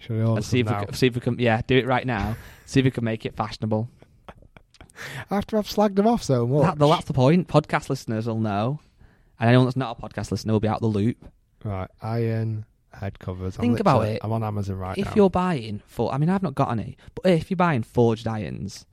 Should 0.01 0.17
we 0.17 0.21
all 0.23 0.35
and 0.35 0.43
see 0.45 0.59
if 0.59 0.67
we, 0.67 0.71
now? 0.73 0.83
can, 0.83 0.93
see 0.93 1.07
if 1.07 1.15
we 1.15 1.21
can. 1.21 1.39
Yeah, 1.39 1.61
do 1.65 1.77
it 1.77 1.85
right 1.85 2.05
now. 2.05 2.35
See 2.65 2.79
if 2.79 2.83
we 2.83 2.91
can 2.91 3.03
make 3.03 3.25
it 3.25 3.35
fashionable. 3.35 3.89
After 5.29 5.57
I've 5.57 5.67
slagged 5.67 5.95
them 5.95 6.07
off 6.07 6.23
so 6.23 6.45
much. 6.45 6.63
That, 6.63 6.77
well, 6.77 6.89
that's 6.89 7.05
the 7.05 7.13
point. 7.13 7.47
Podcast 7.47 7.89
listeners 7.89 8.27
will 8.27 8.39
know, 8.39 8.79
and 9.39 9.47
anyone 9.49 9.65
that's 9.65 9.77
not 9.77 9.97
a 9.97 10.01
podcast 10.01 10.31
listener 10.31 10.53
will 10.53 10.59
be 10.59 10.67
out 10.67 10.81
of 10.83 10.93
the 10.93 10.99
loop. 10.99 11.17
Right, 11.63 11.89
iron 12.01 12.65
head 12.93 13.19
covers. 13.19 13.55
I'm 13.57 13.61
Think 13.61 13.79
about 13.79 14.01
it. 14.05 14.19
I'm 14.23 14.31
on 14.31 14.43
Amazon 14.43 14.77
right 14.77 14.97
if 14.97 15.05
now. 15.07 15.13
you're 15.15 15.29
buying 15.29 15.81
for, 15.85 16.13
I 16.13 16.17
mean, 16.17 16.29
I've 16.29 16.43
not 16.43 16.55
got 16.55 16.71
any, 16.71 16.97
but 17.15 17.25
if 17.31 17.49
you're 17.49 17.55
buying 17.57 17.83
forged 17.83 18.27
irons 18.27 18.85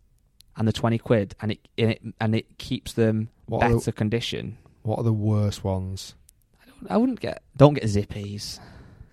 and 0.56 0.68
the 0.68 0.72
twenty 0.72 0.98
quid, 0.98 1.34
and 1.40 1.52
it 1.52 1.68
and 1.76 1.90
it 1.90 2.02
and 2.20 2.34
it 2.34 2.58
keeps 2.58 2.92
them 2.92 3.30
What 3.46 3.60
better 3.60 3.78
the- 3.78 3.92
condition, 3.92 4.58
What 4.82 4.98
are 4.98 5.04
the 5.04 5.12
worst 5.12 5.64
ones? 5.64 6.14
I 6.88 6.96
wouldn't 6.96 7.20
get. 7.20 7.42
Don't 7.56 7.74
get 7.74 7.84
zippies. 7.84 8.60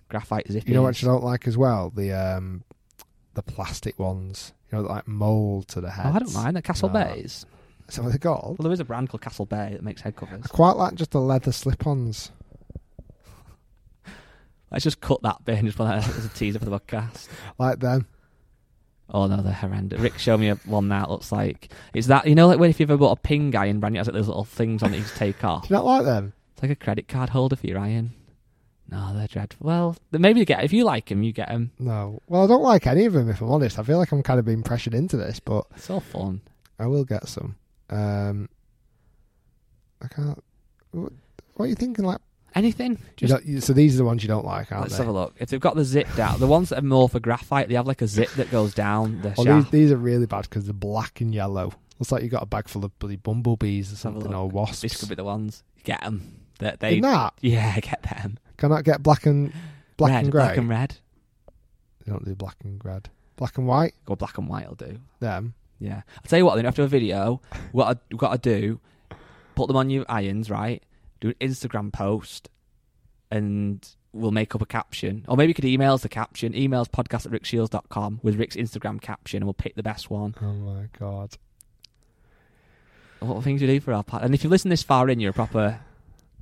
Graphite 0.08 0.46
zippies. 0.48 0.68
You 0.68 0.74
know 0.74 0.82
what 0.82 1.00
you 1.02 1.08
don't 1.08 1.24
like 1.24 1.48
as 1.48 1.56
well? 1.56 1.90
The 1.90 2.12
um, 2.12 2.62
the 3.34 3.42
plastic 3.42 3.98
ones. 3.98 4.52
You 4.70 4.78
know, 4.78 4.82
that 4.82 4.88
like 4.90 5.08
mould 5.08 5.68
to 5.68 5.80
the 5.80 5.90
head. 5.90 6.06
Oh, 6.06 6.16
I 6.16 6.18
don't 6.18 6.34
mind. 6.34 6.56
The 6.56 6.62
Castle 6.62 6.88
No. 6.88 6.94
Bays. 6.94 7.46
Is 7.88 7.96
that 7.96 8.02
what 8.02 8.08
they're 8.10 8.18
called? 8.18 8.58
Well, 8.58 8.64
there 8.64 8.72
is 8.72 8.80
a 8.80 8.84
brand 8.84 9.08
called 9.10 9.22
Castle 9.22 9.46
Bay 9.46 9.70
that 9.72 9.82
makes 9.82 10.00
head 10.00 10.16
covers. 10.16 10.42
I 10.44 10.48
quite 10.48 10.76
like 10.76 10.94
just 10.96 11.12
the 11.12 11.20
leather 11.20 11.52
slip-ons. 11.52 12.32
Let's 14.72 14.82
just 14.82 15.00
cut 15.00 15.22
that 15.22 15.44
bit 15.44 15.58
and 15.58 15.68
just 15.68 15.78
put 15.78 15.84
that 15.84 15.98
as 16.08 16.24
a 16.24 16.28
teaser 16.30 16.58
for 16.58 16.64
the 16.64 16.80
podcast. 16.80 17.28
Like 17.58 17.78
them. 17.78 18.06
Oh 19.08 19.28
no, 19.28 19.40
they're 19.40 19.52
horrendous. 19.52 20.00
Rick 20.00 20.18
showed 20.18 20.40
me 20.40 20.48
a 20.48 20.56
one 20.64 20.88
that 20.88 21.08
looks 21.08 21.30
like 21.30 21.68
it's 21.94 22.08
that 22.08 22.26
you 22.26 22.34
know 22.34 22.48
like 22.48 22.58
when 22.58 22.70
if 22.70 22.80
you've 22.80 22.90
ever 22.90 22.98
bought 22.98 23.18
a 23.18 23.20
pin 23.20 23.52
guy 23.52 23.66
and 23.66 23.78
brand 23.80 23.92
new 23.92 24.00
has 24.00 24.08
like 24.08 24.14
those 24.14 24.26
little 24.26 24.42
things 24.44 24.82
on 24.82 24.90
that 24.90 24.96
you 24.96 25.04
just 25.04 25.14
take 25.16 25.44
off. 25.44 25.62
Do 25.62 25.68
you 25.68 25.76
not 25.76 25.84
like 25.84 26.04
them? 26.04 26.32
It's 26.54 26.62
like 26.62 26.72
a 26.72 26.76
credit 26.76 27.06
card 27.06 27.28
holder 27.28 27.54
for 27.54 27.68
your 27.68 27.78
iron. 27.78 28.12
No, 28.90 29.12
they're 29.16 29.26
dreadful. 29.26 29.66
Well, 29.66 29.96
maybe 30.12 30.38
you 30.40 30.46
get 30.46 30.62
if 30.64 30.72
you 30.72 30.84
like 30.84 31.06
them, 31.08 31.22
you 31.22 31.32
get 31.32 31.48
them. 31.48 31.72
No. 31.78 32.20
Well, 32.28 32.44
I 32.44 32.46
don't 32.46 32.62
like 32.62 32.86
any 32.86 33.04
of 33.04 33.12
them, 33.14 33.28
if 33.28 33.40
I'm 33.40 33.50
honest. 33.50 33.78
I 33.78 33.82
feel 33.82 33.98
like 33.98 34.12
I'm 34.12 34.22
kind 34.22 34.38
of 34.38 34.44
being 34.44 34.62
pressured 34.62 34.94
into 34.94 35.16
this, 35.16 35.40
but 35.40 35.66
It's 35.74 35.90
all 35.90 36.00
fun. 36.00 36.40
I 36.78 36.86
will 36.86 37.04
get 37.04 37.26
some. 37.28 37.56
Um, 37.90 38.48
I 40.02 40.08
can't. 40.08 40.42
What, 40.92 41.12
what 41.54 41.64
are 41.64 41.68
you 41.68 41.74
thinking? 41.74 42.04
Like, 42.04 42.20
Anything. 42.54 42.98
Just 43.16 43.44
you- 43.44 43.60
so 43.60 43.72
these 43.74 43.94
are 43.94 43.98
the 43.98 44.04
ones 44.04 44.22
you 44.22 44.28
don't 44.28 44.44
like, 44.46 44.72
aren't 44.72 44.84
let's 44.84 44.94
they? 44.96 45.04
have 45.04 45.08
a 45.08 45.12
look. 45.12 45.34
If 45.38 45.50
they've 45.50 45.60
got 45.60 45.74
the 45.76 45.84
zip 45.84 46.08
down, 46.16 46.40
the 46.40 46.46
ones 46.46 46.70
that 46.70 46.78
are 46.78 46.82
more 46.82 47.06
for 47.08 47.20
graphite, 47.20 47.68
they 47.68 47.74
have 47.74 47.86
like 47.86 48.00
a 48.00 48.06
zip 48.06 48.30
that 48.32 48.50
goes 48.50 48.72
down 48.72 49.20
the 49.20 49.34
Well, 49.36 49.44
these, 49.44 49.64
shaft. 49.64 49.72
these 49.72 49.92
are 49.92 49.96
really 49.98 50.24
bad 50.26 50.42
because 50.42 50.64
they're 50.64 50.72
black 50.72 51.20
and 51.20 51.34
yellow. 51.34 51.72
Looks 51.98 52.12
like 52.12 52.22
you 52.22 52.30
got 52.30 52.42
a 52.42 52.46
bag 52.46 52.68
full 52.68 52.84
of 52.84 52.98
bloody 52.98 53.16
bumblebees 53.16 53.88
or 53.88 53.92
Let's 53.92 54.00
something, 54.00 54.32
or 54.34 54.48
wasps. 54.48 54.80
These 54.80 54.96
could 54.96 55.08
be 55.10 55.14
the 55.16 55.24
ones. 55.24 55.64
Get 55.84 56.00
them. 56.00 56.40
That 56.60 56.80
they. 56.80 56.94
In 56.96 57.02
that, 57.02 57.34
Yeah, 57.42 57.78
get 57.80 58.02
them. 58.02 58.38
Can 58.56 58.72
I 58.72 58.82
get 58.82 59.02
black 59.02 59.26
and 59.26 59.52
black 59.96 60.10
red, 60.12 60.22
and 60.24 60.32
grey? 60.32 60.42
Black 60.44 60.56
and 60.56 60.68
red. 60.68 60.96
They 62.04 62.12
don't 62.12 62.24
do 62.24 62.34
black 62.34 62.56
and 62.64 62.82
red. 62.84 63.10
Black 63.36 63.58
and 63.58 63.66
white. 63.66 63.94
Or 64.06 64.16
black 64.16 64.38
and 64.38 64.48
white 64.48 64.64
I'll 64.66 64.74
do. 64.74 64.98
Them. 65.20 65.54
Yeah. 65.78 66.02
I'll 66.16 66.28
tell 66.28 66.38
you 66.38 66.46
what, 66.46 66.56
then 66.56 66.64
after 66.66 66.82
a 66.82 66.86
video, 66.86 67.40
what 67.72 67.96
I- 67.96 68.00
you've 68.10 68.20
got 68.20 68.40
to 68.42 68.60
do, 68.60 68.80
put 69.54 69.66
them 69.68 69.76
on 69.76 69.90
your 69.90 70.04
irons, 70.08 70.48
right? 70.50 70.82
Do 71.20 71.28
an 71.28 71.34
Instagram 71.40 71.92
post, 71.92 72.48
and 73.30 73.86
we'll 74.12 74.30
make 74.30 74.54
up 74.54 74.62
a 74.62 74.66
caption. 74.66 75.24
Or 75.28 75.36
maybe 75.36 75.48
you 75.50 75.54
could 75.54 75.64
email 75.66 75.92
us 75.94 76.02
the 76.02 76.08
caption, 76.08 76.52
emails 76.54 76.88
podcast 76.88 77.26
at 77.26 77.32
rickshiels.com 77.32 78.20
with 78.22 78.36
Rick's 78.36 78.56
Instagram 78.56 79.00
caption, 79.02 79.38
and 79.38 79.44
we'll 79.44 79.54
pick 79.54 79.74
the 79.74 79.82
best 79.82 80.08
one. 80.10 80.34
Oh 80.40 80.52
my 80.54 80.88
god. 80.98 81.36
What 83.20 83.42
things 83.44 83.60
we 83.60 83.66
do 83.66 83.80
for 83.80 83.92
our 83.92 84.04
pod. 84.04 84.22
And 84.22 84.34
if 84.34 84.44
you 84.44 84.50
listen 84.50 84.68
this 84.70 84.82
far 84.82 85.08
in, 85.08 85.20
you're 85.20 85.30
a 85.30 85.34
proper. 85.34 85.80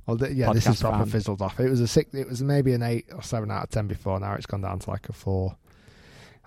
Well, 0.05 0.17
th- 0.17 0.33
yeah, 0.33 0.53
this 0.53 0.67
is 0.67 0.81
proper 0.81 0.99
fan. 0.99 1.07
fizzled 1.07 1.41
off. 1.41 1.59
It 1.59 1.69
was 1.69 1.81
a 1.81 1.87
six. 1.87 2.13
It 2.13 2.27
was 2.27 2.41
maybe 2.43 2.73
an 2.73 2.83
eight 2.83 3.05
or 3.13 3.23
seven 3.23 3.49
out 3.49 3.63
of 3.63 3.69
ten 3.69 3.87
before. 3.87 4.19
Now 4.19 4.33
it's 4.33 4.45
gone 4.45 4.61
down 4.61 4.79
to 4.79 4.89
like 4.89 5.09
a 5.09 5.13
four. 5.13 5.57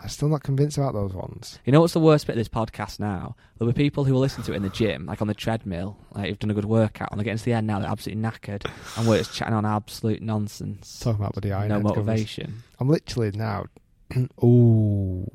I'm 0.00 0.09
still 0.09 0.28
not 0.28 0.44
convinced 0.44 0.78
about 0.78 0.94
those 0.94 1.12
ones. 1.12 1.59
You 1.64 1.72
know 1.72 1.80
what's 1.80 1.92
the 1.92 1.98
worst 2.00 2.28
bit 2.28 2.34
of 2.34 2.38
this 2.38 2.48
podcast 2.48 3.00
now? 3.00 3.34
There'll 3.56 3.72
be 3.72 3.82
people 3.82 4.04
who 4.04 4.12
will 4.12 4.20
listen 4.20 4.44
to 4.44 4.52
it 4.52 4.56
in 4.56 4.62
the 4.62 4.68
gym, 4.68 5.06
like 5.06 5.20
on 5.20 5.26
the 5.26 5.34
treadmill, 5.34 5.98
like 6.12 6.28
you've 6.28 6.38
done 6.38 6.52
a 6.52 6.54
good 6.54 6.66
workout, 6.66 7.11
and 7.11 7.18
they 7.18 7.24
get 7.24 7.32
into 7.32 7.44
the 7.44 7.52
end 7.52 7.66
now, 7.66 7.80
they're 7.80 7.90
absolutely 7.90 8.22
knackered, 8.22 8.64
and 8.96 9.09
we're 9.09 9.18
just 9.18 9.34
chatting 9.34 9.54
on 9.54 9.66
absolute 9.66 10.22
nonsense. 10.22 11.00
Talking 11.00 11.20
about 11.20 11.32
bloody 11.32 11.52
iron 11.52 11.68
no 11.68 11.74
head 11.80 11.94
covers. 11.96 12.38
I'm 12.78 12.88
literally 12.88 13.32
now. 13.32 13.64
Ooh. 14.44 15.28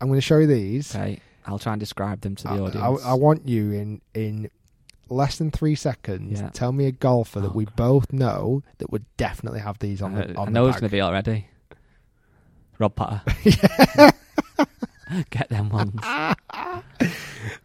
I'm 0.00 0.08
going 0.08 0.16
to 0.16 0.22
show 0.22 0.38
you 0.38 0.46
these. 0.46 0.94
Okay, 0.96 1.20
I'll 1.46 1.58
try 1.58 1.74
and 1.74 1.80
describe 1.80 2.22
them 2.22 2.34
to 2.36 2.44
the 2.44 2.50
I, 2.50 2.58
audience. 2.58 3.04
I, 3.04 3.10
I 3.10 3.14
want 3.14 3.46
you 3.46 3.72
in 3.72 4.00
in 4.14 4.50
less 5.10 5.38
than 5.38 5.50
three 5.50 5.74
seconds. 5.74 6.40
Yeah. 6.40 6.50
Tell 6.50 6.72
me 6.72 6.86
a 6.86 6.92
golfer 6.92 7.40
that 7.40 7.48
Oh, 7.50 7.54
we 7.54 7.64
both 7.76 8.12
know 8.12 8.62
that 8.78 8.90
would 8.90 9.04
definitely 9.16 9.60
have 9.60 9.78
these 9.80 10.00
on 10.02 10.14
uh, 10.14 10.20
I, 10.20 10.26
the 10.26 10.38
I 10.38 10.42
on 10.42 10.52
know 10.52 10.64
the 10.64 10.70
it's 10.70 10.80
going 10.80 10.88
to 10.90 10.94
be 10.96 11.00
already. 11.00 11.46
Eh? 11.70 11.74
Rob 12.78 12.94
Potter. 12.94 13.22
Get 15.30 15.48
them 15.48 15.68
ones. 15.70 16.00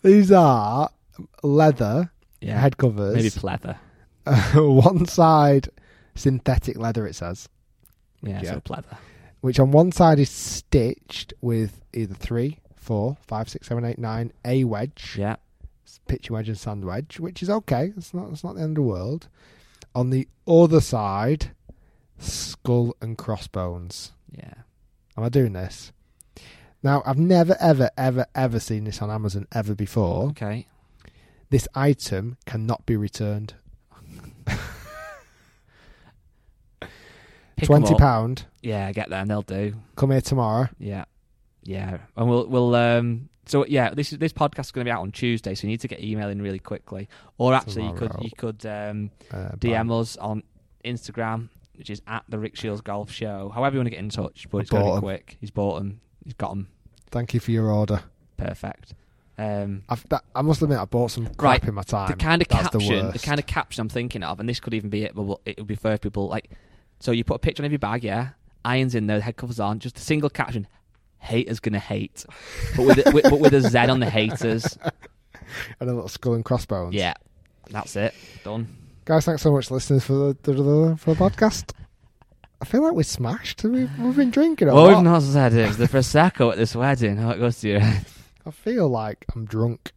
These 0.01 0.31
are 0.31 0.89
leather 1.43 2.11
Yeah, 2.41 2.59
head 2.59 2.77
covers. 2.77 3.15
maybe 3.15 3.29
pleather. 3.29 3.77
one 4.55 5.05
side 5.05 5.69
synthetic 6.15 6.77
leather. 6.77 7.05
It 7.07 7.15
says, 7.15 7.47
Yeah, 8.23 8.41
Yeah. 8.43 8.53
so 8.53 8.59
pleather. 8.61 8.97
which 9.41 9.59
on 9.59 9.71
one 9.71 9.91
side 9.91 10.17
is 10.19 10.29
stitched 10.29 11.33
with 11.41 11.81
either 11.93 12.15
three, 12.15 12.57
four, 12.75 13.17
five, 13.27 13.47
six, 13.47 13.67
seven, 13.67 13.85
eight, 13.85 13.99
nine, 13.99 14.31
a 14.43 14.63
wedge, 14.63 15.15
Yeah, 15.17 15.35
pitch 16.07 16.29
wedge 16.31 16.49
and 16.49 16.57
sand 16.57 16.85
wedge, 16.85 17.19
which 17.19 17.41
is 17.41 17.49
okay. 17.49 17.93
It's 17.95 18.13
not. 18.13 18.29
It's 18.31 18.43
not 18.43 18.55
the 18.55 18.61
end 18.61 18.77
of 18.77 18.83
the 18.83 18.89
world. 18.89 19.27
On 19.93 20.09
the 20.09 20.27
other 20.47 20.81
side, 20.81 21.51
skull 22.17 22.95
and 23.01 23.17
crossbones. 23.17 24.11
yeah. 24.31 24.53
Am 25.17 25.23
I 25.23 25.29
doing 25.29 25.53
this? 25.53 25.93
Now, 26.83 27.01
I've 27.05 27.17
never, 27.17 27.55
ever, 27.59 27.89
ever, 27.97 28.25
ever 28.35 28.59
seen 28.59 28.83
this 28.83 29.01
on 29.01 29.09
Amazon 29.09 29.47
ever 29.53 29.73
before. 29.73 30.25
Okay. 30.29 30.67
This 31.49 31.67
item 31.73 32.37
cannot 32.45 32.85
be 32.85 32.97
returned. 32.97 33.53
Twenty 37.63 37.95
pound. 37.95 38.45
Yeah, 38.61 38.91
get 38.91 39.09
them. 39.09 39.27
They'll 39.27 39.41
do. 39.41 39.75
Come 39.95 40.11
here 40.11 40.21
tomorrow. 40.21 40.67
Yeah, 40.77 41.05
yeah, 41.63 41.99
and 42.17 42.29
we'll 42.29 42.47
we'll 42.47 42.75
um. 42.75 43.29
So 43.47 43.65
yeah, 43.67 43.93
this 43.93 44.11
is 44.11 44.19
this 44.19 44.33
podcast 44.33 44.65
is 44.65 44.71
going 44.71 44.85
to 44.85 44.89
be 44.89 44.91
out 44.91 45.01
on 45.01 45.11
Tuesday, 45.11 45.53
so 45.55 45.67
you 45.67 45.71
need 45.71 45.81
to 45.81 45.87
get 45.87 46.01
emailing 46.03 46.41
really 46.41 46.59
quickly. 46.59 47.07
Or 47.37 47.53
actually, 47.53 47.85
you 47.85 47.93
could 47.93 48.11
you 48.21 48.31
could 48.37 48.65
um, 48.65 49.11
Uh, 49.31 49.49
DM 49.57 49.87
bye. 49.89 49.95
us 49.95 50.17
on 50.17 50.43
Instagram, 50.83 51.49
which 51.75 51.89
is 51.89 52.01
at 52.07 52.23
the 52.29 52.39
Rick 52.39 52.55
Shiels 52.55 52.81
Golf 52.81 53.11
Show. 53.11 53.51
However 53.53 53.75
you 53.75 53.79
want 53.79 53.87
to 53.87 53.91
get 53.91 53.99
in 53.99 54.09
touch, 54.09 54.47
but 54.49 54.57
I 54.57 54.61
it's 54.61 54.69
going 54.69 54.83
to 54.85 54.89
be 54.91 54.95
'em. 54.95 55.01
quick. 55.01 55.37
He's 55.39 55.51
bought 55.51 55.77
them. 55.79 55.99
He's 56.23 56.33
got 56.33 56.49
them. 56.49 56.67
Thank 57.11 57.33
you 57.33 57.39
for 57.39 57.51
your 57.51 57.69
order. 57.71 58.01
Perfect. 58.37 58.93
Um, 59.37 59.83
I've, 59.89 60.07
that, 60.09 60.23
I 60.33 60.41
must 60.41 60.61
admit, 60.61 60.77
I 60.79 60.85
bought 60.85 61.11
some 61.11 61.25
crap 61.25 61.61
Right, 61.61 61.63
in 61.67 61.73
my 61.75 61.83
time. 61.83 62.07
the 62.09 62.15
kind 62.15 62.41
of 62.41 62.47
That's 62.47 62.69
the 62.69 62.79
caption, 62.79 62.97
the, 62.99 63.11
worst. 63.11 63.25
kind 63.25 63.39
of 63.39 63.45
caption 63.45 63.81
I'm 63.81 63.89
thinking 63.89 64.23
of, 64.23 64.39
and 64.39 64.47
this 64.47 64.59
could 64.61 64.73
even 64.73 64.89
be 64.89 65.03
it, 65.03 65.13
but 65.13 65.39
it 65.45 65.57
would 65.57 65.67
be 65.67 65.75
for 65.75 65.97
people 65.97 66.27
like. 66.29 66.49
So 67.01 67.11
you 67.11 67.23
put 67.25 67.35
a 67.35 67.39
picture 67.39 67.61
on 67.61 67.65
every 67.65 67.77
bag, 67.77 68.03
yeah, 68.05 68.29
irons 68.63 68.95
in 68.95 69.07
there, 69.07 69.19
head 69.19 69.35
covers 69.35 69.59
on, 69.59 69.79
just 69.79 69.97
a 69.97 70.01
single 70.01 70.29
caption. 70.29 70.67
Haters 71.25 71.59
gonna 71.59 71.79
hate, 71.79 72.25
but 72.75 72.83
with, 72.85 73.13
with 73.13 73.23
but 73.29 73.39
with 73.39 73.53
a 73.53 73.61
Z 73.61 73.77
on 73.77 73.99
the 73.99 74.09
haters. 74.09 74.77
and 75.79 75.89
a 75.89 75.93
little 75.93 76.07
skull 76.09 76.33
and 76.35 76.45
crossbones. 76.45 76.93
Yeah, 76.95 77.13
that's 77.69 77.95
it. 77.95 78.13
Done. 78.43 78.67
guys, 79.05 79.25
thanks 79.25 79.41
so 79.41 79.51
much 79.51 79.67
for 79.67 79.73
listening 79.75 79.99
for 79.99 80.13
the, 80.13 80.37
the, 80.43 80.53
the 80.53 80.95
for 80.97 81.13
the 81.13 81.19
podcast. 81.29 81.71
I 82.61 82.65
feel 82.65 82.81
like 82.83 82.93
we 82.93 83.03
smashed. 83.03 83.63
We've, 83.63 83.89
we've 83.99 84.15
been 84.15 84.31
drinking 84.31 84.69
a 84.69 84.73
What 84.73 84.81
lot. 84.83 84.95
we've 84.95 85.03
not 85.03 85.21
said 85.23 85.53
is 85.53 85.77
the 85.77 85.87
prosecco 85.87 86.51
at 86.51 86.57
this 86.57 86.73
wedding. 86.75 87.17
How 87.17 87.31
it 87.31 87.37
goes 87.37 87.59
to 87.59 87.69
you? 87.69 87.77
I 88.45 88.51
feel 88.51 88.87
like 88.87 89.25
I'm 89.35 89.45
drunk. 89.45 89.91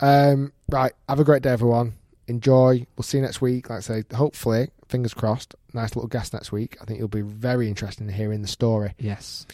Um, 0.00 0.52
right, 0.70 0.92
have 1.08 1.18
a 1.20 1.24
great 1.24 1.42
day, 1.42 1.50
everyone. 1.50 1.94
Enjoy. 2.28 2.86
We'll 2.96 3.02
see 3.02 3.18
you 3.18 3.22
next 3.22 3.40
week. 3.40 3.70
Like 3.70 3.78
I 3.78 3.80
say, 3.80 4.04
hopefully, 4.14 4.68
fingers 4.88 5.14
crossed. 5.14 5.54
Nice 5.74 5.94
little 5.96 6.08
guest 6.08 6.32
next 6.32 6.52
week. 6.52 6.76
I 6.80 6.84
think 6.84 6.98
it'll 6.98 7.08
be 7.08 7.20
very 7.22 7.68
interesting 7.68 8.08
hearing 8.08 8.40
the 8.42 8.48
story. 8.48 8.94
yes. 8.98 9.46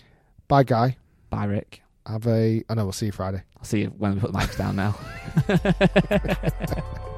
Bye, 0.48 0.64
guy. 0.64 0.96
Bye, 1.32 1.46
Rick. 1.46 1.82
Have 2.06 2.26
a. 2.26 2.62
I 2.68 2.74
know 2.74 2.84
we'll 2.84 2.92
see 2.92 3.06
you 3.06 3.12
Friday. 3.12 3.42
I'll 3.56 3.64
see 3.64 3.80
you 3.80 3.86
when 3.96 4.14
we 4.14 4.20
put 4.20 4.32
the 4.32 4.38
mics 4.38 4.58
down 4.58 4.76
now. 4.76 4.94